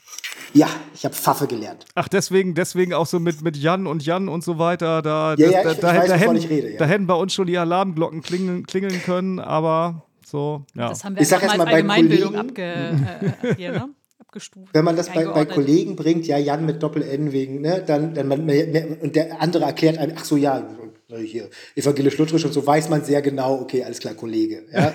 Ja, 0.54 0.68
ich 0.96 1.06
habe 1.06 1.14
Pfaffe 1.14 1.46
gelernt. 1.46 1.86
Ach, 1.94 2.08
deswegen, 2.08 2.56
deswegen 2.56 2.94
auch 2.94 3.06
so 3.06 3.20
mit, 3.20 3.42
mit 3.44 3.56
Jan 3.56 3.86
und 3.86 4.04
Jan 4.04 4.28
und 4.30 4.44
so 4.44 4.58
weiter. 4.58 5.04
Da, 5.04 5.36
Ja, 5.36 5.36
das- 5.36 5.52
ja, 5.52 5.64
da, 5.64 5.70
ich- 5.72 5.76
ich 5.76 5.82
da, 5.82 5.88
weiß, 5.88 6.08
da, 6.10 6.20
wovon 6.20 6.36
hätten, 6.38 6.48
rede, 6.48 6.72
ja. 6.72 6.78
da 6.80 6.86
hätten 6.86 7.06
bei 7.08 7.14
uns 7.14 7.34
schon 7.34 7.46
die 7.48 7.58
Alarmglocken 7.58 8.22
klingeln, 8.24 8.66
klingeln 8.66 9.00
können, 9.04 9.40
aber 9.40 10.09
so, 10.30 10.66
ja. 10.76 10.90
Das 10.90 11.04
haben 11.04 11.16
wir 11.16 11.22
Ich 11.22 11.28
sag 11.28 11.44
einfach 11.44 11.56
jetzt 11.56 11.58
mal 11.58 11.66
mal 11.66 11.74
als 11.74 11.88
bei 11.88 11.94
Allgemeinbildung 11.94 12.34
Kollegen- 12.34 12.50
abge, 12.50 13.48
äh, 13.50 13.56
hier, 13.56 13.72
ne? 13.72 13.90
abgestuft. 14.20 14.74
Wenn 14.74 14.86
man 14.86 14.96
das 14.96 15.10
bei, 15.12 15.26
bei. 15.26 15.46
Kollegen 15.46 15.96
bringt, 15.96 16.28
ja, 16.28 16.38
Jan 16.38 16.66
mit 16.66 16.84
Doppel-N 16.84 17.32
wegen, 17.32 17.62
ne, 17.62 17.84
dann, 17.86 18.14
dann 18.14 18.28
man, 18.28 18.42
und 18.42 19.16
der 19.16 19.42
andere 19.42 19.66
erklärt 19.66 19.98
einem, 19.98 20.14
ach 20.16 20.26
so, 20.26 20.38
ja, 20.38 20.68
hier, 21.18 21.50
evangelisch-lutherisch 21.76 22.46
und 22.46 22.54
so, 22.54 22.66
weiß 22.66 22.90
man 22.90 23.04
sehr 23.04 23.22
genau, 23.22 23.60
okay, 23.60 23.84
alles 23.84 24.00
klar, 24.00 24.14
Kollege. 24.14 24.66
Ja, 24.72 24.94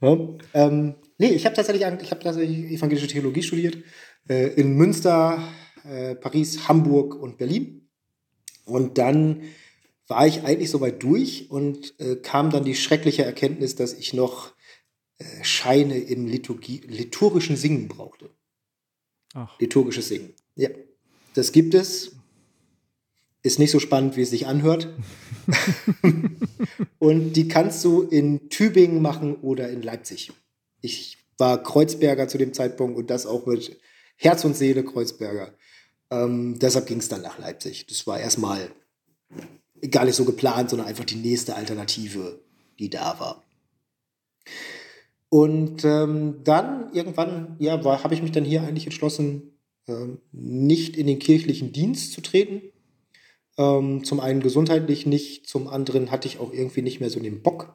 so. 0.00 0.38
ähm, 0.54 0.94
nee, 1.18 1.28
ich 1.28 1.44
habe 1.44 1.54
tatsächlich, 1.54 1.86
ich 2.00 2.10
habe 2.10 2.22
tatsächlich 2.22 2.70
evangelische 2.70 3.08
Theologie 3.08 3.42
studiert, 3.42 3.76
äh, 4.28 4.48
in 4.54 4.72
Münster, 4.72 5.42
äh, 5.84 6.14
Paris, 6.14 6.68
Hamburg 6.68 7.14
und 7.14 7.36
Berlin. 7.36 7.88
Und 8.64 8.98
dann 8.98 9.42
war 10.08 10.26
ich 10.26 10.42
eigentlich 10.42 10.70
soweit 10.70 11.02
durch 11.02 11.50
und 11.50 11.94
äh, 12.00 12.16
kam 12.16 12.50
dann 12.50 12.64
die 12.64 12.74
schreckliche 12.74 13.24
Erkenntnis, 13.24 13.76
dass 13.76 13.92
ich 13.92 14.14
noch 14.14 14.52
äh, 15.18 15.44
Scheine 15.44 15.98
im 15.98 16.26
Liturgie, 16.26 16.80
liturgischen 16.86 17.56
Singen 17.56 17.88
brauchte. 17.88 18.30
Ach. 19.34 19.58
Liturgisches 19.60 20.08
Singen. 20.08 20.32
Ja, 20.56 20.70
das 21.34 21.52
gibt 21.52 21.74
es. 21.74 22.16
Ist 23.42 23.58
nicht 23.58 23.70
so 23.70 23.78
spannend, 23.78 24.16
wie 24.16 24.22
es 24.22 24.30
sich 24.30 24.46
anhört. 24.46 24.88
und 26.98 27.34
die 27.34 27.48
kannst 27.48 27.84
du 27.84 28.02
in 28.02 28.48
Tübingen 28.48 29.00
machen 29.00 29.36
oder 29.36 29.68
in 29.68 29.82
Leipzig. 29.82 30.32
Ich 30.80 31.18
war 31.36 31.62
Kreuzberger 31.62 32.28
zu 32.28 32.38
dem 32.38 32.52
Zeitpunkt 32.52 32.98
und 32.98 33.10
das 33.10 33.26
auch 33.26 33.46
mit 33.46 33.78
Herz 34.16 34.44
und 34.44 34.56
Seele 34.56 34.84
Kreuzberger. 34.84 35.54
Ähm, 36.10 36.58
deshalb 36.58 36.86
ging 36.86 36.98
es 36.98 37.08
dann 37.08 37.22
nach 37.22 37.38
Leipzig. 37.38 37.86
Das 37.86 38.06
war 38.06 38.18
erstmal 38.18 38.70
gar 39.90 40.04
nicht 40.04 40.14
so 40.14 40.24
geplant, 40.24 40.70
sondern 40.70 40.88
einfach 40.88 41.04
die 41.04 41.16
nächste 41.16 41.56
Alternative, 41.56 42.40
die 42.78 42.90
da 42.90 43.18
war. 43.18 43.44
Und 45.30 45.84
ähm, 45.84 46.40
dann 46.44 46.92
irgendwann, 46.92 47.56
ja, 47.58 47.82
habe 47.84 48.14
ich 48.14 48.22
mich 48.22 48.32
dann 48.32 48.44
hier 48.44 48.62
eigentlich 48.62 48.86
entschlossen, 48.86 49.58
ähm, 49.86 50.18
nicht 50.32 50.96
in 50.96 51.06
den 51.06 51.18
kirchlichen 51.18 51.72
Dienst 51.72 52.12
zu 52.12 52.20
treten. 52.20 52.62
Ähm, 53.58 54.04
zum 54.04 54.20
einen 54.20 54.40
gesundheitlich 54.40 55.04
nicht, 55.04 55.46
zum 55.46 55.68
anderen 55.68 56.10
hatte 56.10 56.28
ich 56.28 56.38
auch 56.38 56.52
irgendwie 56.52 56.82
nicht 56.82 57.00
mehr 57.00 57.10
so 57.10 57.20
den 57.20 57.42
Bock. 57.42 57.74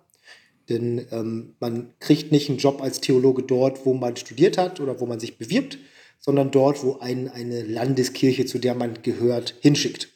Denn 0.70 1.06
ähm, 1.12 1.56
man 1.60 1.94
kriegt 2.00 2.32
nicht 2.32 2.50
einen 2.50 2.58
Job 2.58 2.82
als 2.82 3.02
Theologe 3.02 3.44
dort, 3.44 3.86
wo 3.86 3.94
man 3.94 4.16
studiert 4.16 4.58
hat 4.58 4.80
oder 4.80 5.00
wo 5.00 5.06
man 5.06 5.20
sich 5.20 5.38
bewirbt, 5.38 5.78
sondern 6.20 6.52
dort, 6.52 6.84
wo 6.84 7.00
einen 7.00 7.28
eine 7.28 7.64
Landeskirche, 7.64 8.46
zu 8.46 8.60
der 8.60 8.76
man 8.76 9.02
gehört, 9.02 9.56
hinschickt. 9.60 10.13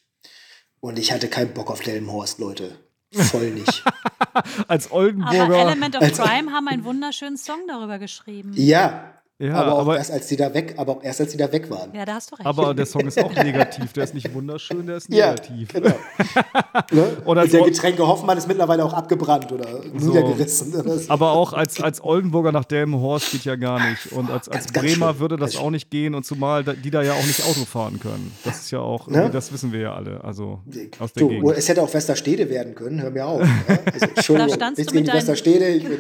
Und 0.80 1.00
ich 1.00 1.12
hatte 1.12 1.28
keinen 1.28 1.54
Bock 1.54 1.70
auf 1.72 1.82
Delmenhorst, 1.82 2.40
Leute. 2.40 2.78
Voll 3.14 3.52
nicht. 3.52 3.84
Als 4.68 4.88
Aber 4.88 4.96
Oldenburger. 4.96 5.58
Element 5.60 5.96
of 5.96 6.12
Crime 6.12 6.52
haben 6.52 6.68
einen 6.68 6.84
wunderschönen 6.84 7.38
Song 7.38 7.60
darüber 7.68 8.00
geschrieben. 8.00 8.52
ja, 8.56 9.14
Ja, 9.40 9.54
aber 9.54 9.74
auch 9.74 9.80
aber- 9.82 9.98
erst 10.00 10.10
als 10.12 10.26
die 10.28 10.36
da 10.36 10.52
weg, 10.52 10.74
aber 10.78 10.94
auch 10.94 11.04
erst 11.04 11.22
als 11.22 11.30
die 11.32 11.38
da 11.38 11.52
weg 11.52 11.70
waren. 11.70 11.94
Ja, 11.94 12.06
da 12.06 12.16
hast 12.16 12.32
du 12.32 12.36
recht. 12.38 12.48
aber 12.48 12.74
der 12.74 12.88
Song 12.88 13.06
ist 13.06 13.24
auch 13.24 13.32
negativ. 13.44 13.94
Der 13.94 14.04
ist 14.06 14.16
nicht 14.16 14.34
wunderschön, 14.34 14.88
der 14.88 14.98
ist 14.98 15.14
Ja, 15.14 15.28
negativ. 15.30 15.74
genau. 15.74 15.90
ne? 16.92 17.18
Oder 17.26 17.44
Und 17.44 17.54
der 17.54 17.60
so- 17.60 17.66
Getränke 17.66 18.08
Hoffmann 18.08 18.36
ist 18.38 18.48
mittlerweile 18.48 18.84
auch 18.84 18.94
abgebrannt 18.94 19.52
oder 19.52 19.68
niedergerissen. 19.94 20.74
Das- 20.84 21.10
Aber 21.12 21.34
auch 21.34 21.54
als, 21.54 21.80
als 21.82 22.04
Oldenburger 22.04 22.52
nach 22.52 22.66
Delmenhorst 22.66 23.32
geht 23.32 23.46
ja 23.46 23.56
gar 23.58 23.88
nicht. 23.88 24.12
Und 24.12 24.32
als, 24.32 24.50
als 24.50 24.66
Ganz, 24.66 24.74
ganz 24.74 24.86
Bremer 24.94 25.10
schlimm. 25.10 25.20
würde 25.20 25.38
das 25.38 25.54
Ganz 25.54 25.64
auch 25.64 25.70
nicht 25.70 25.92
gehen. 25.92 26.16
Und 26.16 26.26
zumal 26.26 26.64
da- 26.64 26.74
die 26.74 26.90
da 26.90 27.04
ja 27.04 27.14
auch 27.14 27.26
nicht 27.28 27.44
Auto 27.46 27.64
fahren 27.66 28.00
können. 28.00 28.32
Das 28.44 28.62
ist 28.62 28.72
ja 28.72 28.80
auch, 28.80 29.08
Ne? 29.08 29.30
das 29.32 29.54
wissen 29.54 29.72
wir 29.72 29.82
ja 29.82 29.94
alle. 29.94 30.24
Also 30.24 30.62
aus 31.00 31.14
der 31.14 31.22
Du, 31.22 31.30
Gegend. 31.30 31.52
es 31.56 31.70
hätte 31.70 31.84
auch 31.84 31.94
Westerstede 31.94 32.50
werden 32.50 32.74
können, 32.74 33.02
hör 33.04 33.12
mir 33.12 33.28
auf. 33.28 33.42
Ja? 33.42 33.78
Also, 33.94 34.06
Entschuldigung, 34.16 34.50
Da 34.50 34.56
standst 34.56 34.78
nichts 34.80 34.94
du 34.94 34.98
mit 35.00 35.06
gegen 35.06 35.16
Westerstede. 35.18 35.68
Ich 35.68 35.84
bin, 35.84 36.00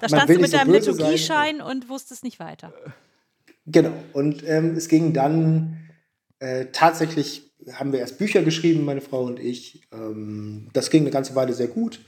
da 0.00 0.08
standst 0.08 0.28
du 0.28 0.40
mit 0.40 0.50
so 0.50 0.56
deinem 0.56 0.72
sein. 0.72 0.94
Liturgieschein 0.94 1.60
und 1.60 1.88
wusstest 1.88 2.24
nicht 2.24 2.38
weiter. 2.40 2.72
genau. 3.66 3.92
Und 4.12 4.46
ähm, 4.46 4.76
es 4.76 4.88
ging 4.88 5.12
dann 5.12 5.88
äh, 6.38 6.66
tatsächlich, 6.72 7.52
haben 7.72 7.92
wir 7.92 8.00
erst 8.00 8.18
Bücher 8.18 8.42
geschrieben, 8.42 8.84
meine 8.84 9.00
Frau 9.00 9.24
und 9.24 9.38
ich. 9.38 9.88
Ähm, 9.92 10.68
das 10.72 10.90
ging 10.90 11.02
eine 11.02 11.10
ganze 11.10 11.34
Weile 11.34 11.52
sehr 11.54 11.68
gut. 11.68 12.00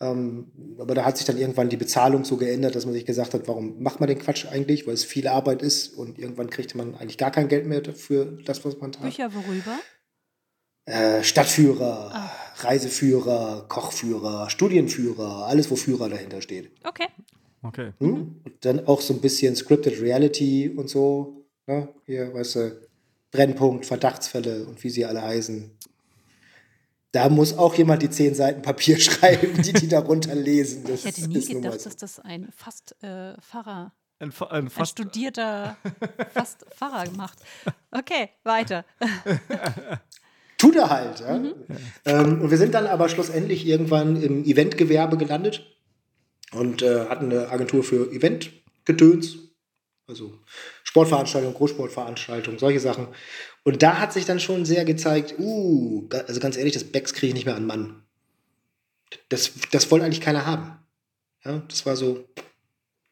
Ähm, 0.00 0.52
aber 0.78 0.94
da 0.94 1.04
hat 1.04 1.16
sich 1.16 1.26
dann 1.26 1.38
irgendwann 1.38 1.68
die 1.68 1.76
Bezahlung 1.76 2.24
so 2.24 2.36
geändert, 2.36 2.76
dass 2.76 2.84
man 2.84 2.94
sich 2.94 3.04
gesagt 3.04 3.34
hat, 3.34 3.48
warum 3.48 3.82
macht 3.82 3.98
man 3.98 4.08
den 4.08 4.18
Quatsch 4.18 4.46
eigentlich, 4.46 4.86
weil 4.86 4.94
es 4.94 5.04
viel 5.04 5.26
Arbeit 5.26 5.60
ist 5.60 5.88
und 5.88 6.18
irgendwann 6.18 6.50
kriegte 6.50 6.76
man 6.76 6.94
eigentlich 6.94 7.18
gar 7.18 7.32
kein 7.32 7.48
Geld 7.48 7.66
mehr 7.66 7.82
für 7.94 8.38
das, 8.44 8.64
was 8.64 8.78
man 8.78 8.92
tat. 8.92 9.02
Bücher 9.02 9.34
worüber? 9.34 9.78
Äh, 10.84 11.24
Stadtführer, 11.24 12.30
Reiseführer, 12.64 13.64
Kochführer, 13.68 14.50
Studienführer, 14.50 15.46
alles, 15.46 15.70
wo 15.70 15.76
Führer 15.76 16.08
dahinter 16.08 16.40
steht. 16.42 16.70
Okay. 16.84 17.06
Okay. 17.62 17.92
Hm? 17.98 18.36
Und 18.44 18.64
dann 18.64 18.86
auch 18.86 19.00
so 19.00 19.14
ein 19.14 19.20
bisschen 19.20 19.56
Scripted 19.56 20.00
Reality 20.00 20.68
und 20.68 20.88
so. 20.88 21.44
Ne? 21.66 21.88
Hier, 22.06 22.32
weißt 22.32 22.54
du, 22.56 22.80
Brennpunkt, 23.30 23.84
Verdachtsfälle 23.84 24.64
und 24.64 24.82
wie 24.84 24.90
sie 24.90 25.04
alle 25.04 25.20
heißen. 25.22 25.70
Da 27.12 27.28
muss 27.28 27.56
auch 27.56 27.74
jemand 27.74 28.02
die 28.02 28.10
zehn 28.10 28.34
Seiten 28.34 28.62
Papier 28.62 28.98
schreiben, 29.00 29.60
die 29.62 29.72
die 29.72 29.88
darunter 29.88 30.34
lesen. 30.34 30.84
Das 30.86 31.00
Ich 31.00 31.06
hätte 31.06 31.28
nie 31.28 31.44
gedacht, 31.44 31.80
so. 31.80 31.84
dass 31.88 31.96
das 31.96 32.20
ein 32.20 32.48
fast 32.54 32.94
äh, 33.02 33.34
Pfarrer, 33.40 33.92
Ein, 34.20 34.30
Fa- 34.30 34.46
ein 34.48 34.64
ein 34.66 34.70
fast, 34.70 34.92
studierter 34.92 35.76
fast 36.32 36.64
Pfarrer 36.74 37.10
macht. 37.16 37.38
Okay, 37.90 38.28
weiter. 38.44 38.84
Tut 40.58 40.74
er 40.74 40.90
halt. 40.90 41.20
Ja? 41.20 41.40
Ähm, 42.04 42.42
und 42.42 42.50
wir 42.50 42.58
sind 42.58 42.74
dann 42.74 42.86
aber 42.86 43.08
schlussendlich 43.08 43.64
irgendwann 43.66 44.20
im 44.20 44.44
Eventgewerbe 44.44 45.16
gelandet 45.16 45.64
und 46.52 46.82
äh, 46.82 47.06
hatten 47.06 47.26
eine 47.26 47.48
Agentur 47.50 47.84
für 47.84 48.12
Eventgedöns, 48.12 49.38
also 50.08 50.38
Sportveranstaltungen, 50.82 51.56
Großsportveranstaltungen, 51.56 52.58
solche 52.58 52.80
Sachen. 52.80 53.08
Und 53.62 53.82
da 53.82 53.98
hat 54.00 54.12
sich 54.12 54.24
dann 54.24 54.40
schon 54.40 54.64
sehr 54.64 54.84
gezeigt, 54.84 55.34
uh, 55.38 56.08
also 56.26 56.40
ganz 56.40 56.56
ehrlich, 56.56 56.74
das 56.74 56.84
Becks 56.84 57.12
kriege 57.12 57.28
ich 57.28 57.34
nicht 57.34 57.46
mehr 57.46 57.56
an 57.56 57.66
Mann. 57.66 58.02
Das, 59.28 59.52
das 59.70 59.90
wollte 59.90 60.04
eigentlich 60.04 60.20
keiner 60.20 60.44
haben. 60.44 60.78
Ja, 61.44 61.62
das 61.68 61.86
war 61.86 61.94
so, 61.94 62.24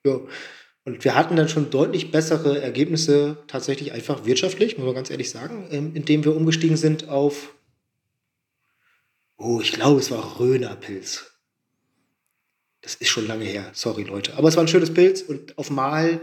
ja. 0.05 0.21
Und 0.87 1.03
wir 1.05 1.17
hatten 1.17 1.35
dann 1.35 1.49
schon 1.49 1.69
deutlich 1.71 2.13
bessere 2.13 2.63
Ergebnisse, 2.63 3.39
tatsächlich 3.49 3.93
einfach 3.93 4.25
wirtschaftlich, 4.25 4.79
muss 4.79 4.87
man 4.87 4.95
ganz 4.95 5.11
ehrlich 5.11 5.31
sagen, 5.31 5.67
ähm, 5.73 5.91
indem 5.95 6.25
wir 6.25 6.35
umgestiegen 6.35 6.77
sind 6.77 7.09
auf, 7.09 7.57
oh, 9.37 9.61
ich 9.61 9.73
glaube, 9.73 9.99
es 9.99 10.13
war 10.13 10.39
Rönerpilz. 10.39 11.33
Das 12.83 12.95
ist 12.95 13.09
schon 13.09 13.27
lange 13.27 13.45
her, 13.45 13.69
sorry 13.73 14.05
Leute. 14.05 14.35
Aber 14.35 14.49
es 14.49 14.55
war 14.55 14.63
ein 14.63 14.69
schönes 14.69 14.95
Pilz 14.95 15.23
und 15.23 15.59
auf 15.59 15.71
Mal 15.71 16.21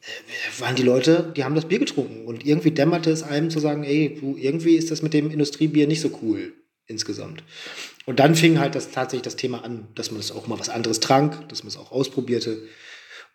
äh, 0.00 0.60
waren 0.60 0.76
die 0.76 0.84
Leute, 0.84 1.32
die 1.36 1.42
haben 1.42 1.56
das 1.56 1.66
Bier 1.66 1.80
getrunken. 1.80 2.26
Und 2.26 2.46
irgendwie 2.46 2.70
dämmerte 2.70 3.10
es 3.10 3.24
einem 3.24 3.50
zu 3.50 3.58
sagen, 3.58 3.82
ey, 3.82 4.22
irgendwie 4.36 4.76
ist 4.76 4.92
das 4.92 5.02
mit 5.02 5.14
dem 5.14 5.32
Industriebier 5.32 5.88
nicht 5.88 6.00
so 6.00 6.16
cool 6.22 6.52
insgesamt. 6.86 7.42
Und 8.04 8.20
dann 8.20 8.36
fing 8.36 8.60
halt 8.60 8.76
das, 8.76 8.92
tatsächlich 8.92 9.22
das 9.22 9.34
Thema 9.34 9.64
an, 9.64 9.88
dass 9.96 10.12
man 10.12 10.20
es 10.20 10.30
auch 10.30 10.46
mal 10.46 10.60
was 10.60 10.68
anderes 10.68 11.00
trank, 11.00 11.48
dass 11.48 11.64
man 11.64 11.70
es 11.70 11.76
auch 11.76 11.90
ausprobierte. 11.90 12.62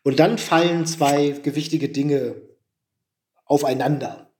Und 0.03 0.19
dann 0.19 0.37
fallen 0.37 0.85
zwei 0.85 1.29
gewichtige 1.43 1.89
Dinge 1.89 2.35
aufeinander. 3.45 4.31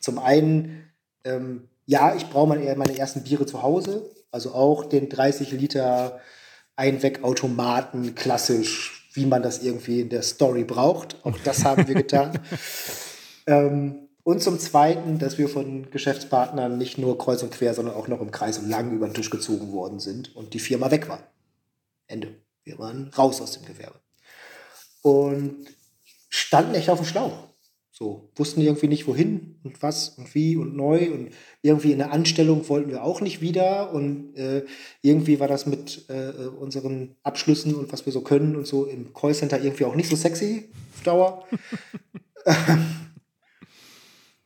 Zum 0.00 0.18
einen, 0.18 0.90
ähm, 1.24 1.68
ja, 1.86 2.14
ich 2.14 2.28
brauche 2.30 2.48
meine, 2.48 2.74
meine 2.76 2.96
ersten 2.96 3.22
Biere 3.24 3.44
zu 3.44 3.62
Hause, 3.62 4.10
also 4.30 4.52
auch 4.52 4.84
den 4.84 5.08
30 5.08 5.52
Liter 5.52 6.20
Einwegautomaten, 6.76 8.14
klassisch, 8.14 9.10
wie 9.12 9.26
man 9.26 9.42
das 9.42 9.62
irgendwie 9.62 10.00
in 10.00 10.08
der 10.08 10.22
Story 10.22 10.64
braucht. 10.64 11.16
Auch 11.24 11.36
das 11.44 11.64
haben 11.64 11.86
wir 11.86 11.94
getan. 11.94 12.38
ähm, 13.46 14.08
und 14.24 14.42
zum 14.42 14.58
Zweiten, 14.58 15.18
dass 15.18 15.36
wir 15.36 15.48
von 15.48 15.90
Geschäftspartnern 15.90 16.78
nicht 16.78 16.96
nur 16.96 17.18
kreuz 17.18 17.42
und 17.42 17.52
quer, 17.52 17.74
sondern 17.74 17.94
auch 17.94 18.08
noch 18.08 18.20
im 18.20 18.30
Kreis 18.30 18.58
und 18.58 18.70
lang 18.70 18.92
über 18.92 19.06
den 19.06 19.14
Tisch 19.14 19.30
gezogen 19.30 19.72
worden 19.72 19.98
sind 19.98 20.34
und 20.34 20.54
die 20.54 20.60
Firma 20.60 20.90
weg 20.90 21.08
war. 21.08 21.18
Ende. 22.06 22.40
Wir 22.64 22.78
waren 22.78 23.10
raus 23.18 23.40
aus 23.42 23.52
dem 23.52 23.64
Gewerbe 23.64 24.01
und 25.02 25.66
standen 26.28 26.74
echt 26.74 26.88
auf 26.88 27.00
dem 27.00 27.06
Schlauch. 27.06 27.48
So, 27.94 28.30
wussten 28.36 28.62
irgendwie 28.62 28.88
nicht 28.88 29.06
wohin 29.06 29.60
und 29.64 29.82
was 29.82 30.08
und 30.08 30.34
wie 30.34 30.56
und 30.56 30.74
neu 30.74 31.12
und 31.12 31.30
irgendwie 31.60 31.92
in 31.92 31.98
der 31.98 32.10
Anstellung 32.10 32.66
wollten 32.70 32.90
wir 32.90 33.04
auch 33.04 33.20
nicht 33.20 33.42
wieder 33.42 33.92
und 33.92 34.34
äh, 34.34 34.64
irgendwie 35.02 35.38
war 35.38 35.46
das 35.46 35.66
mit 35.66 36.06
äh, 36.08 36.46
unseren 36.46 37.16
Abschlüssen 37.22 37.74
und 37.74 37.92
was 37.92 38.06
wir 38.06 38.12
so 38.12 38.22
können 38.22 38.56
und 38.56 38.66
so 38.66 38.86
im 38.86 39.12
Callcenter 39.12 39.62
irgendwie 39.62 39.84
auch 39.84 39.94
nicht 39.94 40.08
so 40.08 40.16
sexy 40.16 40.70
auf 40.94 41.02
Dauer. 41.02 41.46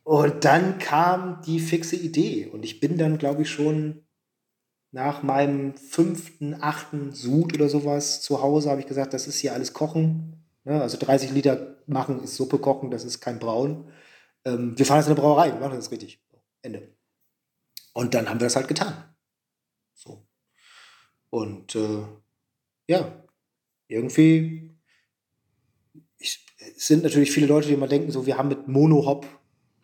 und 0.02 0.44
dann 0.44 0.78
kam 0.78 1.40
die 1.46 1.60
fixe 1.60 1.94
Idee 1.94 2.50
und 2.52 2.64
ich 2.64 2.80
bin 2.80 2.98
dann, 2.98 3.16
glaube 3.16 3.42
ich, 3.42 3.50
schon 3.50 4.02
nach 4.90 5.22
meinem 5.22 5.76
fünften, 5.76 6.56
achten 6.60 7.12
Sud 7.12 7.54
oder 7.54 7.68
sowas 7.68 8.22
zu 8.22 8.42
Hause 8.42 8.70
habe 8.70 8.80
ich 8.80 8.86
gesagt, 8.86 9.14
das 9.14 9.28
ist 9.28 9.38
hier 9.38 9.52
alles 9.52 9.72
Kochen. 9.72 10.45
Ne? 10.66 10.82
Also 10.82 10.98
30 10.98 11.30
Liter 11.30 11.76
machen 11.86 12.22
ist 12.22 12.36
Suppe 12.36 12.58
kochen, 12.58 12.90
das 12.90 13.04
ist 13.04 13.20
kein 13.20 13.38
Braun. 13.38 13.90
Ähm, 14.44 14.78
wir 14.78 14.84
fahren 14.84 14.98
jetzt 14.98 15.06
in 15.06 15.12
eine 15.12 15.20
Brauerei, 15.20 15.52
wir 15.52 15.60
machen 15.60 15.76
das 15.76 15.90
richtig. 15.90 16.22
Ende. 16.62 16.94
Und 17.94 18.12
dann 18.12 18.28
haben 18.28 18.40
wir 18.40 18.46
das 18.46 18.56
halt 18.56 18.68
getan. 18.68 18.94
So. 19.94 20.26
Und 21.30 21.74
äh, 21.74 22.04
ja, 22.88 23.24
irgendwie 23.88 24.76
ich, 26.18 26.44
es 26.76 26.86
sind 26.86 27.04
natürlich 27.04 27.30
viele 27.30 27.46
Leute, 27.46 27.68
die 27.68 27.74
immer 27.74 27.88
denken, 27.88 28.10
so 28.10 28.26
wir 28.26 28.36
haben 28.36 28.48
mit 28.48 28.68
Mono-Hop 28.68 29.26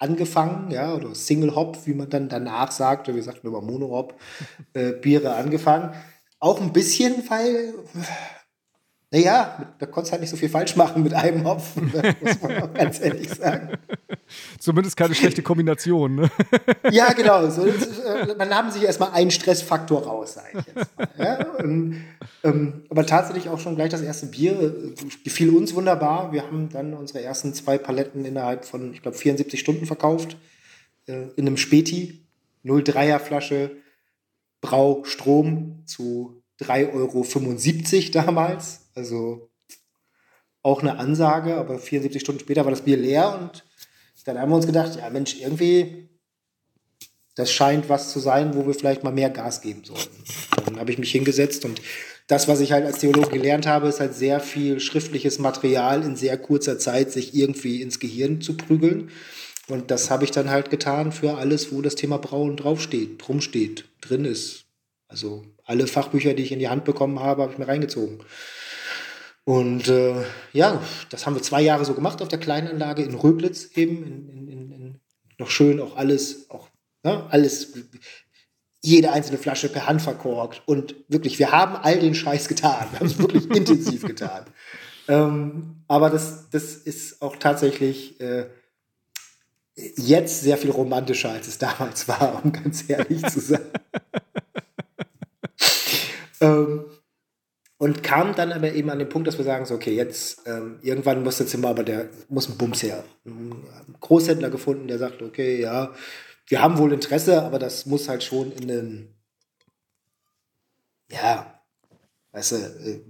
angefangen, 0.03 0.73
ja, 0.73 0.95
oder 0.95 1.15
Single 1.15 1.55
Hop, 1.55 1.87
wie 1.87 1.95
man 1.95 2.11
dann 2.11 2.29
danach 2.29 2.73
sagt, 2.73 3.09
oder 3.09 3.15
wir 3.15 3.23
sagten 3.23 3.47
immer 3.47 3.61
Mono 3.61 3.91
Hop, 3.91 4.21
äh, 4.73 4.93
Biere 4.93 5.35
angefangen. 5.35 5.95
Auch 6.41 6.61
ein 6.61 6.73
bisschen, 6.73 7.23
weil, 7.31 7.73
naja, 9.13 9.75
da 9.79 9.85
konntest 9.85 10.11
du 10.11 10.13
halt 10.13 10.21
nicht 10.23 10.31
so 10.31 10.39
viel 10.39 10.49
falsch 10.49 10.75
machen 10.75 11.03
mit 11.03 11.13
einem 11.13 11.45
Hopfen, 11.45 11.93
muss 12.23 12.41
man 12.41 12.63
auch 12.63 12.73
ganz 12.73 12.99
ehrlich 12.99 13.29
sagen. 13.29 13.77
zumindest 14.59 14.97
keine 14.97 15.15
schlechte 15.15 15.43
Kombination. 15.43 16.15
Ne? 16.17 16.31
Ja, 16.91 17.13
genau. 17.13 17.49
So, 17.51 17.65
ist, 17.65 17.99
äh, 17.99 18.35
man 18.37 18.49
nahm 18.49 18.71
sich 18.71 18.83
erstmal 18.83 19.13
einen 19.13 19.31
Stressfaktor 19.31 20.05
raus, 20.05 20.35
sage 20.35 20.59
ich 20.59 20.67
jetzt 20.67 20.99
mal. 20.99 21.09
Ja? 21.19 21.47
Und, 21.59 22.03
ähm, 22.43 22.85
aber 22.89 23.05
tatsächlich 23.05 23.51
auch 23.51 23.61
schon 23.61 23.77
gleich 23.77 23.91
das 23.91 24.01
erste 24.01 24.27
Bier 24.27 24.53
äh, 24.53 24.95
gefiel 25.25 25.51
uns 25.51 25.75
wunderbar. 25.75 26.33
Wir 26.33 26.43
haben 26.45 26.71
dann 26.71 26.95
unsere 26.95 27.23
ersten 27.23 27.53
zwei 27.53 27.77
Paletten 27.77 28.25
innerhalb 28.25 28.65
von, 28.65 28.95
ich 28.95 29.03
glaube, 29.03 29.19
74 29.19 29.61
Stunden 29.61 29.85
verkauft. 29.85 30.39
Äh, 31.07 31.29
in 31.37 31.47
einem 31.47 31.59
Späti, 31.59 32.25
0,3er 32.65 33.19
Flasche, 33.19 33.73
Braustrom 34.63 35.83
zu 35.85 36.43
3,75 36.61 36.95
Euro 36.95 38.13
damals. 38.13 38.82
Also 38.95 39.51
auch 40.63 40.81
eine 40.81 40.99
Ansage, 40.99 41.57
aber 41.57 41.79
74 41.79 42.21
Stunden 42.21 42.41
später 42.41 42.65
war 42.65 42.71
das 42.71 42.83
Bier 42.83 42.97
leer 42.97 43.39
und 43.41 43.65
dann 44.25 44.39
haben 44.39 44.51
wir 44.51 44.57
uns 44.57 44.67
gedacht, 44.67 44.97
ja 44.97 45.11
Mensch, 45.11 45.41
irgendwie, 45.41 46.09
das 47.35 47.51
scheint 47.51 47.89
was 47.89 48.13
zu 48.13 48.21
sein, 48.21 48.55
wo 48.55 48.67
wir 48.67 48.75
vielleicht 48.75 49.03
mal 49.03 49.13
mehr 49.13 49.31
Gas 49.31 49.61
geben 49.61 49.83
sollten. 49.85 50.23
Dann 50.65 50.79
habe 50.79 50.93
ich 50.93 50.99
mich 50.99 51.11
hingesetzt 51.11 51.65
und 51.65 51.81
das, 52.29 52.47
was 52.47 52.61
ich 52.61 52.73
halt 52.73 52.87
als 52.87 52.99
Theologe 52.99 53.31
gelernt 53.31 53.67
habe, 53.67 53.89
ist 53.89 54.01
halt 54.01 54.15
sehr 54.15 54.39
viel 54.41 54.79
schriftliches 54.79 55.39
Material 55.39 56.03
in 56.03 56.17
sehr 56.17 56.39
kurzer 56.39 56.79
Zeit 56.79 57.11
sich 57.11 57.35
irgendwie 57.35 57.83
ins 57.83 57.99
Gehirn 57.99 58.41
zu 58.41 58.57
prügeln. 58.57 59.11
Und 59.69 59.91
das 59.91 60.11
habe 60.11 60.25
ich 60.25 60.31
dann 60.31 60.51
halt 60.51 60.71
getan 60.71 61.13
für 61.13 61.37
alles, 61.37 61.73
wo 61.73 61.83
das 61.83 61.95
Thema 61.95 62.19
Brauen 62.19 62.57
draufsteht, 62.57 63.27
drum 63.27 63.41
steht, 63.41 63.87
drin 64.01 64.25
ist. 64.25 64.65
Also 65.09 65.45
alle 65.65 65.87
Fachbücher, 65.87 66.35
die 66.35 66.43
ich 66.43 66.53
in 66.53 66.59
die 66.59 66.69
Hand 66.69 66.85
bekommen 66.85 67.21
habe, 67.21 67.43
habe 67.43 67.53
ich 67.53 67.59
mir 67.59 67.69
reingezogen. 67.69 68.21
Und 69.45 69.89
äh, 69.89 70.23
ja, 70.53 70.81
das 71.11 71.27
haben 71.27 71.35
wir 71.35 71.43
zwei 71.43 71.63
Jahre 71.63 71.85
so 71.85 71.95
gemacht 71.95 72.23
auf 72.23 72.29
der 72.29 72.39
Kleinanlage 72.39 73.03
in 73.03 73.15
Röblitz 73.15 73.71
eben. 73.75 74.05
In, 74.05 74.29
in, 74.29 74.49
in, 74.49 74.71
in, 74.71 75.01
noch 75.39 75.51
schön 75.51 75.81
auch 75.81 75.97
alles, 75.97 76.49
auch 76.51 76.69
ne, 77.03 77.27
alles, 77.31 77.73
jede 78.83 79.11
einzelne 79.11 79.39
Flasche 79.39 79.69
per 79.69 79.87
Hand 79.87 80.03
verkorkt. 80.03 80.63
Und 80.67 80.95
wirklich, 81.09 81.39
wir 81.39 81.51
haben 81.51 81.77
all 81.77 81.99
den 81.99 82.15
Scheiß 82.15 82.49
getan. 82.49 82.87
Wir 82.93 83.01
haben 83.01 83.07
es 83.07 83.19
wirklich 83.19 83.51
intensiv 83.57 84.03
getan. 84.03 84.45
Ähm, 85.09 85.83
aber 85.89 86.11
das, 86.11 86.49
das 86.51 86.75
ist 86.75 87.21
auch 87.21 87.37
tatsächlich 87.37 88.21
äh, 88.21 88.47
jetzt 89.75 90.43
sehr 90.43 90.59
viel 90.59 90.71
romantischer, 90.71 91.31
als 91.31 91.49
es 91.49 91.59
damals 91.59 92.07
war, 92.07 92.45
um 92.45 92.53
ganz 92.53 92.89
ehrlich 92.89 93.27
zu 93.27 93.41
sein. 93.41 93.61
ähm, 96.41 96.85
und 97.83 98.05
kam 98.05 98.33
dann 98.37 98.53
aber 98.53 98.73
eben 98.75 98.91
an 98.91 99.01
den 99.01 99.09
Punkt, 99.09 99.27
dass 99.27 99.39
wir 99.39 99.45
sagen, 99.45 99.67
so, 99.67 99.75
okay, 99.75 99.93
jetzt 99.93 100.43
ähm, 100.47 100.79
irgendwann 100.83 101.25
muss 101.25 101.41
jetzt 101.41 101.53
immer 101.53 101.67
aber 101.67 101.83
der, 101.83 102.11
muss 102.29 102.49
ein 102.49 102.57
Bums 102.57 102.81
her. 102.85 103.03
Ein 103.25 103.61
Großhändler 103.99 104.51
gefunden, 104.51 104.87
der 104.87 104.99
sagt, 104.99 105.21
okay, 105.21 105.61
ja, 105.61 105.93
wir 106.47 106.63
haben 106.63 106.79
wohl 106.79 106.93
Interesse, 106.93 107.43
aber 107.43 107.59
das 107.59 107.85
muss 107.87 108.09
halt 108.09 108.23
schon 108.23 108.53
in 108.53 108.69
den, 108.69 109.15
ja, 111.11 111.61
weißt 112.31 112.53
du, 112.53 112.57
äh, 112.57 113.01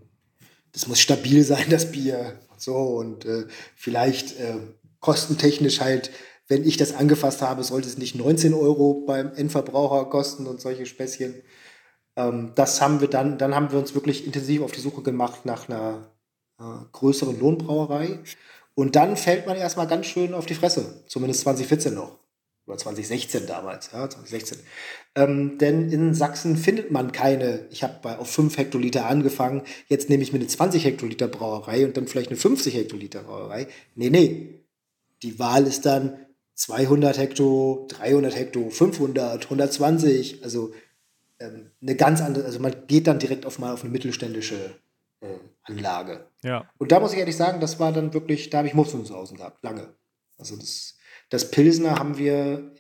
das 0.73 0.87
muss 0.87 1.01
stabil 1.01 1.43
sein, 1.45 1.67
das 1.69 1.93
Bier. 1.93 2.41
So, 2.57 2.75
und 2.75 3.27
äh, 3.27 3.45
vielleicht 3.77 4.41
äh, 4.41 4.57
kostentechnisch 5.01 5.83
halt, 5.83 6.11
wenn 6.49 6.67
ich 6.67 6.79
das 6.79 6.95
angefasst 6.95 7.43
habe, 7.43 7.63
sollte 7.63 7.89
es 7.89 7.99
nicht 7.99 8.15
19 8.15 8.55
Euro 8.55 9.05
beim 9.07 9.35
Endverbraucher 9.35 10.09
kosten 10.09 10.47
und 10.47 10.63
solche 10.63 10.87
Späßchen. 10.87 11.43
Ähm, 12.17 12.53
das 12.55 12.81
haben 12.81 13.01
wir 13.01 13.09
dann, 13.09 13.39
dann 13.39 13.55
haben 13.55 13.73
wir 13.73 13.79
uns 13.79 13.95
wirklich 13.95 14.27
intensiv 14.27 14.63
auf 14.63 14.73
die 14.73 14.81
Suche 14.81 15.03
gemacht 15.03 15.45
nach 15.45 15.69
einer 15.69 16.11
äh, 16.59 16.63
größeren 16.93 17.39
Lohnbrauerei. 17.39 18.21
Und 18.75 18.97
dann 18.97 19.17
fällt 19.17 19.47
man 19.47 19.57
erstmal 19.57 19.87
ganz 19.87 20.07
schön 20.07 20.35
auf 20.35 20.47
die 20.47 20.55
Fresse, 20.55 21.05
zumindest 21.07 21.43
2014 21.43 21.95
noch. 21.95 22.19
Oder 22.67 22.79
2016 22.79 23.47
damals, 23.47 23.91
ja, 23.93 24.09
2016. 24.09 24.59
Ähm, 25.17 25.59
denn 25.59 25.91
in 25.91 26.15
Sachsen 26.15 26.57
findet 26.57 26.93
man 26.93 27.11
keine, 27.11 27.67
ich 27.71 27.83
habe 27.83 28.19
auf 28.19 28.31
5 28.31 28.57
Hektoliter 28.57 29.07
angefangen, 29.07 29.63
jetzt 29.89 30.09
nehme 30.09 30.23
ich 30.23 30.33
mir 30.33 30.39
eine 30.39 30.47
20 30.47 30.85
Hektoliter 30.85 31.27
Brauerei 31.27 31.85
und 31.85 31.97
dann 31.97 32.07
vielleicht 32.07 32.29
eine 32.29 32.39
50 32.39 32.75
Hektoliter 32.75 33.25
Brauerei. 33.25 33.67
Nee, 33.97 34.11
nee. 34.11 34.61
Die 35.23 35.39
Wahl 35.39 35.67
ist 35.67 35.87
dann 35.87 36.19
200 36.55 37.19
Hekto, 37.19 37.87
300 37.91 38.37
Hekto, 38.37 38.71
500, 38.71 39.45
120. 39.45 40.45
Also 40.45 40.73
eine 41.45 41.97
ganz 41.97 42.21
andere, 42.21 42.45
also 42.45 42.59
man 42.59 42.87
geht 42.87 43.07
dann 43.07 43.19
direkt 43.19 43.47
auf 43.47 43.59
mal 43.59 43.73
auf 43.73 43.83
eine 43.83 43.91
mittelständische 43.91 44.75
äh, 45.21 45.27
Anlage. 45.63 46.27
Ja. 46.43 46.69
Und 46.79 46.93
da 46.93 47.01
muss 47.01 47.13
ich 47.13 47.19
ehrlich 47.19 47.37
sagen, 47.37 47.61
das 47.61 47.79
war 47.79 47.93
dann 47.93 48.15
wirklich, 48.15 48.51
da 48.51 48.59
habe 48.59 48.69
ich 48.69 48.75
Muffensausen 48.75 49.37
gehabt, 49.37 49.63
lange. 49.63 49.95
Also 50.39 50.57
das, 50.57 50.97
das 51.31 51.51
Pilsner 51.51 51.99
haben 51.99 52.19
wir 52.19 52.73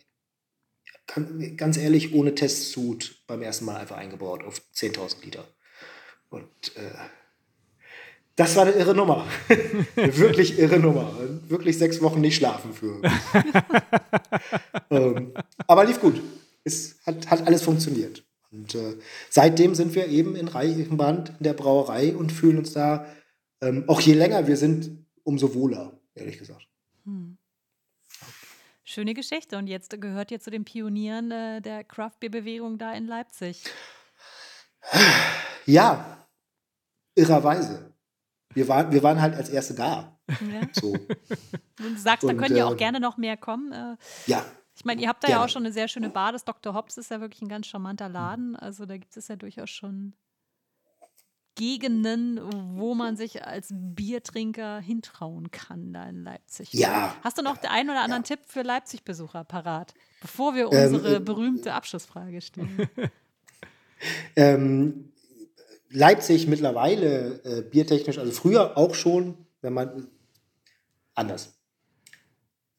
ganz, 1.06 1.56
ganz 1.56 1.76
ehrlich 1.76 2.14
ohne 2.14 2.34
Testsud 2.34 3.22
beim 3.26 3.42
ersten 3.42 3.64
Mal 3.64 3.76
einfach 3.76 3.96
eingebaut 3.96 4.44
auf 4.44 4.60
10.000 4.74 5.24
Liter. 5.24 5.44
Und 6.30 6.76
äh, 6.76 6.90
das 8.36 8.56
war 8.56 8.66
eine 8.66 8.72
irre 8.72 8.94
Nummer. 8.94 9.26
eine 9.96 10.16
wirklich 10.16 10.58
irre 10.58 10.78
Nummer. 10.78 11.14
Wirklich 11.48 11.78
sechs 11.78 12.00
Wochen 12.00 12.20
nicht 12.20 12.36
schlafen 12.36 12.72
für. 12.72 13.02
ähm, 14.90 15.34
aber 15.66 15.84
lief 15.84 16.00
gut. 16.00 16.20
Es 16.64 16.96
hat, 17.04 17.30
hat 17.30 17.46
alles 17.46 17.62
funktioniert. 17.62 18.24
Und 18.52 18.74
äh, 18.74 18.98
seitdem 19.30 19.74
sind 19.74 19.94
wir 19.94 20.08
eben 20.08 20.36
in 20.36 20.46
Reichenband 20.46 21.30
in 21.30 21.44
der 21.44 21.54
Brauerei 21.54 22.14
und 22.14 22.30
fühlen 22.30 22.58
uns 22.58 22.74
da, 22.74 23.06
ähm, 23.62 23.84
auch 23.88 24.00
je 24.00 24.12
länger 24.12 24.46
wir 24.46 24.56
sind, 24.56 25.06
umso 25.24 25.54
wohler, 25.54 25.98
ehrlich 26.14 26.38
gesagt. 26.38 26.68
Schöne 28.84 29.14
Geschichte. 29.14 29.56
Und 29.56 29.68
jetzt 29.68 29.98
gehört 30.00 30.30
ihr 30.30 30.40
zu 30.40 30.50
den 30.50 30.64
Pionieren 30.64 31.30
äh, 31.30 31.62
der 31.62 31.82
Craft-Beer-Bewegung 31.82 32.76
da 32.76 32.92
in 32.92 33.06
Leipzig. 33.06 33.64
Ja, 35.64 36.26
irrerweise. 37.14 37.94
Wir 38.52 38.68
waren, 38.68 38.92
wir 38.92 39.02
waren 39.02 39.22
halt 39.22 39.34
als 39.34 39.48
Erste 39.48 39.74
da. 39.74 40.20
Ja. 40.28 40.68
So. 40.72 40.94
Du 41.76 41.96
sagst, 41.96 42.24
da 42.24 42.28
Und, 42.28 42.36
können 42.36 42.56
ja 42.56 42.66
auch 42.66 42.72
ähm, 42.72 42.76
gerne 42.76 43.00
noch 43.00 43.16
mehr 43.16 43.36
kommen. 43.36 43.72
Äh, 43.72 43.96
Ja, 44.26 44.44
ich 44.82 44.84
meine, 44.84 45.00
ihr 45.00 45.08
habt 45.08 45.22
da 45.22 45.28
ja 45.28 45.34
Gerne. 45.34 45.44
auch 45.44 45.48
schon 45.48 45.62
eine 45.62 45.72
sehr 45.72 45.86
schöne 45.86 46.10
Bar. 46.10 46.32
Das 46.32 46.44
Dr. 46.44 46.74
Hobbs 46.74 46.96
ist 46.96 47.12
ja 47.12 47.20
wirklich 47.20 47.40
ein 47.40 47.48
ganz 47.48 47.68
charmanter 47.68 48.08
Laden. 48.08 48.56
Also 48.56 48.84
da 48.84 48.96
gibt 48.96 49.16
es 49.16 49.28
ja 49.28 49.36
durchaus 49.36 49.70
schon 49.70 50.14
Gegenden, 51.54 52.40
wo 52.76 52.92
man 52.96 53.16
sich 53.16 53.44
als 53.44 53.68
Biertrinker 53.72 54.80
hintrauen 54.80 55.52
kann 55.52 55.92
da 55.92 56.08
in 56.08 56.24
Leipzig. 56.24 56.72
Ja. 56.72 57.14
Hast 57.22 57.38
du 57.38 57.42
noch 57.42 57.58
den 57.58 57.70
einen 57.70 57.90
oder 57.90 58.00
anderen 58.00 58.24
Tipp 58.24 58.40
für 58.44 58.62
Leipzig-Besucher 58.62 59.44
parat, 59.44 59.94
bevor 60.20 60.56
wir 60.56 60.72
Ähm, 60.72 60.94
unsere 60.94 61.16
äh, 61.16 61.20
berühmte 61.20 61.74
Abschlussfrage 61.74 62.40
stellen? 62.40 62.88
Ähm, 64.34 65.12
Leipzig 65.90 66.48
mittlerweile 66.48 67.40
äh, 67.44 67.62
biertechnisch, 67.62 68.18
also 68.18 68.32
früher 68.32 68.76
auch 68.76 68.96
schon, 68.96 69.36
wenn 69.60 69.74
man 69.74 70.08
anders. 71.14 71.54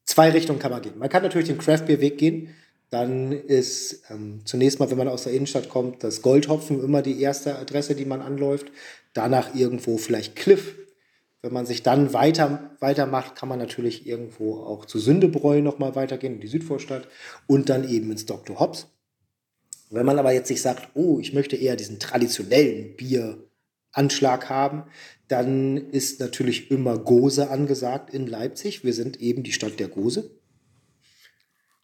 Zwei 0.04 0.30
Richtungen 0.30 0.58
kann 0.58 0.70
man 0.70 0.82
gehen. 0.82 0.98
Man 0.98 1.08
kann 1.08 1.22
natürlich 1.22 1.48
den 1.48 1.58
Craft-Bier-Weg 1.58 2.18
gehen. 2.18 2.54
Dann 2.90 3.32
ist 3.32 4.02
ähm, 4.10 4.42
zunächst 4.44 4.78
mal, 4.78 4.90
wenn 4.90 4.98
man 4.98 5.08
aus 5.08 5.24
der 5.24 5.32
Innenstadt 5.32 5.68
kommt, 5.68 6.04
das 6.04 6.22
Goldhopfen 6.22 6.82
immer 6.82 7.02
die 7.02 7.20
erste 7.20 7.58
Adresse, 7.58 7.94
die 7.94 8.04
man 8.04 8.20
anläuft. 8.20 8.70
Danach 9.14 9.54
irgendwo 9.54 9.96
vielleicht 9.96 10.36
Cliff. 10.36 10.76
Wenn 11.42 11.52
man 11.52 11.66
sich 11.66 11.82
dann 11.82 12.12
weiter, 12.12 12.70
weitermacht, 12.80 13.36
kann 13.36 13.48
man 13.48 13.58
natürlich 13.58 14.06
irgendwo 14.06 14.62
auch 14.62 14.84
zu 14.84 14.98
Sündebräu 14.98 15.60
nochmal 15.60 15.94
weitergehen, 15.94 16.34
in 16.34 16.40
die 16.40 16.46
Südvorstadt. 16.46 17.08
Und 17.46 17.68
dann 17.68 17.88
eben 17.88 18.10
ins 18.10 18.26
Dr. 18.26 18.60
Hobbs. 18.60 18.86
Wenn 19.90 20.06
man 20.06 20.18
aber 20.18 20.32
jetzt 20.32 20.48
sich 20.48 20.62
sagt, 20.62 20.88
oh, 20.94 21.18
ich 21.20 21.32
möchte 21.32 21.56
eher 21.56 21.76
diesen 21.76 21.98
traditionellen 21.98 22.96
Bieranschlag 23.94 24.50
haben, 24.50 24.84
dann 25.28 25.76
ist 25.90 26.20
natürlich 26.20 26.70
immer 26.70 26.98
Gose 26.98 27.50
angesagt 27.50 28.12
in 28.12 28.26
Leipzig. 28.26 28.84
Wir 28.84 28.92
sind 28.92 29.20
eben 29.20 29.42
die 29.42 29.52
Stadt 29.52 29.78
der 29.80 29.88
Gose. 29.88 30.30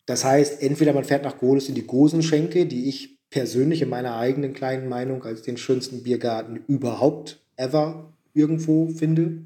Das 0.07 0.25
heißt, 0.25 0.63
entweder 0.63 0.93
man 0.93 1.05
fährt 1.05 1.25
nach 1.25 1.39
Goles 1.39 1.69
in 1.69 1.75
die 1.75 1.87
Gosenschenke, 1.87 2.67
die 2.67 2.89
ich 2.89 3.21
persönlich 3.31 3.81
in 3.83 3.89
meiner 3.89 4.17
eigenen 4.17 4.55
kleinen 4.55 4.89
Meinung 4.89 5.23
als 5.23 5.43
den 5.43 5.57
schönsten 5.57 6.03
Biergarten 6.03 6.57
überhaupt 6.67 7.45
ever 7.57 8.13
irgendwo 8.35 8.89
finde, 8.89 9.45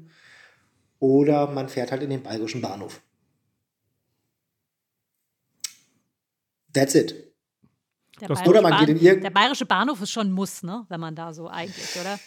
oder 0.99 1.51
man 1.51 1.69
fährt 1.69 1.91
halt 1.91 2.01
in 2.01 2.09
den 2.09 2.23
bayerischen 2.23 2.61
Bahnhof. 2.61 3.01
That's 6.73 6.95
it. 6.95 7.25
Der 8.21 8.31
Oder 8.31 8.61
man 8.61 8.71
Bahn, 8.71 8.85
geht 8.85 9.01
in 9.01 9.21
der 9.21 9.29
bayerische 9.29 9.65
Bahnhof 9.65 10.01
ist 10.01 10.11
schon 10.11 10.27
ein 10.27 10.31
Muss, 10.31 10.63
ne? 10.63 10.85
wenn 10.87 11.01
man 11.01 11.15
da 11.15 11.33
so 11.33 11.49
eigentlich, 11.49 11.99
oder? 11.99 12.17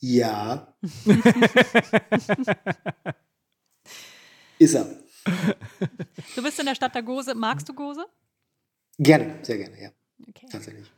Ja. 0.00 0.74
Ist 4.58 4.74
er. 4.74 4.86
Du 6.36 6.42
bist 6.42 6.58
in 6.60 6.66
der 6.66 6.74
Stadt 6.74 6.94
der 6.94 7.02
Gose. 7.02 7.34
Magst 7.34 7.68
du 7.68 7.74
Gose? 7.74 8.04
Gerne, 8.98 9.38
sehr 9.42 9.58
gerne, 9.58 9.80
ja. 9.80 9.90
Okay. 10.28 10.46
Tatsächlich. 10.50 10.90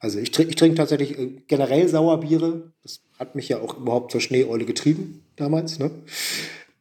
Also 0.00 0.18
ich 0.18 0.30
trinke 0.30 0.54
trink 0.54 0.76
tatsächlich 0.76 1.18
äh, 1.18 1.42
generell 1.46 1.88
Sauerbiere. 1.88 2.72
Das 2.82 3.00
hat 3.18 3.34
mich 3.34 3.48
ja 3.48 3.60
auch 3.60 3.76
überhaupt 3.76 4.12
zur 4.12 4.20
Schneeeule 4.20 4.64
getrieben 4.64 5.24
damals. 5.36 5.78
Ne? 5.78 5.90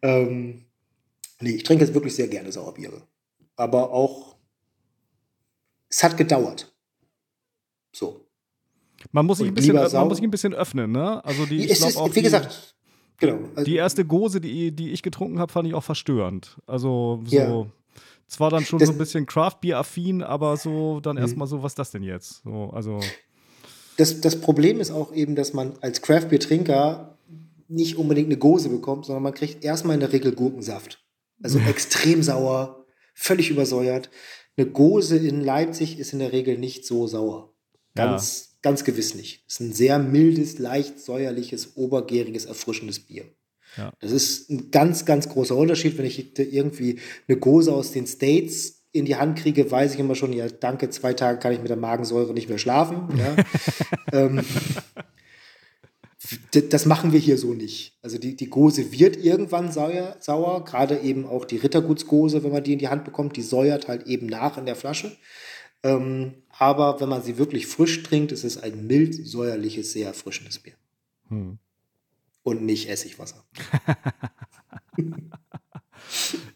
Ähm, 0.02 0.66
nee, 1.40 1.52
ich 1.52 1.64
trinke 1.64 1.86
jetzt 1.86 1.94
wirklich 1.94 2.16
sehr 2.16 2.28
gerne 2.28 2.52
Sauerbiere. 2.52 3.02
Aber 3.56 3.92
auch, 3.92 4.36
es 5.90 6.04
hat 6.04 6.18
gedauert. 6.18 6.72
So. 7.92 8.27
Man 9.12 9.26
muss 9.26 9.38
sich 9.40 9.48
ein 9.48 9.54
bisschen, 9.54 9.76
man 9.76 10.08
muss 10.08 10.18
sich 10.18 10.26
ein 10.26 10.32
bisschen 10.32 10.54
öffnen, 10.54 10.92
ne? 10.92 11.24
Also 11.24 11.46
die, 11.46 11.58
ich 11.66 11.72
ist, 11.72 11.98
auch 11.98 12.10
wie 12.10 12.14
die, 12.16 12.22
gesagt, 12.24 12.76
genau. 13.20 13.40
Also, 13.56 13.64
die 13.66 13.76
erste 13.76 14.06
Gose, 14.06 14.42
die, 14.42 14.72
die 14.72 14.92
ich 14.92 15.02
getrunken 15.04 15.40
habe, 15.40 15.52
fand 15.52 15.68
ich 15.68 15.74
auch 15.74 15.84
verstörend. 15.84 16.58
Also 16.66 17.22
so, 17.26 17.36
Ja. 17.36 17.66
zwar 18.28 18.50
dann 18.50 18.66
schon 18.66 18.80
Das- 18.80 18.88
so 18.88 18.94
ein 18.94 18.98
bisschen 18.98 19.26
Craft-Bier-affin, 19.26 20.24
aber 20.24 20.58
so 20.58 21.00
dann 21.00 21.16
Mhm. 21.16 21.22
erstmal 21.22 21.48
so, 21.48 21.62
was 21.64 21.74
ist 21.74 21.80
das 21.80 21.92
denn 21.92 22.04
jetzt? 22.04 22.42
So, 22.44 22.72
also, 22.74 23.00
das, 23.98 24.22
das 24.22 24.40
Problem 24.40 24.80
ist 24.80 24.92
auch 24.92 25.14
eben, 25.14 25.36
dass 25.36 25.54
man 25.54 25.74
als 25.82 26.02
Craft-Bier-Trinker 26.02 27.18
nicht 27.68 27.98
unbedingt 27.98 28.28
eine 28.28 28.38
Gose 28.38 28.70
bekommt, 28.70 29.06
sondern 29.06 29.24
man 29.24 29.34
kriegt 29.34 29.64
erstmal 29.64 29.96
in 29.96 30.00
der 30.00 30.14
Regel 30.14 30.32
Gurkensaft. 30.34 31.04
Also 31.44 31.60
extrem 31.60 32.24
sauer, 32.24 32.86
völlig 33.14 33.50
übersäuert. 33.52 34.10
Eine 34.56 34.68
Gose 34.68 35.18
in 35.18 35.42
Leipzig 35.42 36.00
ist 36.00 36.14
in 36.14 36.20
der 36.20 36.32
Regel 36.32 36.58
nicht 36.58 36.86
so 36.86 37.06
sauer. 37.08 37.54
Ganz, 37.96 38.47
ganz 38.62 38.84
gewiss 38.84 39.16
nicht. 39.16 39.44
Es 39.48 39.56
ist 39.56 39.60
ein 39.60 39.74
sehr 39.74 40.00
mildes, 40.00 40.60
leicht 40.60 41.00
säuerliches, 41.00 41.76
obergäriges, 41.76 42.46
erfrischendes 42.46 43.00
Bier. 43.00 43.26
Ja. 43.78 43.92
Das 44.00 44.12
ist 44.12 44.50
ein 44.50 44.72
ganz, 44.72 45.06
ganz 45.06 45.30
großer 45.30 45.56
Unterschied. 45.56 45.98
Wenn 45.98 46.06
ich 46.06 46.38
irgendwie 46.40 47.00
eine 47.28 47.38
Gose 47.38 47.74
aus 47.74 47.92
den 47.92 48.08
States 48.08 48.86
in 48.92 49.06
die 49.06 49.16
Hand 49.16 49.38
kriege, 49.38 49.70
weiß 49.70 49.94
ich 49.94 50.00
immer 50.00 50.16
schon, 50.16 50.34
ja, 50.34 50.48
danke, 50.48 50.90
zwei 50.90 51.14
Tage 51.14 51.40
kann 51.40 51.52
ich 51.52 51.60
mit 51.60 51.70
der 51.70 51.78
Magensäure 51.78 52.34
nicht 52.34 52.50
mehr 52.50 52.58
schlafen. 52.58 53.08
Ja. 53.18 53.36
ähm, 54.12 54.42
das 56.70 56.86
machen 56.86 57.14
wir 57.14 57.20
hier 57.20 57.38
so 57.38 57.54
nicht. 57.54 57.98
Also 58.02 58.18
die, 58.18 58.36
die 58.36 58.50
Gose 58.50 58.92
wird 58.92 59.18
irgendwann 59.18 59.72
sauer, 59.72 60.18
sauer, 60.20 60.66
gerade 60.66 61.00
eben 61.00 61.26
auch 61.26 61.46
die 61.46 61.58
Rittergutsgose, 61.58 62.44
wenn 62.44 62.52
man 62.52 62.64
die 62.64 62.74
in 62.74 62.80
die 62.80 62.88
Hand 62.88 63.06
bekommt, 63.06 63.38
die 63.38 63.44
säuert 63.44 63.88
halt 63.88 64.08
eben 64.08 64.28
nach 64.28 64.58
in 64.58 64.66
der 64.66 64.76
Flasche. 64.76 65.16
Ähm, 65.84 66.34
aber 66.58 67.00
wenn 67.00 67.10
man 67.10 67.22
sie 67.22 67.38
wirklich 67.38 67.68
frisch 67.68 68.04
trinkt, 68.04 68.32
ist 68.32 68.44
es 68.44 68.58
ein 68.58 68.88
mild 68.88 69.14
säuerliches, 69.14 69.92
sehr 69.92 70.08
erfrischendes 70.08 70.60
Bier. 70.60 70.74
hm. 71.30 71.60
Und 72.44 72.64
nicht 72.64 72.90
Essigwasser. 72.90 73.44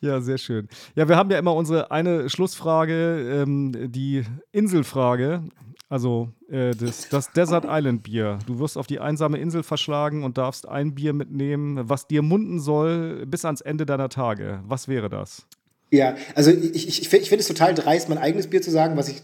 Ja, 0.02 0.22
sehr 0.22 0.38
schön. 0.38 0.68
Ja, 0.95 1.07
wir 1.07 1.18
haben 1.18 1.30
ja 1.30 1.38
immer 1.38 1.53
unsere 1.53 1.91
eine 1.91 2.30
Schlussfrage, 2.30 3.44
ähm, 3.44 3.91
die 3.91 4.23
Inselfrage. 4.52 5.44
Also 5.90 6.30
äh, 6.49 6.72
das, 6.72 7.10
das 7.10 7.32
Desert 7.32 7.65
Island 7.68 8.03
Bier. 8.03 8.40
Du 8.48 8.60
wirst 8.60 8.78
auf 8.78 8.88
die 8.88 8.99
einsame 8.99 9.38
Insel 9.38 9.61
verschlagen 9.61 10.23
und 10.23 10.38
darfst 10.38 10.68
ein 10.68 10.95
Bier 10.95 11.14
mitnehmen, 11.14 11.90
was 11.90 12.07
dir 12.07 12.22
munden 12.22 12.60
soll 12.60 13.26
bis 13.26 13.45
ans 13.45 13.61
Ende 13.61 13.86
deiner 13.86 14.10
Tage. 14.10 14.61
Was 14.65 14.88
wäre 14.88 15.10
das? 15.10 15.45
Ja, 15.91 16.15
also 16.36 16.52
ich, 16.52 16.88
ich, 16.88 17.02
ich 17.02 17.10
finde 17.10 17.41
es 17.41 17.48
total 17.48 17.73
dreist, 17.73 18.07
mein 18.07 18.18
eigenes 18.18 18.49
Bier 18.49 18.61
zu 18.61 18.72
sagen, 18.72 18.95
was 18.95 19.10
ich 19.10 19.22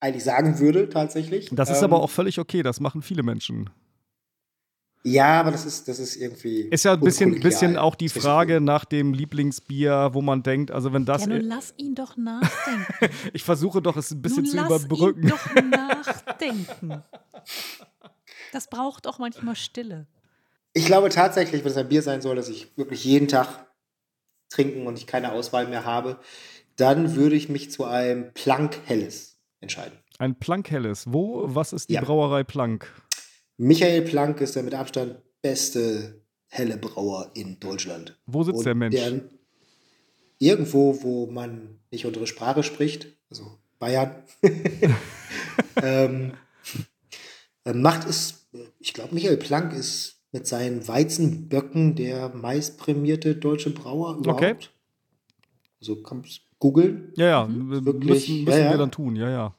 eigentlich 0.00 0.24
sagen 0.24 0.58
würde, 0.58 0.88
tatsächlich. 0.88 1.48
Das 1.52 1.70
ist 1.70 1.78
Ähm, 1.78 1.84
aber 1.84 2.00
auch 2.02 2.10
völlig 2.10 2.38
okay, 2.38 2.62
das 2.62 2.80
machen 2.80 3.02
viele 3.02 3.22
Menschen. 3.22 3.70
Ja, 5.02 5.38
aber 5.40 5.52
das 5.52 5.64
ist, 5.64 5.86
das 5.86 6.00
ist 6.00 6.16
irgendwie. 6.16 6.62
Ist 6.62 6.84
ja 6.84 6.94
ein 6.94 7.00
bisschen, 7.00 7.38
bisschen 7.40 7.76
auch 7.76 7.94
die 7.94 8.08
Frage 8.08 8.60
nach 8.60 8.84
dem 8.84 9.14
Lieblingsbier, 9.14 10.10
wo 10.14 10.20
man 10.20 10.42
denkt, 10.42 10.72
also 10.72 10.92
wenn 10.92 11.04
das. 11.04 11.22
Ja, 11.22 11.28
nun 11.28 11.42
lass 11.42 11.74
ihn 11.76 11.94
doch 11.94 12.16
nachdenken. 12.16 13.14
ich 13.32 13.44
versuche 13.44 13.80
doch, 13.80 13.96
es 13.96 14.10
ein 14.10 14.20
bisschen 14.20 14.42
nun 14.42 14.50
zu 14.50 14.56
lass 14.56 14.84
überbrücken. 14.84 15.22
ihn 15.22 15.28
doch 15.28 15.54
nachdenken. 15.70 17.04
Das 18.52 18.68
braucht 18.68 19.06
auch 19.06 19.20
manchmal 19.20 19.54
Stille. 19.54 20.08
Ich 20.72 20.86
glaube 20.86 21.08
tatsächlich, 21.08 21.64
wenn 21.64 21.70
es 21.70 21.76
ein 21.76 21.88
Bier 21.88 22.02
sein 22.02 22.20
soll, 22.20 22.34
das 22.34 22.48
ich 22.48 22.76
wirklich 22.76 23.04
jeden 23.04 23.28
Tag 23.28 23.66
trinken 24.48 24.88
und 24.88 24.98
ich 24.98 25.06
keine 25.06 25.32
Auswahl 25.32 25.68
mehr 25.68 25.84
habe, 25.84 26.18
dann 26.74 27.14
würde 27.14 27.36
ich 27.36 27.48
mich 27.48 27.70
zu 27.70 27.84
einem 27.84 28.32
Plank 28.34 28.76
Helles 28.86 29.35
entscheiden. 29.60 29.98
Ein 30.18 30.38
Plank 30.38 30.70
Helles. 30.70 31.04
Wo, 31.08 31.44
was 31.46 31.72
ist 31.72 31.88
die 31.88 31.94
Ja. 31.94 32.02
Brauerei 32.02 32.44
Plank? 32.44 32.90
Michael 33.56 34.02
Plank 34.02 34.40
ist 34.40 34.56
der 34.56 34.62
mit 34.62 34.74
Abstand 34.74 35.16
beste 35.42 36.22
helle 36.48 36.76
Brauer 36.76 37.30
in 37.34 37.58
Deutschland. 37.60 38.18
Wo 38.26 38.42
sitzt 38.42 38.58
Und 38.58 38.66
der 38.66 38.74
Mensch? 38.74 38.96
irgendwo, 40.38 41.02
wo 41.02 41.26
man 41.26 41.80
nicht 41.90 42.04
unsere 42.04 42.26
Sprache 42.26 42.62
spricht, 42.62 43.06
also 43.30 43.58
Bayern. 43.78 44.22
ähm, 45.82 46.34
äh, 47.64 47.72
macht 47.72 48.06
es, 48.06 48.48
ich 48.78 48.92
glaube, 48.92 49.14
Michael 49.14 49.38
Planck 49.38 49.72
ist 49.72 50.20
mit 50.32 50.46
seinen 50.46 50.86
Weizenböcken 50.86 51.94
der 51.94 52.28
meistprämierte 52.30 53.36
deutsche 53.36 53.70
Brauer 53.70 54.18
überhaupt. 54.18 54.42
Okay. 54.42 54.56
Also 55.80 56.02
kannst 56.02 56.42
googeln, 56.58 57.12
Ja, 57.16 57.26
ja, 57.26 57.48
Wirklich? 57.50 58.08
müssen, 58.28 58.44
müssen 58.44 58.58
Ja, 58.58 58.64
ja. 58.64 58.70
wir 58.70 58.78
dann 58.78 58.90
tun, 58.90 59.16
ja, 59.16 59.28
ja. 59.30 59.54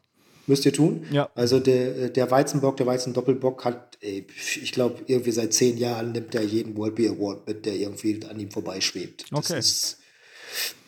müsst 0.47 0.65
ihr 0.65 0.73
tun. 0.73 1.05
Ja. 1.11 1.29
Also 1.35 1.59
der, 1.59 2.09
der 2.09 2.31
Weizenbock, 2.31 2.77
der 2.77 2.85
Weizendoppelbock 2.87 3.65
hat, 3.65 3.97
ey, 4.01 4.25
ich 4.61 4.71
glaube, 4.71 5.01
irgendwie 5.07 5.31
seit 5.31 5.53
zehn 5.53 5.77
Jahren 5.77 6.11
nimmt 6.13 6.33
er 6.35 6.43
jeden 6.43 6.75
World 6.77 6.95
Beer 6.95 7.11
Award 7.11 7.47
mit, 7.47 7.65
der 7.65 7.75
irgendwie 7.75 8.19
an 8.29 8.39
ihm 8.39 8.49
vorbeischwebt. 8.51 9.25
Das 9.31 9.49
Okay. 9.51 9.59
Ist, 9.59 9.97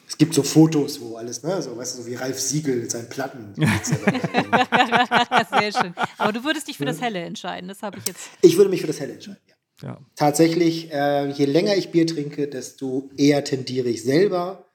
es 0.08 0.18
gibt 0.18 0.34
so 0.34 0.42
Fotos, 0.44 1.00
wo 1.02 1.16
alles, 1.18 1.44
ne, 1.44 1.62
so, 1.62 1.76
weißt 1.78 1.98
du, 2.00 2.04
so 2.04 2.08
wie 2.10 2.16
Ralf 2.16 2.40
Siegel 2.40 2.78
mit 2.78 2.92
seinen 2.92 3.10
Platten. 3.10 3.52
Sehr 5.60 5.72
schön. 5.72 5.94
Aber 6.18 6.32
du 6.32 6.44
würdest 6.44 6.68
dich 6.68 6.78
für 6.78 6.86
das 6.86 7.02
Helle 7.02 7.20
entscheiden. 7.20 7.68
Das 7.70 7.82
habe 7.84 7.98
ich 8.00 8.08
jetzt. 8.08 8.30
ich 8.42 8.58
würde 8.58 8.70
mich 8.70 8.82
für 8.82 8.88
das 8.88 9.00
Helle 9.00 9.14
entscheiden, 9.14 9.40
ja. 9.82 9.88
ja. 9.88 10.00
Tatsächlich, 10.16 10.92
äh, 10.92 11.30
je 11.30 11.46
länger 11.46 11.76
ich 11.76 11.92
Bier 11.92 12.08
trinke, 12.08 12.48
desto 12.48 13.10
eher 13.18 13.44
tendiere 13.44 13.90
ich 13.90 14.04
selber 14.04 14.66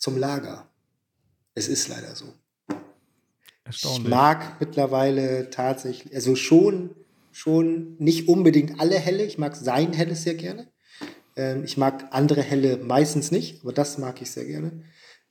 zum 0.00 0.16
Lager. 0.16 0.68
Es 1.54 1.68
ist 1.68 1.88
leider 1.88 2.16
so. 2.16 2.24
Ich 2.68 3.84
Erstaunlich. 3.84 4.08
mag 4.08 4.60
mittlerweile 4.60 5.50
tatsächlich, 5.50 6.12
also 6.12 6.34
schon, 6.34 6.96
schon 7.30 7.96
nicht 7.98 8.26
unbedingt 8.26 8.80
alle 8.80 8.98
Helle. 8.98 9.24
Ich 9.24 9.38
mag 9.38 9.54
sein 9.54 9.92
Helles 9.92 10.24
sehr 10.24 10.34
gerne. 10.34 10.66
Ähm, 11.36 11.62
ich 11.64 11.76
mag 11.76 12.08
andere 12.10 12.42
Helle 12.42 12.78
meistens 12.78 13.30
nicht, 13.30 13.62
aber 13.62 13.72
das 13.72 13.98
mag 13.98 14.20
ich 14.20 14.30
sehr 14.32 14.46
gerne. 14.46 14.82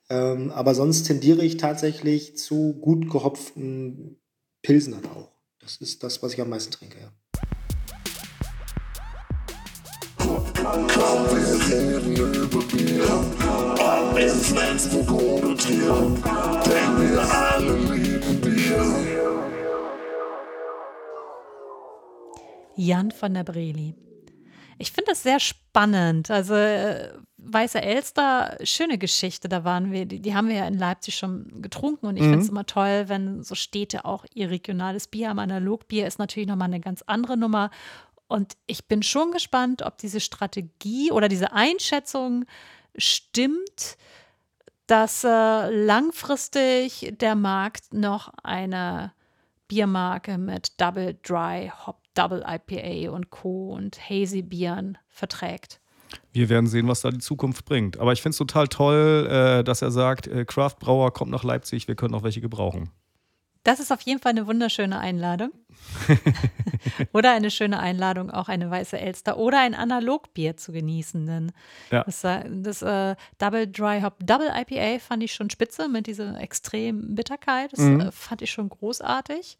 Ähm, 0.09 0.51
aber 0.51 0.73
sonst 0.75 1.03
tendiere 1.03 1.43
ich 1.43 1.57
tatsächlich 1.57 2.37
zu 2.37 2.73
gut 2.75 3.09
gehopften 3.09 4.21
Pilsnern 4.61 5.05
auch. 5.07 5.31
Das 5.59 5.77
ist 5.77 6.03
das, 6.03 6.23
was 6.23 6.33
ich 6.33 6.41
am 6.41 6.49
meisten 6.49 6.71
trinke, 6.71 6.99
ja. 6.99 7.11
Jan 22.75 23.11
von 23.11 23.33
der 23.33 23.43
Breli. 23.43 23.95
Ich 24.77 24.91
finde 24.91 25.11
das 25.11 25.23
sehr 25.23 25.39
spannend. 25.39 26.29
Also 26.31 26.53
äh, 26.53 27.09
Weiße 27.41 27.81
Elster, 27.81 28.57
schöne 28.63 28.97
Geschichte. 28.97 29.47
Da 29.47 29.63
waren 29.63 29.91
wir, 29.91 30.05
die, 30.05 30.19
die 30.19 30.35
haben 30.35 30.49
wir 30.49 30.55
ja 30.55 30.67
in 30.67 30.77
Leipzig 30.77 31.15
schon 31.15 31.61
getrunken 31.61 32.05
und 32.05 32.17
ich 32.17 32.23
finde 32.23 32.39
es 32.39 32.49
immer 32.49 32.65
toll, 32.65 33.05
wenn 33.07 33.43
so 33.43 33.55
Städte 33.55 34.03
auch 34.03 34.25
ihr 34.33 34.49
regionales 34.49 35.07
Bier 35.07 35.29
haben. 35.29 35.39
Analogbier 35.39 36.05
ist 36.05 36.19
natürlich 36.19 36.49
nochmal 36.49 36.67
eine 36.67 36.81
ganz 36.81 37.01
andere 37.07 37.37
Nummer. 37.37 37.71
Und 38.29 38.55
ich 38.67 38.87
bin 38.87 39.01
schon 39.01 39.31
gespannt, 39.31 39.81
ob 39.81 39.97
diese 39.97 40.19
Strategie 40.19 41.11
oder 41.11 41.27
diese 41.27 41.51
Einschätzung 41.51 42.45
stimmt, 42.95 43.97
dass 44.85 45.23
äh, 45.23 45.27
langfristig 45.69 47.13
der 47.19 47.35
Markt 47.35 47.91
noch 47.91 48.31
eine 48.43 49.13
Biermarke 49.67 50.37
mit 50.37 50.79
Double 50.79 51.17
Dry 51.23 51.71
Hop, 51.85 52.01
Double 52.13 52.43
IPA 52.47 53.11
und 53.11 53.31
Co. 53.31 53.71
und 53.73 53.99
Hazy 54.09 54.43
Bieren 54.43 54.99
verträgt. 55.07 55.81
Wir 56.31 56.49
werden 56.49 56.67
sehen, 56.67 56.87
was 56.87 57.01
da 57.01 57.09
die 57.09 57.19
Zukunft 57.19 57.65
bringt. 57.65 57.97
Aber 57.97 58.13
ich 58.13 58.21
finde 58.21 58.31
es 58.31 58.37
total 58.37 58.67
toll, 58.67 59.27
äh, 59.29 59.63
dass 59.63 59.81
er 59.81 59.91
sagt, 59.91 60.27
äh, 60.27 60.45
Craft 60.45 60.75
Brauer 60.79 61.13
kommt 61.13 61.31
nach 61.31 61.43
Leipzig, 61.43 61.87
wir 61.87 61.95
können 61.95 62.13
auch 62.13 62.23
welche 62.23 62.41
gebrauchen. 62.41 62.91
Das 63.69 63.79
ist 63.79 63.91
auf 63.91 64.01
jeden 64.01 64.19
Fall 64.19 64.31
eine 64.31 64.47
wunderschöne 64.47 64.97
Einladung. 64.99 65.51
oder 67.13 67.31
eine 67.33 67.51
schöne 67.51 67.77
Einladung, 67.79 68.31
auch 68.31 68.49
eine 68.49 68.71
weiße 68.71 68.99
Elster 68.99 69.37
oder 69.37 69.59
ein 69.59 69.75
Analogbier 69.75 70.57
zu 70.57 70.71
genießen. 70.71 71.27
Denn 71.27 71.51
Ja. 71.91 72.03
das, 72.03 72.23
äh, 72.23 72.45
das 72.49 72.81
äh, 72.81 73.15
Double 73.37 73.67
Dry 73.67 74.01
Hop 74.01 74.15
Double 74.25 74.49
IPA 74.51 74.97
fand 74.97 75.21
ich 75.21 75.35
schon 75.35 75.51
spitze 75.51 75.87
mit 75.87 76.07
dieser 76.07 76.39
extremen 76.41 77.13
Bitterkeit. 77.13 77.71
Das 77.73 77.79
Mhm. 77.81 77.99
äh, 78.01 78.11
fand 78.11 78.41
ich 78.41 78.49
schon 78.49 78.69
großartig. 78.69 79.59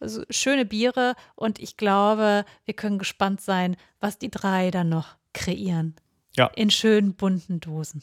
Also 0.00 0.24
schöne 0.28 0.64
Biere 0.64 1.14
und 1.36 1.60
ich 1.60 1.76
glaube, 1.76 2.44
wir 2.64 2.74
können 2.74 2.98
gespannt 2.98 3.40
sein, 3.42 3.76
was 4.00 4.18
die 4.18 4.30
drei 4.30 4.72
dann 4.72 4.88
noch 4.88 5.14
kreieren. 5.34 5.94
Ja. 6.36 6.46
In 6.56 6.70
schönen 6.70 7.14
bunten 7.14 7.60
Dosen. 7.60 8.02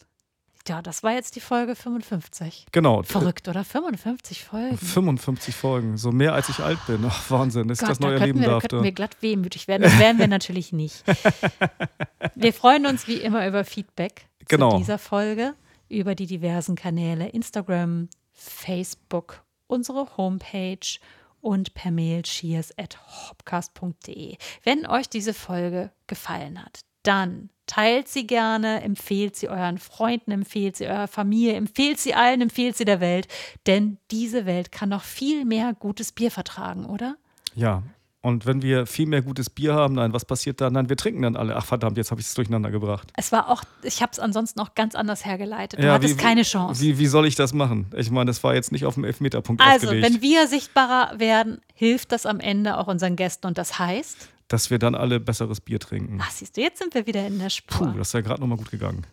Ja, 0.67 0.81
das 0.81 1.03
war 1.03 1.13
jetzt 1.13 1.35
die 1.35 1.39
Folge 1.39 1.75
55. 1.75 2.65
Genau. 2.71 3.03
Verrückt, 3.03 3.47
oder? 3.47 3.63
55 3.63 4.43
Folgen. 4.43 4.77
55 4.77 5.55
Folgen, 5.55 5.97
so 5.97 6.11
mehr 6.11 6.33
als 6.33 6.49
ich 6.49 6.59
alt 6.59 6.79
bin. 6.87 7.03
Ach, 7.07 7.29
Wahnsinn, 7.31 7.67
dass 7.67 7.81
ich 7.81 7.87
das 7.87 7.99
da 7.99 8.05
neu 8.07 8.11
könnten 8.11 8.21
erleben 8.21 8.39
wir, 8.41 8.47
da 8.47 8.51
darf. 8.53 8.61
könnten 8.63 8.77
da. 8.77 8.83
wir 8.83 8.91
glatt 8.91 9.17
wehmütig 9.21 9.67
werden. 9.67 9.83
Das 9.83 9.97
werden 9.99 10.17
wir 10.19 10.27
natürlich 10.27 10.73
nicht. 10.73 11.03
Wir 12.35 12.53
freuen 12.53 12.85
uns 12.85 13.07
wie 13.07 13.15
immer 13.17 13.47
über 13.47 13.63
Feedback 13.63 14.27
Genau. 14.47 14.71
zu 14.71 14.77
dieser 14.77 14.97
Folge, 14.97 15.55
über 15.89 16.13
die 16.15 16.25
diversen 16.27 16.75
Kanäle 16.75 17.29
Instagram, 17.29 18.09
Facebook, 18.33 19.41
unsere 19.67 20.17
Homepage 20.17 20.99
und 21.41 21.73
per 21.73 21.91
Mail 21.91 22.23
cheers 22.23 22.77
at 22.77 22.97
hopcast.de. 23.29 24.37
Wenn 24.63 24.85
euch 24.85 25.09
diese 25.09 25.33
Folge 25.33 25.91
gefallen 26.07 26.63
hat, 26.63 26.81
dann 27.03 27.49
teilt 27.67 28.07
sie 28.07 28.25
gerne, 28.25 28.81
empfehlt 28.81 29.35
sie 29.35 29.49
euren 29.49 29.77
Freunden, 29.77 30.31
empfehlt 30.31 30.75
sie 30.77 30.87
eurer 30.87 31.07
Familie, 31.07 31.53
empfehlt 31.53 31.99
sie 31.99 32.15
allen, 32.15 32.41
empfehlt 32.41 32.75
sie 32.75 32.85
der 32.85 32.99
Welt, 33.01 33.27
denn 33.67 33.97
diese 34.11 34.45
Welt 34.45 34.71
kann 34.71 34.89
noch 34.89 35.03
viel 35.03 35.45
mehr 35.45 35.73
gutes 35.73 36.11
Bier 36.11 36.31
vertragen, 36.31 36.85
oder? 36.85 37.15
Ja. 37.53 37.83
Und 38.21 38.45
wenn 38.45 38.61
wir 38.61 38.87
viel 38.87 39.05
mehr 39.05 39.21
gutes 39.21 39.49
Bier 39.49 39.73
haben, 39.73 39.93
nein, 39.93 40.11
was 40.11 40.25
passiert 40.25 40.59
dann? 40.59 40.73
Nein, 40.73 40.89
wir 40.89 40.97
trinken 40.97 41.21
dann 41.21 41.37
alle. 41.37 41.55
Ach 41.55 41.63
verdammt, 41.65 41.95
jetzt 41.97 42.11
habe 42.11 42.19
ich 42.19 42.27
es 42.27 42.33
durcheinander 42.33 42.71
gebracht. 42.71 43.09
Es 43.15 43.31
war 43.31 43.47
auch, 43.49 43.63
ich 43.83 44.01
habe 44.01 44.11
es 44.11 44.19
ansonsten 44.19 44.59
auch 44.59 44.75
ganz 44.75 44.95
anders 44.95 45.23
hergeleitet. 45.23 45.79
Du 45.79 45.85
Ja, 45.85 45.93
hattest 45.93 46.17
wie- 46.17 46.21
keine 46.21 46.41
Chance. 46.43 46.81
Wie, 46.81 46.97
wie 46.99 47.05
soll 47.05 47.25
ich 47.27 47.35
das 47.35 47.53
machen? 47.53 47.87
Ich 47.95 48.09
meine, 48.11 48.25
das 48.25 48.43
war 48.43 48.53
jetzt 48.53 48.71
nicht 48.73 48.85
auf 48.85 48.95
dem 48.95 49.05
Elfmeterpunkt 49.05 49.61
also, 49.61 49.87
aufgelegt. 49.87 50.13
wenn 50.15 50.21
wir 50.21 50.47
sichtbarer 50.47 51.17
werden, 51.19 51.61
hilft 51.73 52.11
das 52.11 52.25
am 52.25 52.39
Ende 52.41 52.77
auch 52.77 52.87
unseren 52.87 53.15
Gästen. 53.15 53.47
Und 53.47 53.57
das 53.57 53.79
heißt, 53.79 54.27
dass 54.47 54.69
wir 54.69 54.79
dann 54.79 54.95
alle 54.95 55.19
besseres 55.19 55.59
Bier 55.59 55.79
trinken. 55.79 56.19
ach, 56.21 56.31
siehst 56.31 56.57
du, 56.57 56.61
jetzt 56.61 56.79
sind 56.79 56.93
wir 56.93 57.05
wieder 57.05 57.25
in 57.27 57.39
der 57.39 57.49
Spur. 57.49 57.87
Puh, 57.87 57.97
das 57.97 58.09
ist 58.09 58.13
ja 58.13 58.21
gerade 58.21 58.39
nochmal 58.39 58.57
gut 58.57 58.71
gegangen. 58.71 59.05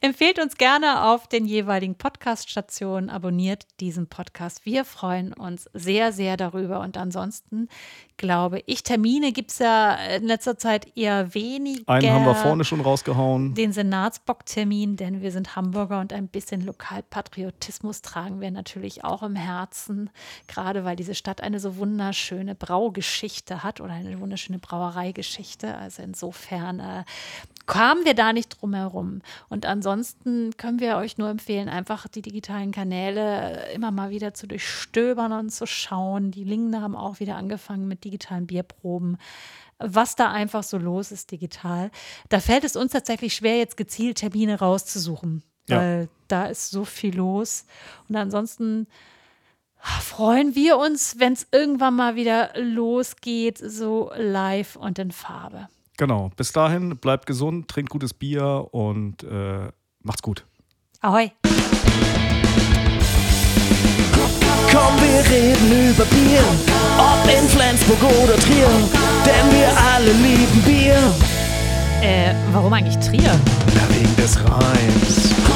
Empfehlt 0.00 0.38
uns 0.38 0.56
gerne 0.56 1.04
auf 1.04 1.28
den 1.28 1.46
jeweiligen 1.46 1.94
Podcast-Stationen, 1.94 3.08
abonniert 3.08 3.66
diesen 3.80 4.08
Podcast. 4.08 4.66
Wir 4.66 4.84
freuen 4.84 5.32
uns 5.32 5.70
sehr, 5.72 6.12
sehr 6.12 6.36
darüber. 6.36 6.80
Und 6.80 6.96
ansonsten 6.96 7.68
glaube 8.16 8.62
ich, 8.66 8.82
Termine 8.82 9.32
gibt 9.32 9.52
es 9.52 9.60
ja 9.60 9.94
in 9.94 10.24
letzter 10.24 10.58
Zeit 10.58 10.96
eher 10.96 11.34
weniger. 11.34 11.88
Einen 11.88 12.10
haben 12.10 12.24
wir 12.26 12.34
vorne 12.34 12.64
schon 12.64 12.80
rausgehauen. 12.80 13.54
Den 13.54 13.72
Senatsbock-Termin, 13.72 14.96
denn 14.96 15.22
wir 15.22 15.30
sind 15.30 15.54
Hamburger 15.54 16.00
und 16.00 16.12
ein 16.12 16.26
bisschen 16.26 16.66
Lokalpatriotismus 16.66 18.02
tragen 18.02 18.40
wir 18.40 18.50
natürlich 18.50 19.04
auch 19.04 19.22
im 19.22 19.36
Herzen, 19.36 20.10
gerade 20.48 20.84
weil 20.84 20.96
diese 20.96 21.14
Stadt 21.14 21.40
eine 21.40 21.60
so 21.60 21.76
wunderschöne 21.76 22.54
Braugeschichte 22.56 23.62
hat 23.62 23.80
oder 23.80 23.92
eine 23.92 24.20
wunderschöne 24.20 24.47
Brauereigeschichte. 24.56 25.76
Also 25.76 26.02
insofern 26.02 26.80
äh, 26.80 27.04
kamen 27.66 28.04
wir 28.06 28.14
da 28.14 28.32
nicht 28.32 28.60
drum 28.60 28.72
herum. 28.74 29.20
Und 29.50 29.66
ansonsten 29.66 30.56
können 30.56 30.80
wir 30.80 30.96
euch 30.96 31.18
nur 31.18 31.28
empfehlen, 31.28 31.68
einfach 31.68 32.08
die 32.08 32.22
digitalen 32.22 32.72
Kanäle 32.72 33.68
äh, 33.68 33.74
immer 33.74 33.90
mal 33.90 34.08
wieder 34.10 34.32
zu 34.32 34.46
durchstöbern 34.46 35.32
und 35.32 35.50
zu 35.50 35.66
schauen. 35.66 36.30
Die 36.30 36.44
Linken 36.44 36.80
haben 36.80 36.96
auch 36.96 37.20
wieder 37.20 37.36
angefangen 37.36 37.86
mit 37.86 38.04
digitalen 38.04 38.46
Bierproben 38.46 39.18
was 39.80 40.16
da 40.16 40.32
einfach 40.32 40.64
so 40.64 40.76
los 40.76 41.12
ist 41.12 41.30
digital. 41.30 41.92
Da 42.30 42.40
fällt 42.40 42.64
es 42.64 42.74
uns 42.74 42.90
tatsächlich 42.90 43.34
schwer, 43.34 43.58
jetzt 43.58 43.76
gezielt 43.76 44.18
Termine 44.18 44.58
rauszusuchen, 44.58 45.44
Ja. 45.68 45.76
weil 45.76 46.08
da 46.26 46.46
ist 46.46 46.72
so 46.72 46.84
viel 46.84 47.14
los. 47.14 47.64
Und 48.08 48.16
ansonsten 48.16 48.88
freuen 50.00 50.54
wir 50.54 50.78
uns, 50.78 51.16
wenn 51.18 51.32
es 51.32 51.46
irgendwann 51.52 51.94
mal 51.96 52.16
wieder 52.16 52.50
losgeht, 52.56 53.58
so 53.58 54.10
live 54.16 54.76
und 54.76 54.98
in 54.98 55.12
Farbe. 55.12 55.68
Genau. 55.96 56.30
Bis 56.36 56.52
dahin, 56.52 56.96
bleibt 56.96 57.26
gesund, 57.26 57.68
trinkt 57.68 57.90
gutes 57.90 58.14
Bier 58.14 58.68
und 58.70 59.22
äh, 59.24 59.68
macht's 60.02 60.22
gut. 60.22 60.44
Ahoi! 61.00 61.32
Komm, 64.70 64.94
wir 65.00 65.30
reden 65.30 65.90
über 65.90 66.04
Bier, 66.04 66.44
ob 66.98 67.24
in 67.26 67.48
Flensburg 67.48 68.02
oder 68.22 68.36
Trier, 68.36 68.68
denn 69.24 69.50
wir 69.52 69.68
alle 69.94 70.12
lieben 70.12 70.62
Bier. 70.62 71.14
Äh, 72.02 72.34
warum 72.52 72.72
eigentlich 72.72 72.98
Trier? 72.98 73.40
Na, 73.74 73.94
wegen 73.94 74.14
des 74.16 74.38
Reims. 74.38 75.47